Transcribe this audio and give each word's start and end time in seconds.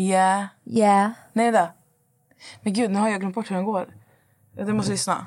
Yeah. 0.00 0.44
Yeah. 0.64 1.10
Nej, 1.32 1.50
vänta. 1.50 1.72
Men 2.62 2.72
gud, 2.72 2.90
nu 2.90 2.98
har 2.98 3.08
jag 3.08 3.20
glömt 3.20 3.34
bort 3.34 3.50
hur 3.50 3.56
den 3.56 3.64
går. 3.64 3.86
Jag 4.56 4.74
måste 4.74 4.92
lyssna. 4.92 5.26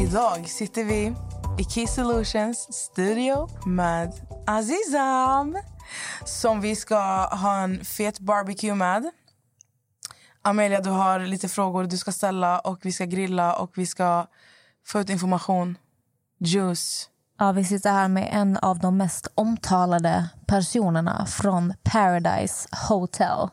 Idag 0.00 0.48
sitter 0.48 0.84
vi 0.84 1.12
i 1.58 1.64
Key 1.64 1.86
Solutions 1.86 2.58
studio 2.74 3.48
med 3.66 4.12
Azizam 4.46 5.56
som 6.24 6.60
vi 6.60 6.76
ska 6.76 6.98
ha 7.26 7.56
en 7.62 7.84
fet 7.84 8.18
barbecue 8.20 8.74
med. 8.74 9.10
Amelia, 10.42 10.80
du 10.80 10.90
har 10.90 11.20
lite 11.20 11.48
frågor 11.48 11.84
du 11.84 11.98
ska 11.98 12.12
ställa 12.12 12.58
och 12.58 12.78
vi 12.82 12.92
ska 12.92 13.04
grilla 13.04 13.56
och 13.56 13.70
vi 13.78 13.86
ska 13.86 14.26
få 14.86 15.00
ut 15.00 15.10
information. 15.10 15.78
Juice. 16.38 17.08
Ja, 17.38 17.52
vi 17.52 17.64
sitter 17.64 17.90
här 17.92 18.08
med 18.08 18.28
en 18.32 18.56
av 18.56 18.78
de 18.78 18.96
mest 18.96 19.28
omtalade 19.34 20.28
personerna 20.46 21.26
från 21.26 21.74
Paradise 21.82 22.68
Hotel. 22.88 23.48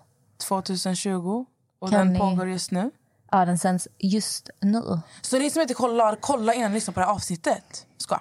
2020 0.48 1.46
och 1.80 1.90
Kan 1.90 2.00
den 2.00 2.14
ni- 2.14 2.20
pågår 2.20 2.48
just 2.50 2.72
nu. 2.72 2.92
Ja, 3.34 3.46
den 3.46 3.58
sänds 3.58 3.88
just 4.00 4.50
nu. 4.62 5.00
Så 5.22 5.38
ni 5.40 5.50
som 5.50 5.62
inte 5.62 5.74
kollar, 5.74 6.18
kolla 6.20 6.54
innan 6.54 6.72
ni 6.72 6.76
lyssnar 6.76 6.94
på 6.94 7.00
det 7.00 7.06
här 7.06 7.14
avsnittet. 7.14 7.86
Ska. 7.98 8.20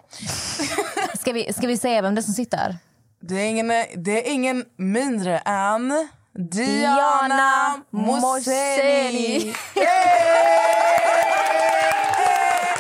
Ska 1.21 1.33
vi, 1.33 1.53
ska 1.53 1.67
vi 1.67 1.77
säga 1.77 2.03
vem 2.03 2.15
det 2.15 2.21
är 2.21 2.23
som 2.23 2.35
sitter? 2.35 2.77
Det 3.21 3.35
är 3.35 3.47
ingen, 3.47 3.69
det 3.97 4.29
är 4.29 4.33
ingen 4.33 4.65
mindre 4.77 5.39
än 5.39 6.09
Diana 6.33 7.29
Diana. 7.29 7.83
Mosseni. 7.91 9.55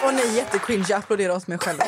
Och 0.04 0.14
ni 0.14 0.36
jättecringe 0.36 0.96
applåderar 0.96 1.36
åt 1.36 1.46
mig 1.46 1.58
själva. 1.58 1.84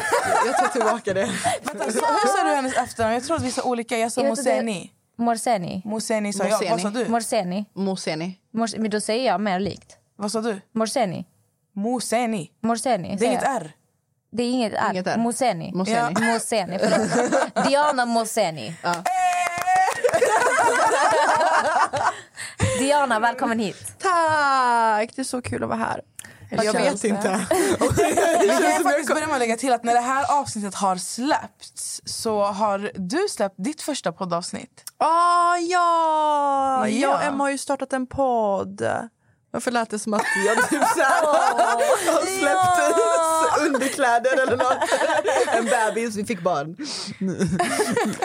Jag 0.47 0.59
tar 0.59 0.69
tillbaka 0.69 1.15
det. 1.15 1.31
Vänta, 1.63 1.85
hur 1.85 2.37
sa 2.39 2.45
du 2.45 2.55
hennes 2.55 2.77
efternamn? 2.77 3.15
Jag 3.15 3.25
tror 3.25 3.37
att 3.37 3.43
vi 3.43 3.51
sa 3.51 3.63
olika. 3.63 3.99
Jag 3.99 4.13
sa 4.13 4.21
Jag. 4.21 4.29
Mosseni. 4.29 4.91
Morseni. 5.17 5.83
Mosseni 5.85 6.33
sa 6.33 6.45
jag. 6.47 6.71
Vad 6.71 6.81
sa 6.81 6.91
du? 6.91 7.09
Morseni. 7.09 7.65
Moseni. 7.75 8.39
Mors, 8.51 8.75
men 8.77 8.91
då 8.91 9.01
säger 9.01 9.27
jag 9.27 9.41
mer 9.41 9.61
likt. 9.61 9.99
Vad 10.17 10.33
sa 10.33 10.41
du? 10.41 10.61
Morseni. 10.73 11.27
Mosseni. 11.73 12.51
Morseni. 12.61 13.17
Det 13.19 13.27
är 13.27 13.31
inget. 13.31 13.43
R. 13.43 13.73
Det 14.33 14.43
är 14.43 14.51
inget 14.51 14.73
R. 14.73 14.91
Inget 14.93 15.07
R. 15.07 15.19
Moseni. 15.19 15.73
Moseni. 15.75 15.97
Ja, 15.97 16.11
Moseni, 16.33 16.79
förlåt. 16.79 17.11
Diana 17.69 18.07
Moseni. 18.07 18.77
Diana, 22.79 23.21
välkommen 23.21 23.59
hit. 23.59 23.95
Tack! 23.99 25.17
Det 25.17 25.23
är 25.23 25.25
så 25.25 25.43
kul 25.43 25.63
att 25.63 25.69
vara 25.69 25.79
här. 25.79 26.01
Eller 26.51 26.65
jag 26.65 26.73
vet 26.73 27.05
inte. 27.05 27.29
Vi 28.41 28.49
kan 28.49 28.83
faktiskt 28.83 29.09
börja 29.09 29.27
med 29.27 29.35
att 29.35 29.39
lägga 29.39 29.57
till 29.57 29.73
att 29.73 29.85
när 29.85 29.95
det 29.95 30.01
här 30.01 30.41
avsnittet 30.41 30.75
har 30.75 30.97
släppts 30.97 32.01
så 32.05 32.43
har 32.45 32.91
du 32.95 33.27
släppt 33.31 33.55
ditt 33.59 33.83
första 33.83 34.13
poddavsnitt. 34.13 34.85
Ah, 34.97 35.57
ja! 35.57 36.89
Ja. 36.89 36.89
Jag 36.89 37.15
och 37.15 37.23
Emma 37.23 37.45
har 37.45 37.51
ju 37.51 37.59
startat 37.59 37.93
en 37.93 38.07
podd. 38.07 38.83
Varför 39.55 39.71
lät 39.71 39.91
det 39.91 39.99
som 39.99 40.15
att 40.15 40.23
jag 40.47 40.57
typ 40.69 40.83
så 40.97 41.01
här 41.01 41.27
har 41.27 42.27
släppt 42.39 43.67
underkläder 43.67 44.43
eller 44.43 44.57
något? 44.57 44.79
En 45.59 45.65
bebis, 45.65 46.17
vi 46.17 46.25
fick 46.25 46.41
barn. 46.41 46.77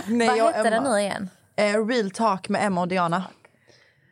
Nej, 0.08 0.28
Vad 0.42 0.56
heter 0.56 0.72
den 0.72 0.84
nu 0.84 1.00
igen? 1.00 1.30
Eh, 1.56 1.86
Real 1.88 2.12
talk 2.12 2.50
med 2.50 2.66
Emma 2.66 2.82
och 2.82 2.88
Diana. 2.88 3.24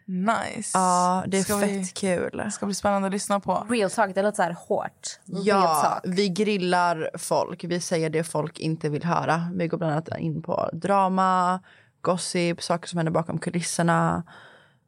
Nice. 0.05 0.71
Ja, 0.73 1.23
det 1.27 1.37
är 1.39 1.43
Ska 1.43 1.59
fett 1.59 1.69
vi- 1.69 1.85
kul. 1.95 2.41
Det 2.45 2.51
ska 2.51 2.65
bli 2.65 2.75
spännande 2.75 3.05
att 3.07 3.11
lyssna 3.13 3.39
på. 3.39 3.67
Real 3.69 3.89
talk, 3.91 4.15
det 4.15 4.21
låter 4.21 4.35
så 4.35 4.41
här 4.43 4.55
hårt. 4.67 5.19
Real 5.25 5.45
Ja, 5.45 5.81
talk. 5.83 6.15
vi 6.15 6.29
grillar 6.29 7.09
folk. 7.17 7.63
Vi 7.63 7.79
säger 7.81 8.09
det 8.09 8.23
folk 8.23 8.59
inte 8.59 8.89
vill 8.89 9.03
höra. 9.03 9.49
Vi 9.53 9.67
går 9.67 9.77
bland 9.77 9.93
annat 9.93 10.09
in 10.19 10.41
på 10.41 10.69
drama, 10.73 11.59
gossip, 12.01 12.63
saker 12.63 12.87
som 12.87 12.97
händer 12.97 13.11
bakom 13.11 13.39
kulisserna. 13.39 14.23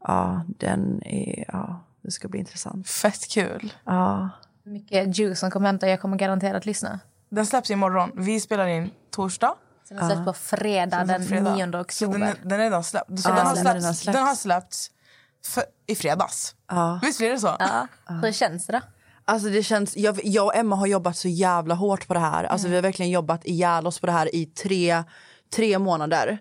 Ja, 0.03 0.41
den 0.47 1.01
är... 1.05 1.45
Ja, 1.47 1.83
det 2.01 2.11
ska 2.11 2.27
bli 2.27 2.39
intressant. 2.39 2.87
Fett 2.89 3.27
kul. 3.29 3.73
Ja. 3.85 4.29
Mycket 4.63 5.17
juice 5.17 5.39
som 5.39 5.51
kommer 5.51 5.67
hämta. 5.67 5.89
Jag 5.89 6.01
kommer 6.01 6.17
garanterat 6.17 6.65
lyssna. 6.65 6.99
Den 7.29 7.45
släpps 7.45 7.69
imorgon. 7.71 8.11
Vi 8.15 8.39
spelar 8.39 8.67
in 8.67 8.91
torsdag. 9.11 9.53
Sen 9.87 9.97
den 9.97 10.07
släpps 10.09 10.25
på 10.25 10.33
fredag 10.33 11.03
den 11.05 11.25
fredag. 11.25 11.55
9 11.55 11.65
Så 11.65 11.71
den, 11.71 11.81
oktober. 11.81 12.19
är- 12.21 12.35
den 12.49 12.59
är 12.59 12.63
redan 12.63 12.83
släppt. 12.83 13.19
Så 13.19 13.29
Ja, 13.29 13.35
den, 13.35 13.45
har 13.47 13.55
den 13.55 13.81
släppts, 13.81 13.99
släppt. 13.99 14.15
den 14.15 14.25
har 14.27 14.35
släppts 14.35 14.91
för, 15.45 15.63
i 15.87 15.95
fredags. 15.95 16.55
Ja. 16.67 16.99
Visst 17.03 17.19
blir 17.19 17.29
det 17.29 17.39
så? 17.39 17.55
Ja. 17.59 17.87
Hur 18.23 18.31
känns 18.31 18.65
det 18.65 18.73
då? 18.73 18.79
Alltså 19.25 19.49
det 19.49 19.63
känns, 19.63 19.97
jag, 19.97 20.19
jag 20.23 20.45
och 20.45 20.55
Emma 20.55 20.75
har 20.75 20.87
jobbat 20.87 21.17
så 21.17 21.27
jävla 21.27 21.75
hårt 21.75 22.07
på 22.07 22.13
det 22.13 22.19
här. 22.19 22.43
Alltså 22.43 22.67
Vi 22.67 22.75
har 22.75 22.81
verkligen 22.81 23.11
jobbat 23.11 23.45
ihjäl 23.45 23.87
oss 23.87 23.99
på 23.99 24.05
det 24.05 24.11
här 24.11 24.35
i 24.35 24.45
tre, 24.45 25.03
tre 25.55 25.79
månader. 25.79 26.37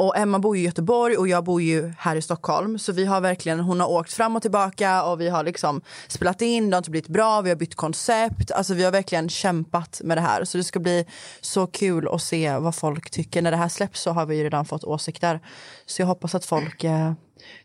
Och 0.00 0.16
Emma 0.16 0.38
bor 0.38 0.56
ju 0.56 0.62
i 0.62 0.64
Göteborg 0.64 1.16
och 1.16 1.28
jag 1.28 1.44
bor 1.44 1.62
ju 1.62 1.92
här 1.98 2.16
i 2.16 2.22
Stockholm. 2.22 2.78
Så 2.78 2.92
vi 2.92 3.04
har 3.04 3.20
verkligen, 3.20 3.60
hon 3.60 3.80
har 3.80 3.90
åkt 3.90 4.12
fram 4.12 4.36
och 4.36 4.42
tillbaka 4.42 5.04
och 5.04 5.20
vi 5.20 5.28
har 5.28 5.44
liksom 5.44 5.80
spelat 6.08 6.42
in, 6.42 6.70
det 6.70 6.76
har 6.76 6.78
inte 6.78 6.90
blivit 6.90 7.08
bra, 7.08 7.40
vi 7.40 7.48
har 7.48 7.56
bytt 7.56 7.74
koncept. 7.74 8.50
Alltså 8.50 8.74
vi 8.74 8.84
har 8.84 8.92
verkligen 8.92 9.28
kämpat 9.28 10.00
med 10.04 10.16
det 10.16 10.20
här. 10.20 10.44
Så 10.44 10.58
det 10.58 10.64
ska 10.64 10.80
bli 10.80 11.06
så 11.40 11.66
kul 11.66 12.08
att 12.08 12.22
se 12.22 12.58
vad 12.58 12.74
folk 12.74 13.10
tycker. 13.10 13.42
När 13.42 13.50
det 13.50 13.56
här 13.56 13.68
släpps 13.68 14.00
så 14.00 14.10
har 14.10 14.26
vi 14.26 14.36
ju 14.36 14.44
redan 14.44 14.64
fått 14.64 14.84
åsikter. 14.84 15.40
Så 15.86 16.02
jag 16.02 16.06
hoppas 16.06 16.34
att 16.34 16.44
folk 16.44 16.84
eh, 16.84 17.12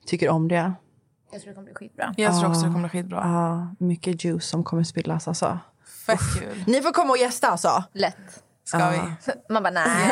tycker 0.06 0.29
om 0.29 0.47
det. 0.47 0.74
Jag 1.31 1.41
tror 1.41 1.50
det 1.50 1.56
kommer 1.56 1.66
bli 1.66 1.75
skitbra. 1.75 2.13
Jag 2.18 2.40
tror 2.40 2.50
också 2.50 2.62
det 2.62 2.74
kommer 2.74 2.90
bli 2.90 3.01
skitbra. 3.01 3.18
Ja, 3.18 3.75
mycket 3.85 4.24
juice 4.24 4.45
som 4.45 4.63
kommer 4.63 4.84
spillas 4.84 5.28
alltså. 5.28 5.59
Fett 6.06 6.19
kul. 6.40 6.63
Ni 6.68 6.81
får 6.81 6.91
komma 6.91 7.09
och 7.09 7.18
gästa 7.18 7.47
alltså. 7.47 7.84
Lätt. 7.94 8.44
Ska 8.66 8.90
vi? 8.90 9.00
Man 9.50 9.63
bara 9.63 9.74
nej. 9.74 10.12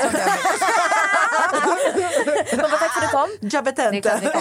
Bara 2.57 2.67
tack 2.69 2.93
för 2.93 3.05
att 3.05 3.11
du 3.11 3.17
kom. 3.17 3.49
Kommer. 4.01 4.31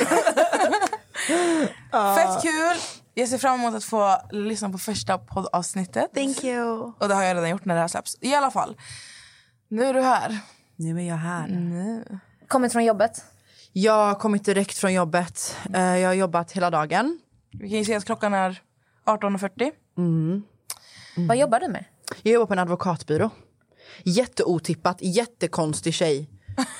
Fett 2.16 2.42
kul. 2.42 2.76
Jag 3.14 3.28
ser 3.28 3.38
fram 3.38 3.60
emot 3.60 3.74
att 3.74 3.84
få 3.84 4.16
lyssna 4.30 4.70
på 4.70 4.78
första 4.78 5.18
poddavsnittet. 5.18 6.10
Thank 6.14 6.44
you. 6.44 6.92
Och 6.98 7.08
det 7.08 7.14
har 7.14 7.22
jag 7.22 7.36
redan 7.36 7.50
gjort 7.50 7.64
när 7.64 7.74
det 7.74 7.80
här 7.80 7.88
släpps. 7.88 8.16
I 8.20 8.34
alla 8.34 8.50
fall. 8.50 8.76
Nu 9.68 9.84
är 9.84 9.94
du 9.94 10.00
här. 10.00 10.38
Nu 10.76 11.00
är 11.00 11.08
jag 11.08 11.16
här. 11.16 11.46
Kommit 12.48 12.72
från 12.72 12.84
jobbet. 12.84 13.24
Jag 13.72 14.06
har 14.06 14.14
kommit 14.14 14.44
direkt 14.44 14.78
från 14.78 14.92
jobbet. 14.92 15.56
Eh, 15.74 15.98
Jag 15.98 16.08
har 16.08 16.14
jobbat 16.14 16.52
hela 16.52 16.70
dagen. 16.70 17.18
Vi 17.52 17.68
kan 17.70 17.78
ju 17.78 17.84
se 17.84 17.94
att 17.94 18.04
klockan 18.04 18.34
är 18.34 18.60
18.40. 19.06 19.72
Vad 21.28 21.36
jobbar 21.36 21.60
du 21.60 21.68
med? 21.68 21.84
Jag 22.22 22.32
jobbar 22.34 22.46
på 22.46 22.52
en 22.52 22.58
advokatbyrå. 22.58 23.30
Jätteotippat, 24.04 24.96
jättekonstig 25.00 25.94
tjej. 25.94 26.28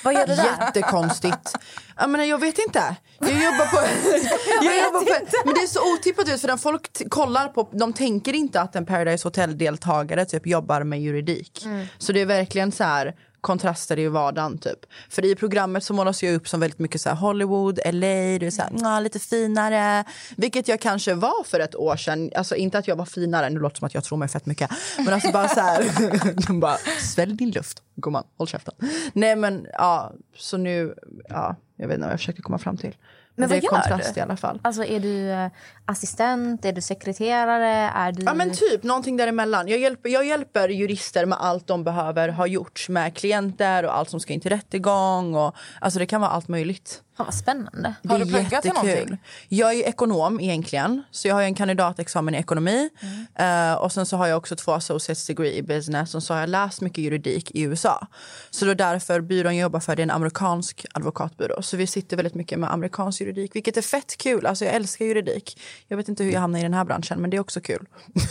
Vad 0.04 0.14
gör 0.14 0.26
du 0.26 0.34
där? 0.34 0.56
Jättekonstigt. 0.60 1.54
Jag, 1.96 2.10
menar, 2.10 2.24
jag 2.24 2.38
vet 2.38 2.58
inte. 2.58 2.96
Jag 3.18 3.30
jobbar 3.30 3.66
på... 3.66 3.76
jag 4.64 4.78
jobbar 4.84 5.00
på 5.00 5.26
men 5.44 5.54
det 5.54 5.60
är 5.60 5.66
så 5.66 5.94
otippat 5.94 6.28
ut 6.28 6.40
för 6.40 6.48
när 6.48 6.56
folk 6.56 7.10
kollar 7.10 7.48
på... 7.48 7.68
De 7.72 7.92
tänker 7.92 8.32
inte 8.32 8.60
att 8.60 8.76
en 8.76 8.86
Paradise 8.86 9.28
Hotel-deltagare 9.28 10.24
typ 10.24 10.46
jobbar 10.46 10.84
med 10.84 11.02
juridik. 11.02 11.66
Så 11.98 12.12
det 12.12 12.20
är 12.20 12.26
verkligen 12.26 12.72
så 12.72 12.84
här 12.84 13.14
kontraster 13.42 13.98
i 13.98 14.08
vardagen 14.08 14.58
typ. 14.58 14.78
För 15.08 15.24
i 15.24 15.34
programmet 15.34 15.84
så 15.84 15.94
målas 15.94 16.22
jag 16.22 16.34
upp 16.34 16.48
som 16.48 16.60
väldigt 16.60 16.78
mycket 16.78 17.00
så 17.00 17.08
här 17.08 17.16
Hollywood, 17.16 17.80
LA, 17.84 18.38
det 18.38 18.46
är 18.46 18.50
så 18.50 18.62
här, 18.62 19.00
lite 19.00 19.18
finare. 19.18 20.04
Vilket 20.36 20.68
jag 20.68 20.80
kanske 20.80 21.14
var 21.14 21.44
för 21.44 21.60
ett 21.60 21.74
år 21.74 21.96
sedan. 21.96 22.30
Alltså 22.36 22.56
inte 22.56 22.78
att 22.78 22.88
jag 22.88 22.96
var 22.96 23.04
finare, 23.04 23.50
nu 23.50 23.60
låter 23.60 23.74
det 23.74 23.78
som 23.78 23.86
att 23.86 23.94
jag 23.94 24.04
tror 24.04 24.18
mig 24.18 24.28
fett 24.28 24.46
mycket. 24.46 24.70
Men 24.98 25.14
alltså 25.14 25.32
bara 25.32 25.48
så 25.48 25.60
här, 25.60 26.46
de 26.46 26.60
bara 26.60 26.76
svälj 27.00 27.34
din 27.34 27.50
luft 27.50 27.82
gumman, 27.94 28.24
håll 28.36 28.48
käften. 28.48 28.74
Nej 29.12 29.36
men 29.36 29.66
ja, 29.72 30.12
så 30.36 30.56
nu, 30.56 30.94
ja, 31.28 31.56
jag 31.76 31.88
vet 31.88 31.94
inte 31.94 32.06
vad 32.06 32.12
jag 32.12 32.20
försöker 32.20 32.42
komma 32.42 32.58
fram 32.58 32.76
till. 32.76 32.96
Men 33.34 33.48
det 33.48 33.54
vad 33.54 33.58
är 33.58 33.62
gör 33.62 33.70
kontrast 33.70 34.14
du? 34.14 34.20
i 34.20 34.22
alla 34.22 34.36
fall. 34.36 34.60
Alltså 34.62 34.84
är 34.84 35.00
du 35.00 35.30
eh, 35.30 35.50
assistent, 35.86 36.64
är 36.64 36.72
du 36.72 36.80
sekreterare, 36.80 37.90
är 37.94 38.12
du... 38.12 38.22
Ja 38.22 38.34
men 38.34 38.50
typ 38.50 38.82
någonting 38.82 39.16
däremellan. 39.16 39.68
Jag 39.68 39.78
hjälper, 39.78 40.08
jag 40.08 40.26
hjälper 40.26 40.68
jurister 40.68 41.26
med 41.26 41.38
allt 41.40 41.66
de 41.66 41.84
behöver 41.84 42.28
ha 42.28 42.46
gjort 42.46 42.88
med 42.88 43.16
klienter 43.16 43.84
och 43.84 43.96
allt 43.96 44.10
som 44.10 44.20
ska 44.20 44.32
in 44.32 44.40
till 44.40 44.50
rättegång. 44.50 45.34
Och, 45.34 45.54
alltså 45.80 45.98
det 45.98 46.06
kan 46.06 46.20
vara 46.20 46.30
allt 46.30 46.48
möjligt. 46.48 47.02
Fan 47.16 47.26
vad 47.26 47.34
spännande. 47.34 47.94
Har 48.08 48.18
du 48.18 48.26
pluggat 48.26 48.62
till 48.62 48.72
någonting? 48.72 49.18
Jag 49.48 49.74
är 49.74 49.88
ekonom 49.88 50.40
egentligen. 50.40 51.02
Så 51.10 51.28
jag 51.28 51.34
har 51.34 51.42
en 51.42 51.54
kandidatexamen 51.54 52.34
i 52.34 52.38
ekonomi. 52.38 52.90
Eh, 53.34 53.74
och 53.74 53.92
sen 53.92 54.06
så 54.06 54.16
har 54.16 54.26
jag 54.26 54.38
också 54.38 54.56
två 54.56 54.72
associates 54.72 55.26
degree 55.26 55.56
i 55.56 55.62
business. 55.62 56.14
Och 56.14 56.22
så 56.22 56.34
har 56.34 56.40
jag 56.40 56.48
läst 56.48 56.80
mycket 56.80 56.98
juridik 56.98 57.50
i 57.50 57.62
USA. 57.62 58.06
Så 58.50 58.64
det 58.64 58.70
är 58.70 58.74
därför 58.74 59.20
byrån 59.20 59.56
jag 59.56 59.62
jobbar 59.62 59.80
för 59.80 59.96
det 59.96 60.00
är 60.00 60.04
en 60.04 60.10
amerikansk 60.10 60.86
advokatbyrå. 60.94 61.62
Så 61.62 61.76
vi 61.76 61.86
sitter 61.86 62.16
väldigt 62.16 62.34
mycket 62.34 62.58
med 62.58 62.72
amerikansk 62.72 63.20
juridik. 63.20 63.56
Vilket 63.56 63.76
är 63.76 63.82
fett 63.82 64.16
kul. 64.16 64.46
Alltså 64.46 64.64
jag 64.64 64.74
älskar 64.74 65.04
juridik. 65.04 65.60
Jag 65.88 65.96
vet 65.96 66.08
inte 66.08 66.24
hur 66.24 66.32
jag 66.32 66.40
hamnade 66.40 66.60
i 66.60 66.62
den 66.62 66.74
här 66.74 66.84
branschen 66.84 67.20
men 67.20 67.30
det 67.30 67.36
är 67.36 67.40
också 67.40 67.60
kul. 67.60 67.86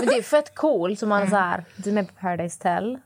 Men 0.00 0.08
det 0.08 0.18
är 0.18 0.22
fett 0.22 0.54
coolt. 0.54 0.98
Så 0.98 1.06
man 1.06 1.30
så 1.30 1.36
här, 1.36 1.64
du 1.76 1.90
är 1.90 1.94
med 1.94 2.08
på 2.08 2.14
Paradise 2.20 2.58
Tell. 2.58 2.98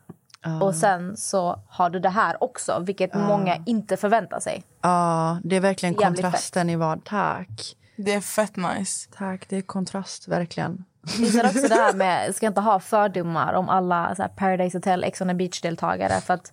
Och 0.62 0.75
sen 0.75 1.16
så 1.16 1.60
har 1.69 1.90
du 1.90 2.00
det 2.00 2.08
här 2.08 2.43
också, 2.44 2.82
vilket 2.87 3.14
många 3.14 3.56
inte 3.66 3.96
förväntar 3.96 4.40
sig. 4.40 4.62
Ja, 4.82 5.38
det 5.44 5.56
är 5.56 5.60
verkligen 5.60 5.94
Jävligt 5.94 6.22
kontrasten 6.22 6.70
i 6.70 6.76
vad. 6.76 7.04
Tack. 7.04 7.76
Det 7.96 8.14
är 8.14 8.20
fett 8.20 8.56
nice. 8.56 9.10
Tack, 9.19 9.48
det 9.48 9.56
är 9.56 9.62
kontrast 9.62 10.28
verkligen. 10.28 10.84
Det 11.19 11.38
är 11.38 11.46
också 11.46 11.69
det 11.69 11.75
här 11.75 11.94
med, 12.04 12.34
ska 12.34 12.46
inte 12.46 12.60
ha 12.60 12.81
fördomar 12.81 13.52
om 13.52 13.69
alla 13.69 14.14
så 14.14 14.22
här, 14.22 14.28
Paradise 14.28 14.76
Hotel, 14.78 15.04
Ex 15.04 15.20
on 15.20 15.28
the 15.28 15.34
Beach-deltagare. 15.34 16.20
För 16.20 16.34
att 16.34 16.52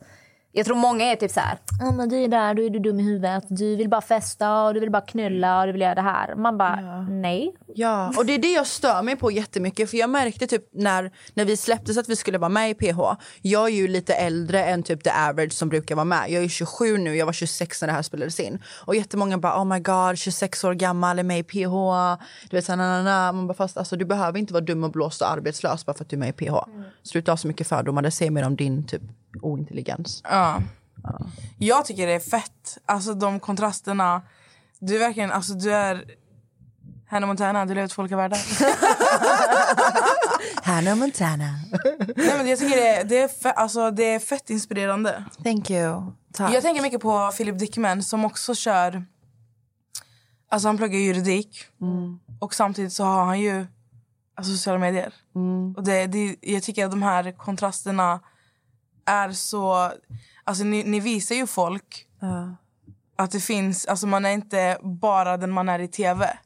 jag 0.56 0.66
tror 0.66 0.76
många 0.76 1.06
är 1.12 1.16
typ 1.16 1.32
så 1.32 1.40
här, 1.40 1.58
"Ja, 1.80 1.92
men 1.92 2.10
du 2.10 2.18
är 2.24 2.28
där, 2.28 2.54
du 2.54 2.66
är 2.66 2.70
du 2.70 2.80
dum 2.80 3.00
i 3.00 3.04
huvudet, 3.04 3.44
du 3.50 3.76
vill 3.76 3.90
bara 3.90 4.02
festa 4.02 4.64
och 4.64 4.74
du 4.74 4.80
vill 4.80 4.92
bara 4.92 5.02
knulla 5.02 5.60
och 5.60 5.66
du 5.66 5.72
vill 5.72 5.82
göra 5.82 5.96
det 5.96 6.02
här. 6.02 6.36
Man 6.36 6.58
bara, 6.58 7.02
nej. 7.10 7.56
Ja, 7.76 8.14
och 8.18 8.26
det 8.26 8.34
är 8.34 8.40
det 8.40 8.52
jag 8.52 8.68
stör 8.68 9.02
mig 9.02 9.16
på 9.16 9.32
jättemycket. 9.32 9.90
För 9.90 9.98
jag 9.98 10.10
märkte 10.10 10.48
typ 10.48 10.64
när, 10.74 11.12
när 11.34 11.46
vi 11.46 11.58
släpptes 11.58 11.98
att 11.98 12.10
vi 12.10 12.16
skulle 12.16 12.38
vara 12.38 12.50
med 12.50 12.70
i 12.70 12.74
PH. 12.74 13.00
Jag 13.42 13.64
är 13.66 13.74
ju 13.74 13.88
lite 13.88 14.14
äldre 14.14 14.64
än 14.66 14.84
typ 14.84 15.04
the 15.04 15.10
average 15.10 15.54
som 15.54 15.70
brukar 15.70 15.96
vara 15.96 16.06
med. 16.06 16.30
Jag 16.30 16.44
är 16.44 16.48
27 16.48 16.98
nu, 16.98 17.16
jag 17.16 17.26
var 17.26 17.34
26 17.34 17.82
när 17.82 17.88
det 17.88 17.94
här 17.94 18.02
spelades 18.02 18.40
in. 18.40 18.62
Och 18.86 18.96
jättemånga 18.96 19.38
bara 19.38 19.62
oh 19.62 19.66
my 19.66 19.80
god, 19.80 20.18
26 20.18 20.64
år 20.64 20.74
gammal, 20.74 21.20
är 21.20 21.24
med 21.24 21.40
i 21.40 21.44
PH. 21.44 21.74
Du 22.50 22.58
vet 22.58 22.66
så 22.66 22.76
na, 22.76 22.98
na, 22.98 23.04
na. 23.04 23.32
Man 23.32 23.48
bara, 23.48 23.54
fast 23.54 23.78
alltså, 23.78 23.96
du 23.96 24.06
behöver 24.06 24.40
inte 24.40 24.54
vara 24.54 24.64
dum 24.64 24.84
och 24.84 24.92
blåst 24.92 25.22
och 25.22 25.32
arbetslös 25.32 25.86
bara 25.86 25.94
för 25.94 26.04
att 26.04 26.10
du 26.10 26.16
är 26.16 26.20
med 26.20 26.30
i 26.30 26.34
PH. 26.34 26.54
Sluta 27.04 27.32
ha 27.32 27.38
så 27.38 27.48
mycket 27.48 27.68
fördomar, 27.68 28.02
det 28.02 28.12
säger 28.12 28.32
mer 28.32 28.46
om 28.46 28.56
din 28.56 28.84
typ 28.88 29.02
ointelligens. 29.42 30.22
Ja. 30.24 30.62
Jag 31.58 31.86
tycker 31.86 32.08
det 32.08 32.14
är 32.14 32.20
fett. 32.20 32.78
Alltså 32.86 33.14
de 33.14 33.40
kontrasterna. 33.40 34.22
Du 34.80 34.96
är 34.96 35.00
verkligen, 35.00 35.32
alltså 35.32 35.54
du 35.54 35.74
är 35.74 36.06
Hannah 37.08 37.28
Montana, 37.28 37.66
du 37.66 37.74
lever 37.74 37.88
två 37.88 38.02
olika 38.02 38.18
världar. 38.18 38.40
Hannah 40.64 40.96
Montana. 40.96 41.60
Nej, 42.16 42.38
men 42.38 42.48
jag 42.48 42.60
tycker 42.60 42.76
det 42.76 42.88
är, 42.88 43.04
det, 43.04 43.18
är 43.18 43.28
fett, 43.28 43.58
alltså, 43.58 43.92
det 43.92 44.04
är 44.04 44.20
fett 44.20 44.50
inspirerande. 44.50 45.24
Thank 45.44 45.70
you. 45.70 46.12
Tack. 46.34 46.54
Jag 46.54 46.64
tänker 46.64 46.82
mycket 46.82 47.02
på 47.02 47.32
Philip 47.38 47.60
Dickman 47.60 48.04
som 48.04 48.26
också 48.26 48.56
kör... 48.56 49.06
Alltså 50.50 50.68
han 50.68 50.78
pluggar 50.78 51.00
juridik 51.00 51.66
och 52.40 52.54
samtidigt 52.54 52.94
så 52.94 53.04
har 53.04 53.26
han 53.26 53.40
ju 53.40 53.66
alltså, 54.36 54.52
sociala 54.52 54.80
medier. 54.80 55.14
Och 55.76 55.84
det, 55.84 56.08
det, 56.08 56.36
jag 56.42 56.64
tycker 56.64 56.86
att 56.86 56.92
de 56.92 57.02
här 57.02 57.32
kontrasterna 57.32 58.20
är 59.06 59.32
så... 59.32 59.92
Alltså 60.44 60.64
ni, 60.64 60.84
ni 60.84 61.00
visar 61.00 61.36
ju 61.36 61.48
folk 61.48 62.08
uh 62.24 62.52
att 63.16 63.32
det 63.32 63.40
finns... 63.40 63.86
Alltså 63.86 64.08
man 64.08 64.26
är 64.26 64.30
inte 64.32 64.78
bara 64.82 65.38
den 65.38 65.52
man 65.52 65.70
är 65.70 65.80
i 65.80 65.88
tv. 65.88 66.38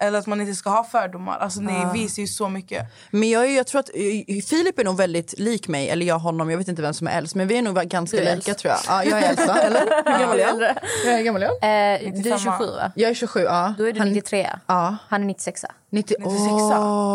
Eller 0.00 0.18
att 0.18 0.26
man 0.26 0.40
inte 0.40 0.54
ska 0.54 0.70
ha 0.70 0.84
fördomar. 0.84 1.38
Alltså 1.38 1.60
ni 1.60 1.86
visar 1.92 2.20
ju 2.22 2.26
så 2.26 2.48
mycket. 2.48 2.86
Men 3.10 3.30
jag, 3.30 3.44
är- 3.44 3.56
jag 3.56 3.66
tror 3.66 3.78
att 3.80 3.88
eh, 3.94 4.42
Filip 4.48 4.78
är 4.78 4.84
nog 4.84 4.96
väldigt 4.96 5.38
lik 5.38 5.68
mig, 5.68 5.88
eller 5.90 6.06
jag 6.06 6.18
honom, 6.18 6.50
jag 6.50 6.58
vet 6.58 6.68
inte 6.68 6.82
vem 6.82 6.94
som 6.94 7.06
är 7.06 7.18
äldst, 7.18 7.34
men 7.34 7.48
vi 7.48 7.58
är 7.58 7.62
nog 7.62 7.76
ganska 7.76 8.16
är 8.16 8.36
lika 8.36 8.54
tror 8.54 8.72
jag. 8.74 8.80
Ja, 8.88 9.10
jag 9.10 9.22
är 9.22 9.46
va? 9.46 9.54
Eller? 9.60 9.80
Hur 10.12 10.18
gammal 10.20 10.38
är 10.40 10.42
jag? 10.64 10.76
Jag 11.04 11.14
är 11.20 11.22
gammal 11.22 11.42
jag? 11.42 11.50
Eh, 11.52 12.12
du 12.22 12.32
är 12.32 12.38
27 12.38 12.66
va? 12.66 12.92
Jag 12.94 13.10
är 13.10 13.14
27, 13.14 13.40
ja. 13.40 13.74
Då 13.78 13.88
är 13.88 13.92
du 13.92 13.98
Han- 14.00 14.08
93. 14.08 14.50
Ja. 14.66 14.96
Han 15.08 15.22
är 15.22 15.26
96. 15.26 15.64
90, 15.90 16.16
96. 16.18 16.44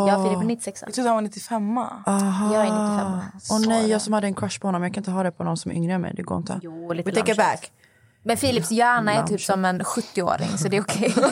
Jag 0.07 0.23
Filip 0.25 0.41
är 0.41 0.45
96. 0.45 0.83
Jag 0.85 0.93
trodde 0.93 1.09
han 1.09 1.15
var 1.15 1.21
95. 1.21 1.77
Jag 2.53 2.61
är 2.61 2.63
95. 2.63 3.19
Åh 3.51 3.59
nej, 3.67 3.89
jag 3.89 4.01
som 4.01 4.13
hade 4.13 4.27
en 4.27 4.33
crush 4.35 4.59
på 4.59 4.67
honom. 4.67 4.83
Jag 4.83 4.93
kan 4.93 5.01
inte 5.01 5.11
ha 5.11 5.23
det 5.23 5.31
på 5.31 5.43
någon 5.43 5.57
som 5.57 5.71
är 5.71 5.75
yngre 5.75 5.93
än 5.93 6.01
mig. 6.01 6.13
Det 6.15 6.21
går 6.21 6.37
inte. 6.37 6.59
Jo, 6.63 6.93
lite 6.93 7.09
We 7.09 7.15
take 7.15 7.31
it 7.31 7.37
back. 7.37 7.71
Men 8.23 8.37
Philips 8.37 8.71
hjärna 8.71 9.13
är 9.13 9.23
typ 9.23 9.41
som 9.41 9.65
en 9.65 9.81
70-åring 9.81 10.57
så 10.57 10.67
det 10.67 10.77
är 10.77 10.81
okej. 10.81 11.13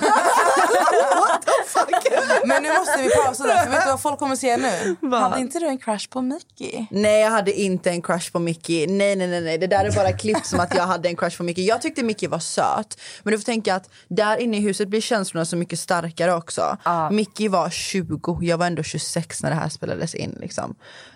Men 2.45 2.63
nu 2.63 2.69
måste 2.69 3.01
vi 3.01 3.09
pausa 3.23 3.43
där, 3.43 3.63
för 3.63 3.71
vet 3.71 3.83
du 3.83 3.89
vad 3.89 4.01
folk 4.01 4.19
kommer 4.19 4.35
säga 4.35 4.57
nu? 4.57 4.95
Hade 5.11 5.39
inte 5.41 5.59
du 5.59 5.67
en 5.67 5.77
crush 5.77 6.09
på 6.09 6.21
Mickey? 6.21 6.87
Nej, 6.91 7.21
jag 7.21 7.31
hade 7.31 7.53
inte 7.53 7.89
en 7.89 8.01
crush 8.01 8.31
på 8.31 8.39
Mickey. 8.39 8.87
Nej, 8.87 9.15
nej, 9.15 9.27
nej, 9.27 9.41
nej. 9.41 9.57
Det 9.57 9.67
där 9.67 9.85
är 9.85 9.91
bara 9.91 10.11
klippt 10.11 10.45
som 10.45 10.59
att 10.59 10.75
jag 10.75 10.83
hade 10.83 11.09
en 11.09 11.15
crush 11.15 11.37
på 11.37 11.43
Mickey. 11.43 11.65
Jag 11.65 11.81
tyckte 11.81 12.03
Mickey 12.03 12.27
var 12.27 12.39
söt. 12.39 12.99
Men 13.23 13.31
du 13.31 13.37
får 13.37 13.45
tänka 13.45 13.75
att 13.75 13.89
där 14.07 14.37
inne 14.37 14.57
i 14.57 14.59
huset 14.59 14.87
blir 14.87 15.01
känslorna 15.01 15.45
så 15.45 15.55
mycket 15.55 15.79
starkare 15.79 16.33
också. 16.33 16.77
Mickey 17.11 17.47
var 17.47 17.69
20, 17.69 18.39
jag 18.41 18.57
var 18.57 18.65
ändå 18.67 18.83
26 18.83 19.43
när 19.43 19.49
det 19.49 19.55
här 19.55 19.69
spelades 19.69 20.15
in. 20.15 20.37
Liksom. 20.41 20.75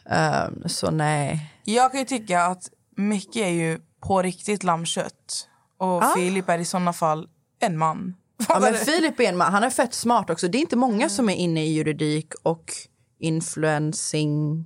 Ehm, 0.10 0.64
så 0.66 0.92
nej. 0.92 1.52
Jag 1.64 1.92
kan 1.92 2.00
ju 2.00 2.06
tycka 2.06 2.44
att 2.44 2.70
Mickey 2.98 3.42
är 3.42 3.50
ju 3.50 3.80
på 4.08 4.22
riktigt 4.22 4.64
lammkött. 4.64 5.48
Och 5.82 6.04
Filip 6.16 6.50
är 6.50 6.60
i 6.60 6.66
såna 6.66 6.94
fall 6.94 7.28
en 7.60 7.78
man. 7.78 8.16
Ja, 8.50 8.60
men 8.60 8.74
Filip 8.74 9.20
är 9.20 9.24
en 9.24 9.38
man. 9.38 9.54
Han 9.54 9.64
är 9.64 9.70
fett 9.70 9.94
smart 9.94 10.30
också. 10.30 10.48
Det 10.48 10.58
är 10.58 10.60
inte 10.60 10.76
många 10.76 11.10
som 11.10 11.30
är 11.30 11.36
inne 11.36 11.66
i 11.66 11.74
juridik 11.74 12.34
och 12.44 12.72
influencing. 13.20 14.66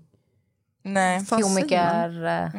Nej. 0.83 1.25
Komiker. 1.25 2.25
eh, 2.25 2.50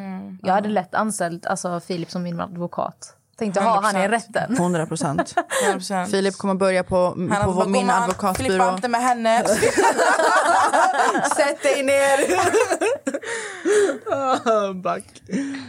Jag 0.43 0.53
hade 0.55 0.69
lätt 0.69 0.95
anställt 0.95 1.47
alltså, 1.47 1.81
Filip 1.81 2.11
som 2.11 2.23
min 2.23 2.41
advokat. 2.41 3.17
Tänkte 3.39 3.61
ha 3.61 3.81
han 3.83 3.97
i 3.97 3.99
100%. 3.99 4.09
rätten. 4.09 4.57
100 4.57 4.87
procent. 4.87 5.35
100%. 5.73 6.07
Filip 6.07 6.37
kommer 6.39 6.55
börja 6.55 6.85
på, 6.85 6.97
Han 7.31 7.45
på 7.45 7.53
bara, 7.53 7.65
min 7.67 7.81
"Gumman, 7.81 8.03
advokatbyrå. 8.03 8.49
Filippa 8.49 8.75
inte 8.75 8.89
med 8.89 9.01
henne. 9.03 9.45
Sätt 11.37 11.63
dig 11.63 11.83
ner! 11.83 12.19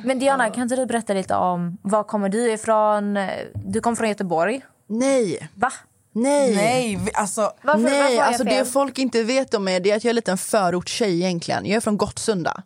Men 0.06 0.20
Diana, 0.20 0.50
kan 0.50 0.64
inte 0.64 0.76
du 0.76 0.86
berätta 0.86 1.14
lite 1.14 1.36
om 1.36 1.78
var 1.82 2.04
kommer 2.04 2.30
du 2.30 2.52
ifrån? 2.52 3.20
Du 3.54 3.82
kommer 3.82 3.96
från 3.96 4.10
Göteborg. 4.10 4.62
Nej, 4.90 5.50
Va? 5.56 5.72
nej. 6.14 6.56
Nej, 6.56 7.00
alltså. 7.14 7.42
Varför, 7.42 7.82
varför 7.82 7.98
Nej, 7.98 8.16
jag 8.16 8.28
alltså 8.28 8.44
fel? 8.46 8.56
det 8.58 8.66
folk 8.66 8.98
inte 9.00 9.24
vet 9.24 9.54
om 9.54 9.64
mig 9.64 9.80
det 9.80 9.92
är 9.92 9.96
att 9.98 10.04
jag 10.04 10.10
är 10.10 10.12
en 10.12 10.16
liten 10.16 10.38
förortstjej 10.38 11.16
egentligen. 11.22 11.66
Jag 11.66 11.76
är 11.76 11.82
från 11.82 11.98
Gottsunda. 11.98 12.64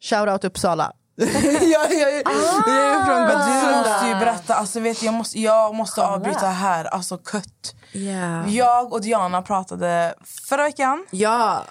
Shoutout 0.00 0.44
Uppsala. 0.44 0.92
jag, 1.62 1.92
jag, 1.92 1.92
jag 1.92 2.68
är 2.68 3.04
från 3.04 3.20
Du 3.22 3.32
Gottsunda. 3.34 3.78
måste 3.78 4.08
ju 4.08 4.14
berätta. 4.14 4.54
Alltså, 4.54 4.80
vet, 4.80 5.00
du, 5.00 5.06
jag 5.06 5.14
måste, 5.14 5.40
jag 5.40 5.74
måste 5.74 6.06
avbryta 6.06 6.46
här. 6.46 6.84
Alltså 6.84 7.18
kött. 7.32 7.74
Yeah. 7.92 8.54
Jag 8.54 8.92
och 8.92 9.00
Diana 9.00 9.42
pratade 9.42 10.14
förra 10.48 10.62
veckan 10.62 11.06
Ja. 11.10 11.62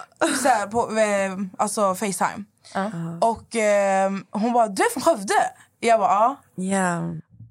så 0.42 0.48
här, 0.48 0.68
på 0.68 0.98
eh, 0.98 1.38
alltså 1.58 1.96
Facetime. 1.96 2.44
Och 3.22 3.56
eh, 3.56 4.12
hon 4.32 4.54
bara, 4.54 4.68
du 4.68 4.84
är 4.84 4.90
från 4.94 5.04
Skövde? 5.04 5.34
Jag 5.80 6.00
bara, 6.00 6.10
ja. 6.56 6.64
Yeah. 6.64 7.04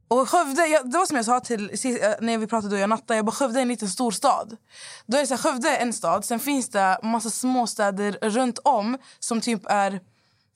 Och 0.09 0.29
Skövde, 0.31 0.67
jag, 0.67 0.91
det 0.91 0.99
var 0.99 1.07
som 1.07 1.17
jag 1.17 1.27
sa 1.27 1.41
till 1.41 1.71
eh, 1.71 2.11
när 2.21 2.39
vi 2.39 2.47
pratade 2.47 2.75
då 2.75 2.81
jag 2.81 2.89
nattade, 2.91 3.17
jag 3.17 3.25
bara 3.25 3.33
Skövde 3.33 3.59
är 3.59 3.63
en 3.63 3.69
liten 3.69 3.89
storstad. 3.89 4.57
Då 5.07 5.17
är 5.17 5.21
det 5.21 5.27
så 5.27 5.35
här, 5.35 5.43
Skövde 5.43 5.69
är 5.77 5.83
en 5.83 5.93
stad, 5.93 6.25
sen 6.25 6.41
finns 6.41 6.69
det 6.71 6.99
massa 7.03 7.31
småstäder 7.31 8.19
runt 8.23 8.59
om 8.65 8.99
som 9.19 9.41
typ 9.41 9.63
är, 9.67 10.01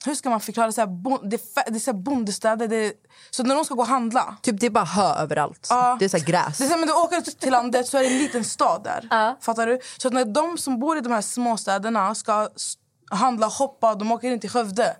hur 0.04 0.14
ska 0.14 0.30
man 0.30 0.40
förklara, 0.40 0.72
så 0.72 0.80
här, 0.80 0.88
bon, 0.88 1.28
det, 1.28 1.36
är 1.36 1.70
det 1.70 1.76
är 1.76 1.80
så 1.80 1.92
här 1.92 1.98
bondestäder. 1.98 2.68
Det 2.68 2.76
är, 2.76 2.92
så 3.30 3.42
när 3.42 3.54
de 3.54 3.64
ska 3.64 3.74
gå 3.74 3.82
och 3.82 3.88
handla, 3.88 4.36
Typ 4.42 4.60
det 4.60 4.66
är 4.66 4.70
bara 4.70 4.84
hö 4.84 5.14
överallt. 5.14 5.66
Ja. 5.70 5.96
Det 5.98 6.04
är 6.04 6.08
så 6.08 6.18
gräs. 6.18 6.58
det 6.58 6.64
är 6.64 6.68
så 6.68 6.72
här, 6.74 6.78
men 6.78 6.88
du 6.88 6.94
åker 6.94 7.18
ut 7.18 7.40
till 7.40 7.50
landet 7.52 7.86
så 7.86 7.98
är 7.98 8.02
det 8.02 8.08
en 8.08 8.18
liten 8.18 8.44
stad 8.44 8.80
där. 8.84 9.06
Fattar 9.40 9.66
du? 9.66 9.80
Så 9.98 10.08
att 10.08 10.14
när 10.14 10.24
de 10.24 10.58
som 10.58 10.78
bor 10.80 10.98
i 10.98 11.00
de 11.00 11.12
här 11.12 11.20
småstäderna 11.20 12.14
ska 12.14 12.48
handla 13.10 13.46
och 13.46 13.52
shoppa, 13.52 13.94
de 13.94 14.12
åker 14.12 14.30
in 14.30 14.40
till 14.40 14.50
Skövde. 14.50 14.96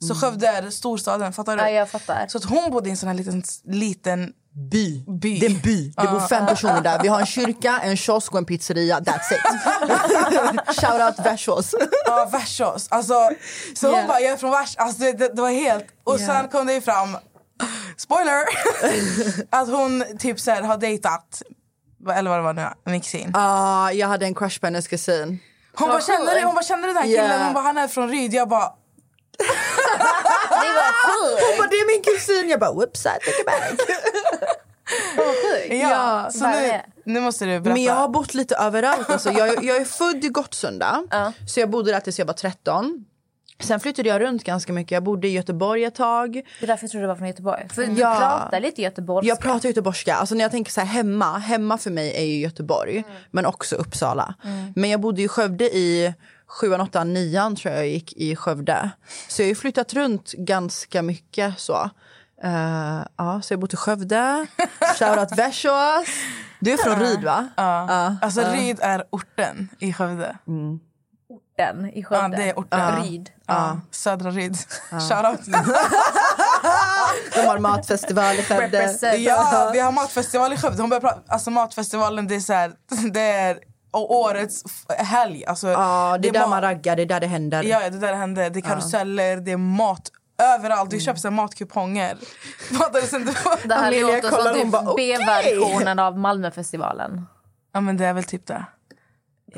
Så 0.00 0.14
Skövde 0.14 0.46
är 0.46 0.70
storstaden, 0.70 1.32
fattar 1.32 1.56
du? 1.56 1.62
Ja, 1.62 1.70
jag 1.70 1.90
fattar. 1.90 2.26
Så 2.28 2.38
att 2.38 2.44
hon 2.44 2.70
bodde 2.70 2.88
i 2.88 2.90
en 2.90 2.96
sån 2.96 3.08
här 3.08 3.16
liten, 3.16 3.42
liten 3.64 4.32
by. 4.70 5.04
By. 5.20 5.38
Det 5.38 5.46
är 5.46 5.50
en 5.50 5.60
by. 5.60 5.90
Det 5.96 6.08
bor 6.08 6.20
fem 6.20 6.46
personer 6.46 6.80
där. 6.80 7.02
Vi 7.02 7.08
har 7.08 7.20
en 7.20 7.26
kyrka, 7.36 7.80
en 7.82 7.96
kiosk 7.96 8.32
och 8.32 8.38
en 8.38 8.44
pizzeria. 8.44 9.00
That's 9.00 9.32
it. 9.34 9.40
Shoutout 10.80 11.26
Värsås. 11.26 11.74
Ja, 12.06 12.28
Värsås. 12.32 12.86
Alltså, 12.90 13.30
så 13.74 13.86
hon 13.86 13.94
Yeah. 13.96 14.08
bara, 14.08 14.20
jag 14.20 14.32
är 14.32 14.36
från 14.36 14.50
Värs. 14.50 14.76
Alltså, 14.76 15.02
det, 15.02 15.12
det, 15.36 15.42
var 15.42 15.50
helt... 15.50 15.84
Och 16.04 16.20
Yeah. 16.20 16.40
sen 16.40 16.48
kom 16.50 16.66
det 16.66 16.74
ju 16.74 16.80
fram, 16.80 17.16
spoiler, 17.96 18.44
att 19.50 19.68
hon 19.68 20.04
typ 20.18 20.40
så 20.40 20.50
här, 20.50 20.62
har 20.62 20.76
dejtat, 20.76 21.42
eller 22.14 22.30
vad 22.30 22.38
det 22.38 22.42
var 22.42 22.52
nu, 22.84 22.92
Mixin. 22.92 23.30
Ah, 23.34 23.90
jag 23.90 24.08
hade 24.08 24.26
en 24.26 24.34
crush 24.34 24.60
på 24.60 24.66
hennes 24.66 24.88
kusin. 24.88 25.38
Hon 25.78 25.88
bara, 25.88 26.00
känner 26.00 26.44
hon 26.44 26.54
bara, 26.54 26.64
känner 26.64 26.88
den 26.88 26.96
här 26.96 27.04
killen? 27.04 27.24
Yeah. 27.24 27.44
Hon 27.44 27.54
bara, 27.54 27.64
han 27.64 27.78
är 27.78 27.88
från 27.88 28.08
Ryd. 28.08 28.34
Jag 28.34 28.48
bara, 28.48 28.72
Det 29.38 30.72
var 30.80 30.92
sjukt. 31.06 31.42
Hon 31.48 31.58
bara, 31.58 31.68
det 31.68 31.76
är 31.76 31.86
min 31.96 32.02
kusin. 32.04 32.48
Jag 32.50 32.60
bara, 32.60 32.72
whoops, 32.72 33.00
I 33.00 33.08
take 33.08 33.40
it 33.40 33.46
back. 33.46 33.88
Ja, 35.70 36.28
så 36.32 36.40
Vad 36.44 36.54
är 36.54 36.60
nu, 36.62 36.68
det? 36.68 36.84
nu 37.04 37.20
måste 37.20 37.44
du 37.44 37.50
berätta. 37.60 37.70
Men 37.74 37.82
jag 37.82 37.94
har 37.94 38.08
bott 38.08 38.34
lite 38.34 38.56
överallt. 38.56 39.10
Alltså. 39.10 39.30
Jag, 39.32 39.64
jag 39.64 39.76
är 39.76 39.84
född 39.84 40.24
i 40.24 40.28
Gottsunda, 40.28 41.02
så 41.48 41.60
jag 41.60 41.70
bodde 41.70 41.90
där 41.92 42.00
tills 42.00 42.18
jag 42.18 42.26
var 42.26 42.34
13. 42.34 43.04
Sen 43.60 43.80
flyttade 43.80 44.08
jag 44.08 44.20
runt 44.20 44.44
ganska 44.44 44.72
mycket. 44.72 44.90
Jag 44.90 45.02
bodde 45.02 45.28
i 45.28 45.30
Göteborg 45.32 45.84
ett 45.84 45.94
tag. 45.94 46.32
Det 46.32 46.64
är 46.64 46.66
därför 46.66 46.84
jag 46.84 46.90
trodde 46.90 47.04
du 47.04 47.08
var 47.08 47.16
från 47.16 47.28
Göteborg. 47.28 47.68
För 47.74 47.86
du 47.86 48.00
Ja. 48.00 48.16
pratar 48.18 48.60
lite 48.60 48.82
göteborgska. 48.82 49.28
Jag 49.28 49.40
pratar 49.40 49.68
göteborgska. 49.68 50.14
Alltså 50.14 50.34
när 50.34 50.42
jag 50.44 50.50
tänker 50.50 50.72
så 50.72 50.80
här 50.80 50.86
hemma, 50.88 51.38
hemma 51.38 51.78
för 51.78 51.90
mig 51.90 52.16
är 52.16 52.24
ju 52.24 52.36
Göteborg, 52.40 53.04
men 53.30 53.46
också 53.46 53.76
Uppsala. 53.76 54.34
Men 54.74 54.90
jag 54.90 55.00
bodde 55.00 55.22
i 55.22 55.28
Skövde 55.28 55.64
i 55.64 56.14
sjuan, 56.48 56.80
åttan, 56.80 57.14
nian 57.14 57.56
tror 57.56 57.74
jag 57.74 57.82
jag 57.82 57.92
gick 57.92 58.12
i 58.16 58.36
Skövde. 58.36 58.90
Så 59.28 59.42
jag 59.42 59.46
har 59.46 59.48
ju 59.48 59.54
flyttat 59.54 59.94
runt 59.94 60.32
ganska 60.32 61.02
mycket 61.02 61.58
så. 61.58 61.90
Eh, 62.42 63.00
ja, 63.16 63.40
så 63.42 63.52
jag 63.52 63.58
har 63.58 63.60
bott 63.60 63.72
i 63.72 63.76
Skövde. 63.76 64.46
Shoutout 64.98 65.38
Vässås. 65.38 66.08
Du 66.60 66.72
är 66.72 66.76
från 66.76 67.00
Ryd 67.00 67.24
va? 67.24 67.48
Ja. 67.56 68.16
Alltså 68.22 68.40
Ryd 68.40 68.78
är 68.80 69.04
orten 69.10 69.68
i 69.78 69.92
Skövde. 69.92 70.36
Den 71.56 71.90
i 71.92 72.04
Skövde. 72.04 72.36
Ja, 72.36 72.42
det 72.42 72.50
är 72.50 72.54
orten. 72.54 73.04
Ryd. 73.04 73.30
Ja. 73.46 73.80
Södra 73.90 74.30
Ryd. 74.30 74.56
Shoutout. 74.90 75.46
De 77.34 77.46
har 77.46 77.58
matfestival 77.58 78.36
i 78.36 78.42
Skövde. 78.42 78.66
Represent. 78.66 79.18
Ja, 79.18 79.70
vi 79.72 79.80
har 79.80 79.92
matfestival 79.92 80.52
i 80.52 80.56
Skövde. 80.56 80.82
Hon 80.82 80.90
börjar 80.90 81.00
prata, 81.00 81.20
alltså 81.28 81.50
matfestivalen 81.50 82.26
det 82.28 82.34
är 82.34 82.40
så 82.40 82.52
här, 82.52 82.72
det 83.12 83.20
är 83.20 83.58
och 83.96 84.14
årets 84.16 84.62
helg. 84.98 85.44
Alltså, 85.46 85.68
Ja, 85.68 86.18
det 86.20 86.28
är 86.28 86.32
där 86.32 86.40
ma- 86.44 86.48
man 86.48 86.62
raggar, 86.62 86.96
det 86.96 87.02
är 87.02 87.06
där 87.06 87.20
det 87.20 87.26
händer. 87.26 87.62
Ja, 87.62 87.90
det 87.90 87.98
där 87.98 88.14
hände. 88.14 88.48
Det 88.48 88.58
är 88.58 88.60
karuseller, 88.60 89.36
det 89.36 89.52
är 89.52 89.56
mat 89.56 90.12
överallt. 90.38 90.90
Du 90.90 91.00
köper 91.00 91.20
så 91.20 91.30
matkuponger. 91.30 92.16
Det 93.68 93.74
här 93.74 94.00
låter 94.00 94.30
som 94.30 94.54
typ. 94.54 94.96
B-versionen 94.96 95.98
av 95.98 96.18
Malmöfestivalen. 96.18 97.26
ja, 97.72 97.80
men 97.80 97.96
det 97.96 98.06
är 98.06 98.12
väl 98.12 98.24
typ 98.24 98.46
det. 98.46 98.64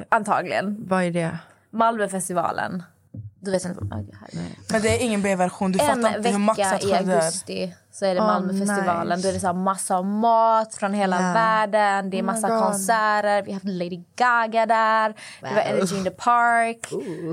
Antagligen. 0.08 0.76
Vad 0.88 1.02
är 1.04 1.10
det? 1.10 1.38
Malmöfestivalen. 1.70 2.82
Du 3.40 3.50
vet 3.50 3.64
inte 3.64 3.78
vad 3.80 3.92
här. 3.92 4.30
Men 4.72 4.82
det 4.82 4.88
är 4.88 5.04
ingen 5.04 5.22
B-version. 5.22 5.72
Du 5.72 5.78
fattar 5.78 5.92
En 5.92 6.16
inte 6.16 6.28
hur 6.28 6.38
maxat 6.38 6.84
i 6.84 6.94
augusti 6.94 7.74
så 7.92 8.04
är 8.04 8.14
det 8.14 8.20
Malmöfestivalen. 8.20 9.18
nice. 9.18 9.28
Då 9.28 9.30
är 9.30 9.32
det 9.34 9.40
så 9.40 9.46
här 9.46 9.54
massa 9.54 10.02
mat 10.02 10.74
från 10.74 10.94
hela 10.94 11.16
Ja. 11.22 11.32
världen. 11.32 12.10
Det 12.10 12.18
är 12.18 12.22
massa 12.22 12.48
konserter. 12.48 13.42
Vi 13.42 13.50
har 13.50 13.54
haft 13.54 13.64
Lady 13.64 14.02
Gaga 14.16 14.66
där. 14.66 15.14
Det 15.40 15.54
var 15.54 15.62
Energy 15.62 15.96
in 15.96 16.04
the 16.04 16.10
Park. 16.10 16.88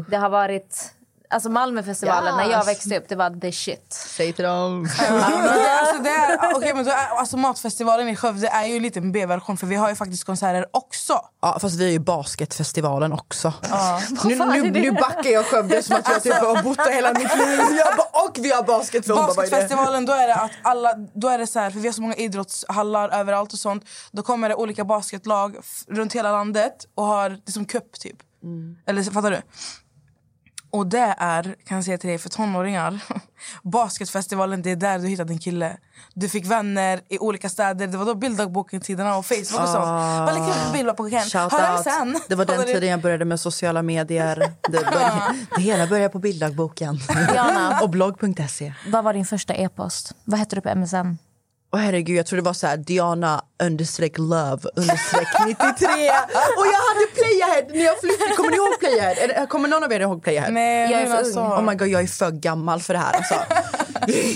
Det 0.10 0.18
har 0.18 0.30
varit... 0.30 0.95
Alltså 1.36 1.50
Malmöfestivalen, 1.50 2.36
när 2.38 2.44
jag 2.44 2.52
Yes. 2.60 2.68
växte 2.68 2.98
upp, 2.98 3.06
det 3.10 3.16
var 3.16 3.40
the 3.40 3.52
shit. 3.52 3.94
Säg 3.94 4.34
till 4.34 4.46
dem. 4.46 4.90
Ja, 5.00 5.06
men 5.30 5.44
det, 5.44 5.80
alltså, 5.80 6.04
det 6.04 6.10
är, 6.10 6.56
okej, 6.56 6.74
men 6.74 6.86
då 6.86 6.92
är, 6.92 7.08
alltså, 7.20 7.38
matfestivalen 7.38 8.10
i 8.10 8.16
Skövde 8.16 8.48
är 8.48 8.66
ju 8.66 8.76
en 8.78 8.84
liten 8.84 9.12
B-version 9.12 9.58
för 9.58 9.68
vi 9.68 9.76
har 9.76 9.90
ju 9.90 9.96
faktiskt 9.96 10.24
konserter 10.24 10.66
också. 10.72 11.20
Ja, 11.42 11.58
fast 11.62 11.76
vi 11.76 11.86
är 11.88 11.92
ju 11.92 12.00
basketfestivalen 12.00 13.14
också. 13.14 13.54
Nu, 14.24 14.36
nu, 14.36 14.72
nu 14.72 14.92
backar 14.92 15.30
jag 15.30 15.46
Skövde 15.46 15.84
som 15.84 15.96
att 15.96 16.10
jag 16.10 16.24
typ 16.24 16.34
har 16.34 16.64
bott 16.64 16.78
där 16.78 16.92
hela 16.94 17.14
mitt 17.14 17.38
liv. 17.38 17.60
Jag 17.78 17.98
bara, 17.98 18.26
och 18.26 18.38
vi 18.40 18.52
har 18.52 18.64
basket. 18.64 19.08
Basketfestivalen, 19.08 20.06
då 20.06 20.14
är 20.14 20.28
det 20.28 20.36
att 20.36 20.52
alla, 20.62 20.94
då 21.14 21.28
är 21.30 21.38
det 21.38 21.48
så 21.48 21.60
här, 21.60 21.72
för 21.72 21.80
vi 21.80 21.88
har 21.88 21.94
så 21.94 22.02
många 22.02 22.16
idrottshallar 22.16 23.10
överallt 23.10 23.54
och 23.54 23.60
sånt. 23.60 23.84
Då 24.12 24.22
kommer 24.24 24.50
det 24.50 24.56
olika 24.56 24.86
basketlag 24.86 25.56
runt 25.88 26.14
hela 26.14 26.32
landet 26.32 26.76
och 26.96 27.04
har 27.06 27.30
det 27.46 27.52
som 27.52 27.66
cup 27.66 28.00
typ. 28.00 28.18
Eller 28.88 29.04
så- 29.04 29.12
fattar 29.12 29.32
du? 29.32 29.42
Och 30.76 30.88
det 30.88 31.16
är, 31.18 31.44
kan 31.44 31.78
jag 31.78 31.86
säga 31.86 31.98
till 31.98 32.10
dig, 32.10 32.18
för 32.18 32.30
tonåringar. 32.30 33.00
Basketfestivalen, 33.64 34.62
det 34.62 34.72
är 34.72 34.76
där 34.76 35.00
du 35.00 35.08
hittade 35.08 35.34
en 35.34 35.40
kille. 35.40 35.78
Du 36.14 36.30
fick 36.30 36.46
vänner 36.46 37.02
i 37.10 37.20
olika 37.20 37.50
städer. 37.50 37.88
Det 37.88 37.98
var 37.98 38.06
då 38.06 38.16
bilddagboken-tiderna 38.16 39.18
och 39.18 39.26
Facebook 39.26 39.62
och 39.62 39.70
sånt. 39.70 39.86
Vad 40.26 40.34
lägger 40.34 40.50
upp 40.50 40.66
på 40.68 40.74
bilddagboken? 40.74 41.20
Hör 41.34 41.84
sen. 41.84 42.20
Det 42.28 42.36
var 42.36 42.46
den 42.56 42.66
tiden 42.66 42.90
jag 42.90 43.02
började 43.02 43.26
med 43.26 43.40
sociala 43.40 43.82
medier. 43.82 44.36
Det, 44.70 44.72
började, 44.72 45.36
det 45.56 45.62
hela 45.62 45.88
började 45.88 46.10
på 46.10 46.20
bilddagboken. 46.20 47.00
Och 47.82 47.90
blogg.se. 47.90 48.74
Vad 48.88 49.04
var 49.04 49.14
din 49.14 49.26
första 49.26 49.54
e-post? 49.54 50.16
Vad 50.24 50.40
hette 50.40 50.56
du 50.56 50.62
på 50.62 50.76
MSN? 50.76 51.18
Och 51.76 51.82
herregud, 51.82 52.18
jag 52.18 52.26
tror 52.26 52.38
det 52.38 52.44
var 52.44 52.54
så 52.54 52.68
här 52.68 52.78
Diana 52.78 53.42
understreck 53.64 54.18
love 54.18 54.60
understreck 54.76 55.28
93. 55.48 55.58
Och 56.58 56.66
jag 56.66 56.82
hade 56.88 57.06
Playahead 57.16 57.66
när 57.74 57.86
jag 57.86 58.00
flyttade. 58.00 58.36
Kommer 58.36 58.50
ni 58.52 58.56
ihåg 58.58 58.80
Playahead? 58.80 59.46
Kommer 59.48 59.68
någon 59.70 59.84
av 59.84 59.94
er 59.94 60.00
ihåg 60.00 60.24
Playahead? 60.24 60.52
Nej, 60.52 60.92
Jag 60.92 61.02
är 61.02 61.24
för 61.24 61.40
ung. 61.40 61.48
Oh 61.48 61.62
my 61.62 61.76
god, 61.76 61.88
jag 61.88 62.02
är 62.02 62.08
för 62.08 62.32
gammal 62.32 62.82
för 62.82 62.94
det 62.94 63.00
här 63.00 63.14
alltså. 63.14 63.34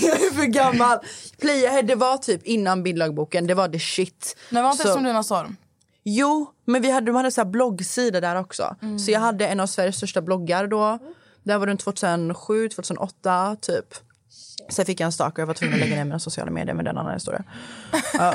jag 0.06 0.20
är 0.22 0.34
för 0.34 0.44
gammal. 0.46 0.98
Playahead, 1.40 1.82
det 1.82 1.94
var 1.94 2.16
typ 2.16 2.42
innan 2.44 2.82
bilddagboken, 2.82 3.46
det 3.46 3.54
var 3.54 3.68
the 3.68 3.78
shit. 3.80 4.36
Men 4.50 4.62
var 4.64 4.70
inte 4.70 4.82
det 4.84 4.88
Så- 4.88 4.94
som 4.94 5.04
Luna 5.04 5.22
Storm? 5.22 5.56
Jo, 6.04 6.50
men 6.64 6.82
vi 6.82 6.90
hade, 6.90 7.06
de 7.06 7.14
hade 7.16 7.30
så 7.30 7.40
här 7.40 7.48
bloggsida 7.48 8.20
där 8.20 8.36
också. 8.36 8.76
Så 9.06 9.10
jag 9.10 9.20
hade 9.20 9.46
en 9.48 9.60
av 9.60 9.66
Sveriges 9.66 9.96
största 9.96 10.20
bloggar 10.22 10.66
då. 10.66 10.98
Det 11.44 11.56
var 11.58 11.66
runt 11.66 11.80
2007, 11.80 12.68
2008 12.68 13.56
typ. 13.60 13.94
Sen 14.70 14.84
fick 14.86 15.00
jag 15.00 15.06
en 15.06 15.12
stalker 15.12 15.34
och 15.36 15.40
jag 15.42 15.46
var 15.46 15.54
tvungen 15.54 15.74
att 15.74 15.80
lägga 15.80 15.96
ner 15.96 16.04
mina 16.04 16.18
sociala 16.18 16.50
medier 16.50 16.74
med 16.74 16.84
den 16.84 16.98
annan 16.98 17.14
historia. 17.14 17.42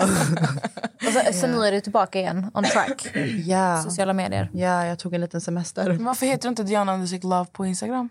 Och 1.07 1.13
så, 1.13 1.33
så 1.39 1.47
nu 1.47 1.65
är 1.67 1.71
du 1.71 1.81
tillbaka 1.81 2.19
igen, 2.19 2.51
on 2.53 2.63
track. 2.63 3.07
Ja, 3.45 3.81
Sociala 3.83 4.13
medier. 4.13 4.49
ja, 4.53 4.85
jag 4.85 4.99
tog 4.99 5.13
en 5.13 5.21
liten 5.21 5.41
semester. 5.41 5.85
Men 5.87 6.05
Varför 6.05 6.25
heter 6.25 6.41
du 6.43 6.49
inte 6.49 6.63
Diana 6.63 6.93
Understreck 6.93 7.23
Love 7.23 7.45
på 7.51 7.65
Instagram? 7.65 8.09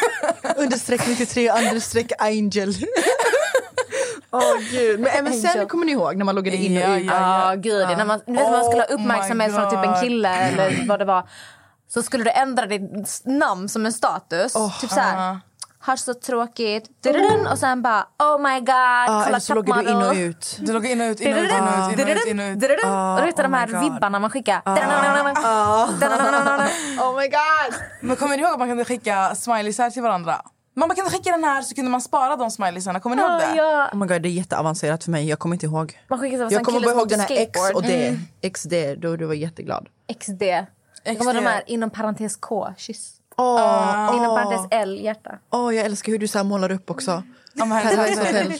Understreck 0.56 1.06
93, 1.08 1.50
understreck 1.50 2.12
angel. 2.18 2.74
Åh 4.30 4.42
gud. 4.70 5.00
Men 5.00 5.24
MSN 5.24 5.66
kommer 5.68 5.86
ni 5.86 5.92
ihåg 5.92 6.16
när 6.16 6.24
man 6.24 6.34
loggade 6.34 6.56
in 6.56 6.76
och 6.76 6.82
Ja, 6.82 6.96
ut? 6.98 7.06
Ja, 7.06 7.54
gud. 7.56 7.88
När 7.98 8.04
man, 8.04 8.20
när 8.26 8.50
man 8.50 8.64
skulle 8.64 8.82
ha 8.82 8.88
Oh 8.88 8.94
uppmärksamhet 8.94 9.54
från 9.54 9.70
typ 9.70 9.78
en 9.94 10.00
kille 10.00 10.28
eller 10.28 10.86
vad 10.88 10.98
det 10.98 11.04
var. 11.04 11.28
Så 11.88 12.02
skulle 12.02 12.24
du 12.24 12.30
ändra 12.30 12.66
ditt 12.66 13.22
namn 13.24 13.68
som 13.68 13.86
en 13.86 13.92
status. 13.92 14.52
typ 14.80 14.90
så 14.90 15.00
här. 15.00 15.40
Har 15.86 15.96
så 15.96 16.14
tråkigt. 16.14 17.02
Dududun, 17.02 17.46
Och 17.46 17.58
sen 17.58 17.82
bara 17.82 18.06
oh 18.18 18.38
my 18.40 18.60
god. 18.60 18.68
Ja, 18.68 19.06
kolla 19.06 19.26
eller 19.26 19.38
så 19.38 19.54
loggar 19.54 19.82
du 19.82 19.90
in 19.90 19.96
och 19.96 20.14
ut. 20.14 20.58
Du 20.60 20.72
loggar 20.72 20.90
in 20.90 21.00
och 21.00 21.06
ut, 21.06 21.20
in 21.20 21.32
och 21.32 21.38
ut, 21.38 21.50
in 21.50 21.60
och 21.60 21.90
ut, 21.92 21.98
in 21.98 22.08
och 22.08 22.16
ut, 22.16 22.26
in 22.26 22.40
och 22.40 22.46
ut. 22.46 22.60
Dududun. 22.60 22.90
Och 22.90 23.20
du 23.20 23.26
vet 23.26 23.36
de 23.36 23.42
oh 23.42 23.58
här 23.58 23.66
vibbarna 23.66 24.18
man 24.18 24.30
skickar. 24.30 24.62
Oh 26.98 27.16
my 27.16 27.28
god! 27.28 27.74
Men 28.00 28.16
kommer 28.16 28.36
ni 28.36 28.42
ihåg 28.42 28.52
att 28.52 28.58
man 28.58 28.68
kunde 28.68 28.84
skicka 28.84 29.34
smileysar 29.34 29.90
till 29.90 30.02
varandra? 30.02 30.42
Man 30.74 30.88
kunde 30.88 31.10
skicka 31.10 31.30
den 31.30 31.44
här 31.44 31.62
så 31.62 31.74
kunde 31.74 31.90
man 31.90 32.00
spara 32.00 32.36
de 32.36 32.50
smileysarna. 32.50 33.00
Kommer 33.00 33.16
ni 33.16 33.22
ihåg 33.22 33.40
det? 33.40 33.56
Ja, 33.56 33.90
Oh 33.92 33.98
my 33.98 34.06
god, 34.06 34.22
det 34.22 34.28
är 34.28 34.30
jätteavancerat 34.30 35.04
för 35.04 35.10
mig. 35.10 35.28
Jag 35.28 35.38
kommer 35.38 35.54
inte 35.54 35.66
ihåg. 35.66 36.00
man 36.08 36.18
skickar 36.18 36.48
så 36.48 36.54
Jag 36.54 36.64
kommer 36.64 36.80
bara 36.80 36.94
ihåg 36.94 37.08
den 37.08 37.20
här 37.20 37.28
X 37.30 37.60
och 37.74 37.82
D. 37.82 38.18
XD, 38.54 38.72
då 38.98 39.16
du 39.16 39.24
var 39.26 39.34
jätteglad. 39.34 39.88
XD. 40.20 40.38
Det 40.38 41.24
var 41.24 41.34
de 41.34 41.46
här 41.46 41.62
inom 41.66 41.90
parentes 41.90 42.36
K, 42.36 42.68
kyss. 42.76 43.15
Åh, 43.36 44.10
Inom 44.16 44.36
parentes 44.36 44.66
L, 44.70 44.98
hjärta. 45.00 45.38
åh, 45.50 45.74
jag 45.74 45.84
älskar 45.84 46.12
hur 46.12 46.18
du 46.18 46.28
så 46.28 46.38
här 46.38 46.44
målar 46.44 46.72
upp 46.72 46.90
också. 46.90 47.22
Paradise 47.58 48.20
Hotel. 48.20 48.52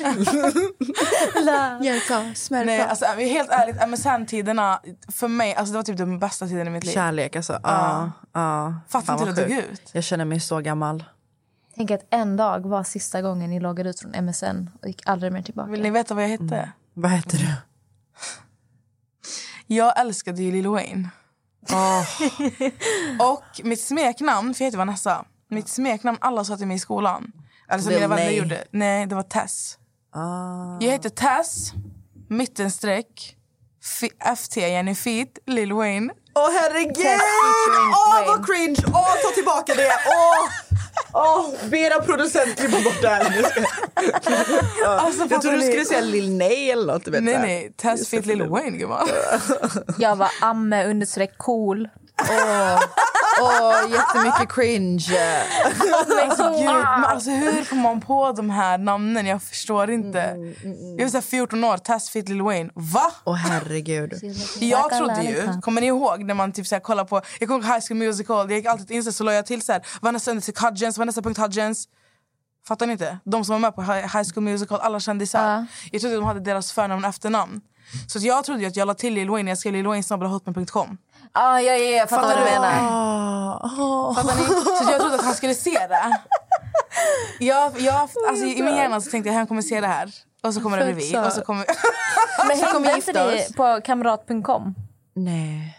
Hjärta, 1.84 2.34
smärta. 2.34 2.64
Nej, 2.64 2.80
alltså, 2.80 3.04
helt 3.04 3.50
ärligt, 3.50 3.88
MSN-tiderna 3.88 4.80
för 5.08 5.28
mig, 5.28 5.54
alltså, 5.54 5.72
det 5.72 5.78
var 5.78 5.82
typ 5.82 5.96
den 5.96 6.18
bästa 6.18 6.46
tiden 6.46 6.66
i 6.66 6.70
mitt 6.70 6.84
liv. 6.84 6.92
Kärlek 6.92 7.36
alltså. 7.36 7.60
Ja. 7.62 8.10
ja. 8.32 8.74
Fattar 8.88 9.12
inte 9.12 9.24
hur 9.24 9.34
det 9.34 9.42
dog 9.42 9.64
ut. 9.72 9.90
Jag 9.92 10.04
känner 10.04 10.24
mig 10.24 10.40
så 10.40 10.60
gammal. 10.60 11.04
Tänk 11.76 11.90
att 11.90 12.06
en 12.10 12.36
dag 12.36 12.66
var 12.66 12.84
sista 12.84 13.22
gången 13.22 13.50
ni 13.50 13.60
loggade 13.60 13.90
ut 13.90 14.00
från 14.00 14.24
MSN 14.24 14.70
och 14.82 14.88
gick 14.88 15.08
aldrig 15.08 15.32
mer 15.32 15.42
tillbaka. 15.42 15.70
Vill 15.70 15.82
ni 15.82 15.90
veta 15.90 16.14
vad 16.14 16.24
jag 16.24 16.28
hette? 16.28 16.72
Vad 16.94 17.10
heter 17.10 17.38
du? 17.38 17.46
Jag 19.66 20.00
älskade 20.00 20.42
ju 20.42 20.52
Lil 20.52 20.66
Wayne. 20.66 21.08
och 23.20 23.60
mitt 23.64 23.80
smeknamn, 23.80 24.54
för 24.54 24.62
jag 24.62 24.66
heter 24.66 24.78
Vanessa. 24.78 25.24
Mitt 25.50 25.68
smeknamn 25.68 26.18
alla 26.20 26.44
sa 26.44 26.56
till 26.56 26.66
mig 26.66 26.76
i 26.76 26.80
skolan. 26.80 27.32
Alltså 27.68 27.88
Lil 27.90 27.98
mina 28.00 28.16
vänner 28.16 28.30
gjorde. 28.30 28.64
Nej, 28.70 29.06
det 29.06 29.14
var 29.14 29.22
Tess. 29.22 29.78
Ah. 30.14 30.78
Jag 30.80 30.92
heter 30.92 31.08
Tess, 31.08 31.72
mittenstreck, 32.28 33.36
FT, 34.36 34.56
Jenny 34.56 34.94
Feet, 34.94 35.38
Lil 35.46 35.72
Wayne. 35.72 36.12
Åh 36.34 36.48
herregud! 36.52 36.96
featuring 36.96 37.92
Åh 37.92 38.12
Wayne. 38.14 38.26
vad 38.26 38.46
cringe! 38.46 38.82
Åh 38.86 39.14
ta 39.22 39.34
tillbaka 39.34 39.74
det! 39.74 39.92
Åh! 40.06 40.48
Åh, 41.18 41.50
be 41.70 41.78
era 41.78 42.02
producent 42.02 42.56
klippa 42.58 42.76
bort 42.84 43.02
det 43.02 43.08
här. 43.08 43.44
Alltså, 44.86 45.26
Jag 45.30 45.42
trodde 45.42 45.56
du 45.56 45.62
skulle 45.62 45.84
säga 45.84 46.00
Lil 46.00 46.36
Nay 46.36 46.70
eller 46.70 46.92
något. 46.92 47.04
du 47.04 47.10
Vet, 47.10 47.22
Nej, 47.22 47.38
nej. 47.38 47.72
Tess, 47.76 48.08
Feet, 48.08 48.26
Lil 48.26 48.42
Wayne, 48.42 48.78
gumman. 48.78 49.08
Jag 49.98 50.16
var 50.16 50.28
amme 50.40 50.84
understreck 50.86 51.38
cool. 51.38 51.88
Åh, 53.42 53.74
jättemycket 53.90 54.54
cringe. 54.54 55.42
Alltså, 56.22 56.50
gud, 56.50 56.64
men 56.66 57.04
alltså, 57.04 57.30
hur 57.30 57.64
kom 57.64 57.78
man 57.78 58.00
på 58.00 58.32
de 58.32 58.50
här 58.50 58.78
namnen? 58.78 59.26
Jag 59.26 59.42
förstår 59.42 59.90
inte. 59.90 60.18
Jag 60.98 61.04
var 61.04 61.08
så 61.08 61.16
här 61.16 61.22
14 61.22 61.64
år, 61.64 61.76
Tess, 61.78 62.10
Feet, 62.10 62.28
Lil 62.28 62.42
Wayne. 62.42 62.70
Va? 62.74 63.12
Åh 63.24 63.34
herregud. 63.34 64.12
Jag 64.60 64.90
trodde 64.90 65.22
ju, 65.22 65.60
kommer 65.60 65.80
ni 65.80 65.86
ihåg 65.86 66.24
när 66.24 66.34
man 66.34 66.52
typ 66.52 66.66
så 66.66 66.74
här 66.74 66.80
kollar 66.80 67.04
på, 67.04 67.20
jag 67.40 67.48
kommer 67.48 67.64
ihåg 67.64 67.74
High 67.74 67.84
School 67.88 67.98
Musical, 67.98 68.50
jag 68.50 68.56
gick 68.58 68.66
alltid 68.66 68.90
in 68.90 69.12
så 69.12 69.24
la 69.24 69.32
jag 69.32 69.46
till 69.46 69.62
så 69.62 69.72
här, 69.72 69.86
Vanessa 70.00 70.30
understreck 70.30 70.58
Hudgens, 70.60 70.98
Vanessa.Hudgens. 70.98 71.88
Fattar 72.68 72.86
ni 72.86 72.92
inte? 72.92 73.18
De 73.24 73.44
som 73.44 73.52
var 73.52 73.60
med 73.60 73.74
på 73.74 73.82
Hi- 73.82 74.02
High 74.18 74.32
School 74.34 74.44
Musical, 74.44 74.80
alla 74.80 75.00
kändisar. 75.00 75.52
Ja. 75.56 75.66
Jag 75.92 76.00
trodde 76.00 76.16
de 76.16 76.24
hade 76.24 76.40
deras 76.40 76.72
förnamn 76.72 77.04
och 77.04 77.10
efternamn. 77.10 77.60
Så 78.08 78.18
att 78.18 78.24
jag 78.24 78.44
trodde 78.44 78.60
ju 78.60 78.66
att 78.66 78.76
jag 78.76 78.86
la 78.86 78.94
till 78.94 79.14
Lil 79.14 79.30
Wayne. 79.30 79.50
Jag 79.50 79.58
skrev 79.58 79.72
Lil 79.72 79.86
Wayne 79.86 80.26
hotmail.com. 80.26 80.98
Ah, 81.38 81.60
ja, 81.60 81.72
ja, 81.72 81.76
ja, 81.76 81.90
jag 81.90 82.08
fattar 82.08 82.28
vad 82.28 82.38
du 82.38 82.44
menar. 82.44 82.72
Ah. 82.80 84.14
Fattar 84.14 84.36
ni? 84.36 84.44
Så 84.84 84.92
jag 84.92 85.00
trodde 85.00 85.14
att 85.14 85.24
han 85.24 85.34
skulle 85.34 85.54
se 85.54 85.86
det. 85.86 86.20
Jag, 87.40 87.80
jag, 87.80 87.94
alltså, 88.28 88.44
I 88.44 88.62
min 88.62 88.76
hjärna 88.76 89.00
så 89.00 89.10
tänkte 89.10 89.28
jag 89.28 89.34
han 89.36 89.46
kommer 89.46 89.62
se 89.62 89.80
det 89.80 89.86
här. 89.86 90.10
Och 90.42 90.54
så 90.54 90.60
kommer 90.60 90.78
det 90.78 90.94
bli 90.94 91.10
vi. 91.12 91.18
Och 91.18 91.32
så 91.32 91.42
kommer... 91.42 91.64
Men 92.48 92.58
kommer 92.58 92.72
hängde 92.72 92.96
gifta 92.96 93.10
inte 93.10 93.34
ni 93.34 93.40
oss. 93.40 93.52
på 93.52 93.80
kamrat.com? 93.84 94.74
Nej. 95.14 95.78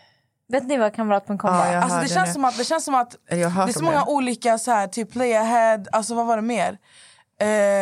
Vet 0.50 0.68
ni 0.68 0.78
vad 0.78 0.96
kamrat.com 0.96 1.38
Ja, 1.44 1.72
jag 1.72 1.84
Alltså, 1.84 2.00
det, 2.00 2.08
känns 2.08 2.28
nu. 2.28 2.34
som 2.34 2.46
att, 2.46 2.58
det 2.58 2.64
känns 2.64 2.86
som 2.86 2.96
att 2.96 3.16
det 3.30 3.42
är 3.42 3.74
så 3.74 3.84
många 3.84 4.06
det. 4.06 4.12
olika, 4.12 4.58
så 4.58 4.72
här, 4.72 4.88
typ 4.88 5.12
play 5.12 5.36
ahead, 5.36 5.84
alltså 5.92 6.16
vad 6.16 6.26
var 6.26 6.36
det 6.36 6.42
mer? 6.42 6.78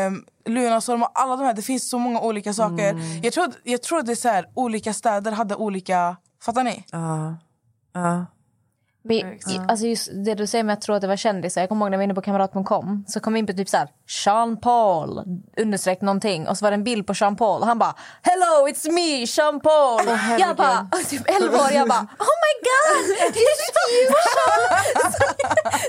Um, 0.07 0.25
Lunarsholm 0.45 1.03
och 1.03 1.11
alla 1.13 1.35
de 1.35 1.45
här, 1.45 1.53
det 1.53 1.61
finns 1.61 1.89
så 1.89 1.97
många 1.97 2.19
olika 2.19 2.53
saker. 2.53 2.89
Mm. 2.89 3.21
Jag 3.21 3.33
tror, 3.33 3.53
jag 3.63 3.81
tror 3.83 3.99
att 3.99 4.05
det 4.05 4.11
är 4.11 4.15
så 4.15 4.29
här, 4.29 4.45
olika 4.53 4.93
städer 4.93 5.31
hade 5.31 5.55
olika, 5.55 6.17
fattar 6.43 6.63
ni? 6.63 6.85
Ja. 6.91 7.35
Ja. 7.95 8.25
Men, 9.07 9.39
alltså 9.69 9.85
just 9.85 10.09
det 10.25 10.35
du 10.35 10.47
säger 10.47 10.63
med 10.63 10.73
att 10.73 10.81
tro 10.81 10.95
att 10.95 11.01
det 11.01 11.07
var 11.07 11.15
kändisar. 11.15 11.61
Jag 11.61 11.69
kommer 11.69 11.85
ihåg 11.85 11.91
när 11.91 11.97
vi 11.97 12.01
var 12.01 12.03
inne 12.03 12.13
på 12.13 12.21
kamrat.com 12.21 13.05
så 13.07 13.19
kom 13.19 13.33
vi 13.33 13.39
in 13.39 13.47
på 13.47 13.53
typ 13.53 13.69
så 13.69 13.77
här 13.77 13.87
Sean 14.23 14.57
Paul 14.57 15.21
understreck 15.57 16.01
någonting 16.01 16.47
och 16.47 16.57
så 16.57 16.65
var 16.65 16.71
det 16.71 16.75
en 16.75 16.83
bild 16.83 17.07
på 17.07 17.13
Sean 17.13 17.35
Paul 17.35 17.61
och 17.61 17.67
han 17.67 17.79
bara 17.79 17.95
Hello 18.21 18.67
it's 18.67 18.91
me 18.91 19.27
Sean 19.27 19.59
Paul. 19.59 20.01
jag 20.39 20.55
bara 20.55 20.87
typ 21.09 21.21
11 21.43 21.57
år 21.57 21.71
jag 21.73 21.87
bara 21.87 21.99
Oh 22.19 22.35
my 22.45 22.53
god 22.69 23.05
it's 23.25 23.37
you 23.37 23.53
Sean. 23.65 25.11
så, 25.11 25.23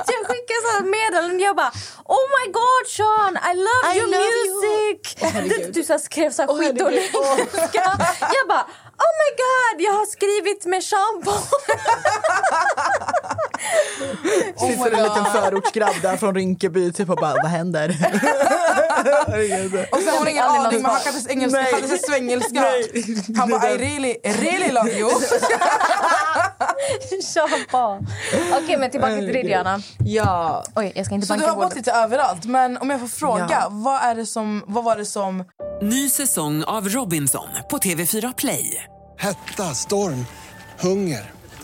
så 0.07 0.13
jag 0.13 0.27
skickade 0.27 0.61
så 0.65 0.73
här 0.73 0.81
ett 0.81 0.91
meddelande 0.91 1.45
jag 1.45 1.57
bara 1.57 1.73
Oh 2.05 2.27
my 2.37 2.53
god 2.53 2.85
Sean 2.97 3.33
I 3.51 3.55
love 3.57 3.95
I 3.95 3.99
your 3.99 4.07
love 4.07 4.31
music. 4.41 5.17
herregud. 5.21 5.67
Du, 5.67 5.73
du 5.73 5.85
så 5.85 5.93
här 5.93 6.01
skrev 6.01 6.31
så 6.31 6.43
här 6.43 6.49
skitdålig 6.59 7.03
engelska. 7.15 7.83
Jag 8.21 8.49
bara 8.49 8.67
Oh 8.99 9.13
my 9.21 9.31
god 9.43 9.81
jag 9.87 9.93
har 9.93 10.07
skrivit 10.07 10.65
med 10.65 10.85
Sean 10.85 11.23
Paul. 11.25 11.43
Sitter 14.59 14.95
en 14.97 15.03
liten 15.03 15.25
förortsgrabb 15.25 15.95
där 16.03 16.17
från 16.17 16.35
Rinkeby 16.35 16.93
typ 16.93 17.11
och 17.11 17.17
bara 17.17 17.35
vad 17.43 17.51
händer? 17.51 17.89
Och 19.93 19.99
sen 19.99 20.09
har 20.09 20.19
hon 20.19 20.29
ingen 20.29 20.45
aning, 20.45 20.83
men 20.83 20.91
han 20.91 21.01
kan 21.01 21.15
inte 21.17 21.33
engelska, 21.33 21.59
han 21.61 21.71
kan 21.71 21.83
inte 21.85 21.99
svengelska. 21.99 22.65
Han 23.37 23.51
bara 23.51 23.71
I 23.71 23.79
really, 23.79 24.15
really 24.25 24.73
love 24.73 24.91
you. 24.99 25.11
Okej, 28.63 28.77
men 28.79 28.91
tillbaka 28.91 29.15
till 29.17 29.27
dig, 29.33 29.43
Diana. 29.45 29.81
ja. 29.99 30.65
Oj, 30.77 30.93
jag 30.95 31.07
ska 31.07 31.15
inte 31.15 31.27
Så 31.27 31.35
du 31.35 31.41
har 31.41 31.49
bott 31.49 31.57
bordet. 31.57 31.77
lite 31.77 31.93
överallt. 31.93 32.45
Men 32.45 32.77
om 32.79 32.91
jag 32.91 33.01
får 33.01 33.07
fråga, 33.09 33.47
Ja. 33.51 33.67
vad, 33.71 34.03
är 34.03 34.15
det 34.15 34.27
som, 34.27 34.65
vad 34.67 34.85
var 34.85 34.97
det 34.97 35.07
som... 35.07 35.45
Ny 35.83 36.09
säsong 36.11 36.65
av 36.65 36.89
Robinson 36.89 37.49
på 37.71 37.79
TV4 37.79 38.35
Play. 38.37 38.85
Hetta, 39.19 39.63
storm, 39.75 40.27
hunger. 40.81 41.31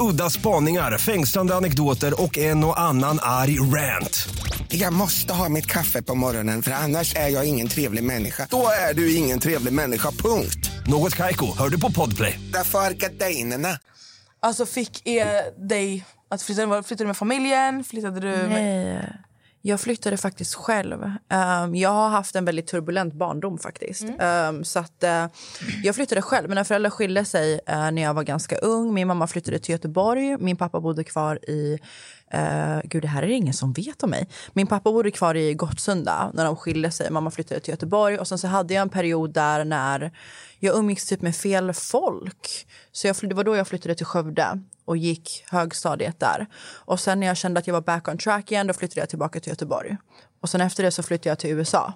Udda 0.00 0.30
spaningar, 0.30 0.98
fängslande 0.98 1.54
anekdoter 1.54 2.22
och 2.22 2.38
en 2.38 2.64
och 2.64 2.80
annan 2.80 3.18
arg 3.22 3.60
rant. 3.60 4.28
Jag 4.68 4.92
måste 4.92 5.32
ha 5.32 5.48
mitt 5.48 5.66
kaffe 5.66 6.02
på 6.02 6.14
morgonen 6.14 6.62
för 6.62 6.70
annars 6.70 7.16
är 7.16 7.28
jag 7.28 7.48
ingen 7.48 7.68
trevlig 7.68 8.04
människa. 8.04 8.46
Då 8.50 8.66
är 8.90 8.94
du 8.94 9.14
ingen 9.14 9.40
trevlig 9.40 9.72
människa, 9.72 10.10
punkt. 10.10 10.70
Något 10.86 11.16
Kaiko, 11.16 11.46
hör 11.58 11.68
du 11.68 11.80
på 11.80 11.92
Podplay. 11.92 12.40
Därför 12.52 12.78
är 12.78 12.90
gardinerna. 12.90 13.78
Alltså 14.40 14.66
fick 14.66 15.06
er 15.06 15.68
dig 15.68 16.04
att 16.30 16.42
flytta? 16.42 16.82
Flyttade 16.82 17.04
du 17.04 17.06
med 17.06 17.16
familjen? 17.16 17.84
Flyttade 17.84 18.20
du 18.20 18.28
med... 18.28 18.48
Nej. 18.48 19.12
Jag 19.64 19.80
flyttade 19.80 20.16
faktiskt 20.16 20.54
själv. 20.54 21.10
Ehm, 21.28 21.74
jag 21.74 21.90
har 21.90 22.08
haft 22.08 22.36
en 22.36 22.44
väldigt 22.44 22.66
turbulent 22.66 23.14
barndom 23.14 23.58
faktiskt. 23.58 24.04
Ehm, 24.18 24.64
så 24.64 24.78
att, 24.78 25.02
eh, 25.02 25.26
jag 25.82 25.94
flyttade 25.94 26.22
själv. 26.22 26.48
Mina 26.48 26.64
föräldrar 26.64 26.90
skilde 26.90 27.24
sig 27.24 27.60
eh, 27.66 27.90
när 27.90 28.02
jag 28.02 28.14
var 28.14 28.22
ganska 28.22 28.56
ung. 28.56 28.94
Min 28.94 29.08
mamma 29.08 29.26
flyttade 29.26 29.58
till 29.58 29.72
Göteborg. 29.72 30.36
Min 30.38 30.56
pappa 30.56 30.80
bodde 30.80 31.04
kvar 31.04 31.50
i... 31.50 31.78
Uh, 32.34 32.80
gud, 32.84 33.02
det 33.02 33.08
här 33.08 33.22
är 33.22 33.26
det 33.26 33.34
ingen 33.34 33.54
som 33.54 33.72
vet 33.72 34.02
om 34.02 34.10
mig. 34.10 34.28
Min 34.52 34.66
pappa 34.66 34.92
bodde 34.92 35.10
kvar 35.10 35.34
i 35.34 35.54
Gottsunda 35.54 36.30
när 36.34 36.44
de 36.44 36.56
skilde 36.56 36.90
sig. 36.90 37.10
Mamma 37.10 37.30
flyttade 37.30 37.60
till 37.60 37.70
Göteborg. 37.70 38.18
Och 38.18 38.28
sen 38.28 38.38
så 38.38 38.46
hade 38.46 38.74
jag 38.74 38.82
en 38.82 38.88
period 38.88 39.32
där 39.32 39.64
när 39.64 40.12
jag 40.58 40.76
umgicks 40.76 41.06
typ 41.06 41.22
med 41.22 41.36
fel 41.36 41.72
folk. 41.72 42.66
Så 42.92 43.06
jag, 43.06 43.16
det 43.22 43.34
var 43.34 43.44
då 43.44 43.56
jag 43.56 43.68
flyttade 43.68 43.94
till 43.94 44.06
Skövde 44.06 44.62
och 44.84 44.96
gick 44.96 45.44
högstadiet 45.50 46.20
där. 46.20 46.46
Och 46.84 47.00
sen 47.00 47.20
när 47.20 47.26
jag 47.26 47.36
kände 47.36 47.60
att 47.60 47.66
jag 47.66 47.74
var 47.74 47.80
back 47.80 48.08
on 48.08 48.18
track 48.18 48.52
igen, 48.52 48.66
då 48.66 48.74
flyttade 48.74 49.00
jag 49.00 49.08
tillbaka 49.08 49.40
till 49.40 49.50
Göteborg. 49.50 49.96
Och 50.40 50.48
sen 50.48 50.60
efter 50.60 50.82
det 50.82 50.90
så 50.90 51.02
flyttade 51.02 51.28
jag 51.28 51.38
till 51.38 51.50
USA. 51.50 51.92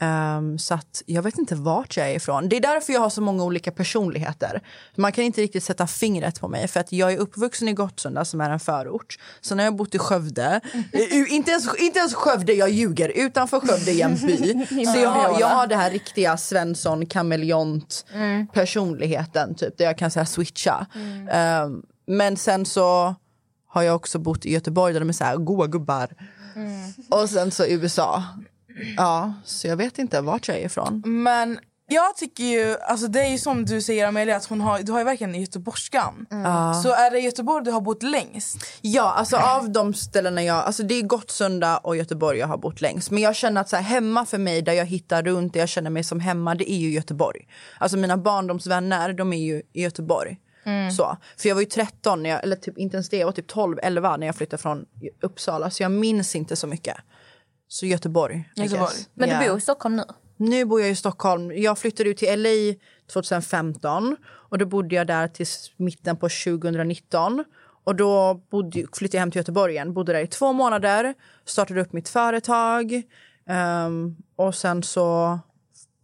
Ehm, 0.00 0.58
så 0.58 0.78
jag 1.06 1.22
vet 1.22 1.38
inte 1.38 1.54
vart 1.54 1.96
jag 1.96 2.10
är 2.10 2.14
ifrån. 2.14 2.48
Det 2.48 2.56
är 2.56 2.60
därför 2.60 2.92
jag 2.92 3.00
har 3.00 3.10
så 3.10 3.20
många 3.20 3.44
olika 3.44 3.70
personligheter. 3.70 4.62
Man 4.96 5.12
kan 5.12 5.24
inte 5.24 5.40
riktigt 5.40 5.64
sätta 5.64 5.86
fingret 5.86 6.40
på 6.40 6.48
mig 6.48 6.68
för 6.68 6.80
att 6.80 6.92
jag 6.92 7.12
är 7.12 7.16
uppvuxen 7.16 7.68
i 7.68 7.72
Gottsunda 7.72 8.24
som 8.24 8.40
är 8.40 8.50
en 8.50 8.60
förort. 8.60 9.18
Sen 9.40 9.58
har 9.58 9.64
jag 9.64 9.76
bott 9.76 9.94
i 9.94 9.98
Skövde. 9.98 10.60
Eh, 10.92 11.32
inte, 11.32 11.50
ens, 11.50 11.78
inte 11.78 11.98
ens 11.98 12.14
Skövde, 12.14 12.52
jag 12.52 12.70
ljuger. 12.70 13.08
Utanför 13.08 13.60
Skövde 13.60 13.92
i 13.92 14.00
en 14.00 14.14
by. 14.14 14.66
Så 14.94 14.98
jag 14.98 15.10
har, 15.10 15.40
jag 15.40 15.48
har 15.48 15.66
det 15.66 15.76
här 15.76 15.90
riktiga 15.90 16.36
Svensson 16.36 17.06
kameleont 17.06 18.04
personligheten 18.52 19.54
typ 19.54 19.78
där 19.78 19.84
jag 19.84 19.98
kan 19.98 20.10
säga 20.10 20.26
switcha. 20.26 20.86
Ehm, 21.30 21.82
men 22.08 22.36
sen 22.36 22.66
så 22.66 23.14
har 23.68 23.82
jag 23.82 23.96
också 23.96 24.18
bott 24.18 24.46
i 24.46 24.52
Göteborg 24.52 24.92
där 24.92 25.00
de 25.00 25.08
är 25.08 25.12
så 25.12 25.24
här 25.24 25.36
goa 25.36 25.66
gubbar. 25.66 26.08
Och 27.10 27.30
sen 27.30 27.50
så 27.50 27.66
USA. 27.66 28.24
Ja, 28.96 29.32
så 29.44 29.66
jag 29.66 29.76
vet 29.76 29.98
inte 29.98 30.20
vart 30.20 30.48
jag 30.48 30.56
är 30.56 30.66
ifrån. 30.66 31.02
Men 31.06 31.58
jag 31.90 32.16
tycker 32.16 32.44
ju, 32.44 32.76
alltså 32.78 33.08
det 33.08 33.20
är 33.20 33.30
ju 33.30 33.38
som 33.38 33.64
du 33.64 33.82
säger 33.82 34.06
Amelia, 34.06 34.36
att 34.36 34.44
hon 34.44 34.60
har, 34.60 34.78
du 34.78 34.92
har 34.92 34.98
ju 34.98 35.04
verkligen 35.04 35.34
göteborgskan. 35.34 36.26
Så 36.82 36.92
är 36.92 37.10
det 37.10 37.18
Göteborg 37.18 37.64
du 37.64 37.70
har 37.70 37.80
bott 37.80 38.02
längst? 38.02 38.56
Ja, 38.80 39.12
alltså 39.12 39.36
av 39.36 39.70
de 39.70 39.94
ställena 39.94 40.42
jag... 40.42 40.56
Alltså 40.56 40.82
det 40.82 40.94
är 40.94 41.02
Gottsunda 41.02 41.78
och 41.78 41.96
Göteborg 41.96 42.38
jag 42.38 42.46
har 42.46 42.58
bott 42.58 42.80
längst. 42.80 43.10
Men 43.10 43.22
jag 43.22 43.36
känner 43.36 43.60
att 43.60 43.68
så 43.68 43.76
här, 43.76 43.82
hemma 43.82 44.26
för 44.26 44.38
mig, 44.38 44.62
där 44.62 44.72
jag 44.72 44.86
hittar 44.86 45.22
runt, 45.22 45.52
där 45.52 45.60
jag 45.60 45.68
känner 45.68 45.90
mig 45.90 46.04
som 46.04 46.20
hemma, 46.20 46.54
det 46.54 46.72
är 46.72 46.78
ju 46.78 46.90
Göteborg. 46.90 47.48
Alltså 47.78 47.96
mina 47.96 48.16
barndomsvänner, 48.16 49.12
de 49.12 49.32
är 49.32 49.38
ju 49.38 49.62
i 49.72 49.82
Göteborg. 49.82 50.38
Så. 50.96 51.16
För 51.36 51.48
jag 51.48 51.56
var 51.56 51.62
ju 51.62 51.68
13, 51.68 52.22
när 52.22 52.30
jag, 52.30 52.42
eller 52.42 52.56
typ 52.56 52.78
inte 52.78 52.96
ens 52.96 53.08
det, 53.08 53.16
jag 53.16 53.26
var 53.26 53.32
typ 53.32 53.46
12, 53.46 53.78
11 53.82 54.16
när 54.16 54.26
jag 54.26 54.36
flyttade 54.36 54.62
från 54.62 54.86
Uppsala. 55.20 55.70
Så 55.70 55.82
jag 55.82 55.92
minns 55.92 56.36
inte 56.36 56.56
så 56.56 56.66
mycket. 56.66 56.96
Så 57.68 57.86
Göteborg. 57.86 58.50
Göteborg. 58.56 58.94
Men 59.14 59.28
du 59.28 59.48
bor 59.48 59.58
i 59.58 59.60
Stockholm 59.60 59.96
nu? 59.96 60.04
Nu 60.36 60.64
bor 60.64 60.80
jag 60.80 60.90
i 60.90 60.94
Stockholm. 60.94 61.52
Jag 61.52 61.78
flyttade 61.78 62.08
ut 62.08 62.16
till 62.16 62.42
LA 62.42 62.74
2015 63.12 64.16
och 64.24 64.58
då 64.58 64.66
bodde 64.66 64.94
jag 64.94 65.06
där 65.06 65.28
till 65.28 65.46
mitten 65.76 66.16
på 66.16 66.28
2019. 66.28 67.44
Och 67.84 67.96
då 67.96 68.34
bodde, 68.50 68.86
flyttade 68.92 69.16
jag 69.16 69.20
hem 69.20 69.30
till 69.30 69.38
Göteborg 69.38 69.72
igen. 69.72 69.94
Bodde 69.94 70.12
där 70.12 70.20
i 70.20 70.26
två 70.26 70.52
månader, 70.52 71.14
startade 71.44 71.80
upp 71.80 71.92
mitt 71.92 72.08
företag 72.08 73.02
ehm, 73.46 74.16
och 74.36 74.54
sen 74.54 74.82
så 74.82 75.38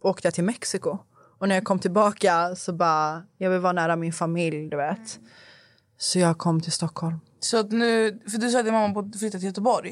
åkte 0.01 0.27
jag 0.27 0.33
till 0.33 0.43
Mexiko. 0.43 0.97
Och 1.37 1.47
när 1.47 1.55
jag 1.55 1.63
kom 1.63 1.79
tillbaka 1.79 2.55
så 2.55 2.73
bara, 2.73 3.23
jag 3.37 3.49
vill 3.49 3.59
vara 3.59 3.73
nära 3.73 3.95
min 3.95 4.13
familj, 4.13 4.69
du 4.69 4.77
vet. 4.77 5.19
Så 5.97 6.19
jag 6.19 6.37
kom 6.37 6.61
till 6.61 6.71
Stockholm. 6.71 7.19
Så 7.39 7.57
att 7.59 7.71
nu, 7.71 8.19
för 8.29 8.37
du 8.37 8.49
sa 8.49 8.59
att 8.59 8.65
din 8.65 8.73
mamma 8.73 9.11
flyttade 9.19 9.39
till 9.39 9.47
Göteborg. 9.47 9.91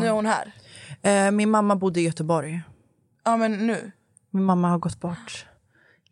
Nu 0.00 0.06
är 0.06 0.10
hon 0.10 0.26
här. 0.26 0.54
Eh, 1.02 1.30
min 1.30 1.50
mamma 1.50 1.76
bodde 1.76 2.00
i 2.00 2.04
Göteborg. 2.04 2.62
Ja 3.24 3.36
men 3.36 3.66
nu. 3.66 3.92
Min 4.30 4.44
mamma 4.44 4.68
har 4.68 4.78
gått 4.78 5.00
bort. 5.00 5.46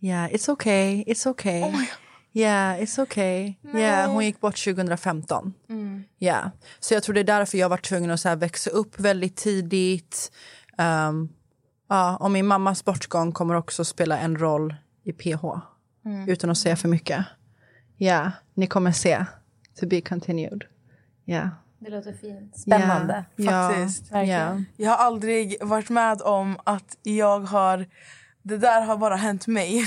Yeah, 0.01 0.33
it's 0.33 0.51
okay, 0.51 1.05
it's 1.07 1.29
okay. 1.29 1.63
yeah, 2.33 2.81
it's 2.81 3.03
okay. 3.03 3.55
Yeah, 3.75 4.13
hon 4.13 4.25
gick 4.25 4.41
bort 4.41 4.65
2015. 4.65 5.55
Yeah. 6.19 6.49
Så 6.81 6.95
jag 6.95 7.03
tror 7.03 7.15
det 7.15 7.21
är 7.21 7.25
därför 7.25 7.59
jag 7.59 7.69
var 7.69 7.77
tvungen 7.77 8.11
att 8.11 8.21
så 8.21 8.35
växa 8.37 8.71
upp 8.71 9.01
väldigt 9.01 9.37
tidigt. 9.37 10.33
Um, 10.79 11.29
ja, 11.93 12.17
och 12.17 12.31
min 12.31 12.47
mammas 12.47 12.85
bortgång 12.85 13.33
kommer 13.33 13.55
också 13.55 13.85
spela 13.85 14.19
en 14.19 14.39
roll 14.39 14.75
i 15.05 15.13
PH. 15.13 15.45
Utan 16.29 16.51
att 16.51 16.59
säga 16.59 16.77
för 16.77 16.89
mycket. 16.89 17.25
Ja, 17.97 18.31
ni 18.55 18.67
kommer 18.67 18.93
se. 18.93 19.25
To 19.81 19.87
be 19.87 20.01
continued. 20.01 20.65
Yeah. 21.27 21.49
Det 21.79 21.91
låter 21.91 22.13
fint. 22.13 22.59
Spännande. 22.59 23.25
Ja. 23.37 23.69
Faktiskt. 23.69 24.13
Verkligen. 24.13 24.67
Jag 24.77 24.91
har 24.91 24.97
aldrig 24.97 25.57
varit 25.65 25.91
med 25.91 26.23
om 26.23 26.57
att 26.65 26.97
jag 27.03 27.41
har... 27.41 27.87
Det 28.43 28.59
där 28.59 28.83
har 28.83 28.97
bara 28.97 29.17
hänt 29.17 29.47
mig. 29.47 29.85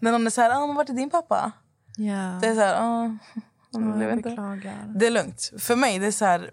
När 0.00 0.12
någon 0.12 0.26
är 0.26 0.30
så 0.30 0.40
här, 0.40 0.50
ah, 0.50 0.72
vart 0.72 0.88
är 0.88 0.94
din 0.94 1.10
pappa? 1.10 1.52
Ja. 1.96 2.38
Det 2.40 2.46
är 2.46 2.54
så 2.54 2.60
här, 2.60 2.76
ah, 2.80 3.16
jag 3.70 3.82
blev 3.82 4.08
jag 4.08 4.18
inte. 4.18 4.28
beklagar. 4.28 4.94
Det 4.94 5.06
är 5.06 5.10
lugnt. 5.10 5.52
För 5.58 5.76
mig 5.76 5.98
det 5.98 6.06
är 6.06 6.10
så 6.10 6.24
här, 6.24 6.50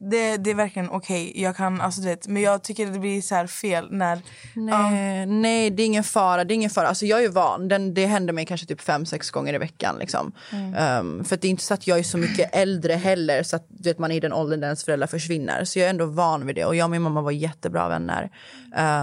det, 0.00 0.36
det 0.36 0.50
är 0.50 0.54
verkligen 0.54 0.90
okej. 0.90 1.42
Jag 1.42 1.56
kan, 1.56 1.80
alltså, 1.80 2.00
du 2.00 2.06
vet, 2.06 2.28
men 2.28 2.42
jag 2.42 2.62
tycker 2.62 2.86
det 2.86 2.98
blir 2.98 3.22
så 3.22 3.46
fel 3.46 3.88
när... 3.90 4.20
Nej, 4.54 5.26
nej, 5.26 5.70
det 5.70 5.82
är 5.82 5.86
ingen 5.86 6.04
fara. 6.04 6.44
Det 6.44 6.52
är 6.52 6.56
ingen 6.56 6.70
fara. 6.70 6.88
Alltså, 6.88 7.06
jag 7.06 7.18
är 7.18 7.22
ju 7.22 7.28
van. 7.28 7.68
Den, 7.68 7.94
det 7.94 8.06
händer 8.06 8.32
mig 8.32 8.46
kanske 8.46 8.66
typ 8.66 8.80
fem, 8.80 9.06
sex 9.06 9.30
gånger 9.30 9.54
i 9.54 9.58
veckan. 9.58 9.96
Liksom. 9.98 10.32
Um, 10.52 11.24
för 11.24 11.34
att 11.34 11.40
det 11.40 11.48
är 11.48 11.50
inte 11.50 11.62
så 11.62 11.74
att 11.74 11.86
jag 11.86 11.98
är 11.98 12.02
så 12.02 12.18
mycket 12.18 12.50
äldre 12.56 12.92
heller 12.92 13.42
så 13.42 13.56
att 13.56 13.66
du 13.68 13.88
vet, 13.88 13.98
man 13.98 14.10
är 14.10 14.16
i 14.16 14.20
den 14.20 14.32
åldern 14.32 14.60
där 14.60 14.66
ens 14.66 14.84
föräldrar 14.84 15.06
försvinner. 15.06 15.64
Så 15.64 15.78
jag 15.78 15.86
är 15.86 15.90
ändå 15.90 16.06
van 16.06 16.46
vid 16.46 16.56
det. 16.56 16.64
Och 16.64 16.76
jag 16.76 16.84
och 16.84 16.90
min 16.90 17.02
mamma 17.02 17.20
var 17.20 17.30
jättebra 17.30 17.88
vänner. 17.88 18.30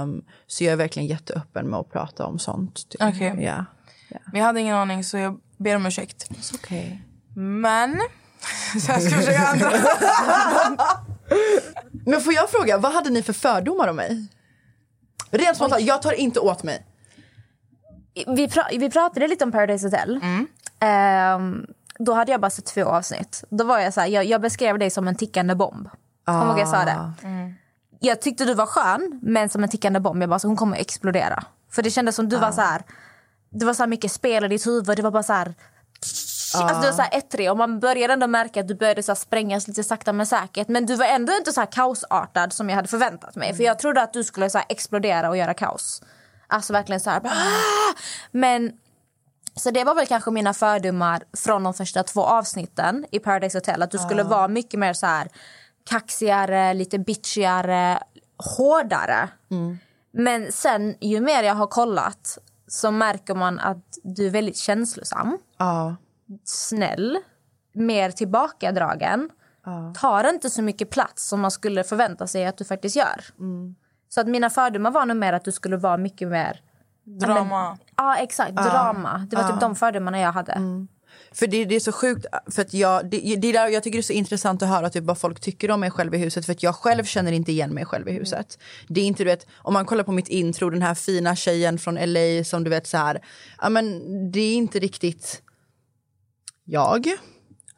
Um, 0.02 0.24
så 0.48 0.64
jag 0.64 0.72
är 0.72 0.78
verkligen 0.78 1.08
jätteöppen 1.08 1.70
med 1.70 1.80
att 1.80 1.92
prata 1.92 2.26
om 2.26 2.40
sånt. 2.40 2.96
Okej. 3.00 3.36
Ja. 3.40 3.66
Men 4.26 4.40
jag 4.40 4.46
hade 4.46 4.60
ingen 4.60 4.76
aning 4.76 5.04
så 5.04 5.18
jag 5.18 5.40
ber 5.58 5.76
om 5.76 5.86
ursäkt. 5.86 6.30
It's 6.30 6.56
okay. 6.56 6.98
Men... 7.36 8.00
Så 8.82 8.92
jag 8.92 9.02
ska 9.02 9.16
försöka 9.16 9.48
ändra. 9.48 9.72
Men 12.06 12.22
får 12.22 12.34
jag 12.34 12.50
fråga, 12.50 12.78
vad 12.78 12.94
hade 12.94 13.10
ni 13.10 13.24
för 13.24 13.34
fördomar 13.34 13.88
om 13.88 13.96
mig? 13.96 14.28
Rent 15.32 15.56
spontant, 15.56 15.82
jag 15.82 16.02
tar 16.02 16.12
inte 16.14 16.40
åt 16.40 16.64
mig. 16.64 16.86
Vi, 18.28 18.48
pra- 18.48 18.80
vi 18.80 18.90
pratade 18.90 19.28
lite 19.28 19.44
om 19.44 19.52
Paradise 19.52 19.86
Hotel. 19.88 20.20
Ehm, 20.80 21.66
då 22.00 22.14
hade 22.14 22.32
jag 22.32 22.42
bara 22.42 22.50
sett 22.50 22.66
två 22.66 22.84
avsnitt. 22.86 23.44
Då 23.50 23.64
var 23.64 23.80
jag 23.80 23.94
så 23.94 24.00
här, 24.02 24.08
jag, 24.08 24.26
jag 24.26 24.42
beskrev 24.42 24.80
dig 24.80 24.90
som 24.90 25.08
en 25.08 25.16
tickande 25.16 25.56
bomb. 25.56 25.90
Kommer 26.26 26.42
du 26.46 26.50
ihåg 26.50 26.60
jag 26.60 26.68
sa 26.68 26.86
det? 26.86 27.12
Jag 28.00 28.22
tyckte 28.22 28.46
du 28.46 28.54
var 28.54 28.66
skön, 28.66 29.20
men 29.24 29.50
som 29.50 29.64
en 29.64 29.70
tickande 29.70 30.00
bomb. 30.00 30.22
Jag 30.22 30.30
bara, 30.30 30.40
så 30.40 30.48
hon 30.48 30.58
kommer 30.58 30.76
att 30.76 30.82
explodera. 30.82 31.44
För 31.72 31.82
det 31.84 31.92
kändes 31.92 32.16
som 32.16 32.30
du 32.30 32.38
var 32.38 32.52
så 32.52 32.62
här... 32.62 32.82
Det 33.50 33.66
var 33.66 33.74
så 33.74 33.82
här 33.84 33.88
mycket 33.88 34.12
spel 34.12 34.46
i 34.46 34.48
ditt 34.48 34.68
huvud. 34.68 34.98
Det 34.98 35.02
var 35.04 35.12
bara 35.12 35.24
så 35.24 35.34
här... 35.34 35.54
Alltså 36.56 36.82
du 36.82 36.88
var 36.88 36.94
så 36.94 37.02
här 37.02 37.18
ettrig 37.18 37.52
och 37.52 37.58
man 37.58 37.80
började 37.80 38.14
ändå 38.14 38.28
märka 38.28 38.60
att 38.60 38.68
du 38.68 38.76
började 38.76 39.04
så 39.04 39.16
sprängas 39.16 39.68
lite 39.68 39.84
sakta 39.84 40.14
men 40.14 40.26
säkert. 40.26 40.68
Men 40.68 40.86
du 40.86 40.96
var 40.96 41.06
ändå 41.06 41.34
inte 41.34 41.52
så 41.54 41.60
här 41.60 41.72
kaosartad 41.72 42.54
som 42.54 42.70
jag 42.70 42.76
hade 42.76 42.88
förväntat 42.88 43.36
mig. 43.36 43.56
För 43.56 43.64
jag 43.64 43.80
trodde 43.80 44.02
att 44.02 44.14
du 44.14 44.24
skulle 44.24 44.50
så 44.50 44.60
explodera 44.70 45.30
och 45.30 45.38
göra 45.38 45.54
kaos. 45.54 46.02
Alltså 46.48 46.74
verkligen 46.74 47.00
så 47.00 47.10
här... 47.10 47.22
"Ah!" 47.26 47.94
Men 48.32 48.72
så 49.56 49.72
det 49.72 49.84
var 49.84 49.96
väl 49.96 50.08
kanske 50.08 50.32
mina 50.32 50.54
fördomar 50.54 51.24
från 51.38 51.64
de 51.64 51.74
första 51.74 52.04
två 52.04 52.24
avsnitten 52.24 53.06
i 53.12 53.20
Paradise 53.20 53.58
Hotel. 53.58 53.82
Att 53.82 53.92
du 53.92 53.98
skulle 53.98 54.24
vara 54.24 54.48
mycket 54.48 54.80
mer 54.80 54.94
så 54.94 55.06
här 55.06 55.28
kaxigare, 55.90 56.74
lite 56.74 57.00
bitchigare, 57.00 58.04
hårdare. 58.58 59.30
Men 60.12 60.52
sen 60.52 60.96
ju 61.02 61.22
mer 61.22 61.44
jag 61.44 61.56
har 61.56 61.68
kollat 61.68 62.38
så 62.68 62.92
märker 62.92 63.36
man 63.36 63.60
att 63.60 63.98
du 64.04 64.26
är 64.26 64.30
väldigt 64.30 64.58
känslosam, 64.58 65.38
Ja. 65.58 65.96
Snäll, 66.44 67.18
mer 67.74 68.12
tillbakadragen. 68.12 69.30
Tar 69.96 70.30
inte 70.30 70.50
så 70.50 70.62
mycket 70.62 70.90
plats 70.90 71.28
som 71.28 71.40
man 71.40 71.52
skulle 71.52 71.84
förvänta 71.84 72.28
sig 72.28 72.46
att 72.46 72.58
du 72.58 72.66
faktiskt 72.66 72.96
gör. 72.96 73.26
Så 74.10 74.22
att 74.22 74.28
mina 74.28 74.50
fördomar 74.50 74.92
var 74.92 75.06
nog 75.06 75.18
mer 75.18 75.34
att 75.34 75.46
du 75.46 75.52
skulle 75.52 75.78
vara 75.78 75.98
mycket 75.98 76.28
mer... 76.28 76.62
Drama. 77.04 77.78
Ja, 77.96 78.18
exakt. 78.18 78.56
Drama. 78.56 79.28
Det 79.30 79.36
var 79.36 79.44
typ 79.44 79.60
de 79.60 79.76
fördomarna 79.76 80.20
jag 80.20 80.32
hade. 80.32 80.62
För 81.32 81.48
det, 81.48 81.66
det 81.66 81.76
är 81.76 81.80
så 81.80 81.92
sjukt, 81.92 82.26
för 82.52 82.62
att 82.62 82.74
jag, 82.74 83.10
det, 83.10 83.36
det 83.38 83.48
är 83.48 83.54
där 83.54 83.68
jag 83.68 83.84
tycker 83.84 83.98
det 83.98 84.02
är 84.02 84.04
så 84.04 84.14
intressant 84.14 84.62
att 84.62 84.70
höra 84.70 84.90
typ 84.90 85.04
vad 85.04 85.18
folk 85.18 85.40
tycker 85.40 85.72
om 85.72 85.80
mig 85.80 85.92
själv 85.92 86.16
i 86.16 86.18
huset. 86.18 86.46
För 86.46 86.54
att 86.54 86.64
jag 86.64 86.76
själv 86.76 87.04
känner 87.04 87.32
inte 87.32 87.52
igen 87.52 87.74
mig 87.74 87.86
själv 87.86 88.10
i 88.10 88.12
huset. 88.12 88.60
Det 88.88 89.02
är 89.02 89.06
inte, 89.06 89.24
du 89.24 89.30
vet, 89.30 89.48
om 89.58 89.74
man 89.74 89.86
kollar 89.86 90.04
på 90.04 90.12
mitt 90.12 90.28
intro, 90.28 90.70
den 90.70 90.82
här 90.82 90.96
fina 90.96 91.36
tjejen 91.36 91.80
från 91.80 91.96
LA 91.96 92.44
som 92.44 92.64
du 92.64 92.70
vet 92.70 92.88
så 92.88 92.98
här, 92.98 93.22
ja 93.62 93.70
men 93.70 94.02
det 94.32 94.40
är 94.40 94.56
inte 94.56 94.80
riktigt 94.80 95.42
jag. 96.68 97.08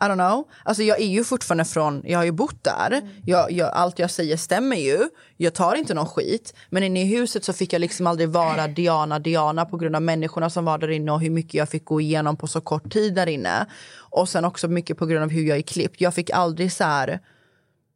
I 0.01 0.05
don't 0.05 0.29
know. 0.29 0.47
Alltså 0.63 0.83
jag 0.83 1.01
är 1.01 1.07
ju 1.07 1.23
fortfarande 1.23 1.65
från, 1.65 2.01
jag 2.05 2.19
har 2.19 2.25
ju 2.25 2.31
bott 2.31 2.63
där. 2.63 3.01
Jag, 3.25 3.51
jag, 3.51 3.69
allt 3.73 3.99
jag 3.99 4.11
säger 4.11 4.37
stämmer 4.37 4.75
ju. 4.75 4.99
Jag 5.37 5.53
tar 5.53 5.75
inte 5.75 5.93
någon 5.93 6.05
skit. 6.05 6.53
Men 6.69 6.83
inne 6.83 7.01
i 7.01 7.05
huset 7.05 7.43
så 7.43 7.53
fick 7.53 7.73
jag 7.73 7.79
liksom 7.79 8.07
aldrig 8.07 8.29
vara 8.29 8.67
Diana 8.67 9.19
Diana 9.19 9.65
på 9.65 9.77
grund 9.77 9.95
av 9.95 10.01
människorna 10.01 10.49
som 10.49 10.65
var 10.65 10.77
där 10.77 10.89
inne 10.89 11.11
och 11.11 11.21
hur 11.21 11.29
mycket 11.29 11.53
jag 11.53 11.69
fick 11.69 11.85
gå 11.85 12.01
igenom 12.01 12.37
på 12.37 12.47
så 12.47 12.61
kort 12.61 12.93
tid 12.93 13.15
där 13.15 13.27
inne. 13.27 13.65
Och 13.97 14.29
sen 14.29 14.45
också 14.45 14.67
mycket 14.67 14.97
på 14.97 15.05
grund 15.05 15.23
av 15.23 15.29
hur 15.29 15.43
jag 15.43 15.57
är 15.57 15.61
klippt. 15.61 16.01
Jag 16.01 16.13
fick 16.13 16.29
aldrig 16.29 16.71
så 16.73 16.83
här 16.83 17.19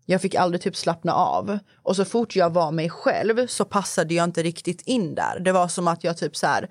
jag 0.05 0.21
fick 0.21 0.35
aldrig 0.35 0.61
typ 0.61 0.75
slappna 0.75 1.13
av. 1.13 1.59
Och 1.83 1.95
så 1.95 2.05
fort 2.05 2.35
jag 2.35 2.49
var 2.49 2.71
mig 2.71 2.89
själv 2.89 3.47
så 3.47 3.65
passade 3.65 4.13
jag 4.13 4.23
inte 4.23 4.43
riktigt 4.43 4.81
in 4.81 5.15
där. 5.15 5.39
Det 5.39 5.51
var 5.51 5.67
som 5.67 5.87
att 5.87 6.03
jag 6.03 6.17
typ 6.17 6.35
så 6.35 6.47
här 6.47 6.69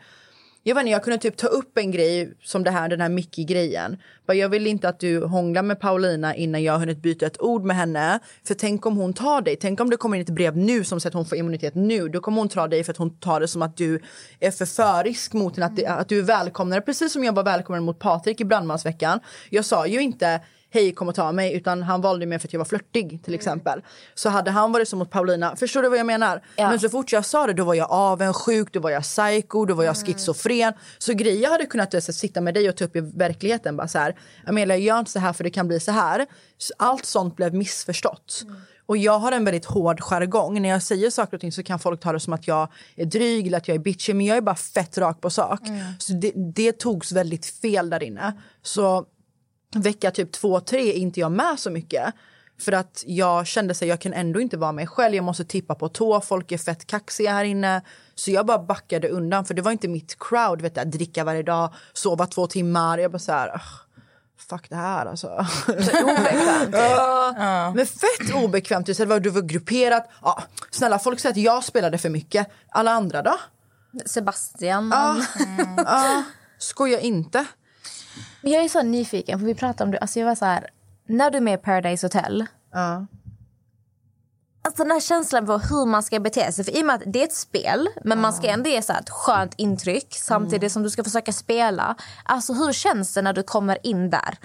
jag 0.64 0.74
vet 0.74 0.82
inte, 0.82 0.90
jag 0.90 1.04
kunde 1.04 1.18
typ 1.18 1.36
ta 1.36 1.46
upp 1.46 1.78
en 1.78 1.90
grej 1.90 2.34
som 2.42 2.64
det 2.64 2.70
här, 2.70 2.88
den 2.88 3.00
här 3.00 3.08
Mickey-grejen. 3.08 3.96
Jag 4.26 4.48
vill 4.48 4.66
inte 4.66 4.88
att 4.88 5.00
du 5.00 5.24
hånglar 5.24 5.62
med 5.62 5.80
Paulina 5.80 6.34
innan 6.36 6.62
jag 6.62 6.72
har 6.72 6.80
hunnit 6.80 7.02
byta 7.02 7.26
ett 7.26 7.40
ord 7.40 7.64
med 7.64 7.76
henne. 7.76 8.18
För 8.44 8.54
tänk 8.54 8.86
om 8.86 8.96
hon 8.96 9.12
tar 9.12 9.42
dig. 9.42 9.56
Tänk 9.56 9.80
om 9.80 9.90
det 9.90 9.96
kommer 9.96 10.16
in 10.16 10.22
ett 10.22 10.30
brev 10.30 10.56
nu 10.56 10.84
som 10.84 11.00
säger 11.00 11.10
att 11.10 11.14
hon 11.14 11.26
får 11.26 11.38
immunitet 11.38 11.74
nu. 11.74 12.08
Då 12.08 12.20
kommer 12.20 12.38
hon 12.38 12.48
ta 12.48 12.68
dig 12.68 12.84
för 12.84 12.90
att 12.92 12.96
hon 12.96 13.18
tar 13.18 13.40
det 13.40 13.48
som 13.48 13.62
att 13.62 13.76
du 13.76 14.00
är 14.40 14.50
för 14.50 14.66
förisk 14.66 15.32
mot 15.32 15.56
henne. 15.56 15.66
Att, 15.66 16.00
att 16.00 16.08
du 16.08 16.18
är 16.18 16.22
välkomnare. 16.22 16.80
Precis 16.80 17.12
som 17.12 17.24
jag 17.24 17.32
var 17.32 17.42
välkommen 17.42 17.82
mot 17.82 17.98
Patrik 17.98 18.40
i 18.40 18.44
brandmansveckan. 18.44 19.20
Jag 19.50 19.64
sa 19.64 19.86
ju 19.86 20.00
inte 20.00 20.40
hej 20.72 20.94
kom 20.94 21.08
och 21.08 21.14
ta 21.14 21.32
mig 21.32 21.54
utan 21.54 21.82
han 21.82 22.00
valde 22.00 22.26
mig 22.26 22.38
för 22.38 22.48
att 22.48 22.52
jag 22.52 22.60
var 22.60 22.64
flörtig 22.64 23.24
till 23.24 23.34
exempel. 23.34 23.82
Så 24.14 24.28
hade 24.28 24.50
han 24.50 24.72
varit 24.72 24.88
så 24.88 24.96
mot 24.96 25.10
Paulina, 25.10 25.56
förstår 25.56 25.82
du 25.82 25.88
vad 25.88 25.98
jag 25.98 26.06
menar? 26.06 26.42
Ja. 26.56 26.68
Men 26.68 26.80
så 26.80 26.88
fort 26.88 27.12
jag 27.12 27.24
sa 27.24 27.46
det 27.46 27.52
då 27.52 27.64
var 27.64 27.74
jag 27.74 27.90
avundsjuk, 27.90 28.72
då 28.72 28.80
var 28.80 28.90
jag 28.90 29.02
psycho, 29.02 29.64
då 29.64 29.74
var 29.74 29.84
jag 29.84 29.96
schizofren. 29.96 30.72
Så 30.98 31.12
grejer 31.12 31.48
hade 31.48 31.66
kunnat 31.66 31.94
alltså, 31.94 32.12
sitta 32.12 32.40
med 32.40 32.54
dig 32.54 32.68
och 32.68 32.76
ta 32.76 32.84
upp 32.84 32.96
i 32.96 33.00
verkligheten 33.00 33.76
bara 33.76 33.88
så 33.88 33.98
här, 33.98 34.16
Amelia 34.46 34.76
gör 34.76 34.98
inte 34.98 35.10
så 35.10 35.18
här 35.18 35.32
för 35.32 35.44
det 35.44 35.50
kan 35.50 35.68
bli 35.68 35.80
så 35.80 35.92
här. 35.92 36.26
Allt 36.76 37.04
sånt 37.04 37.36
blev 37.36 37.54
missförstått. 37.54 38.44
Och 38.86 38.96
jag 38.96 39.18
har 39.18 39.32
en 39.32 39.44
väldigt 39.44 39.64
hård 39.64 40.00
jargong. 40.00 40.62
När 40.62 40.68
jag 40.68 40.82
säger 40.82 41.10
saker 41.10 41.36
och 41.36 41.40
ting 41.40 41.52
så 41.52 41.62
kan 41.62 41.78
folk 41.78 42.00
ta 42.00 42.12
det 42.12 42.20
som 42.20 42.32
att 42.32 42.48
jag 42.48 42.68
är 42.96 43.04
dryg 43.04 43.46
eller 43.46 43.58
att 43.58 43.68
jag 43.68 43.74
är 43.74 43.78
bitchig. 43.78 44.16
Men 44.16 44.26
jag 44.26 44.36
är 44.36 44.40
bara 44.40 44.54
fett 44.54 44.98
rak 44.98 45.20
på 45.20 45.30
sak. 45.30 45.60
Så 45.98 46.12
det, 46.12 46.32
det 46.34 46.72
togs 46.72 47.12
väldigt 47.12 47.46
fel 47.46 47.90
där 47.90 48.02
inne. 48.02 48.32
Så 48.62 49.06
vecka 49.74 50.10
typ 50.10 50.32
två, 50.32 50.60
tre 50.60 50.88
är 50.90 50.96
inte 50.96 51.20
jag 51.20 51.32
med 51.32 51.58
så 51.58 51.70
mycket. 51.70 52.14
För 52.60 52.72
att 52.72 53.04
jag 53.06 53.46
kände 53.46 53.72
att 53.72 53.82
jag 53.82 54.00
kan 54.00 54.12
ändå 54.12 54.40
inte 54.40 54.56
vara 54.56 54.72
mig 54.72 54.86
själv. 54.86 55.14
Jag 55.14 55.24
måste 55.24 55.44
tippa 55.44 55.74
på 55.74 55.88
tå. 55.88 56.20
Folk 56.20 56.52
är 56.52 56.58
fett 56.58 56.86
kaxiga 56.86 57.32
här 57.32 57.44
inne. 57.44 57.82
Så 58.14 58.30
jag 58.30 58.46
bara 58.46 58.58
backade 58.58 59.08
undan. 59.08 59.44
För 59.44 59.54
det 59.54 59.62
var 59.62 59.72
inte 59.72 59.88
mitt 59.88 60.16
crowd. 60.18 60.62
Vet 60.62 60.74
du, 60.74 60.84
dricka 60.84 61.24
varje 61.24 61.42
dag, 61.42 61.74
sova 61.92 62.26
två 62.26 62.46
timmar. 62.46 62.98
Jag 62.98 63.10
bara 63.10 63.18
så 63.18 63.32
här... 63.32 63.48
"Ugh, 63.48 63.62
Fuck 64.48 64.66
det 64.70 64.76
här 64.76 65.06
alltså. 65.06 65.46
Obekvämt. 66.02 66.74
Ja. 66.74 67.72
Men 67.76 67.86
fett 67.86 68.34
obekvämt. 68.34 68.86
Du, 68.86 69.04
var, 69.04 69.20
du 69.20 69.30
var 69.30 69.42
grupperat. 69.42 70.10
Ja, 70.22 70.42
snälla, 70.70 70.98
folk 70.98 71.20
säger 71.20 71.32
att 71.32 71.36
jag 71.36 71.64
spelade 71.64 71.98
för 71.98 72.08
mycket. 72.08 72.46
Alla 72.68 72.90
andra 72.90 73.22
då? 73.22 73.38
Sebastian. 74.06 74.90
Ja. 74.94 75.16
Ja. 75.76 76.22
Skoja 76.58 77.00
inte. 77.00 77.46
Men 78.40 78.52
Jag 78.52 78.64
är 78.64 78.68
så 78.68 78.82
nyfiken, 78.82 79.38
för 79.38 79.46
vi 79.46 79.54
pratade 79.54 79.84
om 79.84 79.90
det. 79.90 79.98
Alltså 79.98 80.18
jag 80.18 80.26
var 80.26 80.34
så 80.34 80.44
här, 80.44 80.70
när 81.06 81.30
du 81.30 81.36
är 81.36 81.42
med 81.42 81.54
i 81.54 81.62
Paradise 81.62 82.06
Hotel. 82.06 82.46
Ja. 82.72 83.06
Alltså 84.64 84.82
den 84.82 84.90
här 84.92 85.00
känslan 85.00 85.46
för 85.46 85.58
hur 85.58 85.86
man 85.86 86.02
ska 86.02 86.20
bete 86.20 86.52
sig. 86.52 86.64
För 86.64 86.76
I 86.76 86.82
och 86.82 86.86
med 86.86 86.96
att 86.96 87.02
det 87.06 87.20
är 87.20 87.24
ett 87.24 87.34
spel, 87.34 87.88
men 88.04 88.20
man 88.20 88.32
ska 88.32 88.46
ändå 88.46 88.70
ge 88.70 88.82
så 88.82 88.92
ett 88.92 89.10
skönt 89.10 89.54
intryck 89.56 90.06
samtidigt 90.10 90.72
som 90.72 90.82
du 90.82 90.90
ska 90.90 91.04
försöka 91.04 91.32
spela. 91.32 91.96
Alltså 92.24 92.52
Hur 92.52 92.72
känns 92.72 93.14
det 93.14 93.22
när 93.22 93.32
du 93.32 93.42
kommer 93.42 93.78
in 93.86 94.10
där? 94.10 94.38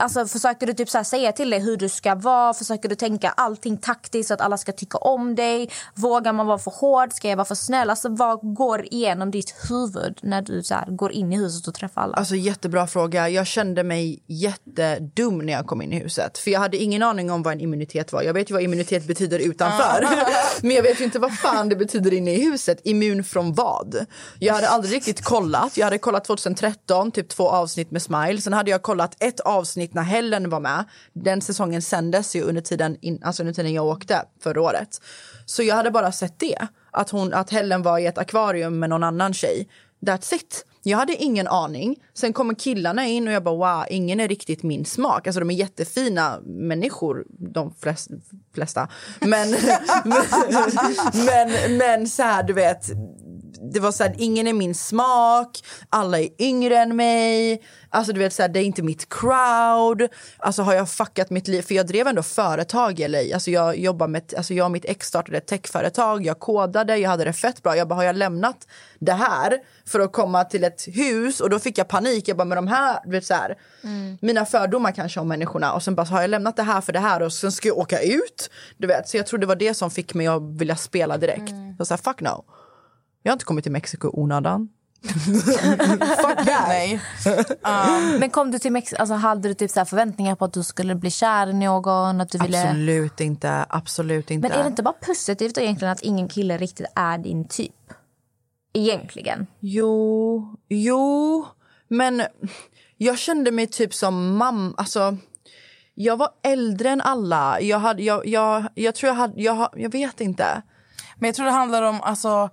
Alltså 0.00 0.26
Försöker 0.26 0.66
du 0.66 0.72
typ 0.72 0.90
så 0.90 1.04
säga 1.04 1.32
till 1.32 1.50
dig 1.50 1.60
hur 1.60 1.76
du 1.76 1.88
ska 1.88 2.14
vara? 2.14 2.54
Försöker 2.54 2.88
du 2.88 2.94
tänka 2.94 3.30
allting 3.30 3.76
taktiskt 3.76 4.28
så 4.28 4.34
att 4.34 4.40
alla 4.40 4.56
ska 4.58 4.72
tycka 4.72 4.98
om 4.98 5.34
dig? 5.34 5.70
Vågar 5.94 6.32
man 6.32 6.46
vara 6.46 6.58
för 6.58 6.70
hård? 6.70 7.12
Ska 7.12 7.28
jag 7.28 7.36
vara 7.36 7.44
för 7.44 7.54
snäll? 7.54 7.90
Alltså 7.90 8.08
Vad 8.08 8.54
går 8.54 8.84
igenom 8.94 9.30
ditt 9.30 9.54
huvud 9.70 10.18
när 10.22 10.42
du 10.42 10.62
så 10.62 10.74
går 10.88 11.12
in 11.12 11.32
i 11.32 11.36
huset 11.36 11.68
och 11.68 11.74
träffar 11.74 12.02
alla? 12.02 12.16
Alltså 12.16 12.36
jättebra 12.36 12.86
fråga. 12.86 13.28
Jag 13.28 13.46
kände 13.46 13.84
mig 13.84 14.22
jättedum 14.26 15.38
när 15.38 15.52
jag 15.52 15.66
kom 15.66 15.82
in 15.82 15.92
i 15.92 15.98
huset. 15.98 16.38
För 16.38 16.50
jag 16.50 16.60
hade 16.60 16.76
ingen 16.76 17.02
aning 17.02 17.30
om 17.30 17.42
vad 17.42 17.52
en 17.52 17.60
immunitet 17.60 18.12
var. 18.12 18.22
Jag 18.22 18.34
vet 18.34 18.50
ju 18.50 18.54
vad 18.54 18.62
immunitet 18.62 19.06
betyder 19.06 19.38
utanför. 19.54 20.06
Men 20.62 20.76
jag 20.76 20.82
vet 20.82 21.00
ju 21.00 21.04
inte 21.04 21.18
vad 21.18 21.38
fan 21.38 21.68
det 21.68 21.76
betyder 21.76 22.12
inne 22.14 22.34
i 22.34 22.44
huset. 22.44 22.80
Immun 22.84 23.24
från 23.24 23.54
vad? 23.54 24.06
Jag 24.38 24.54
hade 24.54 24.68
aldrig 24.68 24.94
riktigt 24.94 25.24
kollat. 25.24 25.76
Jag 25.76 25.86
hade 25.86 25.98
kollat 25.98 26.24
2013, 26.24 27.12
typ 27.12 27.28
två 27.28 27.48
avsnitt 27.48 27.90
med 27.90 28.02
Smile. 28.02 28.40
Sen 28.40 28.52
hade 28.52 28.70
jag 28.70 28.82
kollat 28.82 29.16
ett 29.22 29.40
avsnitt 29.40 29.94
när 29.94 30.02
Helen 30.02 30.50
var 30.50 30.60
med. 30.60 30.84
Den 31.12 31.40
säsongen 31.40 31.82
sändes 31.82 32.36
ju 32.36 32.42
under 32.42 32.62
tiden, 32.62 32.96
in, 33.00 33.20
alltså 33.24 33.42
under 33.42 33.54
tiden 33.54 33.72
jag 33.72 33.86
åkte 33.86 34.22
förra 34.42 34.62
året. 34.62 35.00
Så 35.46 35.62
jag 35.62 35.76
hade 35.76 35.90
bara 35.90 36.12
sett 36.12 36.38
det. 36.38 36.68
Att, 36.90 37.10
hon, 37.10 37.34
att 37.34 37.50
Helen 37.50 37.82
var 37.82 37.98
i 37.98 38.06
ett 38.06 38.18
akvarium 38.18 38.78
med 38.78 38.90
någon 38.90 39.02
annan 39.02 39.34
tjej. 39.34 39.68
That's 40.06 40.34
it. 40.34 40.64
Jag 40.86 40.98
hade 40.98 41.16
ingen 41.16 41.48
aning. 41.48 41.96
Sen 42.14 42.32
kommer 42.32 42.54
killarna 42.54 43.06
in 43.06 43.28
och 43.28 43.34
jag 43.34 43.44
bara 43.44 43.76
wow, 43.78 43.86
ingen 43.90 44.20
är 44.20 44.28
riktigt 44.28 44.62
min 44.62 44.84
smak. 44.84 45.26
Alltså 45.26 45.40
de 45.40 45.50
är 45.50 45.54
jättefina 45.54 46.40
människor, 46.44 47.24
de 47.28 47.74
flest, 47.80 48.10
flesta. 48.54 48.88
Men, 49.20 49.50
men, 51.14 51.76
men 51.78 52.08
så 52.08 52.22
här, 52.22 52.42
du 52.42 52.52
vet, 52.52 52.86
det 53.72 53.80
var 53.80 53.92
så 53.92 54.04
här, 54.04 54.14
ingen 54.18 54.46
är 54.46 54.52
min 54.52 54.74
smak, 54.74 55.64
alla 55.88 56.20
är 56.20 56.42
yngre 56.42 56.78
än 56.78 56.96
mig. 56.96 57.62
Alltså 57.90 58.12
du 58.12 58.18
vet 58.18 58.32
så 58.32 58.42
här, 58.42 58.48
det 58.48 58.60
är 58.60 58.64
inte 58.64 58.82
mitt 58.82 59.08
crowd. 59.08 60.08
Alltså 60.38 60.62
har 60.62 60.74
jag 60.74 60.90
fuckat 60.90 61.30
mitt 61.30 61.48
liv? 61.48 61.62
För 61.62 61.74
jag 61.74 61.86
drev 61.86 62.06
ändå 62.06 62.22
företag 62.22 63.00
i 63.00 63.08
LA. 63.08 63.18
Alltså 63.34 63.50
jag 63.50 63.78
jobbar 63.78 64.08
med, 64.08 64.34
alltså 64.36 64.54
jag 64.54 64.64
och 64.64 64.70
mitt 64.70 64.84
ex 64.84 65.06
startade 65.06 65.38
ett 65.38 65.46
techföretag, 65.46 66.26
jag 66.26 66.38
kodade, 66.38 66.96
jag 66.96 67.10
hade 67.10 67.24
det 67.24 67.32
fett 67.32 67.62
bra. 67.62 67.76
Jag 67.76 67.88
bara, 67.88 67.94
har 67.94 68.04
jag 68.04 68.16
lämnat 68.16 68.68
det 68.98 69.12
här 69.12 69.58
för 69.86 70.00
att 70.00 70.12
komma 70.12 70.44
till 70.44 70.64
ett 70.64 70.84
hus? 70.86 71.40
Och 71.40 71.50
då 71.50 71.58
fick 71.58 71.78
jag 71.78 71.88
panik. 71.88 72.28
Jag 72.28 72.36
bara, 72.36 72.44
med 72.44 72.58
de 72.58 72.66
här, 72.66 72.98
du 73.04 73.10
vet 73.10 73.26
så 73.26 73.34
här, 73.34 73.58
mina 74.20 74.46
fördomar 74.46 74.92
kanske 74.92 75.20
om 75.20 75.28
människorna. 75.28 75.72
Och 75.72 75.82
sen 75.82 75.94
bara, 75.94 76.06
har 76.06 76.20
jag 76.20 76.30
lämnat 76.30 76.56
det 76.56 76.62
här 76.62 76.80
för 76.80 76.92
det 76.92 76.98
här 76.98 77.22
och 77.22 77.32
sen 77.32 77.52
ska 77.52 77.68
jag 77.68 77.78
åka 77.78 78.00
ut? 78.00 78.50
Du 78.78 78.86
vet, 78.86 79.08
så 79.08 79.16
jag 79.16 79.26
tror 79.26 79.38
det 79.40 79.46
var 79.46 79.56
det 79.56 79.74
som 79.74 79.90
fick 79.90 80.14
mig 80.14 80.26
att 80.26 80.42
vilja 80.42 80.76
spela 80.76 81.18
direkt. 81.18 81.52
Så 81.78 81.84
så 81.84 81.94
här, 81.94 82.02
fuck 82.02 82.20
no. 82.20 82.44
Jag 83.24 83.30
har 83.30 83.34
inte 83.34 83.44
kommit 83.44 83.64
till 83.64 83.72
Mexiko 83.72 84.08
i 84.08 84.10
onödan. 84.12 84.68
Fuck 85.04 86.46
that. 86.46 86.68
Nej. 86.68 87.00
Men 88.20 88.30
kom 88.30 88.50
du 88.50 88.58
till 88.58 88.72
Mexiko, 88.72 89.00
alltså 89.00 89.14
hade 89.14 89.48
du 89.48 89.54
typ 89.54 89.70
så 89.70 89.80
här 89.80 89.84
förväntningar 89.84 90.34
på 90.34 90.44
att 90.44 90.52
du 90.52 90.62
skulle 90.62 90.94
bli 90.94 91.10
kär 91.10 91.46
i 91.46 91.52
någon? 91.52 92.20
Att 92.20 92.30
du 92.30 92.38
ville... 92.38 92.62
Absolut 92.62 93.20
inte. 93.20 93.66
Absolut 93.68 94.30
inte. 94.30 94.48
Men 94.48 94.58
är 94.58 94.62
det 94.62 94.68
inte 94.68 94.82
bara 94.82 94.94
positivt 94.94 95.58
egentligen 95.58 95.92
att 95.92 96.02
ingen 96.02 96.28
kille 96.28 96.58
riktigt 96.58 96.86
är 96.94 97.18
din 97.18 97.48
typ? 97.48 97.72
Egentligen. 98.72 99.46
Jo, 99.60 100.56
jo, 100.68 101.46
men 101.88 102.22
jag 102.96 103.18
kände 103.18 103.50
mig 103.50 103.66
typ 103.66 103.94
som 103.94 104.36
mamma. 104.36 104.74
Alltså, 104.76 105.16
jag 105.94 106.16
var 106.16 106.28
äldre 106.42 106.90
än 106.90 107.00
alla. 107.00 107.60
Jag, 107.60 107.78
hade, 107.78 108.02
jag, 108.02 108.26
jag, 108.26 108.64
jag 108.74 108.94
tror 108.94 109.08
jag 109.08 109.14
hade... 109.14 109.42
Jag, 109.42 109.68
jag 109.76 109.92
vet 109.92 110.20
inte. 110.20 110.62
Men 111.16 111.28
jag 111.28 111.34
tror 111.34 111.46
det 111.46 111.52
handlar 111.52 111.82
om, 111.82 112.00
alltså, 112.00 112.50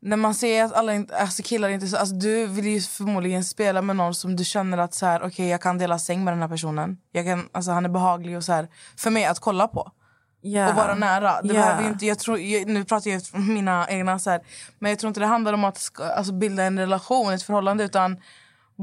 när 0.00 0.16
man 0.16 0.34
ser 0.34 0.64
att 0.64 0.72
alla 0.72 0.94
inte, 0.94 1.18
alltså 1.18 1.42
killar 1.42 1.68
inte 1.68 1.86
så, 1.86 1.96
alltså 1.96 2.14
du 2.14 2.46
vill 2.46 2.66
ju 2.66 2.80
förmodligen 2.80 3.44
spela 3.44 3.82
med 3.82 3.96
någon 3.96 4.14
som 4.14 4.36
du 4.36 4.44
känner 4.44 4.78
att 4.78 4.94
så 4.94 5.06
här, 5.06 5.22
okej 5.22 5.48
jag 5.48 5.62
kan 5.62 5.78
dela 5.78 5.98
säng 5.98 6.24
med 6.24 6.32
den 6.32 6.40
här 6.40 6.48
personen. 6.48 6.96
Jag 7.12 7.24
kan, 7.24 7.48
alltså 7.52 7.70
han 7.70 7.84
är 7.84 7.88
behaglig 7.88 8.36
och 8.36 8.44
så 8.44 8.52
här, 8.52 8.68
för 8.96 9.10
mig 9.10 9.24
att 9.24 9.38
kolla 9.38 9.68
på. 9.68 9.92
Ja. 10.40 10.70
Och 10.70 10.76
vara 10.76 10.94
nära. 10.94 11.42
Det 11.42 11.82
ju 11.82 11.88
inte, 11.88 12.06
jag 12.06 12.18
tror, 12.18 12.38
jag, 12.38 12.68
nu 12.68 12.84
pratar 12.84 13.10
jag 13.10 13.24
från 13.24 13.54
mina 13.54 13.88
egna 13.88 14.18
så 14.18 14.30
här, 14.30 14.40
men 14.78 14.90
jag 14.90 14.98
tror 14.98 15.08
inte 15.08 15.20
det 15.20 15.26
handlar 15.26 15.52
om 15.52 15.64
att 15.64 15.90
alltså, 16.16 16.32
bilda 16.32 16.62
en 16.62 16.78
relation, 16.78 17.32
ett 17.32 17.42
förhållande 17.42 17.84
utan 17.84 18.16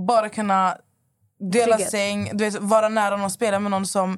bara 0.08 0.30
kunna 0.30 0.78
dela 1.51 1.75
Trygghet. 1.75 1.91
säng, 1.91 2.30
du 2.34 2.43
vet, 2.43 2.62
vara 2.62 2.89
nära 2.89 3.17
någon, 3.17 3.32
spela 3.32 3.60
med 3.60 3.71
någon 3.71 3.86
som 3.86 4.17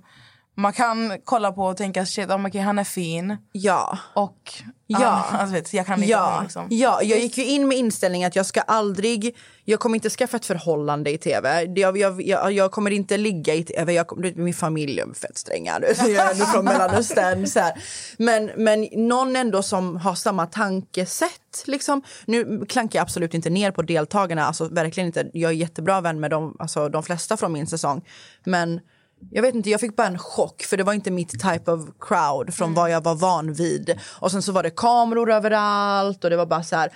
man 0.55 0.73
kan 0.73 1.17
kolla 1.23 1.51
på 1.51 1.65
och 1.65 1.77
tänka 1.77 2.05
shit, 2.05 2.29
oh, 2.29 2.45
okay, 2.45 2.61
han 2.61 2.79
är 2.79 2.83
fin. 2.83 3.37
Ja. 3.51 3.97
Och 4.13 4.53
Ja. 4.87 5.25
alltså, 5.31 5.53
vet, 5.53 5.73
jag 5.73 5.85
kan 5.85 5.99
inte 5.99 6.11
Ja, 6.11 6.25
honom, 6.25 6.43
liksom. 6.43 6.67
ja, 6.69 7.01
jag 7.03 7.19
gick 7.19 7.37
ju 7.37 7.45
in 7.45 7.67
med 7.67 7.77
inställningen 7.77 8.27
att 8.27 8.35
jag 8.35 8.45
ska 8.45 8.61
aldrig, 8.61 9.35
jag 9.65 9.79
kommer 9.79 9.95
inte 9.95 10.09
skaffa 10.09 10.37
ett 10.37 10.45
förhållande 10.45 11.11
i 11.11 11.17
tv. 11.17 11.63
Jag, 11.75 11.97
jag, 11.97 12.21
jag, 12.21 12.51
jag 12.51 12.71
kommer 12.71 12.91
inte 12.91 13.17
ligga 13.17 13.53
i 13.53 13.63
tv, 13.63 13.93
jag, 13.93 14.05
du 14.17 14.33
min 14.35 14.53
familj 14.53 14.99
är 14.99 15.13
fett 15.13 15.37
stränga. 15.37 15.79
Jag 15.81 16.09
är 16.09 16.31
ändå 16.31 16.45
från 16.45 16.65
Mellanöstern. 16.65 17.47
Så 17.47 17.59
här. 17.59 17.73
Men, 18.17 18.51
men 18.57 18.87
någon 18.91 19.35
ändå 19.35 19.63
som 19.63 19.97
har 19.97 20.15
samma 20.15 20.45
tankesätt. 20.45 21.63
Liksom. 21.65 22.01
Nu 22.25 22.65
klankar 22.65 22.99
jag 22.99 23.03
absolut 23.03 23.33
inte 23.33 23.49
ner 23.49 23.71
på 23.71 23.81
deltagarna, 23.81 24.45
alltså, 24.45 24.67
verkligen 24.67 25.07
inte. 25.07 25.29
Jag 25.33 25.51
är 25.51 25.55
jättebra 25.55 26.01
vän 26.01 26.19
med 26.19 26.31
dem, 26.31 26.55
alltså, 26.59 26.89
de 26.89 27.03
flesta 27.03 27.37
från 27.37 27.53
min 27.53 27.67
säsong. 27.67 28.01
Men 28.43 28.79
jag 29.31 29.41
vet 29.41 29.55
inte, 29.55 29.69
jag 29.69 29.79
fick 29.79 29.95
bara 29.95 30.07
en 30.07 30.19
chock 30.19 30.63
för 30.63 30.77
det 30.77 30.83
var 30.83 30.93
inte 30.93 31.11
mitt 31.11 31.29
type 31.29 31.71
of 31.71 31.89
crowd 31.99 32.53
från 32.53 32.73
vad 32.73 32.91
jag 32.91 33.01
var 33.01 33.15
van 33.15 33.53
vid. 33.53 33.99
Och 34.19 34.31
sen 34.31 34.41
så 34.41 34.51
var 34.51 34.63
det 34.63 34.69
kameror 34.69 35.31
överallt 35.31 36.23
och 36.23 36.29
det 36.29 36.37
var 36.37 36.45
bara 36.45 36.63
så 36.63 36.75
här 36.75 36.91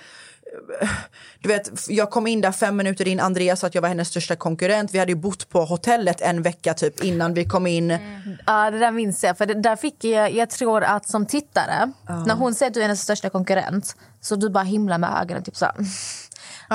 du 1.40 1.48
vet, 1.48 1.70
jag 1.88 2.10
kom 2.10 2.26
in 2.26 2.40
där 2.40 2.52
fem 2.52 2.76
minuter 2.76 3.08
in, 3.08 3.20
Andreas 3.20 3.60
sa 3.60 3.66
att 3.66 3.74
jag 3.74 3.82
var 3.82 3.88
hennes 3.88 4.08
största 4.08 4.36
konkurrent. 4.36 4.94
Vi 4.94 4.98
hade 4.98 5.12
ju 5.12 5.18
bott 5.18 5.48
på 5.48 5.64
hotellet 5.64 6.20
en 6.20 6.42
vecka 6.42 6.74
typ 6.74 7.04
innan 7.04 7.34
vi 7.34 7.44
kom 7.44 7.66
in. 7.66 7.98
Ja, 8.46 8.70
det 8.70 8.78
där 8.78 8.90
minns 8.90 9.24
jag. 9.24 9.38
För 9.38 9.46
det, 9.46 9.54
där 9.54 9.76
fick 9.76 10.04
jag, 10.04 10.32
jag 10.32 10.50
tror 10.50 10.84
att 10.84 11.08
som 11.08 11.26
tittare, 11.26 11.92
när 12.26 12.34
hon 12.34 12.54
säger 12.54 12.70
att 12.70 12.74
du 12.74 12.80
är 12.80 12.84
hennes 12.84 13.02
största 13.02 13.30
konkurrent, 13.30 13.96
så 14.20 14.36
du 14.36 14.50
bara 14.50 14.64
himlar 14.64 14.98
med 14.98 15.10
ögonen. 15.22 15.42
Typ 15.42 15.56
så 15.56 15.64
här. 15.64 15.74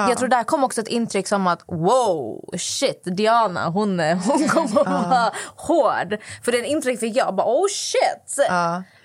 Jag 0.10 0.18
tror 0.18 0.30
där 0.30 0.44
kom 0.44 0.64
också 0.64 0.82
ett 0.82 0.88
intryck 0.88 1.28
som 1.28 1.48
att 1.48 1.64
wow, 1.68 2.50
shit, 2.58 3.02
Diana 3.04 3.70
hon, 3.70 4.00
hon 4.00 4.48
kommer 4.48 4.82
att 4.82 4.88
vara 4.88 5.32
hård. 5.56 6.18
För 6.44 6.52
det 6.52 6.68
intryck 6.68 7.00
fick 7.00 7.16
jag, 7.16 7.36
bara 7.36 7.48
oh 7.48 7.68
shit. 7.70 8.48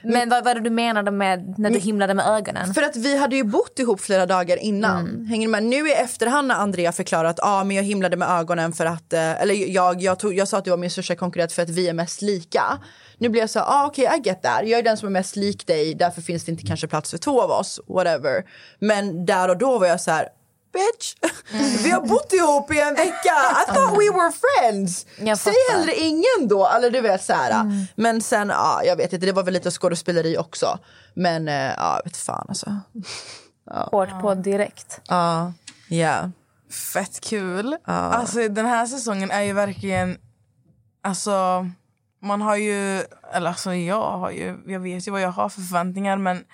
Men 0.05 0.29
vad 0.29 0.45
var 0.45 0.55
det 0.55 0.61
du 0.61 0.71
menade 0.71 1.11
med 1.11 1.59
när 1.59 1.71
du 1.71 1.79
himlade 1.79 2.15
med 2.15 2.27
ögonen? 2.27 2.75
För 2.75 2.83
att 2.83 2.97
vi 2.97 3.19
hade 3.19 3.37
ju 3.37 3.45
bott 3.45 3.79
ihop 3.79 4.01
flera 4.01 4.27
dagar 4.27 4.57
innan. 4.57 5.27
Hänger 5.27 5.47
ni 5.47 5.51
med? 5.51 5.63
Nu 5.63 5.89
i 5.89 5.93
efterhand 5.93 6.49
när 6.49 6.55
Andrea 6.55 6.93
förklarar 6.93 7.29
att 7.29 7.41
ah, 7.43 7.65
men 7.65 7.77
jag 7.77 7.85
himlade 7.85 8.17
med 8.17 8.29
ögonen 8.29 8.73
för 8.73 8.87
att, 8.87 9.13
eh, 9.13 9.43
eller 9.43 9.55
jag, 9.55 10.03
jag, 10.03 10.19
tog, 10.19 10.35
jag 10.35 10.49
sa 10.49 10.59
att 10.59 10.65
du 10.65 10.71
var 10.71 10.79
min 10.79 10.91
största 10.91 11.15
konkurrent 11.15 11.53
för 11.53 11.63
att 11.63 11.71
vi 11.71 11.89
är 11.89 11.93
mest 11.93 12.23
lika. 12.23 12.63
Nu 13.19 13.29
blir 13.29 13.41
jag 13.41 13.51
så 13.51 13.61
ah, 13.61 13.87
okej 13.87 14.05
I 14.05 14.29
get 14.29 14.43
that. 14.43 14.61
Jag 14.63 14.79
är 14.79 14.83
den 14.83 14.97
som 14.97 15.09
är 15.09 15.13
mest 15.13 15.37
lik 15.37 15.67
dig, 15.67 15.95
därför 15.95 16.23
finns 16.23 16.45
det 16.45 16.53
inte 16.53 16.67
kanske 16.67 16.89
plats 16.89 17.11
för 17.11 17.19
två 17.19 17.43
av 17.43 17.51
oss, 17.51 17.81
whatever. 17.89 18.45
Men 18.79 19.27
där 19.27 19.49
och 19.49 19.59
då 19.59 19.79
var 19.79 19.87
jag 19.87 20.01
så 20.01 20.11
här, 20.11 20.29
bitch, 20.73 21.15
vi 21.85 21.91
har 21.91 22.01
bott 22.01 22.33
ihop 22.33 22.73
i 22.73 22.81
en 22.81 22.95
vecka. 22.95 23.35
I 23.63 23.75
thought 23.75 23.93
we 23.93 24.11
were 24.11 24.33
friends. 24.33 25.07
Jag 25.19 25.39
Säg 25.39 25.53
fattar. 25.53 25.79
hellre 25.79 25.95
ingen 25.95 26.49
då. 26.49 26.69
Eller 26.69 26.91
du 26.91 27.01
vet 27.01 27.23
så 27.25 27.33
här. 27.33 27.87
Men 27.97 28.21
sen, 28.21 28.49
ja, 28.49 28.83
jag 28.85 28.97
vet 28.97 29.13
inte, 29.13 29.27
det 29.27 29.33
var 29.33 29.43
väl 29.43 29.55
lite 29.55 29.71
skådespeleri 29.71 30.39
också. 30.39 30.79
Men 31.15 31.49
eh, 31.49 31.55
ja, 31.55 31.97
jag 31.97 32.05
vet 32.05 32.17
fan 32.17 32.47
alltså. 32.49 32.77
Hårt 33.91 34.21
på 34.21 34.35
direkt. 34.35 35.01
Ja, 35.09 35.53
ja. 35.89 36.31
Fett 36.93 37.21
kul. 37.21 37.77
Alltså, 37.85 38.49
den 38.49 38.67
här 38.67 38.87
säsongen 38.87 39.31
är 39.31 39.43
ju 39.43 39.53
verkligen... 39.53 40.19
Alltså, 41.05 41.67
man 42.23 42.41
har 42.43 42.57
ju... 42.57 43.03
Eller 43.33 43.49
alltså, 43.49 43.75
jag 43.75 44.19
har 44.19 44.31
ju... 44.31 44.59
Jag 44.67 44.81
vet 44.81 45.09
ju 45.09 45.11
vad 45.11 45.21
jag 45.21 45.29
har 45.33 45.49
för 45.49 45.61
förväntningar, 45.61 46.17
men... 46.17 46.45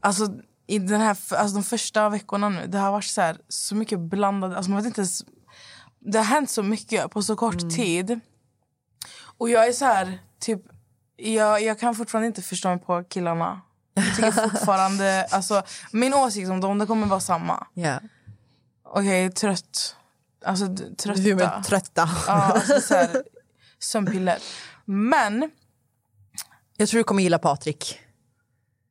Alltså, 0.00 0.28
i 0.66 0.78
den 0.78 1.00
här, 1.00 1.10
alltså, 1.10 1.54
de 1.54 1.62
första 1.62 2.08
veckorna 2.08 2.48
nu, 2.48 2.66
det 2.66 2.78
har 2.78 2.92
varit 2.92 3.04
så, 3.04 3.20
här, 3.20 3.38
så 3.48 3.74
mycket 3.74 4.00
blandade... 4.00 4.56
Alltså, 4.56 4.70
man 4.70 4.76
vet 4.76 4.86
inte 4.86 5.00
ens, 5.00 5.24
det 5.98 6.18
har 6.18 6.24
hänt 6.24 6.50
så 6.50 6.62
mycket 6.62 7.10
på 7.10 7.22
så 7.22 7.36
kort 7.36 7.70
tid. 7.70 8.20
Och 9.38 9.50
jag 9.50 9.66
är 9.66 9.72
så 9.72 9.84
här, 9.84 10.18
typ... 10.40 10.62
Jag, 11.16 11.62
jag 11.62 11.80
kan 11.80 11.94
fortfarande 11.94 12.26
inte 12.26 12.42
förstå 12.42 12.68
mig 12.68 12.78
på 12.78 13.04
killarna. 13.04 13.60
Jag 13.94 14.16
tycker 14.16 14.30
fortfarande... 14.50 15.26
Alltså, 15.30 15.62
min 15.92 16.14
åsikt 16.14 16.50
om 16.50 16.60
dem 16.60 16.78
det 16.78 16.86
kommer 16.86 17.06
vara 17.06 17.20
samma. 17.20 17.66
ja. 17.74 18.00
Okej, 18.88 19.32
trött. 19.32 19.96
Alltså 20.44 20.76
trötta. 20.98 21.20
Hur 21.20 21.34
med 21.34 21.64
trötta. 21.64 22.10
Ja, 22.26 22.32
alltså, 22.32 22.80
så 22.80 22.94
här, 22.94 23.22
sömnpiller. 23.78 24.38
Men... 24.84 25.50
Jag 26.76 26.88
tror 26.88 26.98
du 26.98 27.04
kommer 27.04 27.22
gilla 27.22 27.38
Patrik. 27.38 28.00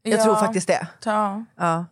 Jag 0.05 0.19
ja, 0.19 0.23
tror 0.23 0.35
faktiskt 0.35 0.67
det. 0.67 0.87
Ja. 1.05 1.45
Ja. 1.55 1.85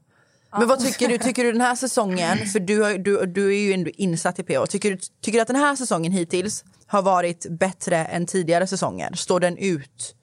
Men 0.58 0.68
vad 0.68 0.80
tycker 0.80 1.08
du? 1.08 1.18
Tycker 1.18 1.44
du 1.44 1.52
den 1.52 1.62
här 1.62 1.76
säsongen, 1.76 2.38
för 2.38 2.60
du, 2.60 2.84
har, 2.84 2.98
du, 2.98 3.26
du 3.26 3.48
är 3.56 3.60
ju 3.60 3.74
ändå 3.74 3.90
insatt 3.90 4.40
i 4.40 4.44
PH. 4.44 4.66
Tycker 4.70 4.92
du, 4.92 4.98
tycker 5.22 5.38
du 5.38 5.42
att 5.42 5.48
den 5.48 5.56
här 5.56 5.76
säsongen 5.76 6.12
hittills 6.12 6.66
har 6.88 7.02
varit 7.02 7.46
bättre 7.50 8.06
än 8.06 8.26
tidigare 8.26 8.68
säsonger? 8.68 9.14
Står 9.14 9.40
den 9.40 9.58
ut? 9.58 10.16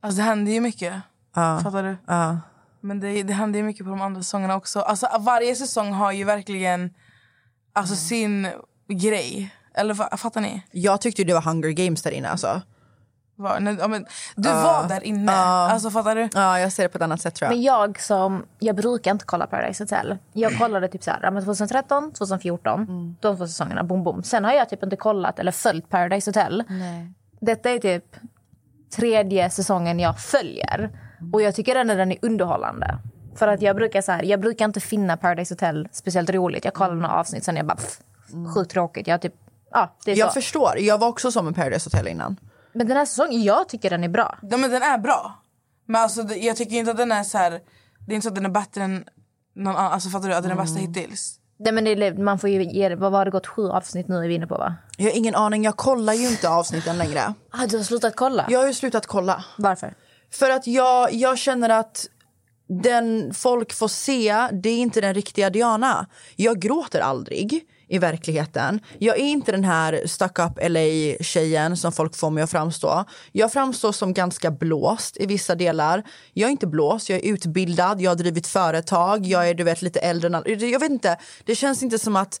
Alltså 0.00 0.18
det 0.18 0.22
händer 0.22 0.52
ju 0.52 0.60
mycket. 0.60 0.94
Fattar 1.34 1.82
du? 1.82 1.96
Ja. 2.06 2.40
Men 2.80 3.00
det, 3.00 3.22
det 3.22 3.32
händer 3.32 3.58
ju 3.58 3.64
mycket 3.64 3.84
på 3.86 3.90
de 3.90 4.00
andra 4.00 4.22
säsongerna 4.22 4.56
också. 4.56 4.80
Alltså 4.80 5.08
varje 5.20 5.54
säsong 5.54 5.92
har 5.92 6.12
ju 6.12 6.24
verkligen 6.24 6.94
alltså, 7.72 7.96
sin 7.96 8.48
grej. 8.88 9.54
Eller 9.74 9.94
fa- 9.94 10.16
fattar 10.16 10.40
ni? 10.40 10.62
Jag 10.70 11.00
tyckte 11.00 11.24
det 11.24 11.34
var 11.34 11.40
Hunger 11.40 11.68
Games 11.70 12.02
där 12.02 12.10
inne 12.10 12.28
alltså. 12.28 12.62
Var, 13.38 13.60
nej, 13.60 13.76
ja, 13.80 13.88
men, 13.88 14.06
du 14.36 14.48
var 14.48 14.88
där 14.88 15.04
inne. 15.04 15.32
Alltså 15.32 15.90
fattar 15.90 16.14
du? 16.14 16.28
Ja, 16.34 16.60
jag 16.60 16.72
ser 16.72 16.82
det 16.82 16.88
på 16.88 16.98
ett 16.98 17.02
annat 17.02 17.20
sätt 17.20 17.34
tror 17.34 17.46
jag. 17.46 17.52
Men 17.56 17.62
jag 17.62 18.00
som, 18.00 18.44
jag 18.58 18.76
brukar 18.76 19.10
inte 19.10 19.24
kolla 19.24 19.46
Paradise 19.46 19.82
Hotel. 19.84 20.18
Jag 20.32 20.58
kollade 20.58 20.88
typ 20.88 21.02
så 21.02 21.10
här, 21.10 21.20
ja, 21.22 21.30
men 21.30 21.44
2013, 21.44 22.12
2014, 22.12 23.16
de 23.20 23.36
två 23.36 23.46
säsongerna, 23.46 23.84
boom 23.84 24.04
boom. 24.04 24.22
Sen 24.22 24.44
har 24.44 24.52
jag 24.52 24.68
typ 24.68 24.82
inte 24.82 24.96
kollat 24.96 25.38
eller 25.38 25.52
följt 25.52 25.88
Paradise 25.88 26.30
Hotel. 26.30 26.64
Detta 27.40 27.70
är 27.70 27.78
typ 27.78 28.16
tredje 28.96 29.50
säsongen 29.50 30.00
jag 30.00 30.18
följer. 30.20 30.90
Och 31.32 31.42
jag 31.42 31.54
tycker 31.54 31.76
ändå 31.76 31.94
den 31.94 32.12
är 32.12 32.18
underhållande. 32.22 32.98
För 33.34 33.48
att 33.48 33.62
jag 33.62 33.76
brukar 33.76 34.02
så 34.02 34.12
här, 34.12 34.22
jag 34.22 34.40
brukar 34.40 34.64
inte 34.64 34.80
finna 34.80 35.16
Paradise 35.16 35.54
Hotel 35.54 35.88
speciellt 35.92 36.30
roligt. 36.30 36.64
Jag 36.64 36.74
kollar 36.74 36.94
några 36.94 37.14
avsnitt 37.14 37.44
sen 37.44 37.56
är 37.56 37.58
jag 37.58 37.66
bara 37.66 37.76
pff, 37.76 37.98
sjukt 38.54 38.70
tråkigt. 38.70 39.06
Jag 39.06 39.22
typ, 39.22 39.34
ja, 39.70 39.96
det 40.04 40.12
är 40.12 40.16
Jag 40.16 40.28
så. 40.28 40.34
förstår. 40.34 40.78
Jag 40.78 40.98
var 40.98 41.08
också 41.08 41.32
som 41.32 41.44
med 41.44 41.54
Paradise 41.56 41.86
Hotel 41.86 42.08
innan. 42.08 42.36
Men 42.72 42.88
den 42.88 42.96
här 42.96 43.04
säsongen, 43.04 43.42
jag 43.42 43.68
tycker 43.68 43.90
den 43.90 44.04
är 44.04 44.08
bra. 44.08 44.38
Ja, 44.42 44.56
men 44.56 44.70
den 44.70 44.82
är 44.82 44.98
bra. 44.98 45.42
Men 45.86 46.02
alltså, 46.02 46.22
jag 46.22 46.56
tycker 46.56 46.76
inte 46.76 46.90
att 46.90 46.96
den 46.96 47.12
är 47.12 47.24
så 47.24 47.38
här... 47.38 47.50
Det 48.06 48.12
är 48.12 48.14
inte 48.14 48.24
så 48.24 48.28
att 48.28 48.34
den 48.34 48.46
är 48.46 48.50
bättre 48.50 48.82
än 48.82 49.04
någon 49.54 49.76
annan. 49.76 49.92
Alltså 49.92 50.08
fattar 50.08 50.28
du? 50.28 50.34
Att 50.34 50.42
den 50.42 50.52
är 50.52 50.56
bästa 50.56 50.80
hittills. 50.80 51.38
Nej, 51.60 51.72
men 51.72 51.84
det, 51.84 52.18
man 52.18 52.38
får 52.38 52.50
ju 52.50 52.64
ge 52.64 52.94
vad 52.94 53.12
har 53.12 53.24
det 53.24 53.30
gått 53.30 53.46
sju 53.46 53.68
avsnitt 53.68 54.08
nu 54.08 54.16
är 54.16 54.28
vi 54.28 54.34
inne 54.34 54.46
på 54.46 54.54
va? 54.54 54.74
Jag 54.96 55.04
har 55.04 55.16
ingen 55.16 55.34
aning, 55.34 55.64
jag 55.64 55.76
kollar 55.76 56.12
ju 56.12 56.28
inte 56.28 56.48
avsnitten 56.48 56.98
längre. 56.98 57.34
Ah, 57.50 57.66
du 57.66 57.76
har 57.76 57.84
slutat 57.84 58.16
kolla? 58.16 58.46
Jag 58.48 58.58
har 58.58 58.66
ju 58.66 58.74
slutat 58.74 59.06
kolla. 59.06 59.44
Varför? 59.58 59.94
För 60.32 60.50
att 60.50 60.66
jag, 60.66 61.12
jag 61.12 61.38
känner 61.38 61.68
att 61.68 62.06
den 62.68 63.34
folk 63.34 63.72
får 63.72 63.88
se, 63.88 64.48
det 64.52 64.68
är 64.68 64.78
inte 64.78 65.00
den 65.00 65.14
riktiga 65.14 65.50
Diana. 65.50 66.06
Jag 66.36 66.58
gråter 66.60 67.00
aldrig 67.00 67.62
i 67.88 67.98
verkligheten. 67.98 68.80
Jag 68.98 69.18
är 69.18 69.24
inte 69.24 69.52
den 69.52 69.64
här 69.64 70.02
stuck 70.06 70.38
up 70.38 70.58
LA-tjejen 70.62 71.76
som 71.76 71.92
folk 71.92 72.16
får 72.16 72.30
mig 72.30 72.42
att 72.42 72.50
framstå. 72.50 73.04
Jag 73.32 73.52
framstår 73.52 73.92
som 73.92 74.14
ganska 74.14 74.50
blåst 74.50 75.16
i 75.16 75.26
vissa 75.26 75.54
delar. 75.54 76.02
Jag 76.32 76.46
är 76.46 76.50
inte 76.50 76.66
blåst, 76.66 77.08
jag 77.08 77.18
är 77.18 77.32
utbildad, 77.32 78.00
jag 78.00 78.10
har 78.10 78.16
drivit 78.16 78.46
företag, 78.46 79.26
jag 79.26 79.48
är 79.48 79.54
du 79.54 79.64
vet 79.64 79.82
lite 79.82 80.00
äldre 80.00 80.36
än 80.36 80.70
Jag 80.70 80.80
vet 80.80 80.90
inte, 80.90 81.16
det 81.44 81.54
känns 81.54 81.82
inte 81.82 81.98
som 81.98 82.16
att 82.16 82.40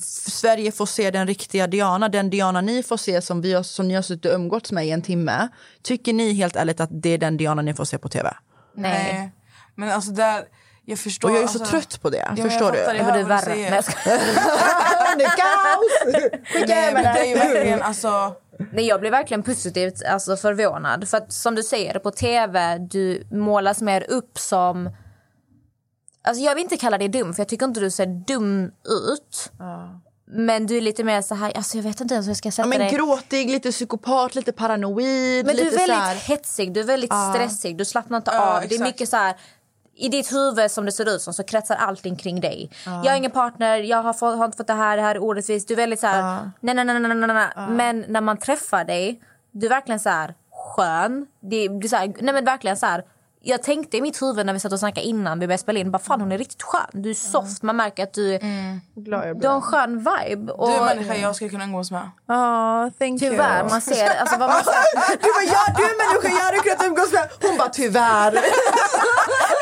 Sverige 0.00 0.72
får 0.72 0.86
se 0.86 1.10
den 1.10 1.26
riktiga 1.26 1.66
Diana, 1.66 2.08
den 2.08 2.30
Diana 2.30 2.60
ni 2.60 2.82
får 2.82 2.96
se 2.96 3.22
som, 3.22 3.40
vi 3.40 3.52
har, 3.52 3.62
som 3.62 3.88
ni 3.88 3.94
har 3.94 4.02
suttit 4.02 4.24
och 4.24 4.34
umgåtts 4.34 4.72
med 4.72 4.86
i 4.86 4.90
en 4.90 5.02
timme. 5.02 5.48
Tycker 5.82 6.12
ni 6.12 6.32
helt 6.32 6.56
ärligt 6.56 6.80
att 6.80 6.90
det 6.92 7.10
är 7.10 7.18
den 7.18 7.36
Diana 7.36 7.62
ni 7.62 7.74
får 7.74 7.84
se 7.84 7.98
på 7.98 8.08
tv? 8.08 8.34
Nej. 8.74 9.32
Men 9.74 9.90
alltså 9.90 10.10
där, 10.10 10.44
jag 10.90 10.98
förstår. 10.98 11.28
Och 11.28 11.34
jag 11.34 11.38
är 11.38 11.42
alltså, 11.42 11.58
så 11.58 11.64
trött 11.64 12.02
på 12.02 12.10
det, 12.10 12.32
Ja, 12.36 12.42
förstår 12.42 12.76
jag 12.76 12.94
du? 12.94 12.96
jag 12.98 13.06
Men 13.06 13.14
du 13.14 13.20
är 13.20 13.24
värre. 13.24 13.48
Nej, 13.54 13.60
jag 13.62 13.84
skojar. 13.84 14.18
det 15.18 15.24
är 15.24 15.36
kaos! 15.36 16.14
Det 16.66 16.72
är 16.72 17.26
ju 17.28 17.34
verkligen 17.34 17.82
alltså... 17.82 18.34
Nej, 18.72 18.86
jag 18.86 19.00
blir 19.00 19.10
verkligen 19.10 19.42
positivt 19.42 20.02
alltså, 20.08 20.36
förvånad. 20.36 21.08
För 21.08 21.16
att 21.16 21.32
som 21.32 21.54
du 21.54 21.62
säger, 21.62 21.98
på 21.98 22.10
tv 22.10 22.78
du 22.78 23.26
målas 23.30 23.80
mer 23.80 24.10
upp 24.10 24.38
som... 24.38 24.90
Alltså, 26.24 26.44
jag 26.44 26.54
vill 26.54 26.62
inte 26.64 26.76
kalla 26.76 26.98
dig 26.98 27.08
dum, 27.08 27.34
för 27.34 27.40
jag 27.40 27.48
tycker 27.48 27.66
inte 27.66 27.80
du 27.80 27.90
ser 27.90 28.06
dum 28.06 28.70
ut. 29.08 29.52
Men 30.32 30.66
du 30.66 30.76
är 30.76 30.80
lite 30.80 31.04
mer 31.04 31.22
så 31.22 31.34
här, 31.34 31.52
alltså, 31.56 31.76
jag 31.76 31.82
vet 31.84 32.00
inte 32.00 32.14
ens 32.14 32.26
hur 32.26 32.30
jag 32.30 32.36
ska 32.36 32.50
sätta 32.50 32.62
Ja, 32.62 32.68
men 32.68 32.78
dig. 32.78 32.90
gråtig, 32.90 33.50
lite 33.50 33.70
psykopat, 33.72 34.34
lite 34.34 34.52
paranoid. 34.52 35.46
Men 35.46 35.56
du 35.56 35.60
är 35.62 35.64
lite 35.64 35.76
väldigt 35.76 35.96
så 35.96 36.02
här- 36.02 36.14
hetsig, 36.14 36.72
du 36.74 36.80
är 36.80 36.84
väldigt 36.84 37.10
Ja. 37.10 37.32
stressig, 37.34 37.76
du 37.78 37.84
slappnar 37.84 38.16
inte 38.18 38.30
Ja, 38.34 38.40
av. 38.40 38.60
Det 38.60 38.66
är 38.66 38.66
exakt. 38.66 38.80
mycket 38.80 39.08
så 39.08 39.16
här... 39.16 39.34
I 40.00 40.08
ditt 40.08 40.32
huvud 40.32 40.70
som 40.70 40.84
det 40.84 40.92
ser 40.92 41.08
ut 41.14 41.22
som 41.22 41.34
så 41.34 41.42
kretsar 41.42 41.76
allting 41.76 42.16
kring 42.16 42.40
dig. 42.40 42.70
Jag 42.84 43.10
har 43.12 43.16
ingen 43.16 43.30
partner, 43.30 43.78
jag 43.78 44.02
har, 44.02 44.12
fått, 44.12 44.38
har 44.38 44.44
inte 44.44 44.56
fått 44.56 44.66
det 44.66 44.72
här, 44.74 44.96
det 44.96 45.02
här 45.02 45.14
är 45.14 45.22
orättvist. 45.22 45.68
Du 45.68 45.74
är 45.74 45.76
väldigt 45.76 46.00
så 46.00 46.06
här, 46.06 46.50
nej, 46.60 46.74
nej, 46.74 46.84
nej, 46.84 47.00
nej, 47.00 47.14
nej, 47.14 47.26
nej. 47.56 47.68
Men 47.68 48.04
när 48.08 48.20
man 48.20 48.36
träffar 48.36 48.84
dig, 48.84 49.20
du 49.52 49.66
är 49.66 49.70
verkligen 49.70 50.00
så 50.00 50.08
här 50.08 50.34
skön. 50.76 51.26
Det, 51.40 51.68
det 51.68 51.86
är 51.86 51.88
så 51.88 51.96
här, 51.96 52.12
nej 52.20 52.34
men 52.34 52.44
verkligen 52.44 52.76
så 52.76 52.86
här. 52.86 53.04
Jag 53.42 53.62
tänkte 53.62 53.96
i 53.96 54.00
mitt 54.02 54.22
huvud 54.22 54.46
när 54.46 54.52
vi 54.52 54.60
satt 54.60 54.72
och 54.72 54.78
snackade 54.78 55.06
innan 55.06 55.38
vi 55.40 55.46
började 55.46 55.62
spela 55.62 55.78
in, 55.78 55.90
bara 55.90 55.98
fan 55.98 56.20
hon 56.20 56.32
är 56.32 56.38
riktigt 56.38 56.62
skön. 56.62 56.80
Du 56.92 57.10
är 57.10 57.14
soft, 57.14 57.62
man 57.62 57.76
märker 57.76 58.02
att 58.02 58.12
du, 58.12 58.32
jag 58.94 59.40
du 59.40 59.48
har 59.48 59.54
en 59.54 59.62
skön 59.62 59.98
vibe. 59.98 60.52
Och 60.52 60.68
Du 60.68 60.74
är 60.74 60.84
människa 60.84 61.14
jag 61.16 61.36
skulle 61.36 61.50
kunna 61.50 61.64
umgås 61.64 61.90
med. 61.90 62.10
Ja, 62.26 62.90
thank 62.98 63.22
you. 63.22 63.30
tyvärr, 63.30 63.68
man 63.70 63.80
ser, 63.80 64.20
alltså 64.20 64.38
vad 64.38 64.48
man 64.50 64.58
Du 65.22 65.28
bara, 65.32 65.44
ja, 65.46 65.74
du 65.76 65.82
är 65.82 66.12
människa 66.12 66.38
jag 66.38 66.44
hade 66.44 66.58
kunnat 66.58 66.86
umgås 66.86 67.12
med. 67.12 67.28
Hon 67.42 67.58
bara, 67.58 67.68
tyvärr. 67.68 68.32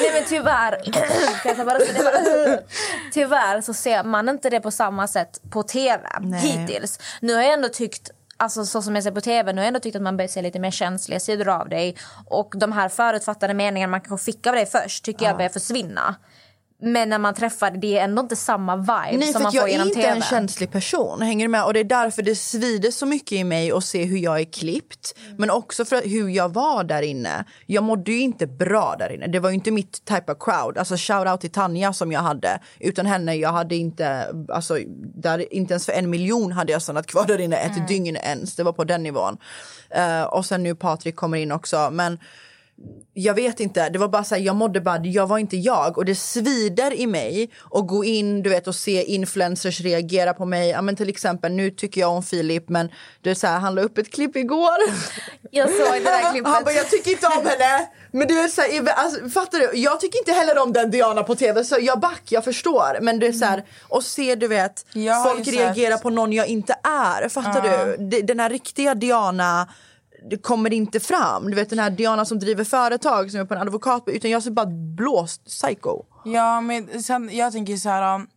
Nej 0.00 0.12
men 0.12 0.24
tyvärr, 0.28 0.80
tyvärr 3.12 3.60
så 3.60 3.74
ser 3.74 4.04
man 4.04 4.28
inte 4.28 4.50
det 4.50 4.60
på 4.60 4.70
samma 4.70 5.08
sätt 5.08 5.40
på 5.50 5.62
tv 5.62 6.02
hittills. 6.42 6.98
Nu 7.20 7.34
har 7.34 7.42
jag 7.42 7.52
ändå 7.52 7.68
tyckt 7.68 8.10
Alltså 8.36 8.64
så 8.66 8.82
som 8.82 8.94
jag 8.94 9.04
ser 9.04 9.10
på 9.10 9.20
tv, 9.20 9.52
nu 9.52 9.58
har 9.58 9.64
jag 9.64 9.68
ändå 9.68 9.80
tyckt 9.80 9.96
att 9.96 10.02
man 10.02 10.16
börjar 10.16 10.28
se 10.28 10.42
lite 10.42 10.58
mer 10.58 10.70
känsliga 10.70 11.20
sidor 11.20 11.48
av 11.48 11.68
dig. 11.68 11.96
Och 12.26 12.54
de 12.56 12.72
här 12.72 12.88
förutfattade 12.88 13.54
meningarna 13.54 13.90
man 13.90 14.00
kanske 14.00 14.32
fick 14.32 14.46
av 14.46 14.54
dig 14.54 14.66
först 14.66 15.04
tycker 15.04 15.26
jag 15.26 15.36
börjar 15.36 15.48
försvinna. 15.48 16.14
Men 16.82 17.08
när 17.08 17.18
man 17.18 17.34
träffar 17.34 17.70
det 17.70 17.98
är 17.98 18.04
ändå 18.04 18.22
inte 18.22 18.36
samma 18.36 18.76
vibe 18.76 19.18
Nej, 19.18 19.32
som 19.32 19.42
man 19.42 19.48
att 19.48 19.54
jag 19.54 19.62
får 19.62 19.68
är 19.68 19.72
genom 19.72 19.88
inte 19.88 20.00
tv. 20.00 20.08
en 20.08 20.22
känslig 20.22 20.72
person. 20.72 21.22
Hänger 21.22 21.48
med? 21.48 21.64
Och 21.64 21.74
det 21.74 21.80
är 21.80 21.84
därför 21.84 22.22
det 22.22 22.34
svider 22.34 22.90
så 22.90 23.06
mycket 23.06 23.32
i 23.32 23.44
mig 23.44 23.72
att 23.72 23.84
se 23.84 24.04
hur 24.04 24.18
jag 24.18 24.40
är 24.40 24.44
klippt. 24.44 25.14
Men 25.38 25.50
också 25.50 25.84
för 25.84 26.02
hur 26.08 26.28
jag 26.28 26.54
var 26.54 26.84
där 26.84 27.02
inne. 27.02 27.44
Jag 27.66 27.84
mådde 27.84 28.12
ju 28.12 28.20
inte 28.20 28.46
bra 28.46 28.96
där 28.98 29.12
inne. 29.12 29.26
Det 29.26 29.40
var 29.40 29.50
ju 29.50 29.54
inte 29.54 29.70
mitt 29.70 30.04
type 30.04 30.32
of 30.32 30.38
crowd. 30.40 30.78
Alltså 30.78 30.94
shout 30.98 31.28
out 31.28 31.40
till 31.40 31.50
Tanja 31.50 31.92
som 31.92 32.12
jag 32.12 32.20
hade. 32.20 32.60
Utan 32.78 33.06
henne, 33.06 33.34
jag 33.34 33.52
hade 33.52 33.74
inte, 33.76 34.34
alltså 34.48 34.78
där, 35.14 35.54
inte 35.54 35.72
ens 35.72 35.86
för 35.86 35.92
en 35.92 36.10
miljon 36.10 36.52
hade 36.52 36.72
jag 36.72 36.82
stannat 36.82 37.06
kvar 37.06 37.26
där 37.26 37.40
inne 37.40 37.56
ett 37.56 37.88
dygn 37.88 38.16
ens. 38.16 38.56
Det 38.56 38.62
var 38.62 38.72
på 38.72 38.84
den 38.84 39.02
nivån. 39.02 39.36
Eh, 39.90 40.22
och 40.22 40.46
sen 40.46 40.62
nu 40.62 40.74
Patrik 40.74 41.16
kommer 41.16 41.38
in 41.38 41.52
också. 41.52 41.88
Men 41.92 42.18
jag 43.14 43.34
vet 43.34 43.60
inte, 43.60 43.88
det 43.88 43.98
var 43.98 44.08
bara 44.08 44.24
så 44.24 44.34
här, 44.34 44.42
jag 44.42 44.56
mådde 44.56 44.80
bara, 44.80 44.98
jag 45.04 45.26
var 45.26 45.38
inte 45.38 45.56
jag 45.56 45.98
och 45.98 46.04
det 46.04 46.14
svider 46.14 46.92
i 46.92 47.06
mig 47.06 47.50
att 47.70 47.86
gå 47.86 48.04
in 48.04 48.42
du 48.42 48.50
vet, 48.50 48.66
och 48.68 48.74
se 48.74 49.04
influencers 49.04 49.80
reagera 49.80 50.34
på 50.34 50.44
mig. 50.44 50.68
Ja, 50.70 50.82
men 50.82 50.96
till 50.96 51.08
exempel, 51.08 51.52
nu 51.52 51.70
tycker 51.70 52.00
jag 52.00 52.10
om 52.10 52.22
Filip 52.22 52.68
men 52.68 52.90
är 53.24 53.34
så 53.34 53.46
här, 53.46 53.58
han 53.58 53.74
la 53.74 53.82
upp 53.82 53.98
ett 53.98 54.12
klipp 54.12 54.36
igår. 54.36 54.76
Jag 55.50 55.68
såg 55.70 55.92
det 55.94 56.00
där 56.00 56.30
klippet. 56.32 56.52
Han 56.52 56.64
bara, 56.64 56.74
jag 56.74 56.90
tycker 56.90 57.10
inte 57.10 57.26
om 57.26 57.32
henne. 57.46 57.88
Men 58.12 58.28
du 58.28 58.40
är 58.40 58.48
så 58.48 58.60
här, 58.60 58.88
alltså, 58.96 59.28
fattar 59.28 59.58
du? 59.58 59.70
Jag 59.78 60.00
tycker 60.00 60.18
inte 60.18 60.32
heller 60.32 60.58
om 60.62 60.72
den 60.72 60.90
Diana 60.90 61.22
på 61.22 61.34
tv 61.34 61.64
så 61.64 61.76
jag 61.80 62.00
back, 62.00 62.22
jag 62.28 62.44
förstår. 62.44 62.98
Men 63.00 63.18
det 63.18 63.26
är 63.26 63.32
så 63.32 63.44
här, 63.44 63.64
och 63.88 64.04
se 64.04 64.34
du 64.34 64.48
vet, 64.48 64.86
Jag 64.92 65.22
folk 65.24 65.46
reagera 65.48 65.98
på 65.98 66.10
någon 66.10 66.32
jag 66.32 66.46
inte 66.46 66.74
är. 66.82 67.28
Fattar 67.28 67.60
du? 67.86 67.96
Det- 68.04 68.22
Den 68.22 68.40
här 68.40 68.50
riktiga 68.50 68.94
Diana 68.94 69.68
det 70.30 70.36
kommer 70.36 70.72
inte 70.72 71.00
fram. 71.00 71.50
Du 71.50 71.56
vet 71.56 71.70
den 71.70 71.78
här 71.78 71.90
Diana 71.90 72.24
som 72.24 72.38
driver 72.38 72.64
företag 72.64 73.30
som 73.30 73.40
är 73.40 73.44
på 73.44 73.54
en 73.54 73.60
advokat 73.60 74.02
utan 74.06 74.30
jag 74.30 74.42
ser 74.42 74.50
bara 74.50 74.66
blåst 74.96 75.44
psycho. 75.44 76.02
Ja, 76.24 76.60
men 76.60 77.02
sen, 77.02 77.30
jag 77.32 77.52
tänker 77.52 77.76
så 77.76 77.88
här... 77.88 78.14
um, 78.14 78.28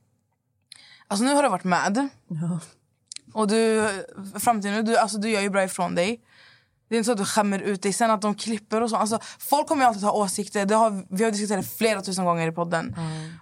Alltså 1.07 1.25
nu 1.25 1.33
har 1.33 1.43
du 1.43 1.49
varit 1.49 1.63
med. 1.63 2.09
Och 3.33 3.47
du, 3.47 3.89
fram 4.39 4.61
till 4.61 4.71
nu, 4.71 4.81
du, 4.81 4.97
alltså, 4.97 5.17
du 5.17 5.29
gör 5.29 5.41
ju 5.41 5.49
bra 5.49 5.63
ifrån 5.63 5.95
dig. 5.95 6.21
Det 6.89 6.95
är 6.95 6.97
inte 6.97 7.05
så 7.05 7.11
att 7.11 7.17
du 7.17 7.25
skämmer 7.25 7.59
ut 7.59 7.81
dig. 7.81 7.93
Sen 7.93 8.11
att 8.11 8.21
de 8.21 8.35
klipper 8.35 8.81
och 8.81 8.89
så. 8.89 8.95
Alltså, 8.95 9.19
folk 9.39 9.67
kommer 9.67 9.83
ju 9.83 9.87
alltid 9.87 10.03
ha 10.03 10.11
åsikter. 10.11 10.65
Det 10.65 10.75
har, 10.75 11.05
vi 11.09 11.23
har 11.23 11.31
diskuterat 11.31 11.61
det 11.61 11.67
flera 11.77 12.01
tusen 12.01 12.25
gånger 12.25 12.47
i 12.47 12.51
podden. 12.51 12.95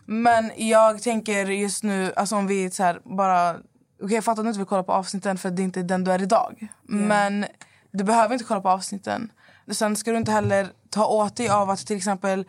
Men 0.06 0.52
jag 0.56 1.02
tänker 1.02 1.46
just 1.46 1.84
nu, 1.84 2.14
alltså 2.16 2.36
om 2.36 2.48
vi 2.48 2.72
så 2.72 2.84
här, 2.84 3.02
bara... 3.18 3.56
Okej, 4.04 4.16
jag 4.16 4.24
fattar 4.24 4.42
att 4.42 4.46
du 4.46 4.50
inte 4.50 4.60
vill 4.60 4.68
kolla 4.68 4.84
på 4.84 4.92
avsnitten 4.94 5.38
för 5.38 5.50
det 5.50 5.62
är 5.62 5.64
inte 5.64 5.84
den 5.84 6.04
du 6.04 6.12
är 6.12 6.22
idag. 6.22 6.68
Men 6.84 7.46
du 7.92 8.04
behöver 8.04 8.34
inte 8.34 8.46
kolla 8.46 8.62
på 8.62 8.70
avsnitten. 8.70 9.32
Sen 9.72 9.96
ska 9.96 10.12
du 10.12 10.18
inte 10.18 10.32
heller 10.32 10.68
ta 10.90 11.06
åt 11.06 11.36
dig 11.36 11.50
av 11.50 11.70
att 11.70 11.88
till 11.88 11.98
exempel 11.98 12.46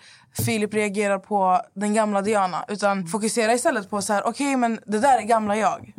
Filip 0.47 0.75
reagerar 0.75 1.19
på 1.19 1.61
den 1.75 1.95
gamla 1.95 2.23
Diana. 2.23 2.65
Utan 2.69 3.07
fokusera 3.07 3.53
istället 3.55 3.91
på 3.91 4.03
så 4.03 4.13
här, 4.13 4.27
okej 4.27 4.57
men 4.57 4.81
det 4.87 4.99
där 4.99 5.19
är 5.19 5.23
gamla 5.23 5.57
jag. 5.57 5.93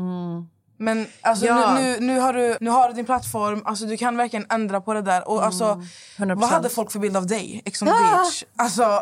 Men 0.78 1.08
alltså, 1.22 1.46
Ja. 1.46 1.74
nu, 1.76 1.82
nu, 1.82 2.00
nu, 2.00 2.20
har 2.20 2.34
du, 2.34 2.58
nu 2.62 2.70
har 2.70 2.88
du 2.90 2.94
din 2.94 3.06
plattform, 3.06 3.62
alltså, 3.66 3.86
du 3.86 3.98
kan 3.98 4.18
verkligen 4.18 4.46
ändra 4.50 4.82
på 4.82 4.94
det 4.94 5.02
där. 5.02 5.28
Och, 5.30 5.46
alltså, 5.46 5.82
100%. 6.18 6.36
vad 6.36 6.50
hade 6.50 6.70
folk 6.70 6.92
för 6.92 7.00
bild 7.00 7.18
av 7.18 7.28
dig? 7.28 7.62
Ex 7.66 7.82
on 7.82 7.88
the 7.88 7.94
beach? 7.94 8.44
Alltså, 8.56 9.00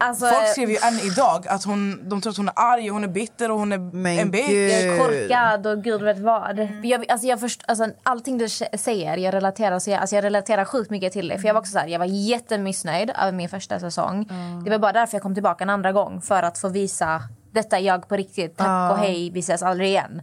Alltså, 0.00 0.26
folk 0.26 0.48
skriver 0.48 0.72
ju 0.72 0.78
än 0.78 0.98
idag 1.12 1.48
att 1.48 1.64
hon, 1.64 2.08
de 2.08 2.20
tror 2.20 2.30
att 2.30 2.36
hon 2.36 2.48
är 2.48 2.54
arg, 2.56 2.90
och 2.90 2.94
hon 2.94 3.04
är 3.04 3.08
bitter 3.08 3.50
och 3.50 3.58
hon 3.58 3.72
är 3.72 3.78
Men 3.78 4.18
en 4.18 4.30
bitch. 4.30 4.48
Jag 4.48 4.82
är 4.82 4.98
korkad 4.98 5.66
och 5.66 5.84
gud 5.84 6.02
vet 6.02 6.18
vad. 6.18 6.68
Jag, 6.82 7.10
alltså 7.10 7.26
jag 7.26 7.40
först, 7.40 7.62
alltså 7.68 7.86
allting 8.02 8.38
du 8.38 8.48
säger, 8.48 9.16
jag 9.16 9.34
relaterar, 9.34 9.78
så 9.78 9.90
jag, 9.90 10.00
alltså 10.00 10.16
jag 10.16 10.24
relaterar 10.24 10.64
sjukt 10.64 10.90
mycket 10.90 11.12
till 11.12 11.28
det. 11.28 11.38
För 11.38 11.46
jag 11.46 11.54
var 11.54 11.60
också 11.60 11.72
så 11.72 11.78
här, 11.78 11.86
jag 11.86 11.98
var 11.98 12.06
jättemissnöjd 12.06 13.10
över 13.10 13.32
min 13.32 13.48
första 13.48 13.80
säsong. 13.80 14.30
Det 14.64 14.70
var 14.70 14.78
bara 14.78 14.92
därför 14.92 15.14
jag 15.14 15.22
kom 15.22 15.34
tillbaka 15.34 15.64
en 15.64 15.70
andra 15.70 15.92
gång. 15.92 16.20
För 16.20 16.42
att 16.42 16.58
få 16.58 16.68
visa, 16.68 17.22
detta 17.52 17.78
är 17.78 17.82
jag 17.82 18.08
på 18.08 18.16
riktigt. 18.16 18.56
Tack 18.56 18.92
och 18.92 18.98
hej, 18.98 19.30
vi 19.30 19.40
ses 19.40 19.62
aldrig 19.62 19.88
igen. 19.88 20.22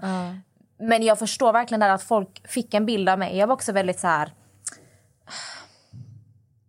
Men 0.80 1.04
jag 1.04 1.20
förstår 1.20 1.54
verkligen 1.54 1.80
där 1.80 1.90
att 1.90 2.04
folk 2.04 2.48
fick 2.48 2.74
en 2.74 2.86
bild 2.86 3.10
av 3.10 3.20
mig. 3.20 3.38
Jag 3.38 3.48
var 3.48 3.54
också 3.54 3.72
väldigt 3.72 4.00
så 4.00 4.08
här... 4.08 4.34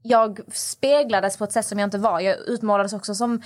Jag 0.09 0.41
speglades 0.53 1.37
på 1.37 1.45
ett 1.45 1.53
sätt 1.53 1.67
som 1.67 1.79
jag 1.79 1.87
inte 1.87 1.99
var. 1.99 2.21
Jag 2.21 2.37
utmålades 2.39 2.93
också 2.93 3.15
som 3.15 3.43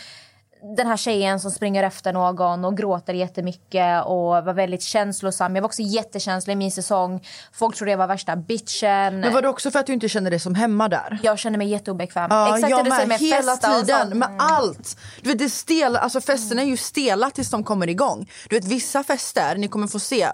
den 0.76 0.86
här 0.86 0.96
tjejen 0.96 1.40
som 1.40 1.50
springer 1.50 1.82
efter 1.82 2.12
någon 2.12 2.64
och 2.64 2.76
gråter 2.76 3.14
jättemycket 3.14 4.04
och 4.04 4.44
var 4.44 4.52
väldigt 4.52 4.82
känslosam. 4.82 5.54
Jag 5.56 5.62
var 5.62 5.68
också 5.68 5.82
jättekänslig 5.82 6.52
i 6.52 6.56
min 6.56 6.72
säsong. 6.72 7.26
Folk 7.52 7.76
trodde 7.76 7.90
jag 7.90 7.98
var 7.98 8.06
värsta 8.06 8.36
bitchen. 8.36 9.20
Men 9.20 9.32
var 9.32 9.42
det 9.42 9.48
också 9.48 9.70
för 9.70 9.78
att 9.78 9.86
du 9.86 9.92
inte 9.92 10.08
kände 10.08 10.30
dig 10.30 10.38
som 10.38 10.54
hemma 10.54 10.88
där? 10.88 11.18
Jag 11.22 11.38
kände 11.38 11.58
mig 11.58 11.68
jätteobekväm. 11.68 12.28
Ja, 12.30 12.54
Exakt 12.56 12.70
jag 12.70 12.84
det 12.84 12.90
med, 12.90 13.08
med 13.08 13.18
hela 13.18 13.56
tiden, 13.56 14.18
med 14.18 14.28
allt. 14.38 14.98
Du 15.22 15.28
vet, 15.28 15.38
det 15.38 15.44
är 15.44 15.48
stel, 15.48 15.96
alltså 15.96 16.20
festerna 16.20 16.62
är 16.62 16.66
ju 16.66 16.76
stela 16.76 17.30
tills 17.30 17.50
de 17.50 17.64
kommer 17.64 17.88
igång. 17.88 18.30
Du 18.48 18.56
vet 18.56 18.64
vissa 18.64 19.04
fester, 19.04 19.56
ni 19.56 19.68
kommer 19.68 19.86
få 19.86 19.98
se 19.98 20.28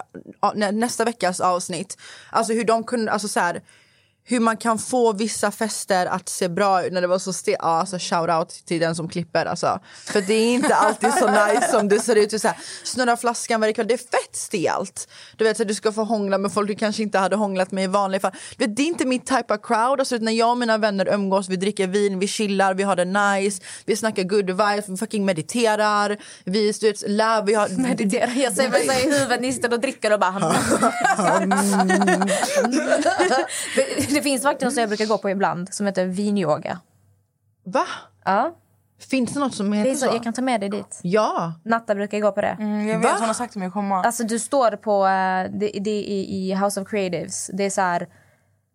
nästa 0.73 1.05
veckas 1.05 1.39
avsnitt, 1.39 1.97
alltså 2.31 2.53
hur 2.53 2.63
de 2.63 2.83
kunde, 2.83 3.11
alltså 3.11 3.27
så 3.27 3.39
här, 3.39 3.61
hur 4.29 4.39
man 4.39 4.57
kan 4.57 4.79
få 4.79 5.13
vissa 5.13 5.51
fester 5.51 6.05
att 6.05 6.29
se 6.29 6.49
bra 6.49 6.85
ut 6.85 6.93
när 6.93 7.01
det 7.01 7.07
var 7.07 7.19
så 7.19 7.33
stelt. 7.33 7.57
Ja, 7.59 7.79
alltså 7.79 7.97
shout 7.99 8.29
out 8.29 8.49
till 8.49 8.79
den 8.79 8.95
som 8.95 9.09
klipper 9.09 9.45
alltså. 9.45 9.79
För 10.05 10.21
det 10.21 10.33
är 10.33 10.53
inte 10.53 10.75
alltid 10.75 11.13
så 11.13 11.27
nice 11.27 11.67
som 11.71 11.87
det 11.87 11.99
ser 11.99 12.15
ut. 12.15 12.41
Så 12.41 12.47
här, 12.47 12.57
snurra 12.83 13.17
flaskan 13.17 13.61
varje 13.61 13.73
kväll. 13.73 13.87
Det 13.87 13.93
är 13.93 13.97
fett 13.97 14.35
stelt. 14.35 15.07
Du 15.35 15.43
vet 15.43 15.57
så 15.57 15.63
här, 15.63 15.67
du 15.67 15.75
ska 15.75 15.91
få 15.91 16.03
hångla 16.03 16.37
med 16.37 16.53
folk 16.53 16.67
du 16.67 16.75
kanske 16.75 17.03
inte 17.03 17.17
hade 17.17 17.35
hånglat 17.35 17.71
med 17.71 17.83
i 17.83 17.87
vanliga 17.87 18.19
fall. 18.19 18.31
Vet, 18.57 18.75
det 18.75 18.81
är 18.81 18.87
inte 18.87 19.05
mitt 19.05 19.25
type 19.25 19.53
of 19.53 19.61
crowd. 19.63 19.99
Alltså, 19.99 20.17
när 20.17 20.31
jag 20.31 20.51
och 20.51 20.57
mina 20.57 20.77
vänner 20.77 21.13
umgås, 21.13 21.49
vi 21.49 21.55
dricker 21.55 21.87
vin, 21.87 22.19
vi 22.19 22.27
chillar, 22.27 22.73
vi 22.73 22.83
har 22.83 22.95
det 22.95 23.05
nice, 23.05 23.63
vi 23.85 23.95
snackar 23.95 24.23
good 24.23 24.49
vibes, 24.49 24.89
vi 24.89 24.97
fucking 24.97 25.25
mediterar, 25.25 26.17
vi 26.43 26.71
du 26.71 26.87
vet, 26.87 27.09
lär, 27.09 27.41
vi 27.41 27.53
har... 27.53 27.69
Meditera. 27.69 28.31
Jag 28.31 28.53
ser 28.53 28.69
mig 28.69 28.81
i 28.81 29.11
huvudet, 29.19 29.73
och 29.73 29.79
dricker 29.79 30.13
och 30.13 30.19
bara... 30.19 30.39
det, 34.09 34.16
det 34.17 34.23
finns 34.23 34.43
faktiskt 34.43 34.63
något 34.65 34.73
som 34.73 34.81
jag 34.81 34.89
brukar 34.89 35.05
gå 35.05 35.17
på 35.17 35.29
ibland 35.29 35.73
som 35.73 35.85
heter 35.85 36.05
vinyoga. 36.05 36.79
Va? 37.63 37.85
Ja. 38.25 38.55
Finns 38.99 39.33
det 39.33 39.39
något 39.39 39.53
som 39.55 39.71
Det 39.71 39.77
heter 39.77 39.91
är 39.91 39.95
så, 39.95 40.05
så? 40.05 40.13
jag 40.15 40.23
kan 40.23 40.33
ta 40.33 40.41
med 40.41 40.59
dig 40.61 40.69
dit. 40.69 40.99
Ja. 41.03 41.53
Natta 41.63 41.95
brukar 41.95 42.19
gå 42.19 42.31
på 42.31 42.41
det. 42.41 42.57
Mm, 42.59 42.87
jag 42.87 42.99
vet, 42.99 43.11
hon 43.19 43.27
har 43.27 43.33
sagt 43.33 43.51
till 43.51 43.59
mig 43.59 43.67
att 43.67 43.73
komma. 43.73 44.03
Alltså 44.03 44.23
du 44.23 44.39
står 44.39 44.71
på, 44.71 45.07
eh, 45.07 45.59
det, 45.59 45.79
det 45.83 45.89
är 45.91 46.03
i, 46.03 46.49
i 46.49 46.53
House 46.55 46.81
of 46.81 46.87
Creatives. 46.87 47.49
Det 47.53 47.63
är 47.63 47.69
så 47.69 47.81
här, 47.81 48.07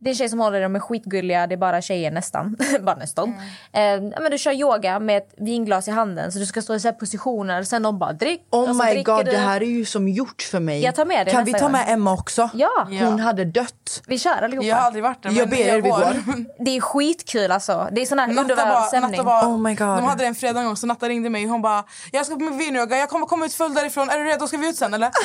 det 0.03 0.09
är 0.09 0.13
en 0.13 0.17
tjej 0.17 0.29
som 0.29 0.41
håller 0.41 0.61
dem 0.61 0.77
är 0.77 0.81
skitgulliga, 0.81 1.47
det 1.47 1.55
är 1.55 1.57
bara 1.57 1.83
tjejer 1.83 2.11
nästan. 2.11 2.57
bara 2.81 2.97
nästan. 2.97 3.35
Mm. 3.73 4.13
Eh, 4.13 4.21
men 4.23 4.31
du 4.31 4.39
kör 4.39 4.53
yoga 4.53 4.99
med 4.99 5.17
ett 5.17 5.35
vinglas 5.37 5.89
i 5.89 5.91
handen 5.91 6.33
så 6.33 6.39
du 6.39 6.47
ska 6.47 6.63
stå 6.63 6.75
i 6.75 6.81
så 6.81 6.89
här 6.89 6.93
positioner. 6.93 7.63
Sen 7.63 7.83
de 7.83 7.99
bara 7.99 8.13
drick. 8.13 8.47
Oh 8.51 8.75
my 8.75 8.91
dricker 8.91 9.17
god, 9.17 9.25
du. 9.25 9.31
det 9.31 9.39
här 9.39 9.61
är 9.61 9.67
ju 9.67 9.85
som 9.85 10.09
gjort 10.09 10.43
för 10.43 10.61
mig. 10.61 10.83
Jag 10.83 10.95
tar 10.95 11.05
med 11.05 11.27
det 11.27 11.31
Kan 11.31 11.45
vi 11.45 11.53
ta 11.53 11.69
med 11.69 11.87
gång. 11.87 11.95
Emma 11.95 12.13
också? 12.13 12.51
Ja. 12.55 12.89
Hon 12.89 13.21
hade 13.21 13.45
dött. 13.45 14.03
Vi 14.07 14.19
kör 14.19 14.43
allihopa. 14.43 14.67
Jag 14.67 14.77
har 14.77 14.83
aldrig 14.83 15.05
varit 15.05 15.23
där. 15.23 15.31
Jag 15.31 15.49
ber 15.49 15.57
er, 15.57 15.81
vi 15.81 15.89
går. 15.89 16.23
Det 16.65 16.77
är 16.77 16.81
skitkul 16.81 17.51
alltså. 17.53 17.89
Det 17.93 18.03
är 18.03 18.07
sån 18.07 18.19
här 18.19 18.27
Natta 18.27 18.41
underbar 18.41 18.67
bara, 18.67 18.83
stämning. 18.83 19.11
Natta 19.11 19.25
bara, 19.25 19.47
Oh 19.47 19.59
my 19.59 19.75
God. 19.75 19.97
De 19.97 20.05
hade 20.05 20.23
det 20.23 20.27
en 20.27 20.35
fredag 20.35 20.61
en 20.61 20.67
gång 20.67 20.77
så 20.77 20.87
Natta 20.87 21.09
ringde 21.09 21.31
mig 21.31 21.45
och 21.45 21.51
hon 21.51 21.63
bara 21.63 21.85
Jag 22.13 22.27
ska 22.27 22.35
på 22.35 22.41
min 22.41 22.59
vinyoga, 22.59 22.97
jag 22.97 23.09
kommer 23.09 23.27
komma 23.27 23.47
ut 23.47 23.55
full 23.55 23.75
därifrån, 23.75 24.11
är 24.11 24.19
du 24.19 24.25
redo? 24.25 24.47
Ska 24.47 24.57
vi 24.57 24.69
ut 24.69 24.77
sen 24.77 24.95
eller? 24.95 25.11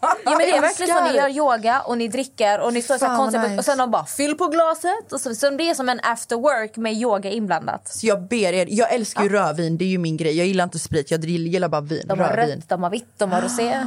Ja, 0.00 0.30
men 0.30 0.38
det 0.38 0.56
är 0.56 0.60
verkligen 0.60 0.96
så. 0.96 1.04
Ni 1.04 1.16
gör 1.16 1.28
yoga 1.28 1.80
och 1.80 1.98
ni 1.98 2.08
dricker 2.08 2.60
och 2.60 2.72
ni 2.72 2.82
står 2.82 2.98
så 2.98 3.06
här 3.06 3.16
Fan, 3.16 3.32
konstigt 3.32 3.50
nice. 3.50 3.57
Och 3.58 3.64
sen 3.64 3.78
de 3.78 3.90
bara 3.90 4.06
fyll 4.06 4.34
på 4.34 4.46
glaset. 4.46 5.12
Och 5.12 5.20
så, 5.20 5.34
så 5.34 5.50
det 5.50 5.70
är 5.70 5.74
som 5.74 5.88
en 5.88 6.00
after 6.02 6.36
work 6.36 6.76
med 6.76 6.92
yoga 6.92 7.30
inblandat. 7.30 7.88
Så 7.88 8.06
jag 8.06 8.22
ber 8.22 8.52
er, 8.52 8.66
jag 8.70 8.92
älskar 8.92 9.22
ju 9.22 9.28
rödvin, 9.28 9.78
det 9.78 9.84
är 9.84 9.88
ju 9.88 9.98
min 9.98 10.16
grej. 10.16 10.36
Jag 10.38 10.46
gillar 10.46 10.64
inte 10.64 10.78
sprit, 10.78 11.10
jag 11.10 11.24
gillar 11.24 11.68
bara 11.68 11.80
vin. 11.80 12.02
De 12.06 12.20
har 12.20 12.28
rödvin. 12.28 12.56
rött, 12.56 12.68
de 12.68 12.82
har 12.82 12.90
vitt, 12.90 13.12
de 13.16 13.32
har 13.32 13.40
rosé. 13.42 13.86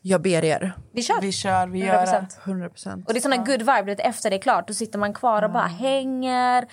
Jag 0.00 0.22
ber 0.22 0.44
er. 0.44 0.72
Vi 0.92 1.02
kör. 1.02 1.20
Vi 1.20 1.32
kör, 1.32 1.66
vi 1.66 1.78
gör 1.78 2.06
det. 2.06 2.26
100%. 2.44 2.70
100%. 2.74 3.06
Och 3.06 3.12
det 3.12 3.18
är 3.18 3.20
såna 3.20 3.36
good 3.36 3.60
vibe, 3.60 3.92
efter 3.98 4.30
det 4.30 4.36
är 4.36 4.40
klart. 4.40 4.68
Då 4.68 4.74
sitter 4.74 4.98
man 4.98 5.14
kvar 5.14 5.42
och 5.42 5.50
bara 5.50 5.66
hänger. 5.66 6.66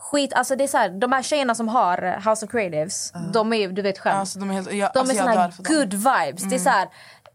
Skit, 0.00 0.32
alltså 0.32 0.56
det 0.56 0.64
är 0.64 0.68
så 0.68 0.76
här, 0.76 0.88
de 0.88 1.12
här 1.12 1.22
tjejerna 1.22 1.54
som 1.54 1.68
har 1.68 2.30
House 2.30 2.46
of 2.46 2.50
Creatives, 2.50 3.12
de 3.32 3.52
är 3.52 3.56
ju, 3.56 3.72
du 3.72 3.82
vet 3.82 3.98
själv. 3.98 4.16
Alltså, 4.16 4.38
de 4.38 4.50
är, 4.50 4.54
helt, 4.54 4.72
jag, 4.72 4.90
de 4.94 4.98
alltså, 4.98 5.14
är 5.14 5.18
jag 5.18 5.34
såna 5.34 5.50
för 5.50 5.62
dem. 5.62 5.76
good 5.76 5.94
vibes. 5.94 6.42
Det 6.42 6.54
är 6.54 6.58
så 6.58 6.70
här, 6.70 6.88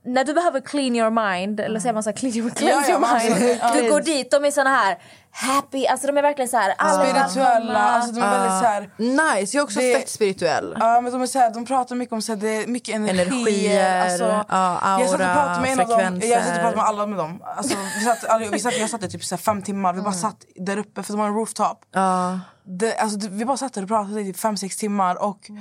när 0.06 0.24
du 0.24 0.34
behöver 0.34 0.62
clean 0.62 0.96
your 0.96 1.10
mind, 1.10 1.60
eller 1.60 1.80
säger 1.80 1.94
man 1.94 2.04
så 2.04 2.10
här, 2.10 2.18
clean 2.18 2.36
your, 2.38 2.50
cleanse 2.50 2.92
Ja, 2.92 3.00
ja, 3.02 3.08
your 3.08 3.40
mind. 3.40 3.62
alltså, 3.62 3.82
du 3.84 3.90
går 3.92 4.02
dit, 4.02 4.32
de 4.32 4.46
är 4.46 4.52
såna 4.52 4.70
här 4.70 4.98
happy, 5.32 5.86
alltså 5.88 6.08
de 6.08 6.18
är 6.18 6.22
verkligen 6.22 6.50
så 6.50 6.58
här. 6.58 6.74
alla 6.78 7.06
Spirituella, 7.06 7.80
alltså 7.80 8.12
de 8.12 8.22
är 8.22 8.30
väldigt 8.32 8.60
så 8.60 8.66
här, 8.66 8.90
Nice, 8.98 9.58
jag 9.58 9.62
är 9.62 9.64
också 9.64 9.80
Det- 9.80 9.94
fett 10.00 10.10
spirituell. 10.10 10.76
Ja, 10.80 11.02
men 11.02 11.12
de, 11.12 11.22
är 11.22 11.26
så 11.28 11.40
här, 11.40 11.50
de 11.54 11.66
pratar 11.66 11.96
mycket 11.96 12.14
om 12.14 12.22
så 12.22 12.32
här, 12.32 12.40
det 12.40 12.50
är 12.64 12.68
mycket 12.68 12.96
energier. 12.96 13.22
Energier, 13.30 14.04
alltså, 14.04 14.46
ja, 14.50 15.00
jag 15.00 15.10
satt 15.10 15.20
och 15.20 15.26
aura, 15.26 15.34
pratade 15.34 15.62
med 15.62 15.72
en 15.72 15.80
av 15.80 15.88
dem. 15.88 16.20
Jag 16.24 16.44
satt 16.44 16.48
och 16.50 16.54
pratade 16.56 16.76
med 16.76 16.86
alla 16.86 17.06
med 17.06 17.18
dem. 17.18 17.42
Alltså, 17.58 17.78
vi 18.00 18.06
satt, 18.06 18.52
vi 18.54 18.60
satt, 18.60 18.78
jag 18.78 18.90
satt 18.90 19.02
där 19.02 19.08
typ 19.08 19.24
så 19.24 19.36
här, 19.36 19.42
fem 19.42 19.62
timmar. 19.62 19.94
Vi 19.94 20.02
bara 20.02 20.14
satt 20.14 20.46
där 20.56 20.78
uppe 20.78 21.04
för 21.04 21.14
de 21.14 21.20
har 21.20 21.28
en 21.28 21.34
rooftop. 21.34 21.86
Det, 22.66 22.96
alltså, 22.96 23.30
vi 23.30 23.46
bara 23.46 23.58
satt 23.58 23.78
och 23.78 23.88
pratade 23.88 24.22
i 24.22 24.26
typ 24.26 24.38
fem, 24.40 24.58
sex 24.58 24.78
timmar. 24.78 25.24
Och 25.24 25.52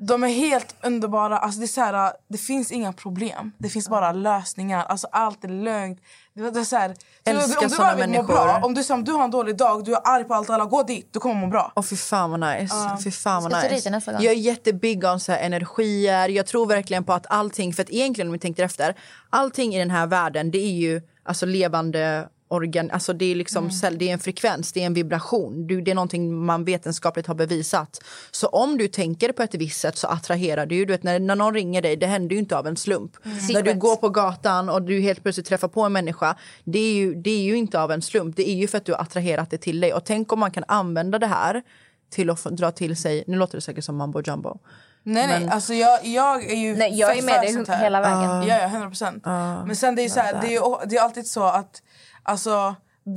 De 0.00 0.24
är 0.24 0.28
helt 0.28 0.74
underbara. 0.82 1.38
Alltså, 1.38 1.60
det, 1.60 1.64
är 1.64 1.68
så 1.68 1.80
här, 1.80 2.12
det 2.28 2.38
finns 2.38 2.72
inga 2.72 2.92
problem. 2.92 3.52
Det 3.58 3.68
finns 3.68 3.88
bara 3.88 4.12
lösningar. 4.12 4.84
Alltså, 4.84 5.08
allt 5.12 5.44
är 5.44 5.48
lugnt. 5.48 6.00
Det, 6.34 6.50
det 6.50 6.60
är 6.60 6.64
så 6.64 6.76
här, 6.76 6.94
så 6.94 7.30
Älskar 7.30 7.62
om 7.62 7.68
du 7.68 7.76
bara 7.76 7.94
vill 7.94 8.10
må 8.10 8.22
bra, 8.22 8.60
om 8.62 8.74
du, 8.74 8.92
om 8.92 9.04
du 9.04 9.12
har 9.12 9.24
en 9.24 9.30
dålig 9.30 9.56
dag, 9.56 9.84
du 9.84 9.94
är 9.94 10.00
arg 10.04 10.24
på 10.24 10.34
allt 10.34 10.48
och 10.48 10.54
alla, 10.54 10.64
gå 10.64 10.82
dit. 10.82 11.08
Du 11.12 11.20
kommer 11.20 11.34
må 11.34 11.46
bra. 11.46 11.72
Åh 11.76 11.82
fy 11.82 11.96
fan 11.96 12.30
vad 12.30 12.40
nice. 12.40 12.74
Fy 13.04 13.10
fan 13.10 13.42
vad 13.42 13.52
nice. 13.62 14.00
Jag 14.06 14.24
är 14.24 14.32
jättebig 14.32 15.04
om 15.04 15.20
så 15.20 15.32
här 15.32 15.38
energier. 15.38 16.28
Jag 16.28 16.46
tror 16.46 16.66
verkligen 16.66 17.04
på 17.04 17.12
att 17.12 17.26
allting, 17.28 17.72
för 17.72 17.82
att 17.82 17.90
egentligen 17.90 18.28
om 18.28 18.32
vi 18.32 18.38
tänker 18.38 18.64
efter, 18.64 18.94
allting 19.30 19.74
i 19.74 19.78
den 19.78 19.90
här 19.90 20.06
världen 20.06 20.50
det 20.50 20.58
är 20.58 20.72
ju 20.72 21.02
alltså 21.24 21.46
levande 21.46 22.28
organ, 22.48 22.90
alltså 22.90 23.12
det 23.12 23.24
är 23.24 23.34
liksom 23.34 23.70
cell- 23.70 23.98
det 23.98 24.08
är 24.08 24.12
en 24.12 24.18
frekvens, 24.18 24.72
det 24.72 24.82
är 24.82 24.86
en 24.86 24.94
vibration. 24.94 25.66
Du, 25.66 25.80
det 25.80 25.90
är 25.90 25.94
någonting 25.94 26.34
man 26.44 26.64
vetenskapligt 26.64 27.26
har 27.26 27.34
bevisat. 27.34 28.00
Så 28.30 28.46
om 28.46 28.78
du 28.78 28.88
tänker 28.88 29.32
på 29.32 29.42
ett 29.42 29.54
visst 29.54 29.80
sätt 29.80 29.96
så 29.98 30.06
attraherar 30.06 30.66
du 30.66 30.74
ju, 30.74 30.84
du 30.84 30.92
vet 30.92 31.02
när, 31.02 31.18
när 31.18 31.36
någon 31.36 31.54
ringer 31.54 31.82
dig, 31.82 31.96
det 31.96 32.06
händer 32.06 32.34
ju 32.34 32.38
inte 32.40 32.58
av 32.58 32.66
en 32.66 32.76
slump. 32.76 33.12
När 33.52 33.62
du 33.62 33.74
går 33.74 33.96
på 33.96 34.08
gatan 34.08 34.68
och 34.68 34.82
du 34.82 35.00
helt 35.00 35.22
plötsligt 35.22 35.46
träffar 35.46 35.68
på 35.68 35.82
en 35.82 35.92
människa, 35.92 36.36
det 36.64 36.78
är 36.78 36.94
ju, 36.94 37.14
det 37.14 37.30
är 37.30 37.42
ju 37.42 37.56
inte 37.56 37.80
av 37.80 37.92
en 37.92 38.02
slump, 38.02 38.36
det 38.36 38.50
är 38.50 38.54
ju 38.54 38.66
för 38.68 38.78
att 38.78 38.84
du 38.84 38.92
har 38.92 39.00
attraherat 39.00 39.50
det 39.50 39.58
till 39.58 39.80
dig. 39.80 39.92
Och 39.94 40.04
tänk 40.04 40.32
om 40.32 40.38
man 40.40 40.50
kan 40.50 40.64
använda 40.68 41.18
det 41.18 41.26
här 41.26 41.62
till 42.10 42.30
att 42.30 42.44
dra 42.44 42.70
till 42.70 42.96
sig, 42.96 43.24
nu 43.26 43.36
låter 43.36 43.54
det 43.58 43.62
säkert 43.62 43.84
som 43.84 43.96
mambo 43.96 44.22
jumbo. 44.26 44.58
Nej, 45.06 45.26
nej. 45.26 45.40
Men- 45.40 45.48
Alltså, 45.50 45.74
jag, 45.74 46.06
jag 46.06 46.44
är 46.50 46.56
ju 46.56 46.76
Nej, 46.76 46.98
jag 46.98 47.18
är 47.18 47.22
med 47.22 47.40
dig 47.40 47.76
hela 47.80 48.00
vägen. 48.00 48.48
Ja, 48.48 48.58
ja, 48.60 48.64
100 48.66 48.88
procent. 48.88 49.22
Men 49.66 49.76
sen 49.76 49.94
det 49.94 50.02
är, 50.02 50.08
så 50.08 50.20
här, 50.20 50.40
det, 50.40 50.46
är, 50.46 50.50
ju- 50.50 50.86
det 50.86 50.96
är 50.96 51.00
alltid 51.02 51.26
så 51.26 51.42
att 51.44 51.82
alltså, 52.24 52.74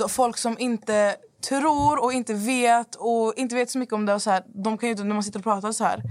folk 0.10 0.38
som 0.38 0.60
inte 0.60 1.16
tror 1.50 2.04
och 2.04 2.14
inte 2.14 2.34
vet 2.34 2.96
och 2.96 3.34
inte 3.36 3.56
vet 3.56 3.70
så 3.72 3.78
mycket 3.78 3.94
om 3.94 4.06
det 4.06 4.14
och 4.14 4.22
så 4.22 4.32
här, 4.32 4.44
de 4.64 4.78
kan 4.78 4.90
ju 4.90 4.96
när 4.96 5.14
man 5.14 5.24
sitter 5.24 5.40
och 5.40 5.44
pratar 5.44 5.72
så 5.72 5.84
här 5.84 6.02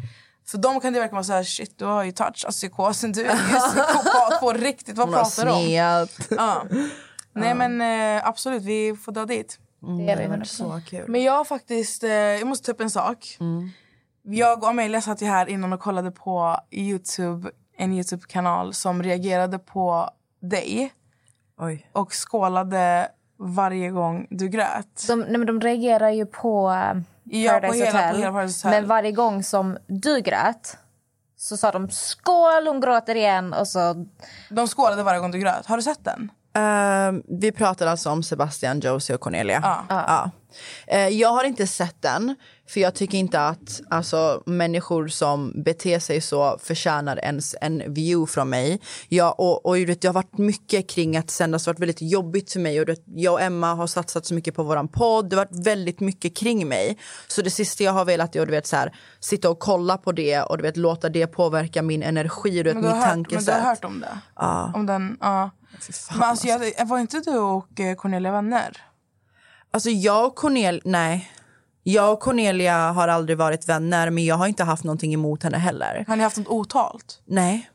för 0.46 0.58
dem 0.58 0.80
kan 0.80 0.92
det 0.92 0.98
verkligen 1.00 1.14
vara 1.14 1.24
så 1.24 1.32
här, 1.32 1.44
shit 1.44 1.78
du 1.78 1.84
har 1.84 2.04
ju 2.04 2.12
touch 2.12 2.44
av 2.46 2.50
psykosen, 2.50 3.12
du 3.12 3.24
är 3.26 3.36
psykopat 3.68 4.40
på 4.40 4.52
riktigt, 4.52 4.96
vad 4.98 5.12
pratar 5.12 5.44
du 5.44 5.50
om? 5.50 6.06
Ja. 6.30 6.64
Nej 7.32 7.54
men 7.54 7.80
eh, 7.80 8.26
absolut, 8.26 8.62
vi 8.62 8.96
får 8.96 9.12
dra 9.12 9.24
dit. 9.24 9.58
Vi 9.80 10.06
Det 10.06 10.28
var 10.28 10.36
100%. 10.36 10.44
så 10.44 10.80
kul. 10.86 11.04
Men 11.08 11.22
jag 11.22 11.46
faktiskt, 11.48 12.04
eh, 12.04 12.10
jag 12.10 12.46
måste 12.46 12.66
ta 12.66 12.72
upp 12.72 12.80
en 12.80 12.90
sak. 12.90 13.38
Jag 14.22 14.62
och 14.62 14.68
Amelia 14.68 15.00
satt 15.00 15.22
ju 15.22 15.26
här 15.26 15.48
innan 15.48 15.72
och 15.72 15.80
kollade 15.80 16.10
på 16.10 16.56
Youtube, 16.70 17.50
en 17.76 17.92
Youtube-kanal 17.92 18.74
som 18.74 19.02
reagerade 19.02 19.58
på 19.58 20.10
dig 20.40 20.92
Oj. 21.60 21.90
och 21.92 22.12
skålade 22.14 23.08
varje 23.38 23.90
gång 23.90 24.26
du 24.30 24.48
grät. 24.48 25.04
De, 25.08 25.20
nej, 25.20 25.38
men 25.38 25.46
de 25.46 25.60
reagerar 25.60 26.10
ju 26.10 26.26
på 26.26 26.70
eh, 26.70 27.00
Ja, 27.24 27.52
på 27.52 27.60
Paradise 27.60 27.84
hela- 27.84 27.98
Hotel. 27.98 28.14
på 28.14 28.18
hela 28.20 28.32
Paradise 28.32 28.68
Hotel. 28.68 28.80
Men 28.80 28.88
varje 28.88 29.12
gång 29.12 29.42
som 29.42 29.78
du 29.86 30.20
grät 30.20 30.76
så 31.36 31.56
sa 31.56 31.70
de 31.70 31.90
skål, 31.90 32.66
hon 32.66 32.80
gråter 32.80 33.14
igen. 33.14 33.52
Och 33.52 33.68
så, 33.68 34.06
De 34.50 34.68
skålade 34.68 35.02
varje 35.02 35.20
gång 35.20 35.30
du 35.30 35.38
grät. 35.38 35.66
Har 35.66 35.76
du 35.76 35.82
sett 35.82 36.04
den? 36.04 36.30
Ehm, 36.54 37.22
vi 37.40 37.52
pratar 37.52 37.86
alltså 37.86 38.10
om 38.10 38.22
Sebastian, 38.22 38.80
Josie 38.80 39.14
och 39.14 39.20
Cornelia. 39.20 39.60
Ja. 39.62 39.84
Ja. 39.88 40.30
Eh, 40.86 41.08
jag 41.08 41.28
har 41.28 41.44
inte 41.44 41.66
sett 41.66 42.02
den, 42.02 42.36
för 42.68 42.80
jag 42.80 42.94
tycker 42.94 43.18
inte 43.18 43.40
att 43.40 43.80
alltså, 43.90 44.42
människor 44.46 45.08
som 45.08 45.62
beter 45.62 45.98
sig 45.98 46.20
så 46.20 46.58
förtjänar 46.62 47.16
ens 47.24 47.54
en 47.60 47.94
view 47.94 48.32
från 48.32 48.48
mig. 48.48 48.80
Jag, 49.08 49.40
och, 49.40 49.66
och, 49.66 49.74
du 49.74 49.84
vet, 49.84 50.00
det 50.00 50.08
har 50.08 50.12
varit 50.12 50.38
mycket 50.38 50.90
kring 50.90 51.16
att 51.16 51.30
sända, 51.30 51.58
så 51.58 51.64
det 51.64 51.70
har 51.70 51.74
varit 51.74 51.82
väldigt 51.82 52.12
jobbigt 52.12 52.52
för 52.52 52.60
mig. 52.60 52.80
Och, 52.80 52.86
du 52.86 52.92
vet, 52.92 53.04
jag 53.06 53.32
och 53.32 53.40
Emma 53.40 53.74
har 53.74 53.86
satsat 53.86 54.26
så 54.26 54.34
mycket 54.34 54.54
på 54.54 54.62
våran 54.62 54.88
podd, 54.88 55.30
det 55.30 55.36
har 55.36 55.44
varit 55.44 55.66
väldigt 55.66 56.00
mycket 56.00 56.36
kring 56.36 56.68
mig. 56.68 56.98
Så 57.28 57.42
det 57.42 57.50
sista 57.50 57.84
jag 57.84 57.92
har 57.92 58.04
velat 58.04 58.36
är 58.36 58.40
att 58.40 58.46
du 58.46 58.52
vet, 58.52 58.66
så 58.66 58.76
här, 58.76 58.94
sitta 59.20 59.50
och 59.50 59.58
kolla 59.58 59.98
på 59.98 60.12
det 60.12 60.42
och 60.42 60.56
du 60.56 60.62
vet, 60.62 60.76
låta 60.76 61.08
det 61.08 61.26
påverka 61.26 61.82
min 61.82 62.02
energi 62.02 62.60
och 62.60 62.64
du 62.64 62.70
vet, 62.70 62.74
Men 62.74 62.82
du, 62.82 62.88
har 62.88 62.96
mitt 62.96 63.04
hört, 63.04 63.14
men 63.14 63.22
du 63.22 63.30
tankesätt. 63.30 63.54
har 63.54 63.68
hört 63.70 63.84
om 63.84 64.00
det? 64.00 64.18
Ja. 64.36 64.72
Om 64.74 64.86
den, 64.86 65.16
ja. 65.20 65.50
fan, 65.80 66.18
Men 66.18 66.28
alltså, 66.28 66.46
jag, 66.46 66.86
var 66.86 66.98
inte 66.98 67.20
du 67.20 67.38
och 67.38 67.80
eh, 67.80 67.94
Cornelia 67.94 68.32
vänner? 68.32 68.82
Alltså 69.76 69.90
jag 69.90 70.26
och 70.26 70.36
Cornelia, 70.36 70.80
nej. 70.84 71.30
Jag 71.82 72.12
och 72.12 72.20
Cornelia 72.20 72.92
har 72.92 73.08
aldrig 73.08 73.38
varit 73.38 73.68
vänner 73.68 74.10
men 74.10 74.24
jag 74.24 74.34
har 74.34 74.46
inte 74.46 74.64
haft 74.64 74.84
någonting 74.84 75.14
emot 75.14 75.42
henne 75.42 75.58
heller. 75.58 76.04
Har 76.08 76.16
ni 76.16 76.22
haft 76.22 76.36
något 76.36 76.48
otalt? 76.48 77.20
Nej. 77.26 77.70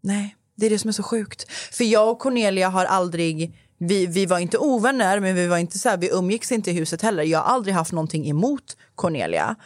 Nej, 0.00 0.36
det 0.56 0.66
är 0.66 0.70
det 0.70 0.78
som 0.78 0.88
är 0.88 0.92
så 0.92 1.02
sjukt. 1.02 1.52
För 1.72 1.84
jag 1.84 2.10
och 2.10 2.18
Cornelia 2.18 2.68
har 2.68 2.84
aldrig, 2.84 3.58
vi, 3.78 4.06
vi 4.06 4.26
var 4.26 4.38
inte 4.38 4.58
ovänner 4.58 5.20
men 5.20 5.34
vi 5.34 5.46
var 5.46 5.58
inte 5.58 5.78
så 5.78 5.88
här, 5.88 5.96
vi 5.96 6.10
umgicks 6.10 6.52
inte 6.52 6.70
i 6.70 6.74
huset 6.74 7.02
heller. 7.02 7.22
Jag 7.22 7.38
har 7.38 7.54
aldrig 7.54 7.74
haft 7.74 7.92
någonting 7.92 8.28
emot 8.28 8.76
Cornelia. 8.94 9.56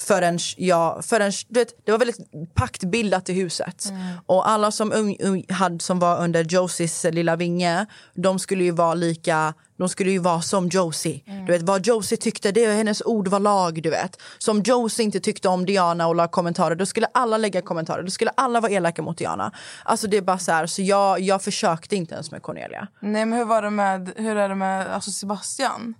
Förrän 0.00 0.38
jag, 0.56 1.04
förrän, 1.04 1.32
du 1.48 1.60
vet, 1.60 1.86
det 1.86 1.92
var 1.92 1.98
väldigt 1.98 2.18
paktbildat 2.54 3.28
i 3.28 3.32
huset. 3.32 3.92
Och 4.26 4.48
alla 4.48 4.70
som, 4.70 4.92
ung, 4.92 5.16
ung, 5.20 5.44
hade, 5.48 5.80
som 5.80 5.98
var 5.98 6.22
under 6.24 6.44
Josies 6.44 7.04
lilla 7.04 7.36
vinge, 7.36 7.86
de 8.14 8.38
skulle 8.38 8.64
ju 8.64 8.70
vara 8.70 8.94
lika 8.94 9.54
de 9.78 9.88
skulle 9.88 10.10
ju 10.10 10.18
vara 10.18 10.40
som 10.40 10.68
Josie. 10.68 11.22
Du 11.46 11.52
vet, 11.52 11.62
vad 11.62 11.86
Josie 11.86 12.18
tyckte, 12.18 12.52
det 12.52 12.66
hennes 12.66 13.02
ord 13.02 13.28
var 13.28 13.40
lag. 13.40 13.82
Du 13.82 13.90
vet. 13.90 14.22
Som 14.38 14.62
Josie 14.62 15.04
inte 15.04 15.20
tyckte 15.20 15.48
om 15.48 15.66
Diana 15.66 16.06
och 16.06 16.14
la 16.14 16.28
kommentarer, 16.28 16.74
då 16.74 16.86
skulle 16.86 17.06
alla 17.14 17.36
lägga 17.36 17.62
kommentarer. 17.62 18.02
Då 18.02 18.10
skulle 18.10 18.30
alla 18.34 18.60
vara 18.60 18.72
elaka 18.72 19.02
mot 19.02 19.18
Diana. 19.18 19.52
Alltså 19.84 20.06
det 20.06 20.16
är 20.16 20.22
bara 20.22 20.38
så 20.38 20.52
här, 20.52 20.66
så 20.66 20.82
jag, 20.82 21.20
jag 21.20 21.42
försökte 21.42 21.96
inte 21.96 22.14
ens 22.14 22.30
med 22.30 22.42
Cornelia. 22.42 22.88
Nej 23.00 23.26
men 23.26 23.38
hur 23.38 23.44
var 23.44 23.62
det 23.62 23.70
med, 23.70 24.12
hur 24.16 24.36
är 24.36 24.48
det 24.48 24.54
med 24.54 24.86
alltså 24.86 25.10
Sebastian? 25.10 25.94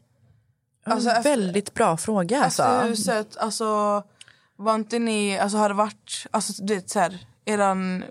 Alltså, 0.92 1.10
efter- 1.10 1.30
Väldigt 1.30 1.74
bra 1.74 1.96
fråga. 1.96 2.44
Alltså. 2.44 2.62
Efter 2.62 2.88
huset, 2.88 3.36
alltså 3.36 4.02
var 4.56 4.74
inte 4.74 4.98
ni, 4.98 5.38
alltså 5.38 5.58
har 5.58 5.68
det 5.68 5.74
varit, 5.74 6.26
alltså 6.30 6.52
du 6.62 6.74
vet 6.74 6.90
såhär, 6.90 7.18
eran 7.44 8.04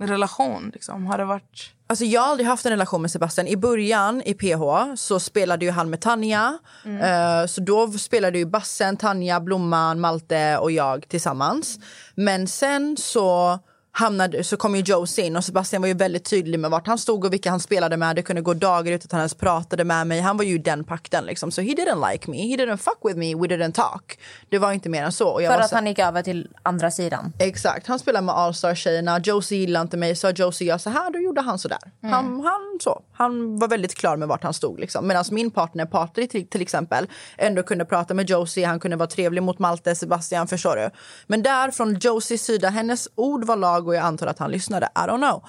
relation 0.00 0.70
liksom, 0.74 1.06
har 1.06 1.18
det 1.18 1.24
varit? 1.24 1.72
Alltså 1.86 2.04
jag 2.04 2.20
har 2.20 2.28
aldrig 2.28 2.48
haft 2.48 2.66
en 2.66 2.70
relation 2.72 3.02
med 3.02 3.10
Sebastian. 3.10 3.46
I 3.46 3.56
början 3.56 4.22
i 4.22 4.34
PH 4.34 4.94
så 4.96 5.20
spelade 5.20 5.64
ju 5.64 5.70
han 5.70 5.90
med 5.90 6.00
Tanja. 6.00 6.58
Eh, 6.84 7.46
så 7.46 7.60
då 7.60 7.90
spelade 7.92 8.38
ju 8.38 8.44
Bassen, 8.46 8.96
Tanja, 8.96 9.40
Blomman, 9.40 10.00
Malte 10.00 10.58
och 10.58 10.70
jag 10.70 11.08
tillsammans. 11.08 11.78
Men 12.14 12.46
sen 12.48 12.96
så 12.96 13.58
hamnade, 13.98 14.44
så 14.44 14.56
kom 14.56 14.76
ju 14.76 14.82
Josie 14.82 15.24
in 15.26 15.36
och 15.36 15.44
Sebastian 15.44 15.82
var 15.82 15.86
ju 15.88 15.94
väldigt 15.94 16.24
tydlig 16.24 16.60
med 16.60 16.70
vart 16.70 16.86
han 16.86 16.98
stod 16.98 17.24
och 17.24 17.32
vilka 17.32 17.50
han 17.50 17.60
spelade 17.60 17.96
med. 17.96 18.16
Det 18.16 18.22
kunde 18.22 18.42
gå 18.42 18.54
dagar 18.54 18.92
utan 18.92 19.06
att 19.06 19.12
han 19.12 19.20
ens 19.20 19.34
pratade 19.34 19.84
med 19.84 20.06
mig. 20.06 20.20
Han 20.20 20.36
var 20.36 20.44
ju 20.44 20.58
den 20.58 20.84
pakten 20.84 21.24
liksom. 21.24 21.50
Så 21.50 21.60
he 21.60 21.68
didn't 21.68 22.12
like 22.12 22.30
me, 22.30 22.48
he 22.48 22.56
didn't 22.56 22.76
fuck 22.76 22.98
with 23.04 23.18
me, 23.18 23.34
we 23.34 23.46
didn't 23.46 23.72
talk. 23.72 24.18
Det 24.48 24.58
var 24.58 24.72
inte 24.72 24.88
mer 24.88 25.02
än 25.02 25.12
så. 25.12 25.38
För 25.38 25.58
att 25.58 25.68
så- 25.68 25.74
han 25.74 25.86
gick 25.86 25.98
över 25.98 26.22
till 26.22 26.48
andra 26.62 26.90
sidan. 26.90 27.32
Exakt, 27.38 27.86
han 27.86 27.98
spelar 27.98 28.22
med 28.22 28.34
All-Star-tjejerna. 28.34 29.18
Josie 29.18 29.58
gillade 29.58 29.82
inte 29.82 29.96
mig, 29.96 30.16
så 30.16 30.30
Josie 30.30 30.68
gör 30.68 30.78
så 30.78 30.90
här, 30.90 31.10
då 31.10 31.18
gjorde 31.18 31.40
han 31.40 31.58
så 31.58 31.68
där. 31.68 31.78
Han, 32.02 32.40
han, 32.40 32.78
så. 32.80 33.02
han 33.12 33.58
var 33.58 33.68
väldigt 33.68 33.94
klar 33.94 34.16
med 34.16 34.28
vart 34.28 34.42
han 34.42 34.54
stod. 34.54 34.80
Liksom. 34.80 35.06
Medan 35.08 35.24
min 35.30 35.50
partner 35.50 35.86
Patrik 35.86 36.30
till, 36.30 36.46
till 36.48 36.62
exempel 36.62 37.06
ändå 37.38 37.62
kunde 37.62 37.84
prata 37.84 38.14
med 38.14 38.30
Josie, 38.30 38.66
han 38.66 38.80
kunde 38.80 38.96
vara 38.96 39.08
trevlig 39.08 39.42
mot 39.42 39.58
Malte, 39.58 39.94
Sebastian, 39.94 40.48
förstår 40.48 40.76
du? 40.76 40.90
Men 41.26 41.42
där 41.42 41.70
från 41.70 41.98
Josies 42.00 42.42
sida, 42.44 42.68
hennes 42.68 43.08
ord 43.14 43.44
var 43.44 43.56
lag 43.56 43.87
och 43.88 43.94
jag 43.94 44.04
antar 44.04 44.26
att 44.26 44.38
han 44.38 44.50
lyssnade. 44.50 44.88
I 44.94 44.98
don't 44.98 45.16
know. 45.16 45.44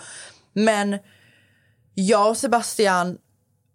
Men 0.53 0.97
jag 1.93 2.29
och 2.29 2.37
Sebastian 2.37 3.17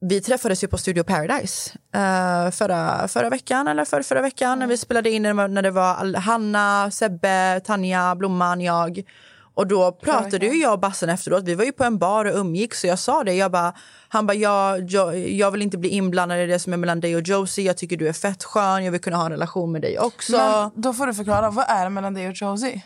vi 0.09 0.21
träffades 0.21 0.65
ju 0.65 0.69
på 0.69 0.79
Studio 0.79 1.03
Paradise 1.03 1.73
eh, 1.95 2.51
förra, 2.51 3.09
förra 3.09 3.31
veckan 3.31 3.69
eller 3.69 3.85
för, 3.85 4.03
förra 4.03 4.23
veckan 4.23 4.59
när 4.59 4.67
vi 4.67 4.77
spelade 4.77 5.11
in 5.11 5.23
när 5.23 5.63
det 5.63 5.71
var, 5.71 6.17
Hanna, 6.17 6.91
Sebbe, 6.91 7.61
Tanja, 7.65 8.15
Blomman, 8.15 8.61
jag. 8.61 9.03
Och 9.57 9.67
då 9.67 9.93
pratade 9.93 10.47
ju 10.47 10.61
jag 10.61 10.73
och 10.73 10.79
Bassen 10.79 11.09
efteråt. 11.09 11.45
Vi 11.45 11.55
var 11.55 11.65
ju 11.65 11.73
på 11.73 11.85
en 11.85 11.99
bar 11.99 12.25
och 12.25 12.39
umgicks 12.39 12.81
så 12.81 12.87
jag 12.87 12.99
sa 12.99 13.25
det. 13.25 13.35
Jag 13.35 13.51
bara, 13.51 13.75
han 14.09 14.27
bara, 14.27 14.35
jag, 14.35 14.91
jag, 14.91 15.19
jag 15.31 15.51
vill 15.51 15.63
inte 15.63 15.79
bli 15.79 15.89
inblandad 15.89 16.39
i 16.39 16.47
det 16.47 16.59
som 16.59 16.73
är 16.73 16.77
mellan 16.77 17.01
dig 17.01 17.17
och 17.17 17.23
Josie. 17.23 17.65
Jag 17.65 17.77
tycker 17.77 17.97
du 17.97 18.09
är 18.09 18.13
fett 18.13 18.45
skön. 18.45 18.85
Jag 18.85 18.93
vill 18.93 19.01
kunna 19.01 19.17
ha 19.17 19.25
en 19.25 19.31
relation 19.31 19.73
med 19.73 19.83
dig 19.83 19.99
också. 19.99 20.37
Men 20.37 20.71
då 20.75 20.93
får 20.93 21.07
du 21.07 21.15
förklara, 21.15 21.51
vad 21.51 21.65
är 21.69 21.85
det 21.85 21.91
mellan 21.91 22.15
dig 22.15 22.29
och 22.29 22.35
Josie? 22.35 22.83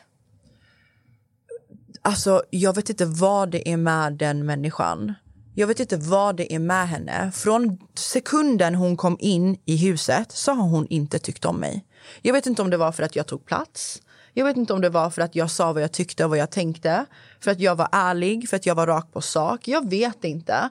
Alltså, 2.02 2.42
jag 2.50 2.74
vet 2.74 2.90
inte 2.90 3.04
vad 3.04 3.50
det 3.50 3.68
är 3.68 3.76
med 3.76 4.12
den 4.12 4.46
människan. 4.46 5.14
Jag 5.54 5.66
vet 5.66 5.80
inte 5.80 5.96
vad 5.96 6.36
det 6.36 6.54
är 6.54 6.58
med 6.58 6.88
henne. 6.88 7.32
Från 7.34 7.78
sekunden 7.94 8.74
hon 8.74 8.96
kom 8.96 9.16
in 9.20 9.58
i 9.64 9.76
huset 9.76 10.32
så 10.32 10.52
har 10.52 10.68
hon 10.68 10.86
inte 10.86 11.18
tyckt 11.18 11.44
om 11.44 11.56
mig. 11.56 11.84
Jag 12.22 12.32
vet 12.32 12.46
inte 12.46 12.62
om 12.62 12.70
det 12.70 12.76
var 12.76 12.92
för 12.92 13.02
att 13.02 13.16
jag 13.16 13.26
tog 13.26 13.46
plats. 13.46 14.02
Jag 14.32 14.44
vet 14.44 14.56
inte 14.56 14.72
om 14.72 14.80
det 14.80 14.88
var 14.88 15.10
för 15.10 15.22
att 15.22 15.34
jag 15.34 15.50
sa 15.50 15.72
vad 15.72 15.82
jag 15.82 15.92
tyckte 15.92 16.24
och 16.24 16.30
vad 16.30 16.38
jag 16.38 16.50
tänkte. 16.50 17.04
För 17.40 17.50
att 17.50 17.60
jag 17.60 17.76
var 17.76 17.88
ärlig, 17.92 18.48
för 18.48 18.56
att 18.56 18.66
jag 18.66 18.74
var 18.74 18.86
rak 18.86 19.12
på 19.12 19.20
sak. 19.20 19.68
Jag 19.68 19.90
vet 19.90 20.24
inte. 20.24 20.68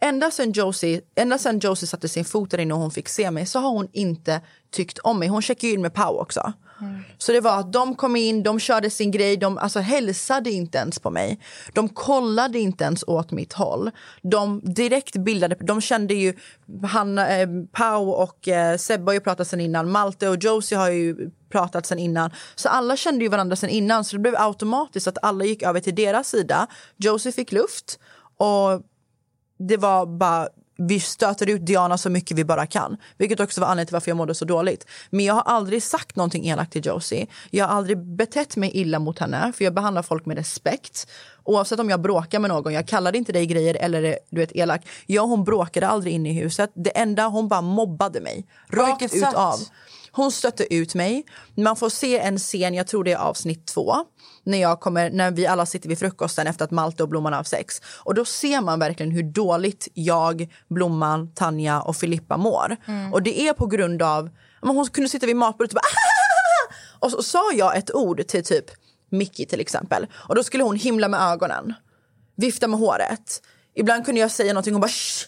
Ända 0.00 0.30
sen 0.30 0.52
Josie, 0.52 1.00
ända 1.14 1.38
sen 1.38 1.58
Josie 1.58 1.86
satte 1.86 2.08
sin 2.08 2.24
fot 2.24 2.50
där 2.50 2.58
inne 2.58 2.74
och 2.74 2.80
hon 2.80 2.90
fick 2.90 3.08
se 3.08 3.30
mig 3.30 3.46
så 3.46 3.58
har 3.58 3.70
hon 3.70 3.88
inte 3.92 4.40
tyckt 4.70 4.98
om 4.98 5.18
mig. 5.18 5.28
Hon 5.28 5.42
checkade 5.42 5.72
in 5.72 5.82
med 5.82 5.94
Pau 5.94 6.20
också. 6.20 6.52
Så 7.18 7.32
det 7.32 7.40
var 7.40 7.58
att 7.58 7.72
de 7.72 7.94
kom 7.94 8.16
in, 8.16 8.42
de 8.42 8.60
körde 8.60 8.90
sin 8.90 9.10
grej, 9.10 9.36
de 9.36 9.58
alltså, 9.58 9.80
hälsade 9.80 10.50
inte 10.50 10.78
ens 10.78 10.98
på 10.98 11.10
mig. 11.10 11.40
De 11.72 11.88
kollade 11.88 12.58
inte 12.58 12.84
ens 12.84 13.04
åt 13.06 13.30
mitt 13.30 13.52
håll. 13.52 13.90
De 14.22 14.60
direkt 14.74 15.16
bildade, 15.16 15.56
de 15.60 15.80
kände 15.80 16.14
ju, 16.14 16.34
han, 16.82 17.18
eh, 17.18 17.48
Pau 17.72 18.10
och 18.10 18.48
eh, 18.48 18.76
Sebbe 18.76 19.04
har 19.08 19.14
ju 19.14 19.20
pratat 19.20 19.48
sen 19.48 19.60
innan, 19.60 19.90
Malte 19.90 20.28
och 20.28 20.36
Josie 20.44 20.78
har 20.78 20.90
ju 20.90 21.30
pratat 21.50 21.86
sen 21.86 21.98
innan. 21.98 22.30
Så 22.54 22.68
alla 22.68 22.96
kände 22.96 23.24
ju 23.24 23.28
varandra 23.28 23.56
sen 23.56 23.70
innan 23.70 24.04
så 24.04 24.16
det 24.16 24.20
blev 24.20 24.34
automatiskt 24.36 25.06
att 25.06 25.18
alla 25.22 25.44
gick 25.44 25.62
över 25.62 25.80
till 25.80 25.94
deras 25.94 26.28
sida. 26.28 26.66
Josie 26.96 27.32
fick 27.32 27.52
luft 27.52 27.98
och 28.36 28.82
det 29.58 29.76
var 29.76 30.06
bara 30.06 30.48
vi 30.76 31.00
stöter 31.00 31.50
ut 31.50 31.66
Diana 31.66 31.98
så 31.98 32.10
mycket 32.10 32.38
vi 32.38 32.44
bara 32.44 32.66
kan. 32.66 32.96
Vilket 33.18 33.40
också 33.40 33.60
var 33.60 33.68
anledningen 33.68 33.86
till 33.86 33.94
varför 33.94 34.10
jag 34.10 34.16
mådde 34.16 34.34
så 34.34 34.44
dåligt. 34.44 34.86
Men 35.10 35.24
jag 35.24 35.34
har 35.34 35.42
aldrig 35.42 35.82
sagt 35.82 36.16
någonting 36.16 36.46
elakt 36.46 36.72
till 36.72 36.86
Josie. 36.86 37.26
Jag 37.50 37.66
har 37.66 37.76
aldrig 37.76 37.98
betett 37.98 38.56
mig 38.56 38.70
illa 38.74 38.98
mot 38.98 39.18
henne. 39.18 39.52
För 39.56 39.64
jag 39.64 39.74
behandlar 39.74 40.02
folk 40.02 40.26
med 40.26 40.36
respekt. 40.36 41.08
Oavsett 41.44 41.80
om 41.80 41.90
jag 41.90 42.00
bråkar 42.00 42.38
med 42.38 42.50
någon. 42.50 42.72
Jag 42.72 42.88
kallade 42.88 43.18
inte 43.18 43.32
dig 43.32 43.46
grejer 43.46 43.76
eller 43.80 44.18
du 44.30 44.40
vet 44.40 44.56
elak. 44.56 44.86
Jag 45.06 45.24
och 45.24 45.30
hon 45.30 45.44
bråkade 45.44 45.88
aldrig 45.88 46.14
inne 46.14 46.30
i 46.30 46.32
huset. 46.32 46.72
Det 46.74 46.98
enda 46.98 47.26
hon 47.26 47.48
bara 47.48 47.62
mobbade 47.62 48.20
mig. 48.20 48.46
Rakt 48.68 49.02
ut 49.02 49.10
sätt? 49.10 49.34
av. 49.34 49.60
Hon 50.12 50.32
stötte 50.32 50.74
ut 50.74 50.94
mig. 50.94 51.24
Man 51.54 51.76
får 51.76 51.88
se 51.88 52.18
en 52.18 52.38
scen, 52.38 52.74
jag 52.74 52.86
tror 52.86 53.04
det 53.04 53.12
är 53.12 53.16
avsnitt 53.16 53.66
två. 53.66 53.96
När, 54.44 54.58
jag 54.58 54.80
kommer, 54.80 55.10
när 55.10 55.30
vi 55.30 55.46
alla 55.46 55.66
sitter 55.66 55.88
vid 55.88 55.98
frukosten 55.98 56.46
efter 56.46 56.64
att 56.64 56.70
Malte 56.70 57.02
och 57.02 57.08
Blomman 57.08 57.32
har 57.32 57.44
sex. 57.44 57.80
Och 57.98 58.14
då 58.14 58.24
ser 58.24 58.60
man 58.60 58.78
verkligen 58.78 59.12
hur 59.12 59.22
dåligt 59.22 59.88
jag, 59.94 60.48
Blomman, 60.68 61.34
Tanja 61.34 61.80
och 61.80 61.96
Filippa 61.96 62.36
mår. 62.36 62.76
Och 63.12 63.22
det 63.22 63.48
är 63.48 63.52
på 63.52 63.66
grund 63.66 64.02
av... 64.02 64.30
Hon 64.60 64.86
kunde 64.86 65.08
sitta 65.10 65.26
vid 65.26 65.36
matbordet 65.36 65.72
och 65.72 65.74
bara... 65.74 65.80
"Ah!" 65.80 67.04
Och 67.04 67.10
så 67.10 67.22
sa 67.22 67.52
jag 67.52 67.76
ett 67.76 67.94
ord 67.94 68.26
till 68.26 68.44
typ 68.44 68.64
Mickey 69.10 69.46
till 69.46 69.60
exempel. 69.60 70.06
Och 70.14 70.34
då 70.34 70.44
skulle 70.44 70.62
hon 70.64 70.76
himla 70.76 71.08
med 71.08 71.20
ögonen. 71.20 71.74
Vifta 72.36 72.68
med 72.68 72.78
håret. 72.80 73.42
Ibland 73.74 74.04
kunde 74.04 74.20
jag 74.20 74.30
säga 74.30 74.52
någonting 74.52 74.74
och 74.74 74.80
bara 74.80 74.88
Shh! 74.88 75.26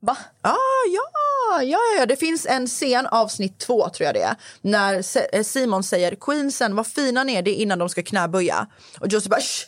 Va? 0.00 0.16
Ah, 0.42 0.54
ja, 0.92 1.62
ja, 1.62 1.78
ja, 1.98 2.06
det 2.06 2.16
finns 2.16 2.46
en 2.46 2.66
scen, 2.66 3.06
avsnitt 3.06 3.58
två 3.58 3.88
tror 3.88 4.06
jag 4.06 4.14
det 4.14 4.22
är, 4.22 4.36
när 4.60 4.94
eh, 5.34 5.42
Simon 5.42 5.82
säger 5.82 6.14
Queensen, 6.14 6.76
vad 6.76 6.86
fina 6.86 7.24
ni 7.24 7.34
är, 7.34 7.42
det 7.42 7.50
är 7.50 7.62
innan 7.62 7.78
de 7.78 7.88
ska 7.88 8.02
knäböja. 8.02 8.66
Och 9.00 9.08
Josie 9.08 9.30
bara 9.30 9.40
Shh! 9.40 9.66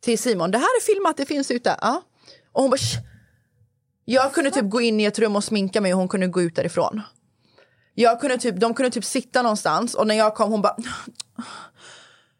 Till 0.00 0.18
Simon, 0.18 0.50
det 0.50 0.58
här 0.58 0.64
är 0.64 0.94
filmat, 0.94 1.16
det 1.16 1.26
finns 1.26 1.50
ute. 1.50 1.76
Ja. 1.80 2.02
Och 2.52 2.62
hon 2.62 2.70
bara 2.70 2.76
Shh! 2.76 2.98
Jag 4.04 4.32
kunde 4.34 4.50
typ 4.50 4.70
gå 4.70 4.80
in 4.80 5.00
i 5.00 5.04
ett 5.04 5.18
rum 5.18 5.36
och 5.36 5.44
sminka 5.44 5.80
mig 5.80 5.94
och 5.94 5.98
hon 5.98 6.08
kunde 6.08 6.26
gå 6.26 6.42
ut 6.42 6.56
därifrån. 6.56 7.02
Jag 7.94 8.20
kunde 8.20 8.38
typ, 8.38 8.60
de 8.60 8.74
kunde 8.74 8.90
typ 8.90 9.04
sitta 9.04 9.42
någonstans 9.42 9.94
och 9.94 10.06
när 10.06 10.14
jag 10.14 10.34
kom 10.34 10.50
hon 10.50 10.62
bara 10.62 10.76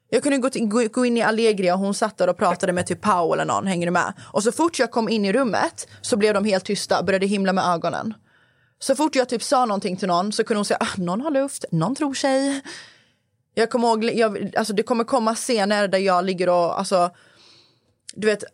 jag 0.09 0.23
kunde 0.23 0.39
gå, 0.39 0.51
till, 0.51 0.67
gå, 0.67 1.07
in 1.07 1.17
i 1.17 1.23
Allegria 1.23 1.75
och 1.75 1.81
hon 1.81 1.95
satt 1.95 2.19
där 2.19 2.29
och 2.29 2.37
pratade 2.37 2.73
med 2.73 2.87
typ 2.87 3.01
Pau 3.01 3.33
eller 3.33 3.45
någon, 3.45 3.67
hänger 3.67 3.87
du 3.87 3.91
med? 3.91 4.13
Och 4.33 4.43
så 4.43 4.53
fort 4.53 4.79
jag 4.79 4.91
kom 4.91 5.09
in 5.09 5.25
i 5.25 5.33
rummet 5.33 5.89
så 6.01 6.17
blev 6.17 6.35
de 6.35 6.45
helt 6.45 6.65
tysta, 6.65 7.03
började 7.03 7.27
himla 7.27 7.53
med 7.53 7.65
ögonen. 7.65 8.15
Så 8.79 8.97
fort 8.97 9.17
jag 9.17 9.29
typ 9.29 9.43
sa 9.43 9.65
någonting 9.65 9.97
till 9.97 10.09
någon 10.09 10.33
så 10.33 10.45
kunde 10.45 10.59
hon 10.59 10.65
säga 10.65 10.79
ah, 10.81 10.95
någon 10.97 11.21
har 11.21 11.31
luft, 11.31 11.65
någon 11.71 11.95
tror 11.95 12.15
sig. 12.15 12.63
Jag 13.55 13.71
kommer 13.71 13.89
ihåg, 13.89 14.05
jag, 14.05 14.57
alltså 14.57 14.73
det 14.73 14.83
kommer 14.83 15.05
komma 15.05 15.35
scener 15.35 15.89
där 15.89 15.99
jag 15.99 16.25
ligger 16.25 16.49
och 16.49 16.79
alltså, 16.79 17.11
du 18.15 18.27
vet, 18.27 18.45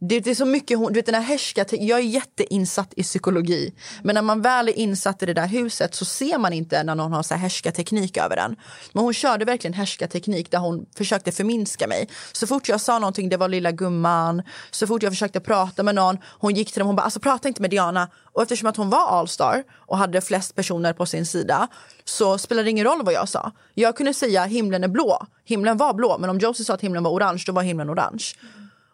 det, 0.00 0.20
det 0.20 0.30
är 0.30 0.34
så 0.34 0.44
mycket, 0.44 0.78
hon, 0.78 0.92
du 0.92 0.98
vet 0.98 1.06
den 1.06 1.14
här 1.14 1.22
härska, 1.22 1.64
jag 1.70 1.98
är 1.98 2.02
jätteinsatt 2.02 2.92
i 2.96 3.02
psykologi. 3.02 3.74
Men 4.02 4.14
när 4.14 4.22
man 4.22 4.42
väl 4.42 4.68
är 4.68 4.72
insatt 4.72 5.22
i 5.22 5.26
det 5.26 5.34
där 5.34 5.46
huset 5.46 5.94
så 5.94 6.04
ser 6.04 6.38
man 6.38 6.52
inte 6.52 6.82
när 6.82 6.94
någon 6.94 7.12
har 7.12 7.22
så 7.22 7.34
här 7.34 7.40
härskarteknik 7.40 8.16
över 8.16 8.36
den. 8.36 8.56
Men 8.92 9.04
hon 9.04 9.14
körde 9.14 9.44
verkligen 9.44 9.74
härska 9.74 10.08
teknik 10.08 10.50
där 10.50 10.58
hon 10.58 10.86
försökte 10.96 11.32
förminska 11.32 11.86
mig. 11.86 12.08
Så 12.32 12.46
fort 12.46 12.68
jag 12.68 12.80
sa 12.80 12.98
någonting, 12.98 13.28
det 13.28 13.36
var 13.36 13.48
lilla 13.48 13.72
gumman. 13.72 14.42
Så 14.70 14.86
fort 14.86 15.02
jag 15.02 15.12
försökte 15.12 15.40
prata 15.40 15.82
med 15.82 15.94
någon, 15.94 16.18
hon 16.24 16.54
gick 16.54 16.72
till 16.72 16.80
dem 16.80 16.88
och 16.88 16.94
bara, 16.94 17.02
alltså 17.02 17.20
prata 17.20 17.48
inte 17.48 17.62
med 17.62 17.70
Diana. 17.70 18.08
Och 18.32 18.42
eftersom 18.42 18.68
att 18.68 18.76
hon 18.76 18.90
var 18.90 19.08
allstar 19.08 19.64
och 19.86 19.98
hade 19.98 20.20
flest 20.20 20.54
personer 20.54 20.92
på 20.92 21.06
sin 21.06 21.26
sida 21.26 21.68
så 22.04 22.38
spelade 22.38 22.64
det 22.64 22.70
ingen 22.70 22.84
roll 22.84 23.04
vad 23.04 23.14
jag 23.14 23.28
sa. 23.28 23.52
Jag 23.74 23.96
kunde 23.96 24.14
säga 24.14 24.44
himlen 24.44 24.84
är 24.84 24.88
blå. 24.88 25.26
Himlen 25.44 25.76
var 25.76 25.94
blå, 25.94 26.18
men 26.18 26.30
om 26.30 26.38
Josie 26.38 26.64
sa 26.64 26.74
att 26.74 26.80
himlen 26.80 27.02
var 27.02 27.10
orange, 27.10 27.42
då 27.46 27.52
var 27.52 27.62
himlen 27.62 27.90
orange. 27.90 28.24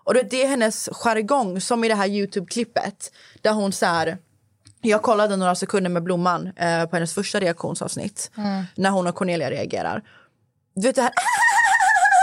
Och 0.04 0.14
det, 0.14 0.22
det 0.22 0.44
är 0.44 0.48
hennes 0.48 0.88
jargong, 0.92 1.60
som 1.60 1.84
i 1.84 1.88
det 1.88 1.94
här 1.94 2.06
Youtube-klippet 2.08 3.12
där 3.42 3.52
hon 3.52 3.72
så 3.72 3.86
här, 3.86 4.18
jag 4.80 5.02
kollade 5.02 5.36
några 5.36 5.54
sekunder 5.54 5.90
med 5.90 6.02
Blomman 6.02 6.46
eh, 6.56 6.84
på 6.86 6.96
hennes 6.96 7.14
första 7.14 7.40
reaktionsavsnitt 7.40 8.30
när 8.74 8.90
hon 8.90 9.06
och 9.06 9.14
Cornelia 9.14 9.50
reagerar. 9.50 10.02
Du 10.74 10.86
vet 10.86 10.96
det 10.96 11.02
här 11.02 11.12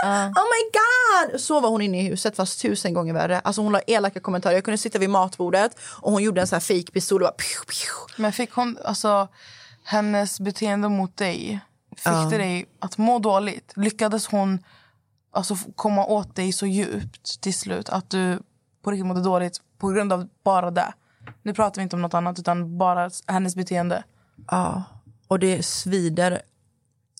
Oh 0.06 0.44
my 0.44 0.72
god! 0.74 1.42
Så 1.42 1.60
var 1.60 1.70
hon 1.70 1.82
inne 1.82 2.02
i 2.02 2.04
huset 2.10 2.36
fast 2.36 2.62
tusen 2.62 2.94
gånger 2.94 3.14
värre. 3.14 3.40
Alltså 3.40 3.62
hon 3.62 3.72
la 3.72 3.80
elaka 3.80 4.20
kommentarer. 4.20 4.54
Jag 4.56 4.64
kunde 4.64 4.78
sitta 4.78 5.00
vid 5.00 5.10
matbordet 5.10 5.78
och 6.02 6.12
hon 6.12 6.24
gjorde 6.24 6.42
en 6.42 6.48
sån 6.48 6.56
här 6.56 6.62
fake 6.80 6.92
pistol 6.92 7.22
och 7.22 7.26
bara 7.26 7.32
pew, 7.32 7.66
pew. 7.68 8.22
Men 8.22 8.32
fick 8.34 8.52
hon, 8.52 8.78
alltså, 8.86 9.28
hennes 9.84 10.40
beteende 10.40 10.90
mot 10.90 11.18
dig 11.18 11.60
fick 11.96 12.06
Ja. 12.06 12.28
det 12.32 12.38
dig 12.38 12.66
att 12.80 12.98
må 12.98 13.20
dåligt? 13.20 13.74
Lyckades 13.76 14.28
hon 14.28 14.60
alltså, 15.32 15.56
komma 15.76 16.06
åt 16.06 16.36
dig 16.36 16.52
så 16.52 16.66
djupt 16.66 17.42
till 17.42 17.54
slut 17.54 17.90
att 17.90 18.10
du 18.10 18.40
på 18.84 18.92
riktigt 18.92 19.06
mådde 19.06 19.22
dåligt 19.24 19.62
på 19.78 19.88
grund 19.88 20.14
av 20.14 20.28
bara 20.44 20.72
det? 20.72 20.94
Nu 21.44 21.54
pratar 21.54 21.82
vi 21.82 21.84
inte 21.84 21.96
om 21.96 22.02
något 22.02 22.14
annat 22.14 22.40
utan 22.40 22.78
bara 22.78 23.10
hennes 23.28 23.56
beteende. 23.56 24.04
Ja, 24.52 24.84
och 25.28 25.40
det 25.40 25.66
svider 25.66 26.42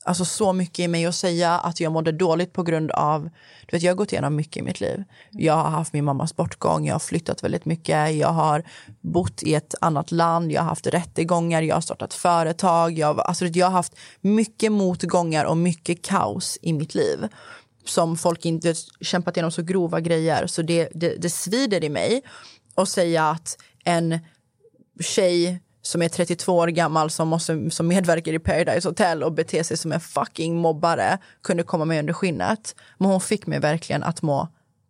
alltså 0.04 0.26
så 0.26 0.54
mycket 0.54 0.80
i 0.80 0.88
mig 0.88 1.06
att 1.06 1.16
säga 1.16 1.60
att 1.60 1.80
jag 1.80 1.92
mådde 1.92 2.12
dåligt 2.12 2.54
på 2.54 2.64
grund 2.64 2.92
av... 2.92 3.24
Du 3.68 3.78
vet, 3.78 3.82
jag 3.84 3.92
har 3.92 3.96
gått 3.98 4.12
igenom 4.12 4.36
mycket 4.36 4.58
i 4.58 4.62
mitt 4.62 4.82
liv. 4.82 5.04
Jag 5.32 5.54
har 5.54 5.70
haft 5.70 5.94
min 5.94 6.06
mammas 6.06 6.36
bortgång, 6.36 6.86
jag 6.88 6.96
har 6.96 7.00
flyttat 7.00 7.44
väldigt 7.44 7.66
mycket. 7.66 8.16
Jag 8.16 8.30
har 8.30 8.64
bott 9.02 9.44
i 9.44 9.54
ett 9.56 9.76
annat 9.82 10.12
land, 10.12 10.52
jag 10.52 10.62
har 10.62 10.70
haft 10.70 10.88
rättegångar, 10.88 11.62
jag 11.62 11.76
har 11.76 11.82
startat 11.82 12.14
företag. 12.14 12.98
Jag, 12.98 13.14
har- 13.14 13.24
alltså, 13.24 13.46
jag 13.46 13.66
har 13.66 13.72
haft 13.72 13.96
mycket 14.22 14.72
motgångar 14.72 15.46
och 15.46 15.58
mycket 15.58 16.02
kaos 16.06 16.58
i 16.62 16.74
mitt 16.74 16.96
liv 16.96 17.28
som 17.86 18.18
folk 18.18 18.46
inte 18.46 18.74
kämpat 19.02 19.38
igenom 19.38 19.52
så 19.52 19.62
grova 19.62 20.00
grejer. 20.00 20.48
Så 20.48 20.62
det, 20.62 20.90
det, 20.94 21.16
det 21.16 21.30
svider 21.30 21.84
i 21.84 21.90
mig 21.90 22.22
att 22.76 22.90
säga 22.90 23.30
att 23.30 23.58
en 23.84 24.20
tjej 25.00 25.62
som 25.82 26.02
är 26.02 26.10
32 26.10 26.58
år 26.58 26.68
gammal 26.68 27.10
som, 27.10 27.28
måste, 27.28 27.70
som 27.70 27.88
medverkar 27.88 28.34
i 28.34 28.40
Paradise 28.40 28.88
Hotel 28.88 29.24
och 29.24 29.34
beter 29.34 29.64
sig 29.64 29.78
som 29.78 29.92
en 29.92 30.00
fucking 30.00 30.58
mobbare 30.58 31.18
kunde 31.44 31.64
komma 31.64 31.86
med 31.86 32.00
under 32.00 32.14
skinnet. 32.14 32.76
Men 32.98 33.10
hon 33.10 33.22
fick 33.22 33.48
mig 33.48 33.60
verkligen 33.60 34.04
att 34.04 34.22
må 34.22 34.48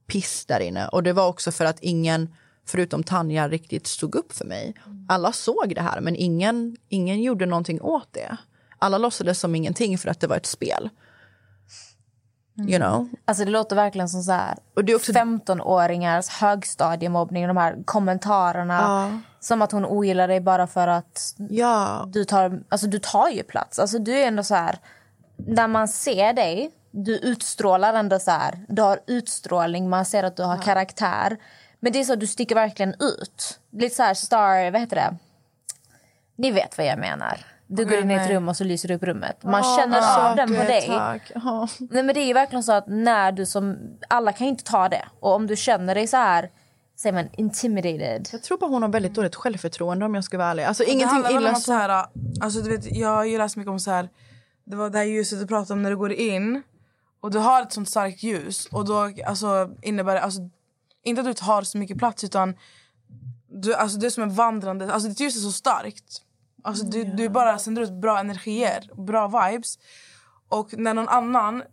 piss 0.07 0.45
där 0.45 0.59
inne. 0.59 0.87
Och 0.87 1.03
det 1.03 1.13
var 1.13 1.27
också 1.27 1.51
för 1.51 1.65
att 1.65 1.79
ingen, 1.79 2.33
förutom 2.65 3.03
Tanja, 3.03 3.49
riktigt 3.49 3.87
stod 3.87 4.15
upp 4.15 4.33
för 4.33 4.45
mig. 4.45 4.73
Alla 5.07 5.31
såg 5.31 5.75
det 5.75 5.81
här, 5.81 6.01
men 6.01 6.15
ingen, 6.15 6.77
ingen 6.89 7.21
gjorde 7.21 7.45
någonting 7.45 7.81
åt 7.81 8.07
det. 8.11 8.37
Alla 8.79 8.97
låtsades 8.97 9.39
som 9.39 9.55
ingenting 9.55 9.97
för 9.97 10.09
att 10.09 10.19
det 10.19 10.27
var 10.27 10.37
ett 10.37 10.45
spel. 10.45 10.89
You 12.57 12.79
know? 12.79 13.09
Alltså 13.25 13.45
det 13.45 13.51
låter 13.51 13.75
verkligen 13.75 14.09
som 14.09 14.23
så 14.23 14.31
här 14.31 14.57
Och 14.75 14.85
det 14.85 14.91
är 14.91 14.95
också 14.95 15.11
15-åringars 15.11 16.29
högstadiemobbning. 16.29 17.47
De 17.47 17.57
här 17.57 17.77
kommentarerna. 17.85 18.81
Ja. 18.81 19.19
Som 19.39 19.61
att 19.61 19.71
hon 19.71 19.85
ogillar 19.85 20.27
dig 20.27 20.39
bara 20.39 20.67
för 20.67 20.87
att 20.87 21.35
Ja. 21.49 22.05
du 22.07 22.25
tar, 22.25 22.61
alltså 22.69 22.87
du 22.87 22.99
tar 22.99 23.29
ju 23.29 23.43
plats. 23.43 23.79
Alltså 23.79 23.99
du 23.99 24.13
är 24.19 24.27
ändå 24.27 24.43
så 24.43 24.55
här, 24.55 24.79
när 25.35 25.67
man 25.67 25.87
ser 25.87 26.33
dig, 26.33 26.71
du 26.91 27.17
utstrålar 27.17 27.93
ändå 27.93 28.19
så 28.19 28.31
här, 28.31 28.65
du 28.67 28.81
har 28.81 28.99
utstrålning, 29.07 29.89
man 29.89 30.05
ser 30.05 30.23
att 30.23 30.37
du 30.37 30.43
har 30.43 30.57
karaktär. 30.57 31.37
Men 31.79 31.93
det 31.93 31.99
är 31.99 32.03
så 32.03 32.13
att 32.13 32.19
du 32.19 32.27
sticker 32.27 32.55
verkligen 32.55 32.93
ut. 32.99 33.59
Lite 33.71 33.95
så 33.95 34.03
här 34.03 34.13
star, 34.13 34.71
vad 34.71 34.81
heter 34.81 34.95
det? 34.95 35.15
Ni 36.35 36.51
vet 36.51 36.77
vad 36.77 36.87
jag 36.87 36.99
menar. 36.99 37.45
Du 37.73 37.85
går 37.85 37.97
in 37.97 38.11
i 38.11 38.13
ett 38.13 38.29
rum 38.29 38.49
och 38.49 38.57
så 38.57 38.63
lyser 38.63 38.87
du 38.87 38.93
upp 38.93 39.03
rummet. 39.03 39.43
Man 39.43 39.61
Åh, 39.61 39.77
känner 39.77 40.01
vad 40.01 40.31
av 40.31 40.35
den 40.35 40.47
på 40.47 40.61
du 40.61 40.67
dig. 40.67 40.87
Tack. 40.87 41.31
Ja. 41.35 41.67
Nej 41.79 42.03
men 42.03 42.15
det 42.15 42.21
är 42.21 42.25
ju 42.25 42.33
verkligen 42.33 42.63
så 42.63 42.71
att 42.71 42.87
när 42.87 43.31
du 43.31 43.45
som, 43.45 43.77
alla 44.07 44.31
kan 44.31 44.47
ju 44.47 44.51
inte 44.51 44.63
ta 44.63 44.89
det. 44.89 45.05
Och 45.19 45.33
om 45.33 45.47
du 45.47 45.55
känner 45.55 45.95
dig 45.95 46.07
så 46.07 46.17
här, 46.17 46.49
säger 46.99 47.13
man 47.13 47.29
intimidated. 47.37 48.29
Jag 48.31 48.43
tror 48.43 48.57
bara 48.57 48.69
hon 48.69 48.81
har 48.81 48.89
väldigt 48.89 49.15
dåligt 49.15 49.35
självförtroende 49.35 50.05
om 50.05 50.15
jag 50.15 50.23
ska 50.23 50.37
vara 50.37 50.47
ärlig. 50.47 50.63
Alltså 50.63 50.83
ingenting 50.83 51.37
illa 51.37 51.49
om 51.49 51.55
så. 51.55 51.73
här, 51.73 52.05
alltså, 52.41 52.61
du 52.61 52.69
vet, 52.69 52.95
Jag 52.95 53.09
har 53.09 53.25
ju 53.25 53.37
läst 53.37 53.55
mycket 53.55 53.71
om 53.71 53.79
så 53.79 53.91
här, 53.91 54.09
det 54.65 54.75
var 54.75 54.89
det 54.89 54.97
här 54.97 55.05
ljuset 55.05 55.39
du 55.39 55.47
pratade 55.47 55.73
om 55.73 55.83
när 55.83 55.89
du 55.89 55.97
går 55.97 56.11
in 56.11 56.63
och 57.21 57.31
du 57.31 57.39
har 57.39 57.61
ett 57.61 57.73
sånt 57.73 57.89
starkt 57.89 58.23
ljus 58.23 58.67
och 58.71 58.85
då 58.85 59.11
alltså, 59.25 59.69
innebär 59.81 60.13
det, 60.13 60.21
alltså, 60.21 60.41
inte 61.03 61.21
att 61.21 61.37
du 61.37 61.43
har 61.45 61.61
så 61.61 61.77
mycket 61.77 61.97
plats 61.97 62.23
utan 62.23 62.55
du, 63.47 63.75
alltså, 63.75 63.97
det 63.97 64.05
är 64.05 64.09
som 64.09 64.23
en 64.23 64.33
vandrande, 64.33 64.93
alltså 64.93 65.09
ditt 65.09 65.19
ljus 65.19 65.35
är 65.35 65.39
så 65.39 65.51
starkt. 65.51 66.21
Alltså, 66.63 66.85
du, 66.85 67.03
du 67.03 67.29
bara 67.29 67.57
sänder 67.57 67.81
ut 67.81 67.91
bra 67.91 68.19
energier, 68.19 68.89
bra 69.07 69.27
vibes. 69.27 69.79
Och 70.49 70.73
när 70.77 70.93
någon 70.93 71.09
annan 71.09 71.63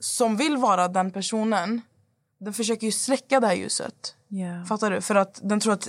som 0.00 0.36
vill 0.36 0.56
vara 0.56 0.88
den 0.88 1.10
personen, 1.10 1.80
den 2.40 2.52
försöker 2.52 2.86
ju 2.86 2.92
släcka 2.92 3.40
det 3.40 3.46
här 3.46 3.54
ljuset. 3.54 4.14
Ja. 4.28 4.64
Fattar 4.68 4.90
du? 4.90 5.00
För 5.00 5.14
att 5.14 5.40
den 5.42 5.60
tror 5.60 5.72
att... 5.72 5.88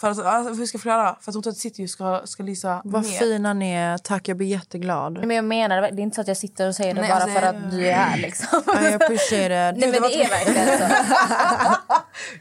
För 0.00 0.10
att, 0.10 0.18
alltså, 0.18 0.54
hur 0.54 0.66
ska 0.66 0.76
jag 0.76 0.82
förklara? 0.82 1.16
För 1.20 1.30
att 1.30 1.34
hon 1.34 1.42
tror 1.42 1.50
att 1.50 1.56
sitt 1.56 1.78
ljus 1.78 1.90
ska, 1.90 2.22
ska 2.24 2.42
lysa 2.42 2.80
Vad 2.84 3.02
mer. 3.02 3.10
fina 3.10 3.52
ni 3.52 3.72
är. 3.72 3.98
Tack, 3.98 4.28
jag 4.28 4.36
blir 4.36 4.46
jätteglad. 4.46 5.26
Men 5.26 5.36
jag 5.36 5.44
menar 5.44 5.80
det 5.80 5.86
är 5.86 6.00
inte 6.00 6.14
så 6.14 6.20
att 6.20 6.28
jag 6.28 6.36
sitter 6.36 6.68
och 6.68 6.74
säger 6.74 6.94
det 6.94 7.00
Nej, 7.00 7.10
bara 7.10 7.22
alltså, 7.22 7.40
för 7.40 7.46
att 7.46 7.70
du 7.70 7.86
är 7.86 7.92
här 7.92 8.16
liksom. 8.16 8.62
I 8.82 8.94
appreciate 8.94 9.70
it. 9.74 9.80
Nej 9.80 9.90
men 9.90 10.02
det 10.02 10.24
är 10.24 10.28
verkligen 10.28 10.78
så. 10.78 10.94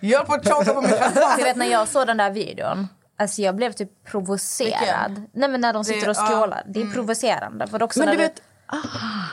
Jag 0.05 0.17
höll 0.17 0.27
på 0.27 0.33
att 0.33 0.47
tjata 0.47 0.73
på 0.73 0.81
mig 0.81 0.91
själv. 0.91 1.15
Jag 1.37 1.45
vet 1.45 1.55
när 1.55 1.65
jag 1.65 1.87
såg 1.87 2.07
den 2.07 2.17
där 2.17 2.31
videon, 2.31 2.87
alltså 3.17 3.41
jag 3.41 3.55
blev 3.55 3.71
typ 3.71 4.03
provocerad. 4.03 5.09
Vilken? 5.09 5.27
Nej 5.33 5.49
men 5.49 5.61
när 5.61 5.73
de 5.73 5.83
sitter 5.83 6.09
och 6.09 6.15
skrålar. 6.15 6.63
Det 6.67 6.81
är 6.81 6.93
provocerande. 6.93 7.67
För 7.67 7.83
också 7.83 7.99
Men 7.99 8.09
du 8.09 8.17
vet, 8.17 8.41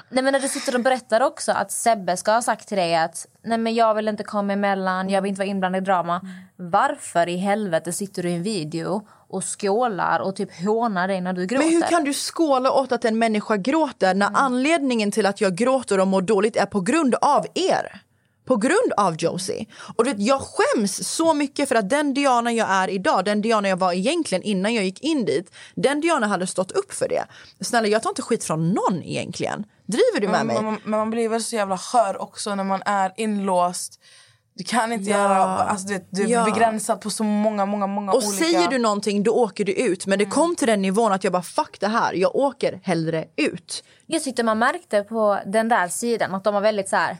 Nej 0.08 0.24
men 0.24 0.32
när 0.32 0.40
du 0.40 0.48
sitter 0.48 0.74
och 0.74 0.80
berättar 0.80 1.20
också 1.20 1.52
att 1.52 1.72
Sebbe 1.72 2.16
ska 2.16 2.32
ha 2.32 2.42
sagt 2.42 2.68
till 2.68 2.76
dig 2.76 2.96
att 2.96 3.26
nej 3.42 3.58
men 3.58 3.74
jag 3.74 3.94
vill 3.94 4.08
inte 4.08 4.24
komma 4.24 4.52
emellan, 4.52 5.10
jag 5.10 5.22
vill 5.22 5.28
inte 5.28 5.38
vara 5.38 5.48
inblandad 5.48 5.82
i 5.82 5.84
drama. 5.84 6.20
Varför 6.56 7.28
i 7.28 7.36
helvete 7.36 7.92
sitter 7.92 8.22
du 8.22 8.30
i 8.30 8.34
en 8.34 8.42
video 8.42 9.06
och 9.28 9.44
skålar 9.44 10.20
och 10.20 10.36
typ 10.36 10.64
hånar 10.64 11.08
dig 11.08 11.20
när 11.20 11.32
du 11.32 11.46
gråter? 11.46 11.64
men 11.64 11.74
hur 11.74 11.82
kan 11.82 12.04
du 12.04 12.12
skåla 12.12 12.72
åt 12.72 12.92
att 12.92 13.04
en 13.04 13.18
människa 13.18 13.56
gråter 13.56 14.14
när 14.14 14.30
anledningen 14.34 15.10
till 15.10 15.26
att 15.26 15.40
jag 15.40 15.54
gråter 15.54 16.00
och 16.00 16.08
mår 16.08 16.22
dåligt 16.22 16.56
är 16.56 16.66
på 16.66 16.80
grund 16.80 17.14
av 17.14 17.46
er? 17.54 18.02
På 18.44 18.56
grund 18.56 18.92
av 18.96 19.16
Josie. 19.18 19.66
Och 19.96 20.04
du 20.04 20.10
vet, 20.10 20.20
jag 20.22 20.40
skäms 20.40 21.08
så 21.08 21.34
mycket 21.34 21.68
för 21.68 21.74
att 21.74 21.90
den 21.90 22.14
Diana 22.14 22.52
jag 22.52 22.70
är 22.70 22.88
idag, 22.90 23.24
den 23.24 23.42
Diana 23.42 23.68
jag 23.68 23.76
var 23.76 23.92
egentligen 23.92 24.42
innan 24.42 24.74
jag 24.74 24.84
gick 24.84 25.00
in 25.00 25.24
dit, 25.24 25.54
den 25.74 26.00
Diana 26.00 26.26
hade 26.26 26.46
stått 26.46 26.72
upp 26.72 26.92
för 26.92 27.08
det. 27.08 27.24
Snälla, 27.60 27.88
jag 27.88 28.02
tar 28.02 28.10
inte 28.10 28.22
skit 28.22 28.44
från 28.44 28.70
någon 28.70 29.02
egentligen. 29.02 29.64
Driver 29.86 30.20
du 30.20 30.28
med 30.28 30.46
Men, 30.46 30.46
mig? 30.46 30.62
men, 30.64 30.80
men 30.84 30.98
man 30.98 31.10
blir 31.10 31.28
väl 31.28 31.42
så 31.42 31.56
jävla 31.56 31.78
skör 31.78 32.22
också 32.22 32.54
när 32.54 32.64
man 32.64 32.82
är 32.86 33.12
inlåst. 33.16 34.00
Du 34.54 34.64
kan 34.64 34.92
inte 34.92 35.10
Ja. 35.10 35.16
göra... 35.18 35.44
Alltså, 35.44 35.86
du, 35.88 36.04
du 36.10 36.22
är 36.22 36.28
Ja. 36.28 36.44
begränsad 36.44 37.00
på 37.00 37.10
så 37.10 37.24
många, 37.24 37.66
många, 37.66 37.86
många 37.86 38.12
Och 38.12 38.18
olika... 38.18 38.44
säger 38.44 38.68
du 38.68 38.78
någonting 38.78 39.22
då 39.22 39.32
åker 39.32 39.64
du 39.64 39.72
ut. 39.72 40.06
Men 40.06 40.18
det 40.18 40.24
kom 40.26 40.56
till 40.56 40.66
den 40.68 40.82
nivån 40.82 41.12
att 41.12 41.24
jag 41.24 41.32
bara 41.32 41.42
fuck 41.42 41.76
det 41.80 41.88
här, 41.88 42.12
jag 42.14 42.36
åker 42.36 42.80
hellre 42.84 43.24
ut. 43.36 43.84
Jag 44.06 44.22
tyckte 44.22 44.42
man 44.42 44.58
märkte 44.58 45.02
på 45.02 45.38
den 45.46 45.68
där 45.68 45.88
sidan 45.88 46.34
att 46.34 46.44
de 46.44 46.54
var 46.54 46.60
väldigt 46.60 46.88
så 46.88 46.96
här... 46.96 47.16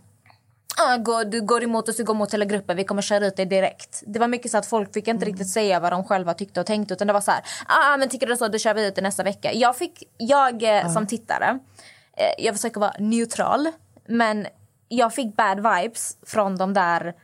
Ah, 0.77 0.97
gå, 0.97 1.25
du 1.25 1.41
går 1.41 1.62
emot 1.62 1.89
oss, 1.89 1.97
du 1.97 2.05
går 2.05 2.14
emot 2.14 2.35
hela 2.35 2.45
gruppen, 2.45 2.77
vi 2.77 2.85
kommer 2.85 3.03
köra 3.03 3.27
ut 3.27 3.37
dig 3.37 3.47
direkt. 3.47 4.03
Det 4.07 4.18
var 4.18 4.29
mycket 4.29 4.51
så 4.51 4.59
att 4.59 4.66
folk 4.66 4.95
fick 4.95 5.09
inte 5.09 5.27
riktigt 5.27 5.51
säga 5.51 5.81
vad 5.81 5.93
de 5.93 6.05
själva 6.05 6.35
tyckte 6.35 6.61
och 6.61 6.66
tänkte 6.66 6.95
utan 6.95 7.07
det 7.07 7.12
var 7.12 7.20
så 7.20 7.31
här, 7.31 7.41
ah 7.66 7.97
men 7.97 8.09
tycker 8.09 8.27
du 8.27 8.37
så, 8.37 8.49
då 8.49 8.59
kör 8.59 8.75
vi 8.75 8.87
ut 8.87 8.95
dig 8.95 9.03
nästa 9.03 9.23
vecka. 9.23 9.53
Jag 9.53 9.77
fick, 9.77 10.03
jag 10.18 10.62
eh, 10.62 10.93
som 10.93 11.07
tittare, 11.07 11.59
eh, 12.16 12.45
jag 12.45 12.55
försöker 12.55 12.81
vara 12.81 12.95
neutral, 12.99 13.68
men 14.09 14.47
jag 14.89 15.14
fick 15.14 15.37
bad 15.37 15.57
vibes 15.57 16.16
från 16.27 16.57
de 16.57 16.75
där 16.75 17.14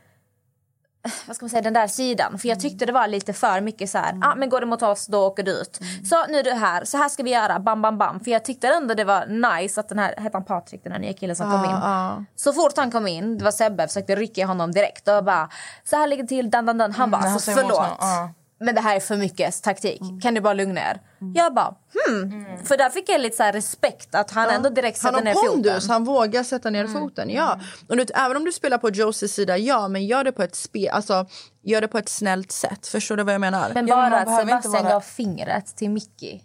vad 1.27 1.35
ska 1.35 1.43
man 1.45 1.49
säga, 1.49 1.61
den 1.61 1.73
där 1.73 1.87
sidan. 1.87 2.37
För 2.39 2.47
jag 2.49 2.59
tyckte 2.59 2.85
det 2.85 2.91
var 2.91 3.07
lite 3.07 3.33
för 3.33 3.61
mycket 3.61 3.89
så 3.89 3.97
här, 3.97 4.19
ah, 4.21 4.35
men 4.35 4.49
går 4.49 4.61
du 4.61 4.67
mot 4.67 4.81
oss 4.81 5.07
då 5.07 5.25
åker 5.27 5.43
du 5.43 5.51
ut. 5.51 5.79
Så 6.09 6.25
nu 6.27 6.37
är 6.39 6.43
du 6.43 6.51
här, 6.51 6.85
så 6.85 6.97
här 6.97 7.09
ska 7.09 7.23
vi 7.23 7.29
göra, 7.31 7.59
bam 7.59 7.81
bam 7.81 7.97
bam. 7.97 8.19
För 8.19 8.31
jag 8.31 8.45
tyckte 8.45 8.67
ändå 8.67 8.93
det 8.93 9.03
var 9.03 9.25
nice 9.59 9.79
att 9.79 9.89
den 9.89 9.99
här, 9.99 10.15
hette 10.17 10.37
han 10.37 10.45
Patrik 10.45 10.83
den 10.83 10.91
här 10.91 10.99
nya 10.99 11.13
killen 11.13 11.35
som 11.35 11.51
kom 11.51 11.65
in. 11.65 11.71
Så 12.35 12.53
fort 12.53 12.73
han 12.77 12.91
kom 12.91 13.07
in, 13.07 13.37
det 13.37 13.43
var 13.43 13.51
Sebbe, 13.51 13.87
försökte 13.87 14.15
rycka 14.15 14.41
i 14.41 14.43
honom 14.43 14.71
direkt 14.71 15.07
och 15.07 15.23
bara 15.23 15.49
så 15.83 15.95
här 15.95 16.07
ligger 16.07 16.23
det 16.23 16.29
till, 16.29 16.49
dan 16.49 16.65
dan 16.65 16.77
dan. 16.77 16.91
Han 16.91 17.11
bara 17.11 17.17
Mm, 17.17 17.27
han 17.27 17.33
alltså 17.33 17.51
förlåt. 17.51 17.97
ja. 17.99 18.29
Men 18.59 18.75
det 18.75 18.81
här 18.81 18.95
är 18.95 18.99
för 18.99 19.17
mycket 19.17 19.63
taktik. 19.63 20.01
Mm. 20.01 20.21
Kan 20.21 20.33
du 20.33 20.41
bara 20.41 20.53
lugna 20.53 20.81
er? 20.81 21.01
Jag 21.35 21.53
bara 21.53 21.75
hmm. 22.07 22.45
För 22.63 22.77
där 22.77 22.89
fick 22.89 23.09
jag 23.09 23.21
lite 23.21 23.37
så 23.37 23.43
här 23.43 23.53
respekt 23.53 24.15
att 24.15 24.31
han 24.31 24.49
ändå 24.49 24.69
direkt 24.69 24.97
sätter 24.97 25.21
ner 25.21 25.33
har 25.33 25.41
foten. 25.41 25.53
pondus, 25.53 25.87
han 25.87 26.03
vågar 26.03 26.43
sätta 26.43 26.69
ner 26.69 26.87
foten. 26.87 27.29
Ja. 27.29 27.59
Och 27.89 27.97
du 27.97 28.05
även 28.15 28.37
om 28.37 28.45
du 28.45 28.51
spelar 28.51 28.77
på 28.77 28.89
Josies 28.89 29.33
sida, 29.33 29.57
ja, 29.57 29.87
men 29.87 30.05
gör 30.05 30.23
det 30.23 30.31
på 30.31 30.43
ett 30.43 30.55
spe, 30.55 30.91
alltså, 30.91 31.25
gör 31.63 31.81
det 31.81 31.87
på 31.87 31.97
ett 31.97 32.09
snällt 32.09 32.51
sätt. 32.51 32.87
Förstår 32.87 33.17
du 33.17 33.23
vad 33.23 33.33
jag 33.33 33.41
menar? 33.41 33.71
Men 33.73 33.87
Ja, 33.87 33.95
bara 33.95 34.09
man 34.09 34.13
att 34.13 34.39
Sebastian 34.39 34.83
vara- 34.83 34.93
gav 34.93 35.01
fingret 35.01 35.75
till 35.75 35.89
Mickey. 35.89 36.41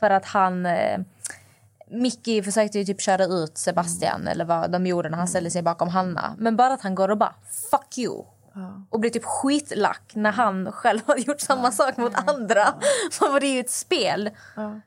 För 0.00 0.10
att 0.10 0.24
han... 0.24 0.66
Eh, 0.66 0.98
Mickey 1.92 2.42
försökte 2.42 2.78
ju 2.78 2.84
typ 2.84 3.00
köra 3.00 3.24
ut 3.24 3.58
Sebastian 3.58 4.28
eller 4.28 4.44
vad 4.44 4.70
de 4.70 4.86
gjorde 4.86 5.08
när 5.08 5.18
han 5.18 5.28
ställde 5.28 5.50
sig 5.50 5.62
bakom 5.62 5.88
Hanna. 5.88 6.34
Men 6.38 6.56
bara 6.56 6.74
att 6.74 6.82
han 6.82 6.94
går 6.94 7.08
och 7.08 7.18
bara 7.18 7.34
fuck 7.70 7.98
you. 7.98 8.24
Och 8.90 9.00
blir 9.00 9.10
typ 9.10 9.24
skitlack 9.24 10.12
när 10.14 10.32
han 10.32 10.72
själv 10.72 11.00
har 11.06 11.16
gjort 11.16 11.40
samma 11.40 11.72
sak 11.72 11.96
mot 11.96 12.12
andra. 12.14 12.64
För 13.10 13.40
det 13.40 13.46
är 13.46 13.54
ju 13.54 13.60
ett 13.60 13.70
spel. 13.70 14.30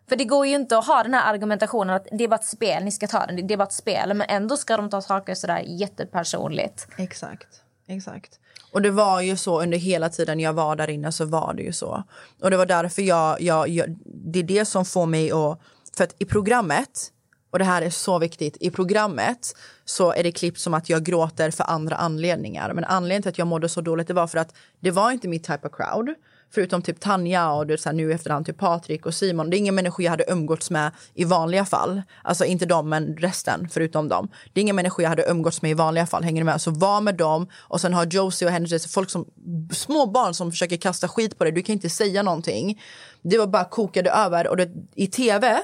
För 0.10 0.16
det 0.16 0.26
går 0.26 0.48
ju 0.48 0.56
inte 0.56 0.78
att 0.78 0.88
ha 0.88 1.04
den 1.04 1.14
här 1.14 1.34
argumentationen 1.34 1.96
att 1.96 2.08
det 2.12 2.24
är 2.24 2.28
bara 2.28 2.36
ett 2.36 2.46
spel, 2.46 2.84
ni 2.84 2.92
ska 2.92 3.08
ta 3.08 3.26
den, 3.26 3.48
det 3.48 3.54
är 3.54 3.58
bara 3.58 3.68
ett 3.68 3.74
spel. 3.74 4.14
Men 4.14 4.30
ändå 4.30 4.58
ska 4.58 4.78
de 4.78 4.90
ta 4.90 5.02
saker 5.02 5.36
sådär 5.36 5.64
jättepersonligt. 5.68 6.88
Exakt. 6.98 7.48
Exakt. 7.88 8.40
Och 8.72 8.82
det 8.82 8.92
var 8.92 9.22
ju 9.22 9.38
så 9.38 9.62
under 9.62 9.78
hela 9.78 10.10
tiden 10.10 10.40
jag 10.40 10.54
var 10.54 10.76
där 10.76 10.90
inne 10.90 11.12
så 11.12 11.26
var 11.26 11.54
det 11.54 11.64
ju 11.64 11.74
så. 11.74 12.04
Och 12.42 12.52
det 12.52 12.58
var 12.58 12.66
därför 12.66 13.02
jag, 13.02 13.42
jag, 13.42 13.70
jag 13.70 13.96
det 14.06 14.40
är 14.40 14.44
det 14.44 14.66
som 14.66 14.86
får 14.86 15.06
mig 15.06 15.32
att, 15.32 15.60
för 15.98 16.04
att 16.04 16.16
i 16.20 16.26
programmet, 16.26 17.12
och 17.54 17.60
det 17.60 17.66
här 17.66 17.82
är 17.82 17.90
så 17.90 18.20
viktigt, 18.20 18.58
i 18.60 18.70
programmet 18.70 19.56
så 19.86 20.14
är 20.14 20.24
det 20.24 20.32
klippt 20.32 20.60
som 20.60 20.74
att 20.74 20.90
jag 20.90 21.04
gråter 21.04 21.52
för 21.52 21.64
andra 21.64 21.96
anledningar. 21.96 22.74
Men 22.74 22.84
anledningen 22.84 23.22
till 23.22 23.30
att 23.30 23.38
jag 23.38 23.48
mådde 23.48 23.70
så 23.70 23.82
dåligt 23.82 24.08
det 24.08 24.14
var 24.14 24.28
för 24.28 24.38
att 24.38 24.56
det 24.80 24.92
var 24.92 25.12
inte 25.12 25.28
mitt 25.28 25.44
type 25.44 25.68
of 25.68 25.76
crowd. 25.76 26.10
Förutom 26.54 26.82
typ 26.82 27.00
Tanja 27.00 27.52
och 27.52 27.68
du 27.68 27.78
så 27.78 27.90
här, 27.90 27.94
nu 27.96 28.10
i 28.10 28.14
efterhand 28.14 28.46
typ 28.46 28.58
Patrik 28.58 29.06
och 29.06 29.14
Simon. 29.14 29.50
Det 29.50 29.56
är 29.56 29.58
inga 29.58 29.72
människor 29.72 30.04
jag 30.04 30.12
hade 30.12 30.32
umgåtts 30.32 30.72
med 30.72 30.92
i 31.14 31.24
vanliga 31.24 31.66
fall. 31.66 32.02
Alltså 32.24 32.46
inte 32.46 32.66
dem 32.66 32.90
men 32.90 33.18
resten 33.18 33.70
förutom 33.72 34.10
dem. 34.10 34.30
Det 34.54 34.60
är 34.60 34.62
inga 34.62 34.74
människor 34.74 35.04
jag 35.04 35.10
hade 35.10 35.30
umgåtts 35.30 35.62
med 35.62 35.72
i 35.72 35.74
vanliga 35.74 36.06
fall. 36.06 36.24
Hänger 36.24 36.42
du 36.42 36.46
med? 36.46 36.62
Så 36.62 36.72
var 36.72 37.02
med 37.02 37.16
dem 37.16 37.48
och 37.56 37.82
sen 37.82 37.94
har 37.94 38.06
Josie 38.06 38.48
och 38.48 38.52
Henry, 38.52 38.80
folk 38.80 39.10
som 39.10 39.26
små 39.72 40.06
barn 40.06 40.34
som 40.34 40.52
försöker 40.52 40.78
kasta 40.78 41.08
skit 41.08 41.38
på 41.38 41.44
dig. 41.44 41.54
Du 41.54 41.62
kan 41.62 41.74
inte 41.74 41.90
säga 41.90 42.24
någonting. 42.24 42.82
Det 43.22 43.38
var 43.38 43.48
bara 43.48 43.66
kokade 43.66 44.12
över 44.12 44.48
och 44.48 44.58
det, 44.58 44.70
i 44.96 45.08
tv 45.08 45.64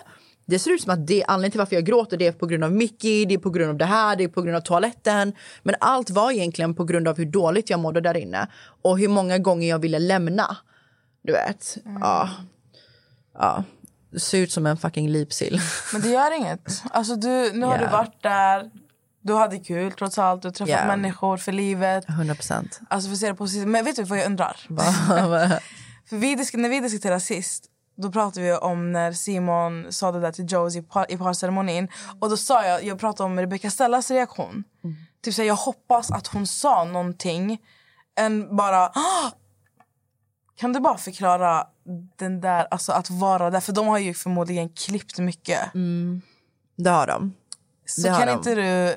det 0.49 0.59
ser 0.59 0.71
ut 0.71 0.81
som 0.81 0.93
att 0.93 1.07
det, 1.07 1.23
anledningen 1.27 1.51
till 1.51 1.59
varför 1.59 1.75
jag 1.75 1.85
gråter 1.85 2.17
det 2.17 2.27
är 2.27 2.31
på 2.31 2.45
grund 2.45 2.63
av 2.63 2.71
Mickey, 2.71 3.25
det 3.25 3.33
är 3.33 3.37
på 3.39 3.49
grund 3.49 3.69
av 3.69 3.77
det 3.77 3.85
här, 3.85 4.15
det 4.15 4.23
är 4.23 4.27
på 4.27 4.41
grund 4.41 4.57
av 4.57 4.61
toaletten. 4.61 5.33
Men 5.63 5.75
allt 5.79 6.09
var 6.09 6.31
egentligen 6.31 6.75
på 6.75 6.83
grund 6.83 7.07
av 7.07 7.17
hur 7.17 7.25
dåligt 7.25 7.69
jag 7.69 7.79
mådde 7.79 8.01
där 8.01 8.17
inne. 8.17 8.47
Och 8.81 8.99
hur 8.99 9.07
många 9.07 9.37
gånger 9.37 9.69
jag 9.69 9.79
ville 9.79 9.99
lämna. 9.99 10.57
Du 11.23 11.31
vet. 11.31 11.77
Ja. 12.01 12.29
Ja. 13.33 13.63
Det 14.11 14.19
ser 14.19 14.37
ut 14.37 14.51
som 14.51 14.65
en 14.65 14.77
fucking 14.77 15.09
lipsill. 15.09 15.61
Men 15.93 16.01
det 16.01 16.09
gör 16.09 16.37
inget. 16.37 16.83
Alltså 16.91 17.15
du, 17.15 17.51
nu 17.53 17.65
har 17.65 17.75
Ja. 17.75 17.79
du 17.85 17.87
varit 17.91 18.23
där. 18.23 18.71
Du 19.21 19.33
hade 19.33 19.57
kul 19.59 19.91
trots 19.91 20.17
allt. 20.17 20.41
Du 20.41 20.47
har 20.47 20.53
träffat 20.53 20.69
Ja. 20.69 20.87
människor 20.87 21.37
för 21.37 21.51
livet. 21.51 22.09
100 22.09 22.35
procent. 22.35 22.79
Alltså 22.89 23.09
för 23.09 23.15
se 23.15 23.27
det 23.27 23.33
positivt. 23.35 23.67
Men 23.67 23.85
vet 23.85 23.95
du 23.95 24.03
vad 24.03 24.17
jag 24.19 24.25
undrar? 24.25 24.57
för 26.09 26.17
vi 26.17 26.35
när 26.53 26.69
vi 26.69 26.79
diskuterade 26.79 27.19
sist 27.19 27.65
då 28.01 28.11
pratade 28.11 28.45
vi 28.45 28.53
om 28.53 28.91
när 28.91 29.11
Simon 29.13 29.87
sa 29.89 30.11
det 30.11 30.19
där 30.19 30.31
till 30.31 30.45
Josie 30.51 30.81
i, 30.81 30.83
par- 30.83 31.11
i 31.11 31.17
parceremonin. 31.17 31.87
Och 32.19 32.29
då 32.29 32.37
sa 32.37 32.65
jag, 32.65 32.83
jag 32.83 32.99
pratade 32.99 33.25
om 33.25 33.39
Rebecca 33.39 33.69
Stellas 33.71 34.11
reaktion. 34.11 34.63
Typ 35.23 35.33
så 35.33 35.41
här, 35.41 35.47
jag 35.47 35.55
hoppas 35.55 36.11
att 36.11 36.27
hon 36.27 36.47
sa 36.47 36.83
någonting 36.83 37.61
än 38.19 38.55
bara 38.55 38.85
"Ah!" 38.87 39.31
Kan 40.55 40.73
du 40.73 40.79
bara 40.79 40.97
förklara 40.97 41.67
den 42.15 42.41
där, 42.41 42.67
alltså 42.71 42.91
att 42.91 43.09
vara 43.09 43.49
där? 43.49 43.59
För 43.59 43.73
de 43.73 43.87
har 43.87 43.97
ju 43.97 44.13
förmodligen 44.13 44.69
klippt 44.69 45.19
mycket. 45.19 45.59
Det 46.77 46.89
har 46.89 47.07
de. 47.07 47.33
Så 47.85 48.01
Det 48.01 48.07
kan 48.09 48.27
de. 48.27 48.33
inte 48.33 48.55
du 48.55 48.87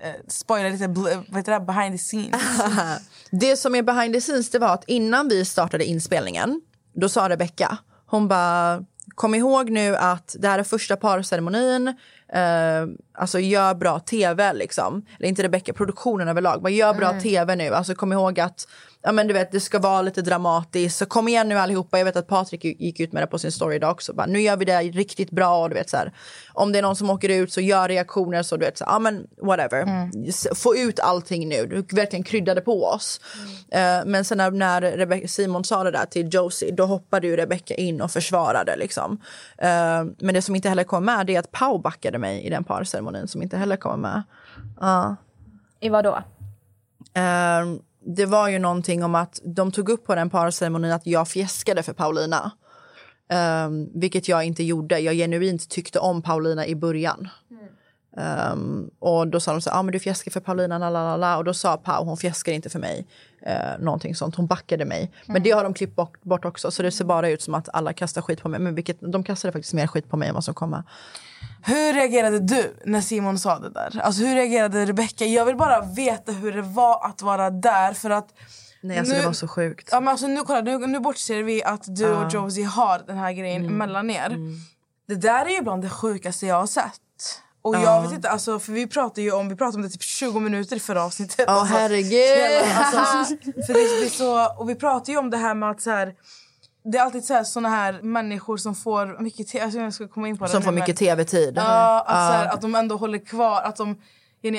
eh, 0.00 0.14
spoila 0.28 0.68
lite 0.68 0.86
vad 1.28 1.36
heter 1.36 1.52
det, 1.52 1.60
behind 1.60 1.94
the 1.94 1.98
scenes? 1.98 2.42
Det 3.30 3.56
som 3.56 3.74
är 3.74 3.82
behind 3.82 4.14
the 4.14 4.20
scenes 4.20 4.50
det 4.50 4.58
var 4.58 4.68
att 4.74 4.84
innan 4.86 5.28
vi 5.28 5.44
startade 5.44 5.84
inspelningen 5.84 6.60
då 6.94 7.08
sa 7.08 7.28
Rebecca, 7.28 7.78
hon 8.06 8.28
bara 8.28 8.84
kom 9.14 9.34
ihåg 9.34 9.70
nu 9.70 9.96
att 9.96 10.36
det 10.38 10.48
här 10.48 10.58
är 10.58 10.62
första 10.62 10.96
parceremonin. 10.96 11.88
Eh, 12.32 12.86
alltså 13.18 13.38
gör 13.38 13.74
bra 13.74 14.00
tv 14.00 14.52
liksom. 14.52 15.06
Eller 15.18 15.28
inte 15.28 15.42
Rebecca, 15.42 15.72
produktionen 15.72 16.28
överlag. 16.28 16.62
Bara 16.62 16.70
gör 16.70 16.94
bra 16.94 17.08
Mm. 17.10 17.22
tv 17.22 17.56
nu. 17.56 17.74
Alltså 17.74 17.94
kom 17.94 18.12
ihåg 18.12 18.40
att 18.40 18.68
ja, 19.04 19.12
men 19.12 19.26
du 19.26 19.34
vet, 19.34 19.52
det 19.52 19.60
ska 19.60 19.78
vara 19.78 20.02
lite 20.02 20.22
dramatiskt. 20.22 20.98
Så 20.98 21.06
kom 21.06 21.28
igen 21.28 21.48
nu 21.48 21.54
allihopa. 21.58 21.98
Jag 21.98 22.04
vet 22.04 22.16
att 22.16 22.26
Patrik 22.26 22.64
gick 22.64 23.00
ut 23.00 23.12
med 23.12 23.22
det 23.22 23.26
på 23.26 23.38
sin 23.38 23.52
story 23.52 23.76
idag 23.76 23.90
också. 23.90 24.14
Bara, 24.14 24.26
nu 24.26 24.40
gör 24.40 24.56
vi 24.56 24.64
det 24.64 24.80
riktigt 24.82 25.30
bra. 25.30 25.62
Och 25.62 25.68
du 25.68 25.74
vet, 25.74 25.90
så 25.90 25.96
här, 25.96 26.12
om 26.52 26.72
det 26.72 26.78
är 26.78 26.82
någon 26.82 26.96
som 26.96 27.10
åker 27.10 27.28
ut 27.28 27.52
så 27.52 27.60
gör 27.60 27.88
reaktioner. 27.88 28.42
Så 28.42 28.56
du 28.56 28.64
vet, 28.64 28.78
så, 28.78 28.84
ja 28.88 28.98
men 28.98 29.26
whatever. 29.42 30.10
S- 30.28 30.46
Få 30.54 30.76
ut 30.76 31.00
allting 31.00 31.48
nu. 31.48 31.66
Du 31.66 31.96
verkligen 31.96 32.22
kryddade 32.22 32.60
på 32.60 32.84
oss. 32.84 33.20
Eh, 33.72 34.00
men 34.06 34.24
sen 34.24 34.38
när, 34.38 34.50
när 34.50 34.80
Rebecca, 34.80 35.28
Simon 35.28 35.64
sa 35.64 35.84
det 35.84 35.90
där 35.90 36.06
till 36.06 36.28
Josie, 36.34 36.70
då 36.74 36.86
hoppade 36.86 37.26
ju 37.26 37.36
Rebecca 37.36 37.74
in 37.74 38.00
och 38.00 38.10
försvarade. 38.10 38.76
Liksom. 38.76 39.20
Eh, 39.58 40.04
men 40.18 40.34
det 40.34 40.42
som 40.42 40.56
inte 40.56 40.68
heller 40.68 40.84
kom 40.84 41.04
med 41.04 41.26
det 41.26 41.34
är 41.34 41.40
att 41.40 41.50
Pau 41.52 41.78
backade 41.78 42.18
mig 42.18 42.42
i 42.46 42.50
den 42.50 42.64
parceremonin 42.64 43.28
som 43.28 43.42
inte 43.42 43.56
heller 43.56 43.76
kommer 43.76 43.96
med. 43.96 44.22
Ja. 44.80 45.16
I 45.80 45.88
vad 45.88 46.04
då? 46.04 46.18
Ehm, 47.14 47.78
det 48.06 48.26
var 48.26 48.48
ju 48.48 48.58
någonting 48.58 49.04
om 49.04 49.14
att 49.14 49.40
de 49.44 49.72
tog 49.72 49.88
upp 49.88 50.06
på 50.06 50.14
den 50.14 50.30
parceremonin 50.30 50.92
att 50.92 51.06
jag 51.06 51.28
fjäskade 51.28 51.82
för 51.82 51.92
Paulina. 51.92 52.52
Um, 53.66 54.00
vilket 54.00 54.28
jag 54.28 54.44
inte 54.44 54.64
gjorde. 54.64 54.98
Jag 54.98 55.14
genuint 55.14 55.68
tyckte 55.68 55.98
om 55.98 56.22
Paulina 56.22 56.66
i 56.66 56.74
början. 56.74 57.28
Mm. 57.50 57.63
Ehm, 58.16 58.90
och 58.98 59.28
då 59.28 59.40
sa 59.40 59.52
de 59.52 59.60
så 59.60 59.70
här, 59.70 59.78
ah, 59.78 59.82
men 59.82 59.92
du 59.92 59.98
fjäskar 59.98 60.30
för 60.30 60.40
Paulina, 60.40 60.78
la, 60.78 60.90
la, 60.90 61.02
la, 61.04 61.16
la. 61.16 61.36
Och 61.36 61.44
då 61.44 61.54
sa 61.54 61.76
Pau, 61.76 62.04
hon 62.04 62.16
fjäskar 62.16 62.52
inte 62.52 62.70
för 62.70 62.78
mig. 62.78 63.06
Uh, 63.46 63.84
någonting 63.84 64.14
sånt, 64.14 64.34
hon 64.34 64.46
backade 64.46 64.84
mig. 64.84 65.10
Men 65.26 65.42
det 65.42 65.50
har 65.50 65.64
de 65.64 65.74
klippt 65.74 65.96
bort, 65.96 66.22
bort 66.22 66.44
också. 66.44 66.70
Så 66.70 66.82
det 66.82 66.90
ser 66.90 67.04
bara 67.04 67.28
ut 67.28 67.42
som 67.42 67.54
att 67.54 67.68
alla 67.72 67.92
kastar 67.92 68.22
skit 68.22 68.42
på 68.42 68.48
mig. 68.48 68.60
Men 68.60 68.74
vilket, 68.74 68.96
de 69.00 69.24
kastade 69.24 69.52
faktiskt 69.52 69.74
mer 69.74 69.86
skit 69.86 70.10
på 70.10 70.16
mig 70.16 70.28
än 70.28 70.34
vad 70.34 70.44
som 70.44 70.54
kom 70.54 70.70
med. 70.70 70.82
Hur 71.62 71.92
reagerade 71.92 72.38
du 72.40 72.74
när 72.84 73.00
Simon 73.00 73.38
sa 73.38 73.58
det 73.58 73.70
där? 73.70 74.00
Alltså 74.00 74.24
hur 74.24 74.34
reagerade 74.34 74.86
Rebecca? 74.86 75.24
Jag 75.24 75.44
vill 75.44 75.56
bara 75.56 75.80
veta 75.80 76.32
hur 76.32 76.52
det 76.52 76.62
var 76.62 77.06
att 77.06 77.22
vara 77.22 77.50
där 77.50 77.92
för 77.92 78.10
att 78.10 78.28
Nej, 78.80 78.98
alltså 78.98 79.14
nu, 79.14 79.20
det 79.20 79.26
var 79.26 79.32
så 79.32 79.48
sjukt. 79.48 79.88
Ja, 79.92 80.00
men 80.00 80.08
alltså, 80.08 80.26
nu, 80.26 80.40
kolla, 80.40 80.60
nu, 80.60 80.78
nu 80.78 81.00
bortser 81.00 81.42
vi 81.42 81.64
att 81.64 81.96
du 81.96 82.02
Ja. 82.02 82.24
och 82.26 82.32
Josie 82.32 82.64
har 82.64 83.02
den 83.06 83.18
här 83.18 83.32
grejen 83.32 83.66
mellan 83.76 84.10
er. 84.10 84.38
Det 85.08 85.14
där 85.14 85.46
är 85.46 85.50
ju 85.50 85.62
bland 85.62 85.82
det 85.82 85.88
sjukaste 85.88 86.46
jag 86.46 86.56
har 86.56 86.66
sett. 86.66 87.00
Och 87.64 87.74
Ja. 87.74 87.80
jag 87.82 88.02
vet 88.02 88.12
inte, 88.12 88.30
alltså, 88.30 88.58
för 88.58 88.72
vi 88.72 88.86
pratade 88.86 89.22
ju 89.22 89.32
om, 89.32 89.48
vi 89.48 89.56
pratade 89.56 89.76
om 89.76 89.82
det 89.82 89.88
typ 89.88 90.02
20 90.02 90.40
minuter 90.40 90.76
i 90.76 90.80
förra 90.80 91.04
avsnittet. 91.04 91.44
Ja, 91.48 91.52
alltså, 91.52 91.74
herregud. 91.74 92.64
Alltså, 92.76 93.36
för 93.66 93.72
det, 93.74 94.00
det 94.00 94.06
är 94.06 94.10
så, 94.10 94.52
och 94.60 94.68
vi 94.70 94.74
pratar 94.74 95.12
ju 95.12 95.18
om 95.18 95.30
det 95.30 95.36
här 95.36 95.54
med 95.54 95.70
att 95.70 95.80
så 95.82 95.90
här, 95.90 96.14
det 96.84 96.98
är 96.98 97.02
alltid 97.02 97.24
så 97.24 97.34
här, 97.34 97.44
såna 97.44 97.68
här 97.68 98.00
människor 98.02 98.56
som 98.56 98.74
får 98.74 99.22
mycket 99.22 99.48
te- 99.48 99.60
alltså, 99.60 99.78
jag 99.78 99.92
ska 99.94 100.08
komma 100.08 100.28
in 100.28 100.38
på 100.38 100.44
det 100.44 100.50
Som 100.50 100.62
får 100.62 100.72
men- 100.72 100.80
mycket 100.80 100.96
tv-tid. 100.96 101.54
Ja, 101.56 102.00
att, 102.00 102.04
Ja. 102.08 102.14
så 102.14 102.32
här, 102.32 102.46
att 102.54 102.60
de 102.60 102.74
ändå 102.74 102.96
håller 102.96 103.18
kvar. 103.26 103.60
Att, 103.62 103.76
de, 103.76 103.96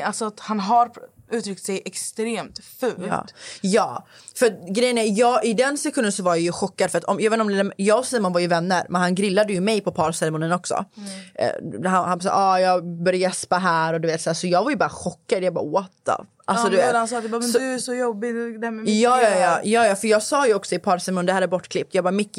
alltså, 0.04 0.26
att 0.26 0.40
han 0.40 0.60
har 0.60 0.92
uttryckt 1.32 1.64
sig 1.64 1.82
extremt 1.86 2.60
fult. 2.64 2.98
Ja. 3.08 3.26
ja, 3.62 4.06
för 4.38 4.74
grejen 4.74 4.98
är, 4.98 5.20
jag, 5.20 5.46
i 5.46 5.54
den 5.54 5.78
sekunden 5.78 6.12
så 6.12 6.24
var 6.24 6.36
jag 6.36 6.42
ju 6.42 6.52
chockad 6.52 6.92
för 6.92 6.98
att 6.98 7.04
om, 7.04 7.20
jag, 7.20 7.32
vet 7.32 7.40
om, 7.42 7.72
jag 7.78 8.00
och 8.00 8.06
Simon 8.06 8.34
var 8.34 8.40
ju 8.40 8.48
vänner 8.48 8.86
men 8.90 9.02
han 9.02 9.16
grillade 9.16 9.54
ju 9.54 9.62
mig 9.62 9.82
på 9.82 9.92
parceremonin 9.92 10.52
också. 10.52 10.86
Eh, 11.36 11.90
han 11.92 12.10
han 12.10 12.22
sa 12.22 12.30
ah, 12.34 12.60
jag 12.60 12.86
började 12.86 13.18
gäspa 13.18 13.58
här 13.58 13.94
och 13.94 14.02
du 14.02 14.08
vet 14.08 14.22
så, 14.22 14.30
här, 14.30 14.36
så 14.36 14.48
jag 14.48 14.64
var 14.64 14.72
ju 14.72 14.78
bara 14.78 14.90
chockad, 14.90 15.44
jag 15.44 15.54
bara 15.54 15.66
what 15.66 15.92
the 16.06 16.12
Alltså, 16.48 16.68
ja, 16.68 16.72
du 16.72 16.78
vet. 16.78 16.96
han 16.96 17.08
sa 17.08 17.18
att 17.18 17.30
men 17.32 17.44
Så- 17.44 17.60
du 17.60 17.74
är 17.74 17.78
så 17.78 17.94
jobbig. 17.94 18.62
Det 18.62 18.72
med 18.72 18.88
Ja, 18.90 19.22
ja, 19.22 19.30
ja, 19.40 19.60
ja, 19.64 19.88
ja, 19.88 19.96
för 19.96 20.08
jag 20.08 20.24
sa 20.24 20.48
ju 20.48 20.54
också 20.54 20.76
i 20.76 20.80
parceremonin, 20.80 21.26
det 21.26 21.34
här 21.34 21.42
är 21.42 21.48
bortklippt. 21.48 21.96
Jag 21.96 22.04
bara, 22.04 22.12
Micke, 22.12 22.36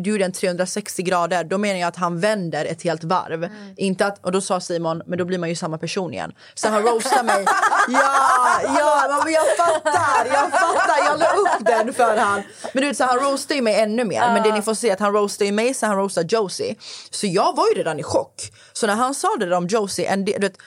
du 0.00 0.14
är 0.14 0.18
den 0.18 0.32
360 0.32 1.02
grader. 1.02 1.44
Då 1.44 1.58
menar 1.58 1.80
jag 1.80 1.88
att 1.88 1.96
han 1.96 2.20
vänder 2.20 2.64
ett 2.64 2.82
helt 2.82 3.04
varv. 3.04 3.48
Inte 3.76 4.06
att, 4.06 4.24
och 4.26 4.32
då 4.32 4.40
sa 4.40 4.60
Simon, 4.60 5.02
men 5.06 5.18
då 5.18 5.24
blir 5.24 5.38
man 5.38 5.48
ju 5.48 5.54
samma 5.56 5.78
person 5.78 6.12
igen. 6.12 6.32
Så 6.54 6.68
han 6.68 6.82
roastar 6.82 7.22
mig. 7.22 7.44
Ja, 7.88 8.60
ja, 8.76 9.22
men 9.24 9.32
jag 9.32 9.44
fattar, 9.56 10.26
jag 10.26 10.50
fattar. 10.50 10.98
Jag 11.06 11.18
la 11.22 11.56
upp 11.56 11.66
den 11.66 11.94
för 11.94 12.16
han. 12.16 12.42
Men 12.72 12.80
du 12.82 12.88
vet, 12.88 12.96
så 12.96 13.04
han 13.04 13.18
roastar 13.18 13.54
ju 13.54 13.62
mig 13.62 13.80
ännu 13.80 14.04
mer. 14.04 14.20
Men 14.20 14.42
det 14.42 14.52
ni 14.52 14.62
får 14.62 14.74
se 14.74 14.90
att 14.90 15.00
han 15.00 15.12
roastar 15.12 15.44
ju 15.44 15.52
mig, 15.52 15.74
så 15.74 15.86
han 15.86 15.96
roastar 15.96 16.22
Josie. 16.28 16.76
Så 17.10 17.26
jag 17.26 17.56
var 17.56 17.68
ju 17.68 17.74
redan 17.74 18.00
i 18.00 18.02
chock. 18.02 18.52
Så 18.72 18.86
när 18.86 18.94
han 18.94 19.14
sa 19.14 19.28
det 19.38 19.46
där 19.46 19.56
om 19.56 19.66
Josie, 19.66 20.12
en 20.12 20.24
del, 20.24 20.40
du 20.40 20.46
vet, 20.46 20.58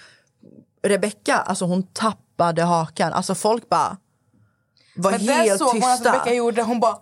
Rebecca, 0.84 1.36
alltså 1.38 1.66
hon 1.66 1.84
tappade 1.84 2.64
hakan. 2.64 3.14
Alltså 3.14 3.36
folk 3.36 3.70
bara 3.70 3.97
var 4.95 5.12
Men 5.12 5.20
helt 5.20 5.58
såg 5.60 5.80
man 5.80 5.91
att 5.91 5.97
tysta. 5.97 6.14
Rebecca 6.14 6.34
gjorde, 6.34 6.62
hon 6.62 6.80
bara 6.80 6.97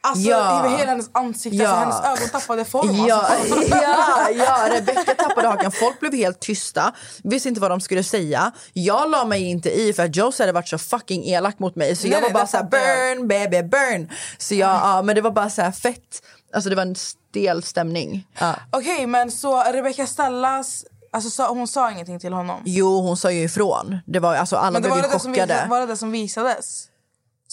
Alltså 0.00 0.28
Ja. 0.30 0.68
hela 0.78 0.90
hennes 0.90 1.10
ansikte, 1.12 1.56
Ja. 1.56 1.68
alltså, 1.68 2.02
hennes 2.02 2.20
ögon 2.20 2.40
tappade 2.40 2.64
form. 2.64 3.06
Ja, 3.06 3.16
Alltså. 3.20 3.62
ja, 3.70 4.30
ja, 4.30 4.68
Rebecca 4.72 5.14
tappade 5.14 5.48
hakan. 5.48 5.72
Folk 5.72 6.00
blev 6.00 6.14
helt 6.14 6.40
tysta, 6.40 6.92
visste 7.24 7.48
inte 7.48 7.60
vad 7.60 7.70
de 7.70 7.80
skulle 7.80 8.04
säga. 8.04 8.52
Jag 8.72 9.10
la 9.10 9.24
mig 9.24 9.42
inte 9.50 9.70
i 9.70 9.92
för 9.92 10.04
att 10.04 10.16
Josie 10.16 10.42
hade 10.42 10.52
varit 10.52 10.68
så 10.68 10.78
fucking 10.78 11.24
elak 11.28 11.58
mot 11.58 11.76
mig. 11.76 11.96
Så 11.96 12.02
Nej, 12.02 12.12
jag 12.12 12.20
var 12.20 12.28
nej, 12.28 12.34
bara 12.34 12.46
fattar 12.46 12.78
jag. 12.78 13.16
burn 13.16 13.28
baby 13.28 13.62
burn. 13.62 14.10
Så 14.38 14.54
jag, 14.54 14.70
ja, 14.70 15.02
men 15.02 15.14
det 15.14 15.20
var 15.20 15.30
bara 15.30 15.50
så 15.50 15.62
här 15.62 15.72
fett. 15.72 16.22
Alltså 16.54 16.70
det 16.70 16.76
var 16.76 16.82
en 16.82 16.94
stel 16.96 17.62
stämning. 17.62 18.26
Ja. 18.38 18.54
Okej, 18.72 19.06
men 19.06 19.30
så 19.30 19.62
Rebecca 19.62 20.06
Stallas, 20.06 20.84
alltså, 21.12 21.30
sa, 21.30 21.48
hon 21.48 21.68
sa 21.68 21.90
ingenting 21.90 22.20
till 22.20 22.32
honom? 22.32 22.60
Jo, 22.64 23.00
hon 23.00 23.16
sa 23.16 23.30
ju 23.30 23.42
ifrån. 23.42 23.98
Det 24.06 24.18
var, 24.20 24.34
alltså, 24.34 24.56
alla 24.56 24.70
Men 24.70 24.82
det 24.82 24.88
blev 24.88 25.02
var 25.02 25.02
det, 25.12 25.18
som 25.20 25.32
chockade. 25.32 25.54
visade, 25.54 25.68
var 25.70 25.80
det 25.80 25.86
det 25.86 25.96
som 25.96 26.10
visades? 26.12 26.84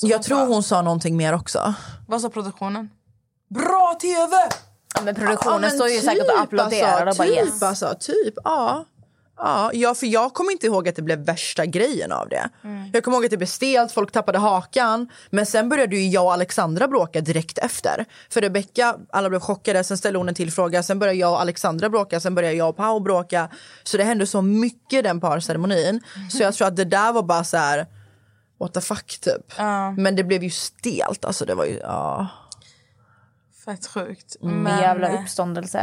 Jag 0.01 0.23
tror 0.23 0.37
sa? 0.37 0.45
hon 0.45 0.63
sa 0.63 0.81
någonting 0.81 1.17
mer 1.17 1.33
också. 1.33 1.73
Vad 2.07 2.21
sa 2.21 2.29
produktionen? 2.29 2.89
Bra 3.49 3.97
TV! 4.01 4.35
Ja, 4.95 5.01
men 5.01 5.15
produktionen 5.15 5.61
men 5.61 5.71
står 5.71 5.89
ju 5.89 5.99
säkert 5.99 6.27
och 6.29 6.39
applåderar 6.39 7.05
alltså, 7.07 7.23
och 7.23 7.27
bara 7.27 7.35
typ, 7.35 7.45
yes. 7.45 7.63
Alltså, 7.63 7.95
typ, 7.99 8.33
ja. 8.43 8.85
Ja, 9.37 9.71
ja, 9.73 9.95
för 9.95 10.07
jag 10.07 10.33
kommer 10.33 10.51
inte 10.51 10.65
ihåg 10.65 10.89
att 10.89 10.95
det 10.95 11.01
blev 11.01 11.19
värsta 11.19 11.65
grejen 11.65 12.11
av 12.11 12.29
det. 12.29 12.49
Mm. 12.63 12.89
Jag 12.93 13.03
kommer 13.03 13.17
ihåg 13.17 13.25
att 13.25 13.31
det 13.31 13.37
blev 13.37 13.47
stelt, 13.47 13.91
folk 13.91 14.11
tappade 14.11 14.37
hakan. 14.37 15.09
Men 15.29 15.45
sen 15.45 15.69
började 15.69 15.95
ju 15.95 16.09
jag 16.09 16.25
och 16.25 16.33
Alexandra 16.33 16.87
bråka 16.87 17.21
direkt 17.21 17.57
efter. 17.57 18.05
För 18.29 18.41
Rebecca, 18.41 18.95
alla 19.09 19.29
blev 19.29 19.39
chockade, 19.39 19.83
sen 19.83 19.97
ställde 19.97 20.19
hon 20.19 20.29
en 20.29 20.35
till 20.35 20.51
fråga. 20.51 20.83
Sen 20.83 20.99
började 20.99 21.19
jag 21.19 21.31
och 21.31 21.41
Alexandra 21.41 21.89
bråka, 21.89 22.19
sen 22.19 22.35
började 22.35 22.55
jag 22.55 22.69
och 22.69 22.77
Pau 22.77 22.99
bråka. 22.99 23.49
Så 23.83 23.97
det 23.97 24.03
hände 24.03 24.27
så 24.27 24.41
mycket 24.41 25.03
den 25.03 25.19
parceremonin. 25.19 26.01
Så 26.31 26.43
jag 26.43 26.53
tror 26.53 26.67
att 26.67 26.75
det 26.75 26.85
där 26.85 27.13
var 27.13 27.23
bara 27.23 27.43
så 27.43 27.57
här. 27.57 27.85
What 28.57 28.73
the 28.73 28.81
fuck 28.81 29.19
typ. 29.21 29.53
Men 29.97 30.15
det 30.15 30.23
blev 30.23 30.43
ju 30.43 30.49
stelt, 30.49 31.25
alltså 31.25 31.45
det 31.45 31.55
var 31.55 31.65
ju, 31.65 31.77
ja. 31.77 32.27
Fett 33.65 33.87
sjukt. 33.87 34.35
Med 34.41 34.53
Men, 34.53 34.79
jävla 34.79 35.21
uppståndelse 35.21 35.79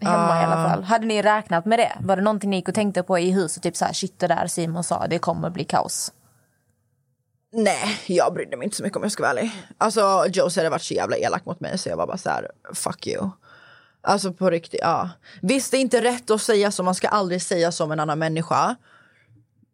hemma 0.00 0.40
i 0.40 0.44
alla 0.44 0.68
fall. 0.68 0.82
Hade 0.82 1.06
ni 1.06 1.22
räknat 1.22 1.64
med 1.64 1.78
det? 1.78 1.92
Var 2.00 2.16
det 2.16 2.22
någonting 2.22 2.50
ni 2.50 2.56
gick 2.56 2.68
och 2.68 2.74
tänkte 2.74 3.02
på 3.02 3.18
i 3.18 3.30
huset? 3.30 3.62
Typ 3.62 3.76
så 3.76 3.84
här, 3.84 3.92
shit 3.92 4.18
det 4.18 4.26
där 4.26 4.46
Simon 4.46 4.84
sa, 4.84 5.06
det 5.06 5.18
kommer 5.18 5.50
bli 5.50 5.64
kaos. 5.64 6.12
Nej, 7.52 8.00
jag 8.06 8.34
brydde 8.34 8.56
mig 8.56 8.64
inte 8.64 8.76
så 8.76 8.82
mycket 8.82 8.96
om 8.96 9.02
jag 9.02 9.12
ska 9.12 9.22
vara 9.22 9.30
ärlig. 9.30 9.52
Alltså 9.78 10.26
Josie 10.32 10.60
hade 10.60 10.70
varit 10.70 10.82
så 10.82 10.94
jävla 10.94 11.16
elak 11.16 11.44
mot 11.44 11.60
mig 11.60 11.78
så 11.78 11.88
jag 11.88 11.96
var 11.96 12.06
bara 12.06 12.18
så 12.18 12.30
här: 12.30 12.50
fuck 12.74 13.06
you. 13.06 13.30
Alltså 14.02 14.32
på 14.32 14.50
riktigt, 14.50 14.80
ja. 14.82 15.10
Visst 15.42 15.70
det 15.70 15.76
är 15.76 15.80
inte 15.80 16.02
rätt 16.02 16.30
att 16.30 16.42
säga 16.42 16.70
så, 16.70 16.82
man 16.82 16.94
ska 16.94 17.08
aldrig 17.08 17.42
säga 17.42 17.72
som 17.72 17.92
en 17.92 18.00
annan 18.00 18.18
människa. 18.18 18.76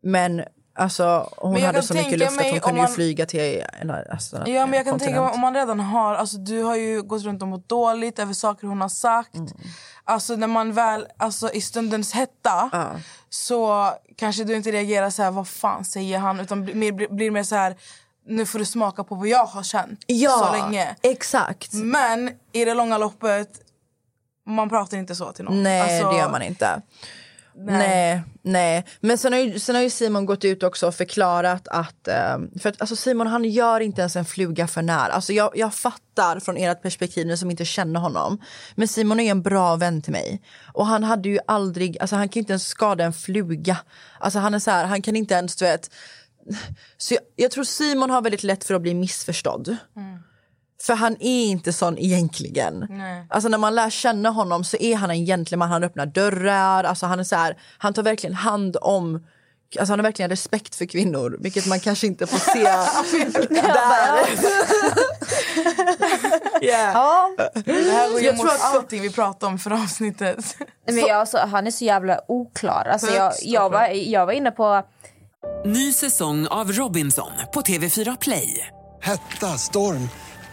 Men 0.03 0.45
alltså 0.75 1.29
hon 1.37 1.62
hade 1.62 1.83
så 1.83 1.95
mycket 1.95 2.18
luft 2.18 2.41
att 2.41 2.51
hon 2.51 2.61
kunde 2.61 2.81
man- 2.83 2.91
flyga 2.91 3.27
till 3.27 3.64
alltså, 4.11 4.43
Ja 4.47 4.66
men 4.66 4.73
jag 4.77 4.87
kan 4.87 4.99
tänka 4.99 5.20
mig 5.23 5.31
om 5.31 5.41
man 5.41 5.55
redan 5.55 5.81
har, 5.81 6.14
alltså 6.14 6.37
du 6.37 6.62
har 6.62 6.77
ju 6.77 7.03
gått 7.03 7.23
runt 7.23 7.43
och 7.43 7.49
mått 7.49 7.68
dåligt 7.68 8.18
över 8.18 8.33
saker 8.33 8.66
hon 8.66 8.81
har 8.81 8.89
sagt. 8.89 9.35
Mm. 9.35 9.49
Alltså 10.05 10.37
när 10.37 10.47
man 10.47 10.73
väl, 10.73 11.07
alltså 11.16 11.53
i 11.53 11.61
stundens 11.61 12.12
hetta 12.12 12.70
så 13.31 13.91
kanske 14.16 14.45
du 14.45 14.57
inte 14.57 14.70
reagerar 14.73 15.11
så 15.11 15.23
här, 15.23 15.31
vad 15.31 15.49
fan 15.49 15.85
säger 15.85 16.18
han? 16.18 16.41
Utan 16.41 16.64
blir, 16.64 16.93
blir, 16.93 17.09
blir 17.09 17.31
mer 17.31 17.43
så 17.43 17.55
här, 17.55 17.77
nu 18.27 18.47
får 18.47 18.59
du 18.59 18.64
smaka 18.64 19.05
på 19.05 19.14
vad 19.14 19.29
jag 19.29 19.45
har 19.45 19.62
känt 19.62 20.01
Ja, 20.07 20.31
så 20.31 20.53
länge. 20.53 20.97
exakt. 21.03 21.73
Men 21.73 22.31
i 22.53 22.64
det 22.64 22.75
långa 22.75 22.99
loppet, 22.99 23.49
man 24.47 24.68
pratar 24.68 24.97
inte 24.97 25.14
så 25.14 25.33
till 25.33 25.45
någon. 25.45 25.62
Nej 25.62 25.81
Alltså, 25.81 26.11
det 26.11 26.18
gör 26.18 26.31
man 26.31 26.43
inte. 26.43 26.83
Nej. 27.57 27.79
Nej, 27.79 28.23
nej. 28.43 28.85
Men 29.01 29.19
sen 29.19 29.33
har, 29.33 29.41
ju, 29.41 29.59
sen 29.59 29.75
har 29.75 29.83
ju 29.83 29.91
Simon 29.91 30.27
gått 30.27 30.45
ut 30.45 30.63
också 30.63 30.87
och 30.87 30.95
förklarat 30.95 31.69
att, 31.69 32.09
eh, 32.09 32.39
för 32.61 32.69
att 32.69 32.81
alltså 32.81 32.97
Simon 32.97 33.27
han 33.27 33.45
gör 33.45 33.81
inte 33.81 34.01
ens 34.01 34.17
en 34.17 34.25
fluga 34.25 34.67
för 34.67 34.83
när. 34.83 35.09
Alltså 35.09 35.33
jag, 35.33 35.51
jag 35.55 35.75
fattar 35.75 36.41
från 36.41 36.57
ert 36.57 36.83
perspektiv, 36.83 37.27
ni 37.27 37.37
som 37.37 37.51
inte 37.51 37.65
känner 37.65 38.01
honom. 38.01 38.41
Men 38.75 38.89
Simon 38.89 39.21
är 39.21 39.31
en 39.31 39.43
bra 39.43 39.77
vän 39.77 40.03
till 40.03 40.13
mig. 40.13 40.43
Och 40.73 40.87
han 40.87 41.05
hade 41.05 41.29
ju 41.29 41.39
aldrig, 41.47 41.99
alltså 42.01 42.17
han 42.17 42.29
kan 42.29 42.41
ju 42.41 42.41
inte 42.41 42.53
ens 42.53 42.67
skada 42.67 43.05
en 43.05 43.13
fluga. 43.13 43.77
Alltså 44.19 44.39
han 44.39 44.55
är 44.55 44.59
så 44.59 44.71
här, 44.71 44.85
han 44.85 45.03
kan 45.03 45.17
inte 45.17 45.35
ens 45.35 45.57
du 45.57 45.65
vet. 45.65 45.91
Så 46.97 47.15
jag, 47.15 47.23
jag 47.37 47.51
tror 47.51 47.65
Simon 47.65 48.11
har 48.11 48.23
väldigt 48.23 48.43
lätt 48.43 48.65
för 48.65 48.75
att 48.75 48.83
bli 48.83 48.95
missförstådd. 48.95 49.77
För 50.83 50.95
han 50.95 51.16
är 51.20 51.45
inte 51.45 51.72
sån 51.72 51.99
egentligen. 51.99 52.87
Nej. 52.91 53.26
Alltså 53.30 53.49
när 53.49 53.59
man 53.59 53.74
lär 53.74 53.91
känna 53.91 54.30
honom 54.30 54.64
så 54.64 54.76
är 54.80 54.97
han 54.97 55.11
en 55.11 55.26
gentleman, 55.26 55.70
han 55.70 55.85
öppnar 55.85 56.07
dörrar, 56.07 56.85
alltså 56.85 57.07
han 57.07 57.20
är 57.20 57.24
så 57.24 57.37
här, 57.37 57.57
han 57.78 57.95
tar 57.95 58.03
verkligen 58.03 58.35
hand 58.35 58.76
om 58.83 59.26
Alltså 59.78 59.93
han 59.93 59.99
har 59.99 60.05
verkligen 60.05 60.28
respekt 60.30 60.74
för 60.74 60.85
kvinnor, 60.85 61.37
vilket 61.41 61.66
man 61.66 61.80
kanske 61.80 62.07
inte 62.07 62.26
får 62.26 62.39
se 62.39 62.62
där. 62.62 62.89
yeah. 66.62 66.93
Ja. 66.95 67.30
Det 67.64 67.72
här 67.72 68.11
går 68.11 68.20
ju 68.20 68.26
Jag 68.26 68.35
emot 68.35 68.47
tror 68.47 68.55
att- 68.55 68.74
allting 68.74 69.03
vi 69.03 69.11
pratar 69.12 69.47
om 69.47 69.59
för 69.59 69.70
avsnittet. 69.70 70.57
Men 70.87 70.97
jag, 70.99 71.11
alltså, 71.11 71.39
han 71.39 71.66
är 71.66 71.70
så 71.70 71.85
jävla 71.85 72.20
oklar. 72.28 72.89
Alltså, 72.93 73.14
jag, 73.14 73.33
jag, 73.43 73.70
var, 73.70 73.89
jag 73.89 74.26
var 74.26 74.33
inne 74.33 74.51
på... 74.51 74.83
Ny 75.64 75.93
säsong 75.93 76.47
av 76.47 76.72
Robinson 76.72 77.30
på 77.55 77.61
TV4 77.61 78.16
Play. 78.20 78.68
Hetta, 79.01 79.47
storm, 79.59 80.09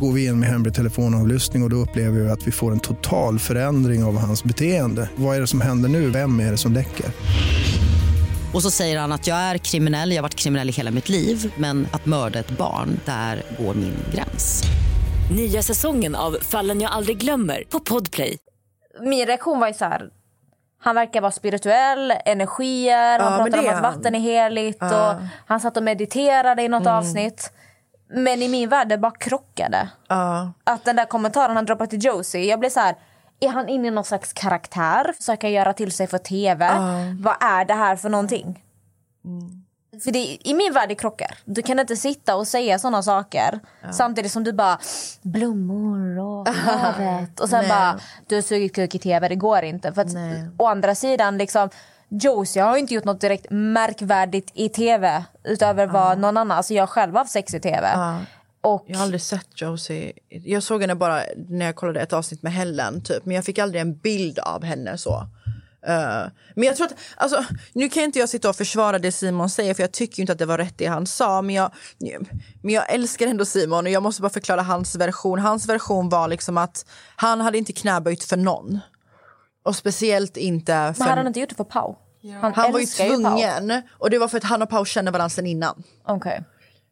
Går 0.00 0.12
vi 0.12 0.26
in 0.26 0.40
med 0.40 0.48
hemlig 0.48 0.74
telefonavlyssning 0.74 1.62
och, 1.62 1.66
och 1.66 1.70
då 1.70 1.76
upplever 1.76 2.20
vi 2.20 2.30
att 2.30 2.46
vi 2.46 2.50
får 2.52 2.72
en 2.72 2.80
total 2.80 3.38
förändring 3.38 4.04
av 4.04 4.18
hans 4.18 4.44
beteende. 4.44 5.08
Vad 5.16 5.36
är 5.36 5.40
det 5.40 5.46
som 5.46 5.60
händer 5.60 5.88
nu? 5.88 6.10
Vem 6.10 6.40
är 6.40 6.50
det 6.50 6.56
som 6.56 6.72
läcker? 6.72 7.06
Och 8.54 8.62
så 8.62 8.70
säger 8.70 8.98
han 8.98 9.12
att 9.12 9.26
jag 9.26 9.36
är 9.36 9.58
kriminell, 9.58 10.10
jag 10.10 10.16
har 10.18 10.22
varit 10.22 10.34
kriminell 10.34 10.68
i 10.68 10.72
hela 10.72 10.90
mitt 10.90 11.08
liv 11.08 11.52
men 11.56 11.86
att 11.92 12.06
mörda 12.06 12.38
ett 12.38 12.50
barn, 12.50 13.00
där 13.04 13.42
går 13.58 13.74
min 13.74 13.94
gräns. 14.14 14.62
Nya 15.36 15.62
säsongen 15.62 16.14
av 16.14 16.36
Fallen 16.42 16.80
jag 16.80 16.90
aldrig 16.92 17.18
glömmer 17.18 17.64
på 17.70 17.80
Podplay. 17.80 18.36
Min 19.00 19.26
reaktion 19.26 19.60
var 19.60 19.68
ju 19.68 19.74
så 19.74 19.84
här... 19.84 20.08
Han 20.80 20.94
verkar 20.94 21.20
vara 21.20 21.32
spirituell, 21.32 22.12
energier, 22.24 23.18
han 23.18 23.32
Ja, 23.32 23.38
men 23.42 23.52
pratar 23.52 23.58
om 23.62 23.68
att 23.68 23.74
han. 23.74 23.82
vatten 23.94 24.14
är 24.14 24.20
heligt. 24.20 24.78
Ja. 24.80 25.10
Och 25.14 25.20
han 25.46 25.60
satt 25.60 25.76
och 25.76 25.82
mediterade 25.82 26.62
i 26.62 26.68
något 26.68 26.82
Mm. 26.82 26.94
avsnitt. 26.94 27.50
Men 28.08 28.42
i 28.42 28.48
min 28.48 28.68
värld 28.68 28.88
det 28.88 28.98
bara 28.98 29.12
krockade. 29.12 29.88
Ja. 30.08 30.52
Att 30.64 30.84
den 30.84 30.96
där 30.96 31.04
kommentaren 31.04 31.56
han 31.56 31.64
droppade 31.64 31.90
till 31.90 32.04
Josie, 32.04 32.44
jag 32.44 32.60
blev 32.60 32.70
så 32.70 32.80
här... 32.80 32.96
Är 33.40 33.48
han 33.48 33.68
inne 33.68 33.88
i 33.88 33.90
någon 33.90 34.04
slags 34.04 34.32
karaktär? 34.32 35.12
Försöka 35.16 35.48
göra 35.48 35.72
till 35.72 35.92
sig 35.92 36.06
för 36.06 36.18
tv? 36.18 36.70
Vad 37.20 37.36
är 37.40 37.64
det 37.64 37.74
här 37.74 37.96
för 37.96 38.08
någonting? 38.08 38.62
För 40.04 40.10
det, 40.10 40.48
i 40.48 40.54
min 40.54 40.72
värld 40.72 40.88
det 40.88 40.94
krockar. 40.94 41.38
Du 41.44 41.62
kan 41.62 41.78
inte 41.78 41.96
sitta 41.96 42.36
och 42.36 42.46
säga 42.46 42.78
såna 42.78 43.02
saker 43.02 43.60
samtidigt 43.92 44.32
som 44.32 44.44
du 44.44 44.52
bara 44.52 44.78
blommor 45.22 46.18
och 46.18 46.48
havet 46.54 47.40
och 47.40 47.48
sen 47.48 47.60
Nej. 47.60 47.68
bara 47.68 47.98
du 48.26 48.34
har 48.34 48.42
sugit 48.42 48.74
kuk 48.74 48.94
i 48.94 48.98
tv, 48.98 49.28
det 49.28 49.36
går 49.36 49.62
inte. 49.62 49.92
För 49.92 50.02
att, 50.02 50.08
å 50.58 50.66
andra 50.66 50.94
sidan 50.94 51.38
liksom 51.38 51.68
Josie 52.08 52.62
har 52.62 52.76
inte 52.76 52.94
gjort 52.94 53.04
något 53.04 53.20
direkt 53.20 53.46
märkvärdigt 53.50 54.50
i 54.54 54.68
tv 54.68 55.24
utöver 55.44 55.86
vad 55.86 56.18
någon 56.18 56.36
annan, 56.36 56.56
alltså 56.56 56.74
jag 56.74 56.88
själv 56.88 57.14
har 57.14 57.24
sex 57.24 57.54
i 57.54 57.60
tv. 57.60 57.88
Och 58.60 58.84
Jag 58.86 58.96
har 58.96 59.02
aldrig 59.02 59.20
sett 59.20 59.60
Josie. 59.60 60.12
Jag 60.28 60.62
såg 60.62 60.80
henne 60.80 60.94
bara 60.94 61.22
när 61.48 61.66
jag 61.66 61.76
kollade 61.76 62.00
ett 62.00 62.12
avsnitt 62.12 62.42
med 62.42 62.52
Helen 62.52 63.02
typ. 63.02 63.24
Men 63.24 63.36
jag 63.36 63.44
fick 63.44 63.58
aldrig 63.58 63.80
en 63.80 63.96
bild 63.96 64.38
av 64.38 64.64
henne 64.64 64.98
så. 64.98 65.28
Eh, 65.86 66.26
men 66.54 66.64
jag 66.64 66.76
tror 66.76 66.86
att, 66.86 66.94
alltså, 67.16 67.44
nu 67.72 67.88
kan 67.88 68.02
inte 68.02 68.18
jag 68.18 68.28
sitta 68.28 68.48
och 68.48 68.56
försvara 68.56 68.98
det 68.98 69.12
Simon 69.12 69.50
säger 69.50 69.74
för 69.74 69.82
jag 69.82 69.92
tycker 69.92 70.20
inte 70.20 70.32
att 70.32 70.38
det 70.38 70.46
var 70.46 70.58
rätt 70.58 70.78
det 70.78 70.86
han 70.86 71.06
sa. 71.06 71.42
Men 71.42 71.54
jag, 71.54 71.70
men 72.62 72.74
jag 72.74 72.94
älskar 72.94 73.26
ändå 73.26 73.44
Simon 73.44 73.86
och 73.86 73.92
jag 73.92 74.02
måste 74.02 74.22
bara 74.22 74.30
förklara 74.30 74.62
hans 74.62 74.96
version. 74.96 75.38
Hans 75.38 75.68
version 75.68 76.08
var 76.08 76.28
liksom 76.28 76.58
att 76.58 76.86
han 77.16 77.40
hade 77.40 77.58
inte 77.58 77.72
knäböjt 77.72 78.24
för 78.24 78.36
någon. 78.36 78.80
Och 79.64 79.76
speciellt 79.76 80.36
inte 80.36 80.72
för... 80.72 80.94
men 80.98 81.08
hade 81.08 81.20
han 81.20 81.26
inte 81.26 81.40
gjort 81.40 81.48
det 81.48 81.54
för 81.54 81.64
Pau? 81.64 81.94
Han, 82.40 82.54
han 82.54 82.72
var 82.72 82.80
ju 82.80 82.86
tvungen. 82.86 83.82
Och 83.98 84.10
det 84.10 84.18
var 84.18 84.28
för 84.28 84.38
att 84.38 84.44
han 84.44 84.62
och 84.62 84.68
Pau 84.68 84.84
känner 84.84 85.12
varandra 85.12 85.30
sedan 85.30 85.46
innan. 85.46 85.82
Okej. 86.06 86.44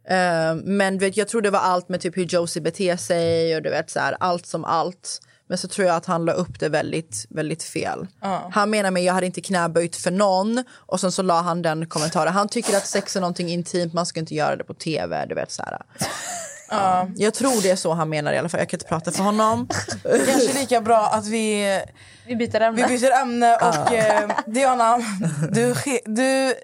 Eh, 0.08 0.54
men 0.54 0.98
vet, 0.98 1.16
jag 1.16 1.28
tror 1.28 1.42
det 1.42 1.50
var 1.50 1.58
allt 1.58 1.88
med 1.88 2.00
typ 2.00 2.16
hur 2.16 2.24
Josie 2.24 2.62
beter 2.62 2.96
sig 2.96 3.56
och 3.56 3.62
du 3.62 3.70
vet 3.70 3.90
så 3.90 4.00
här, 4.00 4.16
allt 4.20 4.46
som 4.46 4.64
allt. 4.64 5.20
Men 5.48 5.58
så 5.58 5.68
tror 5.68 5.86
jag 5.86 5.96
att 5.96 6.06
han 6.06 6.24
la 6.24 6.32
upp 6.32 6.60
det 6.60 6.68
väldigt, 6.68 7.26
väldigt 7.30 7.62
fel. 7.62 8.06
Han 8.50 8.70
menar 8.70 8.90
med 8.90 9.02
jag 9.02 9.14
hade 9.14 9.26
inte 9.26 9.40
knäböjt 9.40 9.96
för 9.96 10.10
någon 10.10 10.64
och 10.72 11.00
sen 11.00 11.12
så 11.12 11.22
la 11.22 11.40
han 11.40 11.62
den 11.62 11.86
kommentaren. 11.86 12.32
Han 12.32 12.48
tycker 12.48 12.76
att 12.76 12.86
sex 12.86 13.16
är 13.16 13.20
någonting 13.20 13.48
intimt, 13.48 13.92
man 13.92 14.06
ska 14.06 14.20
inte 14.20 14.34
göra 14.34 14.56
det 14.56 14.64
på 14.64 14.74
tv. 14.74 15.26
Du 15.26 15.34
vet 15.34 15.52
så 15.52 15.62
här. 15.62 15.82
Ja. 16.72 17.08
Jag 17.16 17.34
tror 17.34 17.62
det 17.62 17.70
är 17.70 17.76
så 17.76 17.92
han 17.92 18.08
menar 18.08 18.32
i 18.32 18.38
alla 18.38 18.48
fall. 18.48 18.60
Jag 18.60 18.68
kan 18.68 18.76
inte 18.78 18.88
prata 18.88 19.12
för 19.12 19.22
honom. 19.22 19.68
Kanske 20.26 20.52
lika 20.60 20.80
bra 20.80 21.06
att 21.12 21.26
vi, 21.26 21.80
Vi 22.26 22.36
byter 22.36 22.60
ämne. 22.60 22.86
vi 22.86 22.98
byter 22.98 23.10
ämne 23.22 23.56
och 23.56 23.92
eh, 23.92 24.30
Diana, 24.46 24.98
du, 25.50 25.74
du 26.04 26.54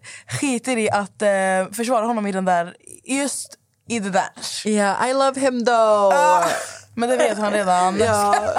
skiter 0.41 0.77
i 0.77 0.91
att 0.91 1.23
eh, 1.23 1.29
försvara 1.77 2.07
honom 2.07 2.27
i 2.27 2.33
den 2.33 2.45
där, 2.45 2.75
just 3.05 3.55
i 3.89 3.99
det 4.01 4.11
där. 4.11 4.29
Yeah, 4.65 5.09
I 5.11 5.15
love 5.15 5.41
him 5.41 5.65
though. 5.65 6.15
Ah, 6.15 6.45
men 6.95 7.09
det 7.09 7.17
vet 7.17 7.39
han 7.39 7.53
redan. 7.53 7.99
Ja. 7.99 8.35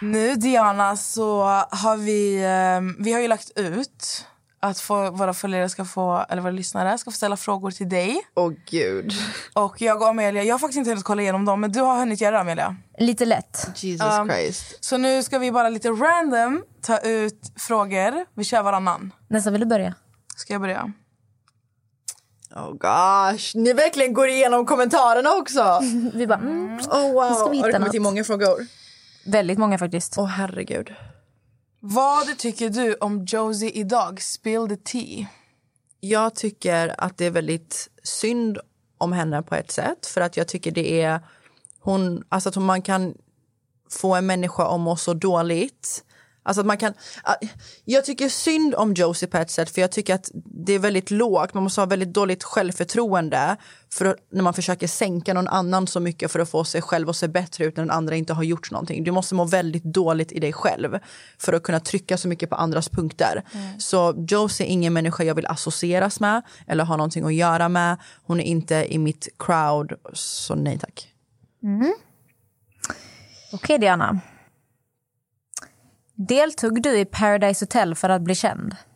Nu 0.00 0.34
Diana 0.36 0.96
så 0.96 1.42
har 1.70 1.96
vi, 1.96 2.36
eh, 2.44 3.04
vi 3.04 3.12
har 3.12 3.20
ju 3.20 3.28
lagt 3.28 3.50
ut 3.58 4.24
att 4.60 4.80
få, 4.80 5.10
våra 5.10 5.34
följare 5.34 5.68
ska 5.68 5.84
få, 5.84 6.24
eller 6.28 6.42
våra 6.42 6.52
lyssnare 6.52 6.98
ska 6.98 7.10
få 7.10 7.16
ställa 7.16 7.36
frågor 7.36 7.70
till 7.70 7.88
dig. 7.88 8.20
Åh 8.34 8.52
gud. 8.70 9.12
Och 9.54 9.80
jag 9.80 10.02
och 10.02 10.08
Amelia, 10.08 10.42
jag 10.42 10.54
har 10.54 10.58
faktiskt 10.58 10.78
inte 10.78 10.90
hunnit 10.90 11.04
kolla 11.04 11.22
igenom 11.22 11.44
dem 11.44 11.60
men 11.60 11.72
du 11.72 11.80
har 11.80 11.98
hunnit 11.98 12.20
göra 12.20 12.34
det 12.34 12.40
Amelia. 12.40 12.76
Lite 12.98 13.24
lätt. 13.24 13.70
Jesus 13.76 14.06
Um, 14.20 14.28
Christ. 14.28 14.84
Så 14.84 14.96
nu 14.96 15.22
ska 15.22 15.38
vi 15.38 15.52
bara 15.52 15.68
lite 15.68 15.88
random 15.88 16.64
ta 16.82 16.98
ut 16.98 17.52
frågor. 17.56 18.24
Vi 18.34 18.44
kör 18.44 18.62
varannan. 18.62 19.12
Nästan 19.28 19.52
vill 19.52 19.60
du 19.60 19.66
börja? 19.66 19.94
Ska 20.36 20.52
jag 20.52 20.60
börja? 20.62 20.92
Oh 22.54 22.70
gosh, 22.72 23.50
ni 23.54 23.72
verkligen 23.72 24.12
går 24.12 24.28
igenom 24.28 24.66
kommentarerna 24.66 25.30
också. 25.32 25.80
Vi 26.14 26.26
bara, 26.26 26.38
mm, 26.38 26.78
Oh 26.78 27.12
wow, 27.12 27.34
ska 27.34 27.48
vi 27.48 27.56
hitta 27.56 27.66
har 27.66 27.72
det 27.72 27.72
kommit 27.72 27.86
något. 27.86 27.94
in 27.94 28.02
många 28.02 28.24
frågor? 28.24 28.66
väldigt 29.24 29.58
många 29.58 29.78
faktiskt. 29.78 30.18
Åh 30.18 30.26
herregud. 30.26 30.94
Vad 31.80 32.38
tycker 32.38 32.70
du 32.70 32.94
om 32.94 33.24
Josie 33.24 33.70
idag? 33.70 34.22
Spill 34.22 34.68
the 34.68 34.76
tea. 34.76 35.26
Jag 36.00 36.34
tycker 36.34 36.94
att 37.00 37.18
det 37.18 37.26
är 37.26 37.30
väldigt 37.30 37.88
synd 38.02 38.58
om 38.98 39.12
henne 39.12 39.42
på 39.42 39.54
ett 39.54 39.70
sätt. 39.70 40.06
För 40.06 40.20
att 40.20 40.36
jag 40.36 40.48
tycker 40.48 40.70
det 40.70 41.02
är 41.02 41.20
hon, 41.80 42.24
alltså 42.28 42.48
att 42.48 42.56
man 42.56 42.82
kan 42.82 43.14
få 43.90 44.14
en 44.14 44.26
människa 44.26 44.74
att 44.74 44.80
må 44.80 44.96
så 44.96 45.14
dåligt. 45.14 46.04
Alltså 46.48 46.60
att 46.60 46.66
man 46.66 46.76
kan, 46.76 46.94
ah, 47.22 47.34
jag 47.84 48.04
tycker 48.04 48.28
synd 48.28 48.74
om 48.74 48.94
Josie 48.94 49.28
på 49.28 49.36
ett 49.36 49.50
sätt 49.50 49.70
för 49.70 49.80
jag 49.80 49.92
tycker 49.92 50.14
att 50.14 50.30
det 50.34 50.72
är 50.72 50.78
väldigt 50.78 51.10
lågt. 51.10 51.54
Man 51.54 51.62
måste 51.62 51.80
ha 51.80 51.86
väldigt 51.86 52.12
dåligt 52.12 52.44
självförtroende 52.44 53.56
för 53.92 54.04
att, 54.04 54.16
när 54.32 54.42
man 54.42 54.54
försöker 54.54 54.86
sänka 54.86 55.34
någon 55.34 55.48
annan 55.48 55.86
så 55.86 56.00
mycket 56.00 56.32
för 56.32 56.40
att 56.40 56.50
få 56.50 56.64
sig 56.64 56.82
själv 56.82 57.08
att 57.10 57.16
se 57.16 57.28
bättre 57.28 57.64
ut 57.64 57.76
när 57.76 57.84
den 57.84 57.90
andra 57.90 58.16
inte 58.16 58.32
har 58.32 58.42
gjort 58.42 58.70
någonting. 58.70 59.04
Du 59.04 59.10
måste 59.10 59.34
må 59.34 59.44
väldigt 59.44 59.84
dåligt 59.84 60.32
i 60.32 60.40
dig 60.40 60.52
själv 60.52 60.98
för 61.38 61.52
att 61.52 61.62
kunna 61.62 61.80
trycka 61.80 62.16
så 62.16 62.28
mycket 62.28 62.50
på 62.50 62.56
andras 62.56 62.88
punkter. 62.88 63.44
Mm. 63.52 63.80
Så 63.80 64.24
Josie 64.28 64.66
är 64.66 64.70
ingen 64.70 64.92
människa 64.92 65.24
jag 65.24 65.34
vill 65.34 65.46
associeras 65.46 66.20
med 66.20 66.42
eller 66.66 66.84
ha 66.84 66.96
någonting 66.96 67.24
att 67.24 67.34
göra 67.34 67.68
med. 67.68 67.96
Hon 68.26 68.40
är 68.40 68.44
inte 68.44 68.86
i 68.94 68.98
mitt 68.98 69.28
crowd, 69.38 69.92
så 70.12 70.54
nej 70.54 70.78
tack. 70.78 71.08
Mm. 71.62 71.94
Okej, 73.52 73.78
Diana. 73.78 74.20
Deltog 76.20 76.82
du 76.82 76.98
i 76.98 77.04
Paradise 77.04 77.64
Hotel 77.64 77.94
för 77.94 78.08
att 78.08 78.22
bli 78.22 78.34
känd? 78.34 78.76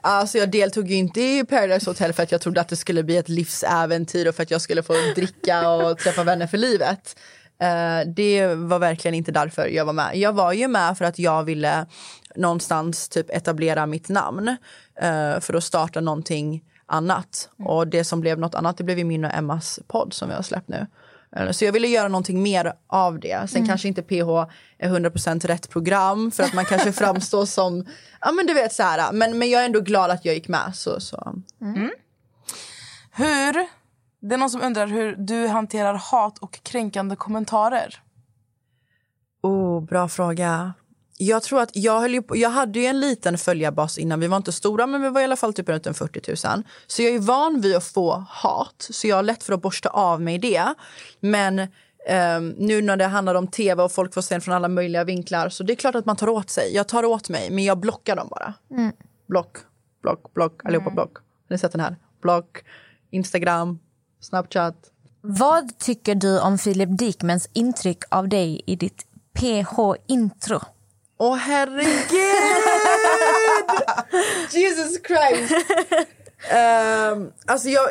Alltså 0.00 0.38
jag 0.38 0.50
deltog 0.50 0.90
ju 0.90 0.94
inte 0.96 1.20
i 1.20 1.44
Paradise 1.44 1.90
Hotel 1.90 2.12
för 2.12 2.22
att 2.22 2.32
jag 2.32 2.40
trodde 2.40 2.60
att 2.60 2.68
det 2.68 2.76
skulle 2.76 3.02
bli 3.02 3.16
ett 3.16 3.28
livsäventyr 3.28 4.28
och 4.28 4.34
för 4.34 4.42
att 4.42 4.50
jag 4.50 4.60
skulle 4.60 4.82
få 4.82 4.92
dricka 5.14 5.70
och 5.70 5.98
träffa 5.98 6.24
vänner 6.24 6.46
för 6.46 6.58
livet. 6.58 7.18
Eh, 7.60 8.00
det 8.06 8.46
var 8.46 8.78
verkligen 8.78 9.14
inte 9.14 9.32
därför 9.32 9.66
jag 9.66 9.84
var 9.84 9.92
med. 9.92 10.16
Jag 10.16 10.32
var 10.32 10.52
ju 10.52 10.68
med 10.68 10.98
för 10.98 11.04
att 11.04 11.18
jag 11.18 11.44
ville 11.44 11.86
någonstans 12.36 13.08
typ 13.08 13.30
etablera 13.30 13.86
mitt 13.86 14.08
namn 14.08 14.48
eh, 15.00 15.40
för 15.40 15.54
att 15.54 15.64
starta 15.64 16.00
någonting 16.00 16.64
annat. 16.86 17.48
Och 17.58 17.88
det 17.88 18.04
som 18.04 18.20
blev 18.20 18.38
något 18.38 18.54
annat 18.54 18.76
det 18.76 18.84
blev 18.84 18.98
ju 18.98 19.04
min 19.04 19.24
och 19.24 19.34
Emmas 19.34 19.80
podd 19.86 20.12
som 20.12 20.28
vi 20.28 20.34
har 20.34 20.42
släppt 20.42 20.68
nu. 20.68 20.86
Eh, 21.36 21.50
Så 21.50 21.64
jag 21.64 21.72
ville 21.72 21.88
göra 21.88 22.08
någonting 22.08 22.42
mer 22.42 22.72
av 22.86 23.20
det. 23.20 23.50
Sen 23.50 23.56
Mm. 23.58 23.68
kanske 23.68 23.88
inte 23.88 24.02
PH 24.02 24.50
är 24.78 24.88
100% 24.88 25.44
rätt 25.44 25.70
program 25.70 26.30
för 26.30 26.42
att 26.42 26.54
man 26.54 26.64
kanske 26.64 26.92
framstår 27.02 27.46
som, 27.46 27.86
ja 28.20 28.32
men 28.32 28.46
du 28.46 28.54
vet 28.54 28.72
så 28.72 28.82
här. 28.82 29.12
Men, 29.12 29.38
men 29.38 29.50
jag 29.50 29.60
är 29.62 29.66
ändå 29.66 29.80
glad 29.80 30.10
att 30.10 30.24
jag 30.24 30.34
gick 30.34 30.48
med. 30.48 30.72
Så, 30.74 31.00
så. 31.00 31.34
Mm. 31.60 31.90
Hur, 33.16 33.52
det 34.20 34.34
är 34.34 34.38
någon 34.38 34.50
som 34.50 34.62
undrar 34.62 34.86
hur 34.86 35.16
du 35.16 35.46
hanterar 35.48 35.94
hat 35.94 36.38
och 36.38 36.58
kränkande 36.62 37.16
kommentarer. 37.16 38.00
Oh, 39.42 39.80
bra 39.84 40.08
fråga. 40.08 40.74
Jag 41.18 41.42
tror 41.42 41.60
att 41.60 41.70
jag, 41.72 42.00
höll 42.00 42.22
på, 42.22 42.36
jag 42.36 42.50
hade 42.50 42.78
ju 42.78 42.86
en 42.86 43.00
liten 43.00 43.38
följarbas 43.38 43.98
innan. 43.98 44.20
Vi 44.20 44.26
var 44.26 44.36
inte 44.36 44.52
stora, 44.52 44.86
men 44.86 45.02
vi 45.02 45.10
var 45.10 45.20
i 45.20 45.24
alla 45.24 45.36
fall 45.36 45.54
typ 45.54 45.68
runt 45.68 45.86
en 45.86 45.94
40 45.94 46.48
000. 46.48 46.62
Så 46.86 47.02
jag 47.02 47.14
är 47.14 47.18
van 47.18 47.60
vid 47.60 47.76
att 47.76 47.84
få 47.84 48.24
hat, 48.28 48.86
så 48.90 49.06
jag 49.06 49.16
har 49.16 49.22
lätt 49.22 49.42
för 49.42 49.52
att 49.52 49.62
borsta 49.62 49.88
av 49.88 50.20
mig 50.20 50.38
det. 50.38 50.74
Men 51.20 51.68
ehm, 52.08 52.48
nu 52.58 52.82
när 52.82 52.96
det 52.96 53.06
handlar 53.06 53.34
om 53.34 53.46
tv 53.46 53.82
och 53.82 53.92
folk 53.92 54.14
får 54.14 54.22
se 54.22 54.40
från 54.40 54.54
alla 54.54 54.68
möjliga 54.68 55.04
vinklar 55.04 55.48
så 55.48 55.62
det 55.62 55.72
är 55.72 55.76
klart 55.76 55.94
att 55.94 56.06
man 56.06 56.16
tar 56.16 56.28
åt 56.28 56.50
sig. 56.50 56.74
Jag 56.74 56.88
tar 56.88 57.04
åt 57.04 57.28
mig, 57.28 57.50
men 57.50 57.64
jag 57.64 57.78
blockar 57.78 58.16
dem 58.16 58.28
bara. 58.30 58.54
Mm. 58.70 58.92
Block, 59.26 59.56
block, 60.02 60.34
block, 60.34 60.60
allihopa 60.64 60.90
block. 60.90 61.16
Har 61.16 61.54
ni 61.54 61.58
sett 61.58 61.72
den 61.72 61.80
här? 61.80 61.96
Block, 62.22 62.64
Instagram, 63.10 63.78
Snapchat. 64.20 64.76
Vad 65.20 65.78
tycker 65.78 66.14
du 66.14 66.40
om 66.40 66.58
Filip 66.58 66.98
Dikmens 66.98 67.48
intryck 67.52 67.98
av 68.10 68.28
dig 68.28 68.62
i 68.66 68.76
ditt 68.76 69.06
PH-intro? 69.38 70.60
Åh 71.18 71.36
herregud! 71.36 71.94
Jesus 74.52 74.98
Christ! 75.06 75.52
um, 77.12 77.32
alltså 77.46 77.68
jag, 77.68 77.88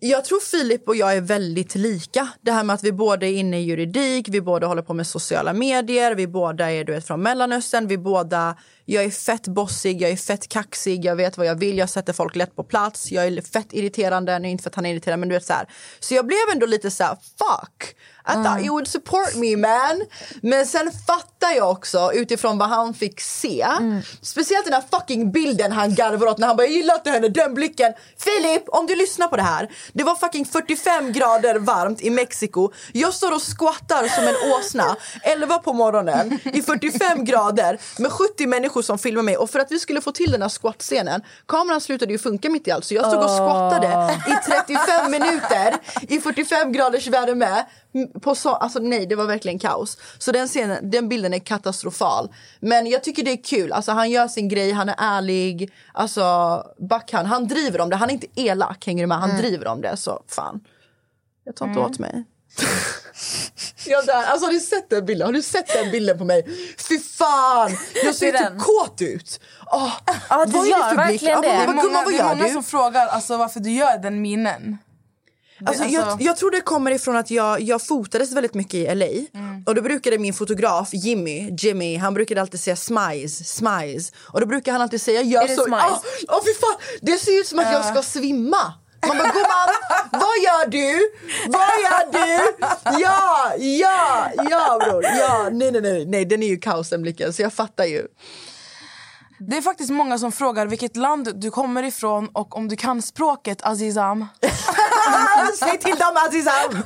jag 0.00 0.24
tror 0.24 0.40
Filip 0.40 0.88
och 0.88 0.96
jag 0.96 1.16
är 1.16 1.20
väldigt 1.20 1.74
lika. 1.74 2.28
Det 2.40 2.52
här 2.52 2.64
med 2.64 2.74
att 2.74 2.84
vi 2.84 2.92
båda 2.92 3.26
är 3.26 3.32
inne 3.32 3.60
i 3.60 3.62
juridik, 3.62 4.28
vi 4.28 4.40
båda 4.40 4.66
håller 4.66 4.82
på 4.82 4.94
med 4.94 5.06
sociala 5.06 5.52
medier, 5.52 6.14
vi 6.14 6.26
båda 6.26 6.70
är 6.70 6.84
du 6.84 6.92
vet, 6.92 7.06
från 7.06 7.22
Mellanöstern, 7.22 7.86
vi 7.86 7.98
båda... 7.98 8.56
Jag 8.92 9.04
är 9.04 9.10
fett 9.10 9.48
bossig, 9.48 10.02
jag 10.02 10.10
är 10.10 10.16
fett 10.16 10.48
kaxig, 10.48 11.04
jag 11.04 11.16
vet 11.16 11.38
vad 11.38 11.46
jag 11.46 11.54
vill, 11.54 11.78
jag 11.78 11.90
sätter 11.90 12.12
folk 12.12 12.36
lätt 12.36 12.56
på 12.56 12.64
plats, 12.64 13.12
jag 13.12 13.26
är 13.26 13.42
fett 13.42 13.72
irriterande, 13.72 14.38
nu 14.38 14.48
inte 14.48 14.62
för 14.62 14.70
att 14.70 14.74
han 14.74 14.86
är 14.86 14.92
irriterande 14.92 15.20
men 15.20 15.28
du 15.28 15.34
vet 15.34 15.46
så 15.46 15.52
här. 15.52 15.68
Så 16.00 16.14
jag 16.14 16.26
blev 16.26 16.38
ändå 16.52 16.66
lite 16.66 16.90
så 16.90 17.04
här: 17.04 17.16
fuck! 17.38 17.96
I 18.28 18.32
thought 18.32 18.62
you 18.64 18.70
would 18.70 18.88
support 18.88 19.34
me 19.34 19.56
man. 19.56 20.06
Men 20.42 20.66
sen 20.66 20.92
fattar 21.06 21.50
jag 21.50 21.70
också 21.70 22.10
utifrån 22.14 22.58
vad 22.58 22.68
han 22.68 22.94
fick 22.94 23.20
se. 23.20 23.66
Speciellt 24.22 24.64
den 24.64 24.74
här 24.74 24.84
fucking 24.90 25.32
bilden 25.32 25.72
han 25.72 25.94
garvar 25.94 26.26
åt 26.26 26.38
när 26.38 26.46
han 26.46 26.56
bara 26.56 26.66
jag 26.66 26.72
gillar 26.72 26.94
inte 26.94 27.10
henne, 27.10 27.28
den 27.28 27.54
blicken. 27.54 27.92
Filip, 28.18 28.62
om 28.68 28.86
du 28.86 28.94
lyssnar 28.96 29.28
på 29.28 29.36
det 29.36 29.42
här. 29.42 29.68
Det 29.92 30.04
var 30.04 30.14
fucking 30.14 30.46
45 30.46 31.12
grader 31.12 31.58
varmt 31.58 32.02
i 32.02 32.10
Mexiko. 32.10 32.72
Jag 32.92 33.14
står 33.14 33.34
och 33.34 33.42
squattar 33.58 34.08
som 34.08 34.24
en 34.24 34.34
åsna 34.52 34.96
11 35.22 35.58
på 35.58 35.72
morgonen 35.72 36.38
i 36.44 36.62
45 36.62 37.24
grader 37.24 37.78
med 37.98 38.12
70 38.12 38.46
människor 38.46 38.79
som 38.82 38.98
filmar 38.98 39.22
mig. 39.22 39.36
Och 39.36 39.50
för 39.50 39.58
att 39.58 39.72
vi 39.72 39.78
skulle 39.78 40.00
få 40.00 40.12
till 40.12 40.30
den 40.30 40.42
här 40.42 40.48
squat-scenen, 40.48 41.22
kameran 41.46 41.80
slutade 41.80 42.12
ju 42.12 42.18
funka 42.18 42.50
mitt 42.50 42.68
i 42.68 42.70
allt. 42.70 42.84
Så 42.84 42.94
jag 42.94 43.06
stod 43.06 43.22
och 43.22 43.30
squattade 43.30 44.18
i 44.28 44.32
35 44.66 45.10
minuter 45.10 45.76
i 46.00 46.20
45 46.20 46.72
graders 46.72 47.06
värme. 47.06 47.64
På 48.20 48.34
så, 48.34 48.50
alltså 48.50 48.78
nej, 48.78 49.06
det 49.06 49.14
var 49.16 49.24
verkligen 49.26 49.58
kaos. 49.58 49.98
Så 50.18 50.32
den, 50.32 50.48
scenen, 50.48 50.90
den 50.90 51.08
bilden 51.08 51.34
är 51.34 51.38
katastrofal. 51.38 52.28
Men 52.60 52.86
jag 52.86 53.04
tycker 53.04 53.24
det 53.24 53.30
är 53.32 53.42
kul. 53.44 53.72
Alltså, 53.72 53.92
han 53.92 54.10
gör 54.10 54.28
sin 54.28 54.48
grej, 54.48 54.72
han 54.72 54.88
är 54.88 54.94
ärlig. 54.98 55.72
Alltså, 55.94 56.22
back 56.78 57.12
han. 57.12 57.26
Han 57.26 57.48
driver 57.48 57.80
om 57.80 57.90
det. 57.90 57.96
Han 57.96 58.08
är 58.10 58.14
inte 58.14 58.26
elak, 58.34 58.86
hänger 58.86 59.02
du 59.02 59.06
med? 59.06 59.18
Han 59.18 59.30
Mm. 59.30 59.42
driver 59.42 59.66
om 59.66 59.80
det. 59.80 59.96
Så 59.96 60.22
fan, 60.28 60.60
jag 61.44 61.56
tar 61.56 61.66
inte 61.66 61.80
Mm. 61.80 61.90
åt 61.92 61.98
mig. 61.98 62.24
Jag 63.86 64.06
där, 64.06 64.24
alltså, 64.24 64.46
har 64.46 64.52
du 64.52 64.60
sett 64.60 64.90
den 64.90 65.06
bilden? 65.06 65.26
Har 65.26 65.32
du 65.32 65.42
sett 65.42 65.68
den 65.68 65.90
bilden 65.90 66.18
på 66.18 66.24
mig? 66.24 66.44
Fy 66.88 66.98
fan! 66.98 67.76
Jag 68.04 68.14
ser 68.14 68.32
typ 68.32 68.58
kåt 68.62 69.02
ut. 69.02 69.40
Oh, 69.72 69.92
Ja, 70.28 70.44
du 70.46 70.52
gör 70.68 70.94
verkligen 70.96 71.40
det. 71.40 71.48
Det 71.48 71.54
är 71.54 71.66
Vad, 71.66 71.76
många, 71.76 71.88
vad 72.04 72.12
det 72.12 72.18
är 72.18 72.24
många 72.24 72.44
du? 72.46 72.52
som 72.52 72.64
frågar 72.64 73.06
alltså, 73.06 73.36
varför 73.36 73.60
du 73.60 73.70
gör 73.70 73.98
den 73.98 74.22
minen. 74.22 74.78
Det- 75.58 75.66
Alltså, 75.68 75.84
jag, 75.84 76.22
jag 76.22 76.36
tror 76.36 76.50
det 76.50 76.60
kommer 76.60 76.90
ifrån 76.90 77.16
att 77.16 77.30
jag, 77.30 77.60
jag 77.60 77.82
fotades 77.82 78.32
väldigt 78.32 78.54
mycket 78.54 78.74
i 78.74 78.94
LA. 78.94 79.06
Mm. 79.40 79.64
Och 79.66 79.74
då 79.74 79.82
brukade 79.82 80.18
min 80.18 80.34
fotograf 80.34 80.88
Jimmy, 80.92 81.50
Jimmy, 81.58 81.96
han 81.96 82.14
brukade 82.14 82.40
alltid 82.40 82.60
säga 82.60 82.76
smize, 82.76 83.44
smize. 83.44 84.12
Och 84.32 84.40
då 84.40 84.46
brukar 84.46 84.72
han 84.72 84.80
alltid 84.80 85.00
säga 85.02 85.22
gör 85.22 85.42
Är 85.42 85.48
det 85.48 85.54
så. 85.56 85.64
smize? 85.64 86.00
Åh 86.28 86.38
oh, 86.38 86.44
fy 86.44 86.54
fan, 86.60 86.76
det 87.02 87.18
ser 87.18 87.40
ut 87.40 87.46
som 87.46 87.58
att 87.58 87.72
jag 87.72 87.84
ska 87.84 88.02
svimma. 88.02 88.72
Man 89.08 89.18
bara 89.18 89.28
gumman, 89.28 89.68
vad 90.12 90.36
gör 90.44 90.70
du? 90.70 91.10
Vad 91.46 91.60
gör 91.84 92.12
du? 92.12 92.56
Ja, 93.02 93.52
ja, 93.58 94.30
ja 94.50 94.78
bror. 94.84 95.04
Ja, 95.04 95.48
nej, 95.52 95.72
nej, 95.72 95.80
nej, 95.80 96.06
nej, 96.06 96.24
den 96.24 96.42
är 96.42 96.46
ju 96.46 96.58
kaos 96.58 96.90
den 96.90 97.02
blicken 97.02 97.32
så 97.32 97.42
jag 97.42 97.52
fattar 97.52 97.84
ju. 97.84 98.06
Det 99.38 99.56
är 99.56 99.62
faktiskt 99.62 99.90
många 99.90 100.18
som 100.18 100.32
frågar 100.32 100.66
vilket 100.66 100.96
land 100.96 101.28
du 101.34 101.50
kommer 101.50 101.82
ifrån 101.82 102.28
och 102.32 102.56
om 102.56 102.68
du 102.68 102.76
kan 102.76 103.02
språket 103.02 103.58
Azizam. 103.62 104.26
Säg 105.58 105.78
till 105.78 105.96
dem 105.96 106.16
Azizam! 106.26 106.82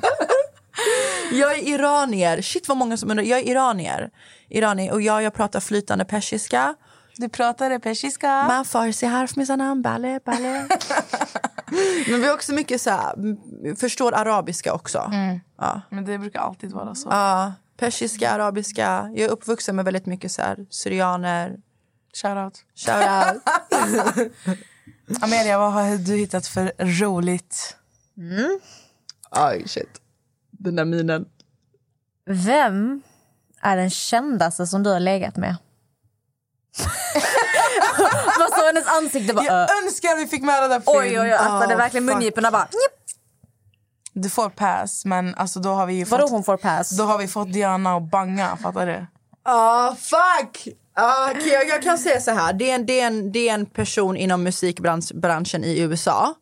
Jag 1.33 1.53
är 1.53 1.69
iranier. 1.69 2.43
Shit 2.43 2.69
vad 2.69 2.77
många 2.77 2.97
som 2.97 3.11
undrar. 3.11 3.25
Jag 3.25 3.39
är 3.39 3.49
iranier. 3.49 4.11
iranier. 4.49 4.93
Och 4.93 5.03
jag, 5.03 5.23
jag 5.23 5.35
pratar 5.35 5.61
flytande 5.61 6.05
persiska. 6.05 6.75
Du 7.17 7.29
pratar 7.29 7.79
persiska? 7.79 8.29
Man 8.29 8.65
farsi 8.65 9.07
harf 9.07 9.37
mizanam, 9.37 9.83
bale, 9.83 10.21
bale. 10.25 10.69
Men 12.09 12.21
vi 12.21 12.27
har 12.27 12.35
också 12.35 12.53
mycket 12.53 12.81
så 12.81 12.91
här, 12.91 13.15
förstår 13.77 14.15
arabiska 14.15 14.75
också. 14.75 15.11
Ja. 15.59 15.81
Men 15.91 16.05
det 16.05 16.19
brukar 16.19 16.41
alltid 16.41 16.73
vara 16.73 16.95
så. 16.95 17.09
Ja, 17.11 17.53
persiska, 17.77 18.31
arabiska. 18.31 19.11
Jag 19.15 19.25
är 19.25 19.29
uppvuxen 19.29 19.77
med 19.77 19.85
väldigt 19.85 20.07
mycket 20.07 20.33
så 20.33 20.43
här, 20.43 20.67
syrianer. 20.71 21.57
Shoutout. 22.15 22.65
Shoutout. 22.75 23.43
Amelia, 25.23 25.59
vad 25.59 25.73
har 25.73 25.97
du 25.97 26.17
hittat 26.17 26.47
för 26.47 26.73
roligt? 26.79 27.77
Aj, 29.31 29.69
shit. 29.69 30.01
Den 30.51 30.77
där 30.77 30.85
minen. 30.85 31.27
Vem 32.27 33.03
är 33.63 33.77
den 33.77 33.91
kändaste 33.91 34.67
som 34.67 34.83
du 34.83 34.91
har 34.91 35.01
legat 35.01 35.37
med? 35.37 35.57
Vad 38.57 38.61
sa 38.61 38.67
hennes 38.67 38.87
ansikte? 38.87 39.35
Bara, 39.35 39.45
Jag 39.45 39.55
"Ö." 39.55 39.67
önskar 39.85 40.17
vi 40.17 40.27
fick 40.27 40.43
med 40.43 40.63
det 40.63 40.69
där 40.69 40.83
Oj, 40.87 40.97
oj, 40.99 41.21
oj. 41.21 41.33
Alltså, 41.33 41.69
det 41.69 41.75
är 41.75 41.79
verkligen 41.79 42.05
mungiporna 42.05 42.51
bara... 42.51 42.69
Du 44.13 44.31
får 44.31 44.49
pass, 44.51 45.05
men 45.05 45.35
alltså 45.35 45.61
då 45.61 45.71
har 45.71 45.87
vi 45.87 45.95
ju 45.95 46.05
Vadå 46.05 46.23
fått, 46.23 46.31
hon 46.31 46.45
får 46.45 46.57
pass? 46.57 46.91
då 46.91 47.05
har 47.05 47.19
vi 47.19 47.29
fått 47.29 47.53
Diana 47.53 47.95
och 47.95 48.03
banga, 48.03 48.57
fattar 48.63 48.87
du? 48.87 49.07
Ah, 49.43 49.95
fuck! 49.95 50.69
Ah, 50.97 51.31
okej, 51.31 51.49
jag, 51.49 51.69
jag 51.69 51.83
kan 51.83 51.99
säga 51.99 52.21
så 52.21 52.31
här. 52.31 52.53
Det 52.53 52.71
är 52.71 52.75
en, 52.75 52.87
det 52.87 53.01
är 53.01 53.07
en, 53.07 53.33
det 53.33 53.49
är 53.49 53.55
en 53.55 53.67
person 53.67 54.17
inom 54.17 54.43
musikbranschen 54.43 55.65
i 55.65 55.81
USA. 55.81 56.35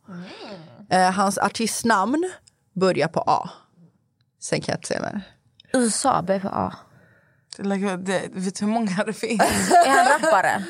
Eh, 0.91 1.11
hans 1.11 1.39
artistnamn 1.39 2.31
börjar 2.75 3.09
på 3.09 3.21
A. 3.27 3.51
Sen 4.41 4.61
kan 4.61 4.73
jag 4.73 4.79
inte 4.79 4.89
säga 4.89 5.01
mer. 5.01 5.23
USA, 5.73 6.23
BPA. 6.23 6.77
Like, 7.59 7.97
det, 7.97 8.23
vet 8.33 8.59
du 8.59 8.65
hur 8.65 8.73
många 8.73 9.05
det 9.07 9.13
finns? 9.13 9.43
Är 9.87 9.89
han 9.91 10.21
rappare? 10.23 10.65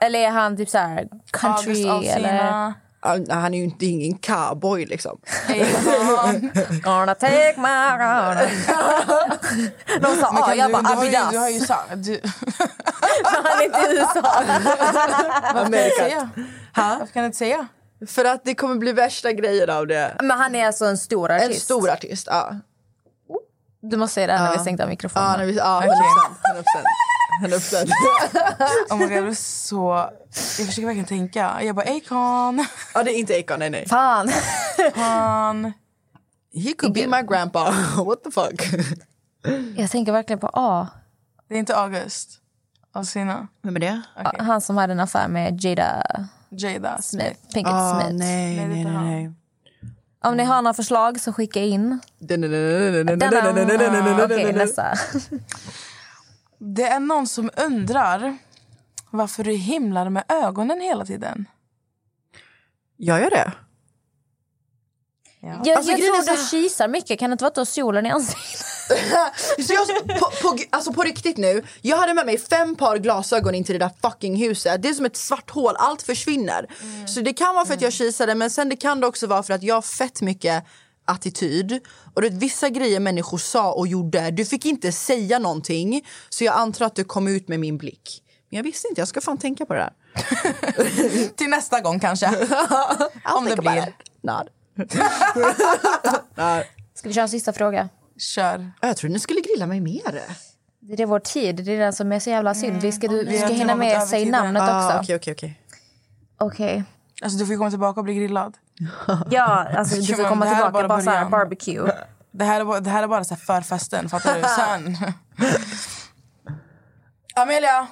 Eller 0.00 0.18
är 0.18 0.30
han 0.30 0.56
typ 0.56 0.68
så 0.68 0.78
här 0.78 1.08
country? 1.32 2.08
Eller? 2.08 2.74
Han 3.00 3.26
han 3.30 3.54
är 3.54 3.58
ju 3.58 3.64
inte 3.64 3.86
ingen 3.86 4.18
cowboy 4.18 4.86
liksom. 4.86 5.20
Gonna 6.82 7.14
take 7.14 7.54
my 7.56 7.68
gonna. 7.98 8.40
De 10.00 10.16
sa 10.20 10.32
Men 10.32 10.42
A, 10.42 10.54
jag 10.56 10.68
du, 10.68 10.72
bara 10.72 10.82
du, 10.82 10.88
har 10.88 11.04
ju, 11.04 11.08
Abidas. 11.08 11.30
du 11.30 11.38
har 11.38 11.48
ju 11.48 11.60
sagt... 11.60 11.88
Du, 11.94 12.20
Han 13.24 13.60
är 13.60 13.64
inte 13.64 13.78
i 13.78 13.96
USA. 13.96 14.22
varför 15.54 15.70
kan 15.70 15.70
du 15.70 15.84
inte 15.84 15.96
säga? 15.98 16.30
Ha? 16.76 16.96
Varför 16.98 17.12
kan 17.12 17.22
du 17.22 17.26
inte 17.26 17.38
säga? 17.38 17.66
För 18.06 18.24
att 18.24 18.44
det 18.44 18.54
kommer 18.54 18.76
bli 18.76 18.92
värsta 18.92 19.32
grejer 19.32 19.70
av 19.70 19.86
det. 19.86 20.16
Men 20.20 20.38
han 20.38 20.54
är 20.54 20.66
alltså 20.66 20.84
en 20.84 20.98
stor 20.98 21.30
artist. 21.32 21.50
En 21.50 21.54
stor 21.60 21.90
artist, 21.90 22.26
ja. 22.30 22.54
Du 23.80 23.96
måste 23.96 24.14
säga 24.14 24.26
det 24.26 24.38
när 24.38 24.46
Ja. 24.46 24.52
vi 24.52 24.58
stängt 24.58 24.80
av 24.80 24.88
mikrofonen. 24.88 25.28
Ja, 25.30 25.36
när 25.36 25.46
vi, 25.46 25.56
ja 25.56 25.82
100 25.82 25.94
procent. 26.54 26.86
100 27.42 27.56
procent. 27.56 27.90
Oh 28.90 28.96
my 28.98 29.04
God, 29.04 29.12
jag 29.16 29.24
blir 29.24 29.34
så... 29.34 30.08
Jag 30.58 30.66
försöker 30.66 30.86
verkligen 30.86 31.06
tänka. 31.06 31.62
Jag 31.62 31.76
bara, 31.76 31.86
Akon. 31.90 32.66
Ja, 32.94 33.02
det 33.02 33.10
är 33.10 33.18
inte 33.18 33.38
Akon, 33.38 33.58
nej 33.58 33.70
nej. 33.70 33.88
Fan. 33.88 34.30
Han... 34.94 35.64
He 36.54 36.72
could 36.78 36.92
be 36.94 37.06
my 37.06 37.22
grandpa. 37.22 37.64
What 38.06 38.24
the 38.24 38.30
fuck? 38.30 38.62
Jag 39.76 39.90
tänker 39.90 40.12
verkligen 40.12 40.40
på 40.40 40.50
A. 40.52 40.88
Det 41.48 41.54
är 41.54 41.58
inte 41.58 41.76
August. 41.76 42.30
Alsina. 42.92 43.48
Vem 43.62 43.76
är 43.76 43.80
det? 43.80 44.00
Han 44.38 44.60
som 44.60 44.76
hade 44.76 44.92
en 44.92 45.00
affär 45.00 45.28
med 45.28 45.64
Jada 45.64 46.02
Jada 46.48 46.98
Smith. 47.02 47.26
Smith. 47.26 47.54
Pinkett 47.54 47.72
Ah, 47.74 48.00
Smith. 48.00 48.14
nej, 48.14 48.56
Nej, 48.56 48.84
nej, 48.84 48.84
nej. 48.84 49.32
Om 50.24 50.36
ni 50.36 50.44
har 50.44 50.62
några 50.62 50.74
förslag 50.74 51.20
så 51.20 51.32
skicka 51.32 51.60
in. 51.62 52.00
Okej, 54.24 54.52
nästa. 54.52 54.94
Det 56.58 56.82
är 56.84 57.00
någon 57.00 57.26
som 57.26 57.50
undrar 57.56 58.36
varför 59.10 59.44
du 59.44 59.52
himlar 59.52 60.10
med 60.10 60.24
ögonen 60.28 60.80
hela 60.80 61.04
tiden. 61.06 61.48
Gör 62.98 63.18
jag 63.18 63.30
det? 63.30 63.52
Jag, 65.40 65.68
Alltså, 65.76 65.90
jag 65.92 66.00
tror 66.00 66.36
du 66.36 66.50
kisar 66.50 66.88
mycket. 66.88 67.18
Kan 67.18 67.30
det 67.30 67.32
inte 67.32 67.44
vara 67.44 67.48
att 67.48 67.54
du 67.54 67.60
har 67.60 67.64
solen 67.64 68.06
i 68.06 68.10
ansiktet? 68.10 68.66
Så 69.66 69.72
jag, 69.72 70.08
på, 70.18 70.30
på, 70.42 70.58
alltså 70.70 70.92
på 70.92 71.02
riktigt 71.02 71.36
nu, 71.36 71.62
jag 71.82 71.96
hade 71.96 72.14
med 72.14 72.26
mig 72.26 72.38
fem 72.38 72.76
par 72.76 72.98
glasögon 72.98 73.54
in 73.54 73.64
till 73.64 73.78
det 73.78 73.84
där 73.84 74.10
fucking 74.10 74.36
huset. 74.36 74.82
Det 74.82 74.88
är 74.88 74.92
som 74.92 75.06
ett 75.06 75.16
svart 75.16 75.50
hål, 75.50 75.74
allt 75.78 76.02
försvinner. 76.02 76.66
Så 77.06 77.20
det 77.20 77.32
kan 77.32 77.54
vara 77.54 77.66
för 77.66 77.74
att 77.74 77.80
jag 77.80 77.92
kisade 77.92 78.34
men 78.34 78.50
sen 78.50 78.68
det 78.68 78.76
kan 78.76 79.00
det 79.00 79.06
också 79.06 79.26
vara 79.26 79.42
för 79.42 79.54
att 79.54 79.62
jag 79.62 79.74
har 79.74 79.82
fett 79.82 80.20
mycket 80.20 80.64
attityd. 81.04 81.80
Och 82.14 82.22
det, 82.22 82.28
vissa 82.28 82.68
grejer 82.68 83.00
människor 83.00 83.38
sa 83.38 83.72
och 83.72 83.86
gjorde, 83.86 84.30
du 84.30 84.44
fick 84.44 84.66
inte 84.66 84.92
säga 84.92 85.38
någonting. 85.38 86.06
Så 86.28 86.44
jag 86.44 86.54
antar 86.54 86.86
att 86.86 86.96
du 86.96 87.04
kom 87.04 87.28
ut 87.28 87.48
med 87.48 87.60
min 87.60 87.78
blick. 87.78 88.22
Men 88.50 88.56
jag 88.56 88.64
visste 88.64 88.88
inte, 88.88 89.00
jag 89.00 89.08
ska 89.08 89.20
fan 89.20 89.38
tänka 89.38 89.66
på 89.66 89.74
det 89.74 89.80
där. 89.80 89.92
Till 91.36 91.48
nästa 91.48 91.80
gång 91.80 92.00
kanske. 92.00 92.26
Om 93.24 93.44
det 93.44 93.56
blir. 93.56 93.94
Nod. 94.20 94.48
Ska 96.94 97.08
vi 97.08 97.14
köra 97.14 97.22
en 97.22 97.28
sista 97.28 97.52
fråga? 97.52 97.88
Kör. 98.18 98.72
Jag 98.80 98.96
tror 98.96 99.10
ni 99.10 99.18
skulle 99.18 99.40
grilla 99.40 99.66
mig 99.66 99.80
mer. 99.80 100.22
Det 100.80 101.02
är 101.02 101.06
vår 101.06 101.20
tid. 101.20 101.56
Det 101.64 101.72
är 101.72 101.78
den 101.78 101.92
som 101.92 102.12
är 102.12 102.20
så 102.20 102.30
jävla 102.30 102.54
synd. 102.54 102.82
Vi 102.82 102.92
ska, 102.92 103.08
du, 103.08 103.24
vi 103.24 103.30
Vi 103.30 103.38
ska 103.38 103.48
hinna 103.48 103.74
med 103.74 104.02
säg 104.02 104.24
tiden. 104.24 104.44
namnet 104.44 104.62
Ah, 104.62 104.86
också. 104.86 104.98
Okej, 104.98 105.16
okej, 105.16 105.32
okej. 105.32 105.60
Okej. 106.38 106.84
Alltså 107.22 107.38
du 107.38 107.46
får 107.46 107.56
komma 107.56 107.70
tillbaka 107.70 108.00
och 108.00 108.04
bli 108.04 108.14
grillad. 108.14 108.56
Ja, 109.30 109.44
alltså 109.76 109.96
du 110.00 110.14
får 110.14 110.28
komma 110.28 110.46
tillbaka 110.46 110.70
bara 110.70 110.88
bara 110.88 111.00
så 111.00 111.10
här 111.10 111.28
barbecue. 111.30 111.92
Det 112.30 112.44
här 112.44 112.60
är, 112.60 112.64
bara- 112.64 112.80
det 112.80 112.90
här 112.90 113.02
är 113.02 113.06
bara 113.08 113.24
så 113.24 113.34
här 113.34 113.40
förfesten, 113.40 114.08
fattar 114.08 114.34
du? 114.36 114.42
Sen. 114.42 114.96
Amelia! 117.34 117.86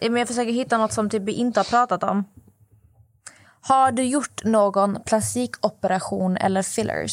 Men 0.00 0.16
jag 0.16 0.28
försöker 0.28 0.52
hitta 0.52 0.78
något 0.78 0.92
som 0.92 1.10
typ 1.10 1.22
vi 1.22 1.32
inte 1.32 1.60
har 1.60 1.64
pratat 1.64 2.02
om. 2.02 2.24
Har 3.60 3.92
du 3.92 4.02
gjort 4.02 4.44
någon 4.44 4.98
plastikoperation 5.06 6.36
eller 6.36 6.62
fillers? 6.62 7.12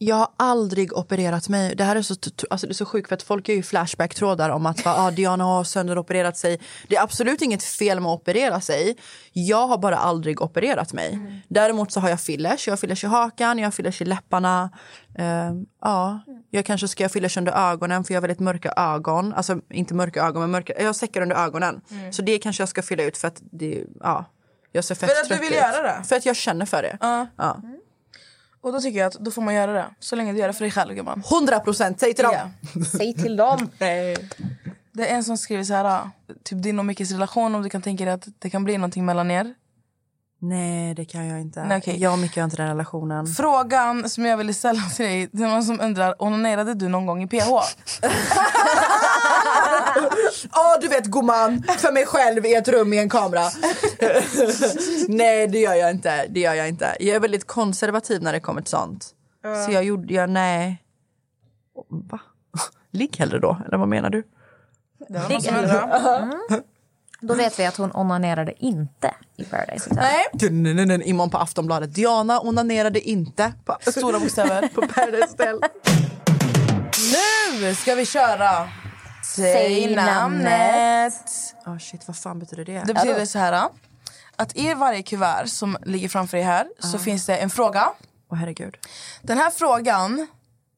Jag 0.00 0.16
har 0.16 0.28
aldrig 0.36 0.92
opererat 0.96 1.48
mig. 1.48 1.74
Det 1.76 1.84
här 1.84 1.96
är 1.96 2.02
så, 2.02 2.14
alltså 2.50 2.66
det 2.66 2.72
är 2.72 2.74
så 2.74 2.84
sjukt 2.84 3.08
för 3.08 3.14
att 3.14 3.22
folk 3.22 3.48
gör 3.48 3.56
ju 3.56 3.62
flashback-trådar 3.62 4.50
om 4.50 4.66
att 4.66 4.86
ah, 4.86 5.10
Diana 5.10 5.44
har 5.44 5.64
sönderopererat 5.64 6.36
sig. 6.36 6.60
Det 6.88 6.96
är 6.96 7.02
absolut 7.02 7.42
inget 7.42 7.62
fel 7.62 8.00
med 8.00 8.12
att 8.12 8.20
operera 8.20 8.60
sig. 8.60 8.96
Jag 9.32 9.66
har 9.66 9.78
bara 9.78 9.96
aldrig 9.96 10.42
opererat 10.42 10.92
mig. 10.92 11.42
Däremot 11.48 11.92
så 11.92 12.00
har 12.00 12.08
jag 12.08 12.20
fillers. 12.20 12.66
Jag 12.66 12.72
har 12.72 12.76
fillers 12.76 13.04
i 13.04 13.06
hakan, 13.06 13.58
jag 13.58 13.66
har 13.66 13.70
fillers 13.70 14.02
i 14.02 14.04
läpparna. 14.04 14.70
Eh, 15.18 15.50
ja, 15.82 16.20
jag 16.50 16.64
kanske 16.64 16.88
ska 16.88 17.04
ha 17.04 17.08
fillers 17.08 17.36
under 17.36 17.52
ögonen 17.72 18.04
för 18.04 18.14
jag 18.14 18.20
har 18.20 18.22
väldigt 18.22 18.40
mörka 18.40 18.72
ögon. 18.76 19.32
Alltså 19.34 19.60
inte 19.70 19.94
mörka 19.94 20.22
ögon 20.22 20.40
men 20.40 20.50
mörka, 20.50 20.72
jag 20.78 20.86
har 20.86 20.92
säckar 20.92 21.20
under 21.20 21.36
ögonen. 21.36 21.80
Så 22.10 22.22
det 22.22 22.38
kanske 22.38 22.62
jag 22.62 22.68
ska 22.68 22.82
fylla 22.82 23.02
ut 23.02 23.16
för 23.18 23.28
att 23.28 23.42
det, 23.52 23.84
ja. 24.00 24.24
Jag 24.72 24.84
ser 24.84 24.94
fett 24.94 25.10
För 25.10 25.22
att 25.22 25.28
du 25.28 25.44
vill 25.44 25.52
ut. 25.52 25.58
göra 25.58 25.82
det? 25.82 26.04
För 26.04 26.16
att 26.16 26.26
jag 26.26 26.36
känner 26.36 26.66
för 26.66 26.82
det. 26.82 26.98
Ja. 27.36 27.62
Och 28.60 28.72
då 28.72 28.80
tycker 28.80 28.98
jag 28.98 29.06
att 29.06 29.12
då 29.14 29.30
får 29.30 29.42
man 29.42 29.54
göra 29.54 29.72
det. 29.72 29.84
Så 30.00 30.16
länge 30.16 30.32
du 30.32 30.38
gör 30.38 30.46
det 30.48 30.52
för 30.54 30.64
dig 30.64 30.70
själv 30.70 30.94
gumman. 30.94 31.22
100 31.30 31.60
procent, 31.60 32.00
säg 32.00 32.14
till 32.14 32.24
dem. 32.24 32.34
Ja. 32.34 32.80
Säg 32.98 33.14
till 33.14 33.36
dem. 33.36 33.70
Nej. 33.78 34.16
Det 34.92 35.08
är 35.10 35.14
en 35.16 35.24
som 35.24 35.36
skriver 35.38 35.64
så 35.64 35.74
här. 35.74 35.84
ah, 35.84 36.10
Typ 36.44 36.62
din 36.62 36.78
och 36.78 36.84
Mickes 36.84 37.10
relation, 37.10 37.54
om 37.54 37.62
du 37.62 37.70
kan 37.70 37.82
tänka 37.82 38.04
dig 38.04 38.14
att 38.14 38.26
det 38.38 38.50
kan 38.50 38.64
bli 38.64 38.78
någonting 38.78 39.04
mellan 39.04 39.30
er. 39.30 39.54
Nej, 40.40 40.94
det 40.94 41.04
kan 41.04 41.26
jag 41.26 41.40
inte. 41.40 41.64
Nej, 41.64 41.78
okej. 41.78 42.00
Jag 42.00 42.12
och 42.12 42.18
Micke 42.18 42.36
har 42.36 42.44
inte 42.44 42.56
den 42.56 42.68
relationen. 42.68 43.26
Frågan 43.26 44.08
som 44.08 44.24
jag 44.26 44.36
ville 44.36 44.54
ställa 44.54 44.80
till 44.82 45.04
dig, 45.06 45.28
det 45.32 45.42
är 45.42 45.48
någon 45.48 45.64
som 45.64 45.80
undrar, 45.80 46.22
onanerade 46.22 46.74
du 46.74 46.88
någon 46.88 47.06
gång 47.06 47.22
i 47.22 47.26
PH? 47.26 47.48
Ja, 50.52 50.78
du 50.80 50.88
vet 50.88 51.04
gumman, 51.04 51.62
för 51.78 51.92
mig 51.92 52.06
själv 52.06 52.46
i 52.46 52.54
ett 52.54 52.68
rum 52.68 52.90
med 52.90 52.98
en 52.98 53.08
kamera. 53.08 53.44
Nej, 55.08 55.46
det 55.46 55.58
gör 55.58 55.74
jag 55.74 55.90
inte. 55.90 56.26
Det 56.28 56.40
gör 56.40 56.54
jag 56.54 56.68
inte. 56.68 56.96
Jag 57.00 57.16
är 57.16 57.20
väldigt 57.20 57.46
konservativ 57.46 58.22
när 58.22 58.32
det 58.32 58.40
kommer 58.40 58.60
till 58.62 58.70
sånt. 58.70 59.14
Så 59.66 59.72
jag 59.72 59.84
gjorde, 59.84 60.14
jag, 60.14 60.30
nej. 60.30 60.82
Va? 61.88 62.20
Ligg 62.92 63.16
hellre 63.16 63.38
då, 63.38 63.58
eller 63.66 63.78
vad 63.78 63.88
menar 63.88 64.10
du? 64.10 64.22
Var 65.08 65.28
någon 65.28 65.42
som 65.42 65.56
undrade. 65.56 66.62
Då 67.20 67.34
vet 67.34 67.58
vi 67.58 67.66
att 67.66 67.76
hon 67.76 67.90
onanerade 67.94 68.54
inte 68.58 69.14
i 69.36 69.44
Paradise 69.44 69.90
Hotel. 69.90 70.04
Nej, 70.52 71.02
Imorgon 71.08 71.30
på 71.30 71.38
Aftonbladet. 71.38 71.94
Diana 71.94 72.40
onanerade 72.40 73.00
inte 73.00 73.52
på, 73.64 73.76
stora 73.80 74.18
bokstäver. 74.20 74.68
på 74.74 74.86
Paradise 74.86 75.26
Hotel. 75.30 75.60
Nu 77.60 77.74
ska 77.74 77.94
vi 77.94 78.06
köra 78.06 78.68
Säg 79.34 79.96
namnet. 79.96 81.54
Oh 81.66 81.78
shit, 81.78 82.06
vad 82.06 82.16
fan 82.16 82.38
betyder 82.38 82.64
det? 82.64 82.82
Det 82.86 82.94
betyder 82.94 83.26
så 83.26 83.38
här 83.38 83.68
att 84.36 84.56
i 84.56 84.74
varje 84.74 85.02
kuvert 85.02 85.46
som 85.46 85.76
ligger 85.84 86.08
framför 86.08 86.36
dig 86.36 86.46
här 86.46 86.68
så 86.78 86.98
finns 86.98 87.26
det 87.26 87.36
en 87.36 87.50
fråga. 87.50 87.88
Åh 88.30 88.38
herregud. 88.38 88.76
Den 89.22 89.38
här 89.38 89.50
frågan 89.50 90.26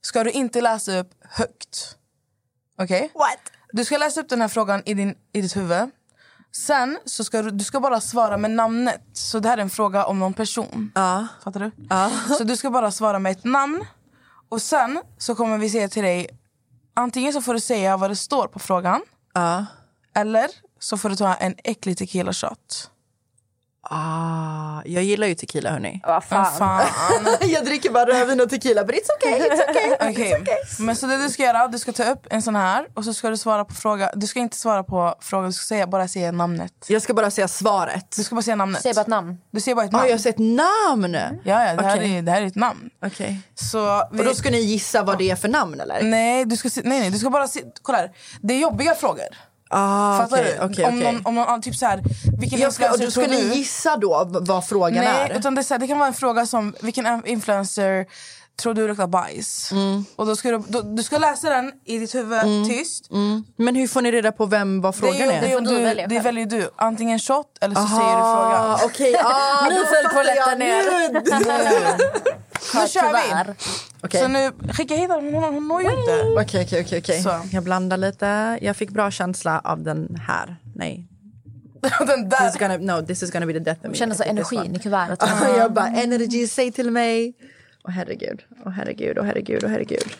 ska 0.03 0.25
du 0.25 0.31
inte 0.31 0.61
läsa 0.61 0.99
upp 0.99 1.11
högt. 1.25 1.97
Okej? 2.79 3.11
What? 3.15 3.39
Du 3.73 3.85
ska 3.85 3.99
läsa 3.99 4.21
upp 4.21 4.29
den 4.29 4.41
här 4.41 4.49
frågan 4.49 4.83
i, 4.87 4.95
din, 4.95 5.15
i 5.33 5.41
ditt 5.41 5.57
huvud. 5.57 5.91
Sen 6.53 6.99
så 7.05 7.25
ska 7.25 7.43
du, 7.43 7.51
du 7.51 7.65
ska 7.65 7.81
bara 7.81 8.01
svara 8.01 8.37
med 8.37 8.51
namnet. 8.51 9.01
Så 9.13 9.39
det 9.39 9.49
här 9.49 9.59
är 9.59 9.63
en 9.63 9.71
fråga 9.71 10.05
om 10.05 10.19
någon 10.19 10.35
person. 10.35 10.93
Ja. 10.95 11.27
Fattar 11.45 11.61
du? 11.61 11.71
Ja. 11.91 12.11
Så 12.39 12.45
du 12.45 12.57
ska 12.57 12.71
bara 12.71 12.91
svara 12.91 13.19
med 13.19 13.33
ett 13.33 13.45
namn. 13.45 13.85
Och 14.49 14.63
sen 14.63 15.03
så 15.19 15.35
kommer 15.35 15.59
vi 15.59 15.71
säga 15.71 15.89
till 15.89 16.03
dig, 16.03 16.40
antingen 16.95 17.33
så 17.33 17.43
får 17.43 17.55
du 17.55 17.61
säga 17.61 17.97
vad 17.97 18.11
det 18.11 18.17
står 18.17 18.47
på 18.47 18.59
frågan. 18.59 19.03
Eller 20.15 20.51
så 20.79 20.99
får 20.99 21.09
du 21.09 21.17
ta 21.17 21.35
en 21.35 21.55
äcklig 21.65 21.99
tequila 21.99 22.33
shot. 22.33 22.91
Ah, 23.83 24.83
jag 24.85 25.03
gillar 25.03 25.27
ju 25.27 25.35
tequila 25.35 25.71
hörni. 25.71 26.01
Vad 26.07 26.25
Fan. 26.25 26.59
fan. 26.59 26.87
jag 27.49 27.65
dricker 27.65 27.91
bara 27.91 28.07
rödvin 28.07 28.41
och 28.41 28.51
tequila, 28.51 28.85
but 28.85 28.95
it's 28.95 29.09
okay, 29.17 29.49
it's 29.49 29.71
okay. 29.71 30.11
Okej. 30.11 30.45
Men 30.79 30.97
så 30.97 31.07
det 31.07 31.17
du 31.23 31.29
ska 31.31 31.43
göra, 31.43 31.69
du 31.69 31.79
ska 31.79 31.93
ta 31.93 32.05
upp 32.05 32.27
en 32.31 32.43
sån 32.43 32.57
här 32.57 32.87
och 32.95 33.05
så 33.05 33.15
ska 33.15 33.31
du 33.31 33.37
svara 33.37 33.65
på 33.65 33.75
fråga. 33.75 34.11
Du 34.15 34.27
ska 34.27 34.41
inte 34.41 34.57
svara 34.57 34.85
på 34.85 35.15
frågan, 35.21 35.47
du 35.47 35.53
ska 35.53 35.65
säga, 35.65 35.87
bara 35.87 36.09
säga 36.09 36.33
namnet. 36.33 36.73
Jag 36.89 37.03
ska 37.03 37.15
bara 37.15 37.31
säga 37.31 37.49
svaret. 37.49 38.17
Du 38.17 38.25
ska 38.25 38.35
bara 38.35 38.43
säga 38.43 38.57
namnet. 38.57 38.83
Säg 38.83 38.95
bara 38.95 39.01
ett 39.01 39.07
namn. 39.07 39.39
Du 39.51 39.61
säger 39.61 39.75
bara 39.75 39.85
ett 39.87 39.93
namn. 39.93 40.07
jag 40.07 40.13
har 40.13 40.19
sett 40.19 40.39
namn. 40.39 41.15
Ja, 41.15 41.31
ja 41.45 41.77
det, 41.77 41.83
här 41.83 41.97
Okej. 41.97 42.17
är, 42.19 42.23
det 42.23 42.33
här 42.33 42.43
är 42.43 42.47
ett 42.47 42.55
namn. 42.55 42.91
Okej. 43.07 43.41
Så 43.55 44.09
vi, 44.13 44.21
Och 44.21 44.25
då 44.25 44.35
ska 44.35 44.51
ni 44.51 44.61
gissa 44.61 45.03
vad 45.03 45.19
det 45.19 45.31
är 45.31 45.37
för 45.37 45.49
namn 45.49 45.81
eller? 45.81 46.03
nej, 46.03 46.45
du 46.45 46.57
ska, 46.57 46.69
nej, 46.85 47.01
nej, 47.01 47.11
du 47.11 47.19
ska 47.19 47.31
bara 47.31 47.49
se, 47.49 47.61
kolla 47.83 47.99
här. 47.99 48.11
Det 48.41 48.55
är 48.55 48.59
jobbiga 48.59 48.95
frågor. 48.95 49.50
Ah, 49.73 50.19
Fattar 50.19 50.37
okej, 50.39 50.57
du? 50.59 50.65
okej, 50.65 50.85
om, 50.85 50.99
okej. 50.99 51.13
någon, 51.13 51.27
om 51.27 51.35
någon, 51.35 51.63
typ 51.63 51.77
så 51.77 51.87
här, 51.87 52.03
vilken 52.41 52.59
Jag 52.61 52.73
ska, 52.73 52.91
och 52.91 52.99
tror 52.99 53.29
ni 53.29 53.43
du? 53.43 53.55
gissa 53.55 53.97
då 53.97 54.29
vad 54.41 54.65
frågan 54.67 55.05
Nej, 55.05 55.31
är? 55.31 55.39
utan 55.39 55.55
det, 55.55 55.61
är 55.61 55.63
så 55.63 55.75
här, 55.75 55.79
det 55.79 55.87
kan 55.87 55.99
vara 55.99 56.09
en 56.09 56.15
fråga 56.15 56.47
som 56.47 56.75
vilken 56.81 57.27
influencer 57.27 58.07
tror 58.63 58.75
du 58.75 58.89
luktar 58.89 59.07
bajs? 59.07 59.71
Och 60.17 60.27
då 60.27 60.37
ska 60.37 60.51
du, 60.51 60.63
då, 60.69 60.81
du 60.81 61.03
ska 61.03 61.19
läsa 61.19 61.51
den 61.51 61.73
i 61.85 61.99
ditt 61.99 62.15
huvud 62.15 62.69
tyst. 62.69 63.11
Mm. 63.11 63.45
Men 63.57 63.75
hur 63.75 63.87
får 63.89 64.03
ni 64.03 64.13
reda 64.13 64.33
på 64.33 64.47
vem 64.47 64.81
vad 64.81 64.95
frågan 64.95 65.17
det 65.17 65.23
är, 65.25 65.33
är? 65.33 65.41
Det, 65.41 65.53
är, 65.53 65.61
du 65.61 65.77
du, 65.77 65.83
välja 65.83 66.07
det 66.07 66.21
väljer 66.21 66.47
du. 66.47 66.71
Antingen 66.77 67.19
shot 67.19 67.47
eller 67.61 67.75
så 67.75 67.81
Aha, 67.81 67.99
säger 67.99 68.17
du 68.17 68.23
frågan. 68.23 68.79
Okej, 68.85 69.15
ah, 69.25 69.67
Nu 69.69 69.75
då 69.75 69.85
föll 69.87 70.17
polletten 70.17 70.59
ner. 70.59 72.41
Nu. 72.75 72.89
Kör 72.89 73.13
vi! 73.13 73.55
Okej. 74.03 74.21
Så 74.21 74.29
nu, 74.29 74.53
skicka 74.73 74.95
hit 74.95 75.09
den, 75.09 75.35
hon, 75.35 75.55
hon 75.55 75.69
når 75.69 75.83
ju 75.83 75.89
inte. 75.89 76.43
Okej, 76.43 76.65
okej, 76.65 76.83
okej, 76.85 76.99
okej. 76.99 77.23
Så. 77.23 77.41
Jag 77.53 77.65
blandar 77.65 77.97
lite. 77.97 78.59
Jag 78.63 78.77
fick 78.77 78.91
bra 78.91 79.11
känsla 79.11 79.61
av 79.65 79.83
den 79.83 80.21
här. 80.29 80.57
Nej. 80.75 81.07
Den 82.07 82.29
där. 82.29 82.39
This 82.39 82.55
is 82.55 82.61
gonna, 82.61 82.77
no, 82.97 83.07
this 83.07 83.23
is 83.23 83.31
gonna 83.31 83.47
be 83.47 83.53
the 83.53 83.59
death 83.59 83.81
of 83.81 83.91
me. 83.91 83.95
Känner 83.95 84.15
så 84.15 84.23
energin 84.23 84.77
i 84.77 84.79
kuvertet. 84.79 85.19
Ja, 85.43 85.57
jag 85.57 85.73
bara, 85.73 85.87
energy, 85.89 86.47
säg 86.47 86.73
till 86.73 86.91
mig. 86.91 87.35
Åh 87.85 87.91
herregud, 87.91 88.43
åh 88.67 88.73
herregud, 88.73 89.19
åh 89.19 89.25
herregud, 89.25 89.65
åh 89.65 89.71
herregud. 89.71 90.17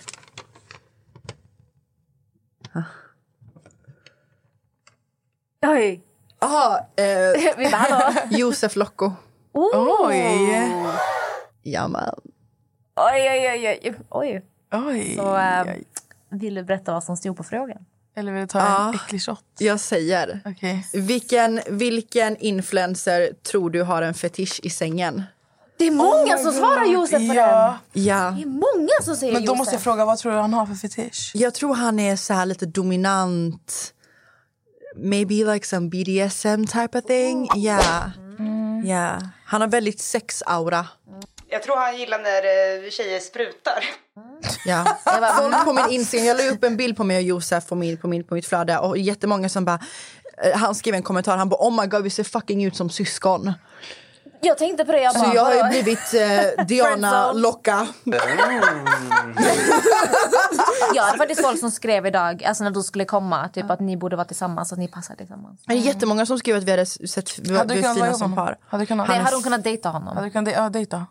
Oj. 5.67 6.03
Jaha, 6.41 6.87
eh? 6.97 7.33
Josef 8.39 8.77
Locko. 8.77 9.13
Oj. 9.53 10.17
Jamen. 11.63 12.15
Oj, 12.17 12.30
oj, 13.13 13.31
oj, 13.31 13.79
oj. 13.83 13.95
oj. 14.11 14.43
Oj. 14.73 15.15
Så 15.17 15.37
eh, 15.37 15.65
vill 16.31 16.55
du 16.55 16.63
berätta 16.65 16.93
vad 16.93 17.05
som 17.05 17.17
stod 17.17 17.37
på 17.37 17.45
frågan? 17.45 17.85
Eller 18.17 18.33
vill 18.33 18.41
du 18.41 18.47
ta 18.47 18.59
Ja. 18.59 18.89
en 18.89 18.95
äcklig 18.95 19.23
shot? 19.23 19.45
Jag 19.59 19.81
säger. 19.81 20.41
Okej. 20.45 20.87
Vilken, 20.93 21.61
vilken 21.69 22.37
influencer 22.37 23.33
tror 23.53 23.71
du 23.71 23.83
har 23.83 24.03
en 24.03 24.15
fetisch 24.15 24.61
i 24.63 24.71
sängen? 24.71 25.23
Det 25.77 25.87
är 25.87 25.91
många 25.91 26.39
som 26.39 26.53
svarar 26.53 26.85
Josef 26.93 27.29
på 27.29 27.35
Ja. 27.35 27.79
Ja. 27.93 28.15
den. 28.25 28.37
Det 28.37 28.43
är 28.43 28.47
många 28.47 28.89
som 29.03 29.17
säger 29.17 29.33
Men 29.33 29.43
då 29.43 29.47
Josef. 29.47 29.59
måste 29.59 29.75
jag 29.75 29.83
fråga, 29.83 30.05
vad 30.05 30.19
tror 30.19 30.33
du 30.33 30.39
han 30.39 30.55
har 30.55 30.67
för 30.67 30.75
fetisch? 30.75 31.33
Jag 31.35 31.55
tror 31.55 31.75
han 31.75 31.99
är 31.99 32.17
så 32.17 32.35
här 32.35 32.47
lite 32.47 32.67
dominant. 32.67 33.95
Maybe 34.97 35.35
like 35.35 35.67
some 35.67 35.89
BDSM 35.89 36.65
type 36.67 36.99
of 36.99 37.05
thing. 37.05 37.49
Ja. 37.55 38.11
Ja. 38.85 39.19
Han 39.45 39.61
har 39.61 39.69
väldigt 39.69 40.01
sexaura. 40.01 40.87
Jag 41.51 41.63
tror 41.63 41.77
han 41.77 41.97
gillar 41.97 42.19
när 42.19 42.85
eh, 42.85 42.91
tjejer 42.91 43.21
sprutar. 43.21 43.85
Ja. 44.67 44.99
Folk 45.39 45.65
på 45.65 45.73
min 45.73 45.91
Instagram, 45.91 46.27
jag 46.27 46.37
la 46.37 46.45
upp 46.51 46.65
en 46.65 46.77
bild 46.77 46.97
på 46.97 47.05
mig 47.05 47.17
och 47.17 47.23
Josef 47.23 47.67
på, 47.67 47.75
min, 47.75 47.97
på, 47.99 48.09
min, 48.09 48.25
på 48.25 48.35
mitt 48.35 48.47
flöde 48.47 48.79
och 48.79 48.99
jättemånga 48.99 49.49
som 49.49 49.65
bara 49.65 49.79
eh, 50.43 50.57
han 50.57 50.75
skrev 50.75 50.95
en 50.95 51.03
kommentar, 51.03 51.37
han 51.37 51.49
bara 51.49 51.61
oh 51.61 51.81
my 51.81 51.87
god 51.87 52.03
vi 52.03 52.11
ser 52.11 52.25
fucking 52.25 52.65
ut 52.65 52.77
som 52.77 52.91
syskon. 52.91 53.53
Jag 54.43 54.59
tänkte 54.59 54.85
på 54.85 54.93
det. 54.93 55.01
Jag 55.01 55.13
Så 55.13 55.21
bara, 55.21 55.35
jag 55.35 55.45
har 55.45 55.55
ju 55.55 55.63
blivit 55.69 56.15
eh, 56.15 56.65
Diana. 56.67 57.33
Locka. 57.33 57.87
Jag 60.95 61.03
hade 61.03 61.19
faktiskt 61.19 61.43
folk 61.43 61.61
som 61.61 61.71
skrev 61.71 62.07
idag, 62.07 62.45
alltså 62.45 62.65
när 62.65 62.71
du 62.71 62.83
skulle 62.83 63.05
komma, 63.05 63.49
typ 63.49 63.71
att 63.71 63.81
ni 63.81 63.97
borde 63.97 64.17
vara 64.17 64.25
tillsammans, 64.25 64.73
att 64.73 64.79
ni 64.79 64.89
passar 64.89 65.15
tillsammans. 65.15 65.61
Det 65.67 65.73
är 65.73 65.77
jättemånga 65.77 66.27
som 66.27 66.39
skrev 66.39 66.57
att 66.57 66.65
vi 66.65 66.71
hade 66.71 66.87
sett 66.87 67.39
vi 67.39 67.53
var, 67.53 67.59
Hade 67.59 67.75
vi 67.75 67.81
var 67.81 68.07
ihop 68.07 68.17
som 68.17 68.35
par. 68.35 68.59
Hade 68.69 68.83
du 68.83 68.87
kunnat? 68.87 69.09
Nej, 69.09 69.19
hade 69.19 69.37
hon 69.37 69.43
kunnat 69.43 69.65
dejta 69.65 69.89
honom? 69.89 70.17
Hade 70.17 70.27
du 70.27 70.31
kunnat 70.31 70.55
ja, 70.55 70.69
dejta? 70.69 71.07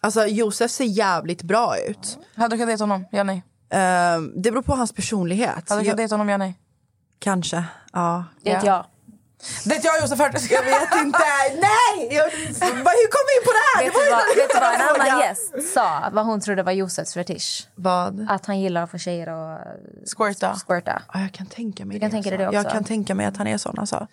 Alltså 0.00 0.26
Josef 0.26 0.70
ser 0.70 0.84
jävligt 0.84 1.42
bra 1.42 1.78
ut. 1.78 2.18
Hade 2.36 2.48
du 2.54 2.56
kunnat 2.58 2.68
dejta 2.68 2.82
honom? 2.84 3.04
Ja, 3.10 3.22
nej. 3.22 3.42
Ehm, 3.70 4.32
det 4.42 4.50
beror 4.50 4.62
på 4.62 4.74
hans 4.74 4.92
personlighet. 4.92 5.48
Hade 5.48 5.62
du 5.64 5.66
kunnat 5.68 5.86
Jag, 5.86 5.96
dejta 5.96 6.14
honom? 6.14 6.28
Ja, 6.28 6.36
nej. 6.36 6.54
kanske, 7.18 7.64
ja. 7.92 8.24
Det 8.42 8.54
vet 8.54 8.64
jag. 8.64 8.86
Dejta 9.64 9.86
jag 9.88 9.96
och 9.96 10.02
Josef 10.02 10.18
Hurtig? 10.18 10.52
Jag 10.52 10.62
vet 10.62 10.94
inte. 11.04 11.18
Nej! 11.54 12.08
Jag, 12.14 12.24
vad- 12.60 12.94
hur 13.00 13.08
kom 13.14 13.24
vi 13.28 13.34
in 13.38 13.44
på 13.44 13.52
det 13.52 13.64
här? 13.74 13.84
Vet 13.84 13.92
det 13.94 14.04
du 14.04 14.10
var 14.10 14.16
vad, 14.16 14.36
ju 14.36 14.40
vet 14.42 14.50
du 14.50 14.60
vad 14.60 14.74
en 14.74 15.06
annan 15.12 15.20
gäst 15.28 15.74
sa? 15.74 16.10
Vad 16.12 16.26
hon 16.26 16.40
trodde 16.40 16.62
var 16.62 16.72
Josefs 16.72 17.14
fetisch? 17.14 17.68
Vad? 17.74 18.26
Att 18.30 18.46
han 18.46 18.60
gillar 18.60 18.82
att 18.82 18.90
få 18.90 18.98
tjejer 18.98 19.26
att 19.26 19.60
Squirta. 20.16 20.56
squirta. 20.68 21.02
Ja, 21.14 21.20
jag 21.20 21.32
kan 21.32 21.46
tänka 21.46 21.84
mig 21.84 21.94
Du 21.94 22.00
kan 22.00 22.10
det. 22.10 22.14
tänka 22.16 22.28
dig 22.30 22.38
det 22.38 22.44
Jag 22.44 22.54
också? 22.54 22.70
kan 22.74 22.84
tänka 22.84 23.14
mig 23.14 23.26
att 23.26 23.36
han 23.36 23.46
är 23.46 23.58
sån 23.58 23.78
alltså. 23.78 24.06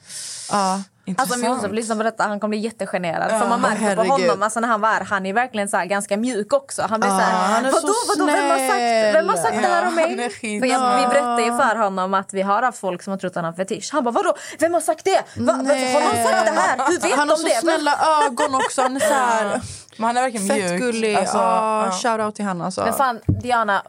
Ja. 0.52 0.84
Alltså 1.18 1.36
om 1.36 1.44
Josef 1.46 1.72
lyssnar 1.72 1.96
på 1.96 2.04
detta, 2.04 2.24
han 2.24 2.40
kommer 2.40 2.50
bli 2.50 2.58
jättegenerad. 2.60 3.42
För 3.42 3.50
man 3.50 3.62
märker 3.62 3.96
på 3.96 4.04
honom, 4.04 4.44
alltså 4.44 4.60
när 4.60 4.68
han 4.68 4.82
var 4.82 4.90
här, 4.90 5.04
han 5.06 5.26
är 5.26 5.34
verkligen 5.34 5.70
så 5.70 5.78
ganska 5.86 6.18
mjuk 6.18 6.54
också. 6.54 6.82
Han 6.90 7.00
blir 7.00 7.10
Ja, 7.10 7.18
så 7.18 7.22
här, 7.24 7.54
han 7.54 7.66
är 7.66 7.72
vadå, 7.72 7.88
så 7.88 7.94
vadå, 8.18 8.26
vem 8.26 8.50
har 8.50 8.58
sagt, 8.70 9.16
vem 9.16 9.30
har 9.30 9.36
sagt 9.38 9.62
det 9.62 9.68
här 9.68 9.88
om 9.88 9.98
Ja, 10.00 10.06
han 10.08 10.16
mig? 10.16 10.30
För 10.60 10.68
jag, 10.68 10.98
vi 11.02 11.08
berättade 11.08 11.42
ju 11.42 11.58
för 11.58 11.76
honom 11.76 12.14
att 12.14 12.34
vi 12.34 12.42
har 12.42 12.62
haft 12.62 12.80
folk 12.80 13.04
som 13.04 13.12
har 13.12 13.18
trott 13.18 13.30
att 13.32 13.36
han 13.36 13.46
har 13.46 13.54
fetisch. 13.54 13.90
Han 13.94 14.04
bara, 14.04 14.12
vadå, 14.12 14.34
vem 14.60 14.74
har 14.74 14.82
sagt 14.82 15.06
det? 15.06 15.24
Va, 15.36 15.54
har 15.54 15.64
någon 15.64 16.24
sagt 16.32 16.46
det 16.46 16.52
här? 16.62 16.78
Hur 16.88 17.00
vet 17.00 17.12
Han 17.18 17.30
har 17.30 17.36
de 17.36 17.42
så 17.42 17.48
det? 17.48 17.56
snälla 17.56 17.92
ögon 18.26 18.56
också. 18.56 18.82
Han 18.82 18.96
är 18.96 19.00
så 19.00 19.14
här 19.14 19.62
Men 19.98 20.08
han 20.08 20.18
är 20.18 20.22
verkligen 20.22 20.48
mjuk. 20.48 20.70
fett 20.70 20.80
gullig. 20.80 21.16
Alltså, 21.16 21.38
ja, 21.38 21.86
ja. 21.86 21.92
Shoutout 21.92 22.36
till 22.36 22.46
han 22.46 22.62
alltså. 22.62 22.84
Men 22.84 22.94
fan, 22.94 23.22
Diana, 23.28 23.84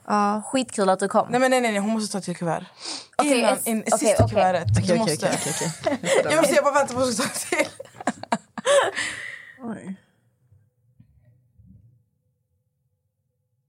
skitkul 0.44 0.88
att 0.88 1.00
du 1.00 1.08
kom. 1.08 1.28
Nej, 1.30 1.40
men 1.40 1.50
nej, 1.50 1.60
nej, 1.60 1.72
nej, 1.72 1.80
hon 1.80 1.90
måste 1.90 2.12
ta 2.12 2.20
till 2.20 2.36
kuvert. 2.36 2.64
Okej, 3.16 3.38
Innan, 3.38 3.58
in, 3.64 3.80
okej, 3.86 3.98
sista 3.98 4.24
okej. 4.24 4.28
kuvertet. 4.28 4.68
Okej, 4.70 4.86
du 4.86 4.98
måste. 4.98 5.26
okej, 5.26 5.38
okej, 5.40 5.72
okej. 6.00 6.22
Jag 6.30 6.36
måste 6.36 6.54
jag 6.54 6.64
bara 6.64 6.74
vänta 6.74 6.94
på 6.94 7.00
att 7.00 7.16
tar 7.16 7.48
till. 7.48 7.66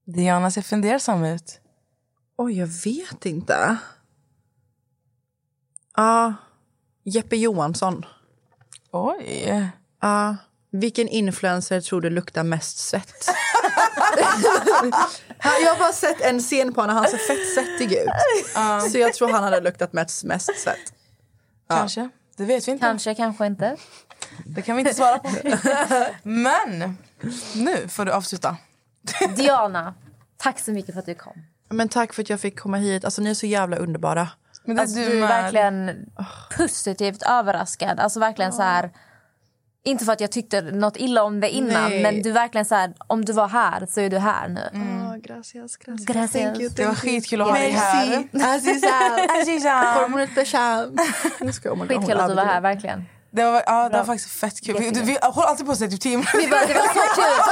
Diana 0.06 0.52
ser 0.52 0.62
fundersam 0.62 1.24
ut. 1.24 1.60
Oj, 2.38 2.60
jag 2.60 2.68
vet 2.68 3.26
inte. 3.26 3.78
Ja, 5.96 6.34
Jeppe 7.04 7.36
Johansson. 7.36 8.06
Oj. 8.92 9.70
Ja, 10.02 10.36
vilken 10.72 11.08
influencer 11.08 11.82
tror 11.82 12.02
du 12.02 12.10
luktar 12.10 12.44
mest 12.44 12.78
svett? 12.78 13.30
Jag 15.64 15.74
har 15.74 15.80
bara 15.80 15.94
sett 15.94 16.22
en 16.22 16.40
scen 16.40 16.74
på 16.74 16.82
honom, 16.82 16.96
han 16.96 17.08
ser 17.08 17.18
fett 17.18 17.54
svettig 17.56 17.92
ut. 17.98 18.08
Så 18.92 18.98
jag 18.98 19.14
tror 19.14 19.30
han 19.30 19.44
hade 19.44 19.62
luktat 19.62 19.94
mest, 19.94 20.24
mest 20.24 20.60
svett. 20.60 20.94
Kanske. 21.70 22.10
Det 22.38 22.46
vet 22.46 22.68
vi 22.68 22.72
inte. 22.72 22.86
Kanske, 22.86 23.16
kanske 23.16 23.46
inte. 23.46 23.78
Det 24.46 24.62
kan 24.62 24.76
vi 24.76 24.82
inte 24.82 24.94
svara 24.94 25.20
på. 25.20 25.30
Men 26.24 26.98
nu 27.56 27.88
får 27.88 28.06
du 28.06 28.12
avsluta. 28.12 28.58
Diana, 29.36 29.94
tack 30.38 30.60
så 30.60 30.72
mycket 30.72 30.94
för 30.96 31.00
att 31.00 31.06
du 31.06 31.16
kom. 31.16 31.34
Men 31.70 31.90
tack 31.90 32.14
för 32.14 32.22
att 32.22 32.30
jag 32.30 32.40
fick 32.40 32.60
komma 32.60 32.78
hit. 32.78 33.06
Alltså 33.06 33.22
ni 33.22 33.30
är 33.30 33.34
så 33.34 33.46
jävla 33.46 33.78
underbara. 33.78 34.30
Men 34.66 34.76
det 34.76 34.80
är 34.80 34.84
Alltså, 34.84 35.00
du 35.00 35.06
är 35.06 35.20
med. 35.20 35.30
verkligen 35.30 36.06
positivt 36.58 37.24
överraskad. 37.24 38.00
Alltså 38.00 38.20
verkligen 38.20 38.54
så 38.54 38.62
här... 38.62 38.92
Inte 39.88 40.06
för 40.06 40.14
att 40.14 40.22
jag 40.22 40.32
tyckte 40.32 40.62
något 40.62 40.98
illa 40.98 41.24
om 41.24 41.40
det 41.40 41.50
innan, 41.50 41.90
Nej. 41.90 42.04
men 42.04 42.22
du 42.22 42.32
verkligen 42.32 42.66
så 42.66 42.76
här, 42.76 42.94
om 43.08 43.26
du 43.26 43.34
var 43.34 43.48
här 43.48 43.86
så 43.90 44.02
är 44.02 44.10
du 44.10 44.18
här 44.18 44.48
nu. 44.48 44.70
Mm. 44.74 45.22
gracias, 45.22 45.78
gracias. 45.78 46.06
Gracias. 46.06 46.32
Thank 46.32 46.60
you, 46.60 46.70
Det 46.70 46.86
var 46.86 46.94
thank 46.94 47.00
skitkul 47.00 47.42
att 47.42 47.48
ha 47.48 47.54
dig 47.54 47.72
här. 47.72 48.28
Merci. 48.32 48.70
Aziza. 48.70 48.88
Aziza. 49.42 49.70
Hormonet 49.70 50.36
Basham. 50.36 50.98
Skitkul 51.88 52.20
att 52.20 52.30
du 52.30 52.36
var 52.36 52.46
här, 52.46 52.62
verkligen. 52.62 53.06
Det 53.32 53.44
var, 53.44 53.64
ja, 53.66 53.90
det 53.90 53.98
var 53.98 54.06
faktiskt 54.06 54.30
fett 54.30 54.66
kul. 54.66 54.76
Vi, 54.80 54.90
vi 54.90 55.18
håller 55.22 55.48
alltid 55.48 55.66
på 55.66 55.72
att 55.72 55.78
säga 55.78 55.90
typ 55.90 56.02
tio 56.02 56.18
minuter. 56.18 56.38
Vi 56.38 56.48
bara, 56.48 56.66
det 56.66 56.74
var 56.74 56.88
så 56.88 57.16
kul! 57.16 57.44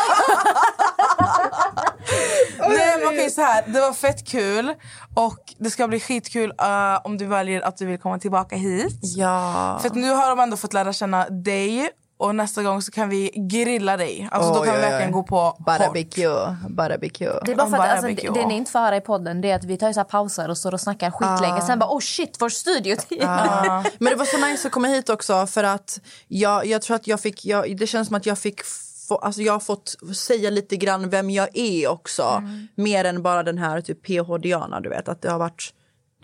Nej, 2.77 2.99
men 2.99 3.07
okej, 3.07 3.29
så 3.29 3.41
här. 3.41 3.63
Det 3.67 3.81
var 3.81 3.93
fett 3.93 4.27
kul. 4.27 4.73
Och 5.13 5.39
det 5.57 5.69
ska 5.69 5.87
bli 5.87 5.99
skitkul 5.99 6.53
eh, 6.61 6.99
om 7.03 7.17
du 7.17 7.25
väljer 7.25 7.61
att 7.61 7.77
du 7.77 7.85
vill 7.85 7.99
komma 7.99 8.19
tillbaka 8.19 8.55
hit. 8.55 8.99
Ja. 9.01 9.77
För 9.81 9.89
att 9.89 9.95
nu 9.95 10.09
har 10.09 10.29
de 10.29 10.39
ändå 10.39 10.57
fått 10.57 10.73
lära 10.73 10.93
känna 10.93 11.29
dig. 11.29 11.89
Och 12.17 12.35
nästa 12.35 12.63
gång 12.63 12.81
så 12.81 12.91
kan 12.91 13.09
vi 13.09 13.31
grilla 13.35 13.97
dig. 13.97 14.29
Alltså 14.31 14.53
då 14.53 14.59
Oj, 14.59 14.67
kan 14.67 14.75
vi 14.75 14.81
oj, 14.81 14.85
oj. 14.85 14.91
verkligen 14.91 15.11
gå 15.11 15.23
på. 15.23 15.57
Barbecue. 15.65 16.55
Barbecue. 16.69 17.39
Det 17.45 17.51
är 17.51 17.55
bara 17.55 17.69
för 17.69 17.77
att 17.77 17.89
alltså, 17.89 18.07
det, 18.07 18.39
det 18.39 18.47
ni 18.47 18.53
inte 18.53 18.71
får 18.71 18.79
höra 18.79 18.97
i 18.97 19.01
podden 19.01 19.41
det 19.41 19.51
är 19.51 19.55
att 19.55 19.63
vi 19.63 19.77
tar 19.77 19.87
ju 19.87 19.93
så 19.93 19.99
här 19.99 20.05
pauser 20.05 20.49
och 20.49 20.57
står 20.57 20.73
och 20.73 20.81
snackar 20.81 21.11
skitlänge. 21.11 21.61
Sen 21.61 21.79
bara 21.79 21.89
oh 21.89 21.99
shit, 21.99 22.37
vår 22.39 22.49
studiotid. 22.49 23.17
Ja. 23.21 23.83
Men 23.99 24.09
det 24.11 24.15
var 24.15 24.25
så 24.25 24.37
nice 24.37 24.67
att 24.67 24.73
komma 24.73 24.87
hit 24.87 25.09
också 25.09 25.47
för 25.47 25.63
att 25.63 25.99
jag, 26.27 26.65
jag 26.65 26.81
tror 26.81 26.95
att 26.95 27.07
jag 27.07 27.19
fick, 27.19 27.45
jag, 27.45 27.77
det 27.77 27.87
känns 27.87 28.07
som 28.07 28.17
att 28.17 28.25
jag 28.25 28.37
fick 28.39 28.61
få, 29.07 29.15
alltså 29.15 29.41
jag 29.41 29.53
har 29.53 29.59
fått 29.59 29.95
säga 30.15 30.49
lite 30.49 30.75
grann 30.77 31.09
vem 31.09 31.29
jag 31.29 31.49
är 31.53 31.87
också. 31.87 32.43
Mer 32.75 33.05
än 33.05 33.23
bara 33.23 33.43
den 33.43 33.57
här 33.57 33.81
typ 33.81 34.03
PH 34.03 34.37
Diana 34.41 34.79
du 34.79 34.89
vet. 34.89 35.09
Att 35.09 35.21
det 35.21 35.31
har 35.31 35.39
varit, 35.39 35.73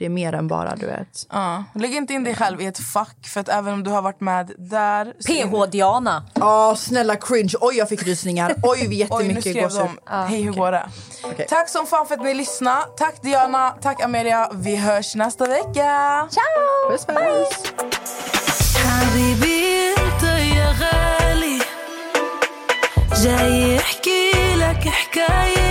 det 0.01 0.05
är 0.05 0.09
mer 0.09 0.33
än 0.33 0.47
bara, 0.47 0.75
du 0.75 0.85
vet. 0.85 1.27
Ja. 1.29 1.63
Lägg 1.75 1.95
inte 1.95 2.13
in 2.13 2.23
dig 2.23 2.35
själv 2.35 2.61
i 2.61 2.65
ett 2.65 2.79
fack, 2.79 3.27
för 3.27 3.39
att 3.39 3.49
även 3.49 3.73
om 3.73 3.83
du 3.83 3.91
har 3.91 4.01
varit 4.01 4.21
med 4.21 4.51
där... 4.57 5.13
PH-Diana. 5.27 6.23
Ja, 6.33 6.75
snälla 6.77 7.15
cringe. 7.15 7.53
Oj, 7.61 7.75
jag 7.75 7.89
fick 7.89 8.03
rysningar. 8.03 8.55
Oj, 8.63 8.79
jättemycket 8.79 9.11
Oj, 9.11 9.27
nu 9.33 9.41
skrev 9.41 9.69
de. 9.69 9.99
Ah, 10.05 10.23
Hej, 10.23 10.41
hur 10.41 10.49
okay. 10.49 10.59
går 10.59 10.71
det? 10.71 10.89
Okay. 11.23 11.45
Tack 11.45 11.69
som 11.69 11.85
fan 11.85 12.05
för 12.05 12.15
att 12.15 12.23
ni 12.23 12.33
lyssnade. 12.33 12.85
Tack 12.97 13.21
Diana, 13.21 13.69
tack 13.69 14.01
Amelia. 14.01 14.51
Vi 14.53 14.75
hörs 14.75 15.15
nästa 15.15 15.47
vecka. 15.47 16.27
Ciao! 16.31 16.91
Puss, 16.91 17.05
puss. 17.05 17.73
Bye. 25.15 25.70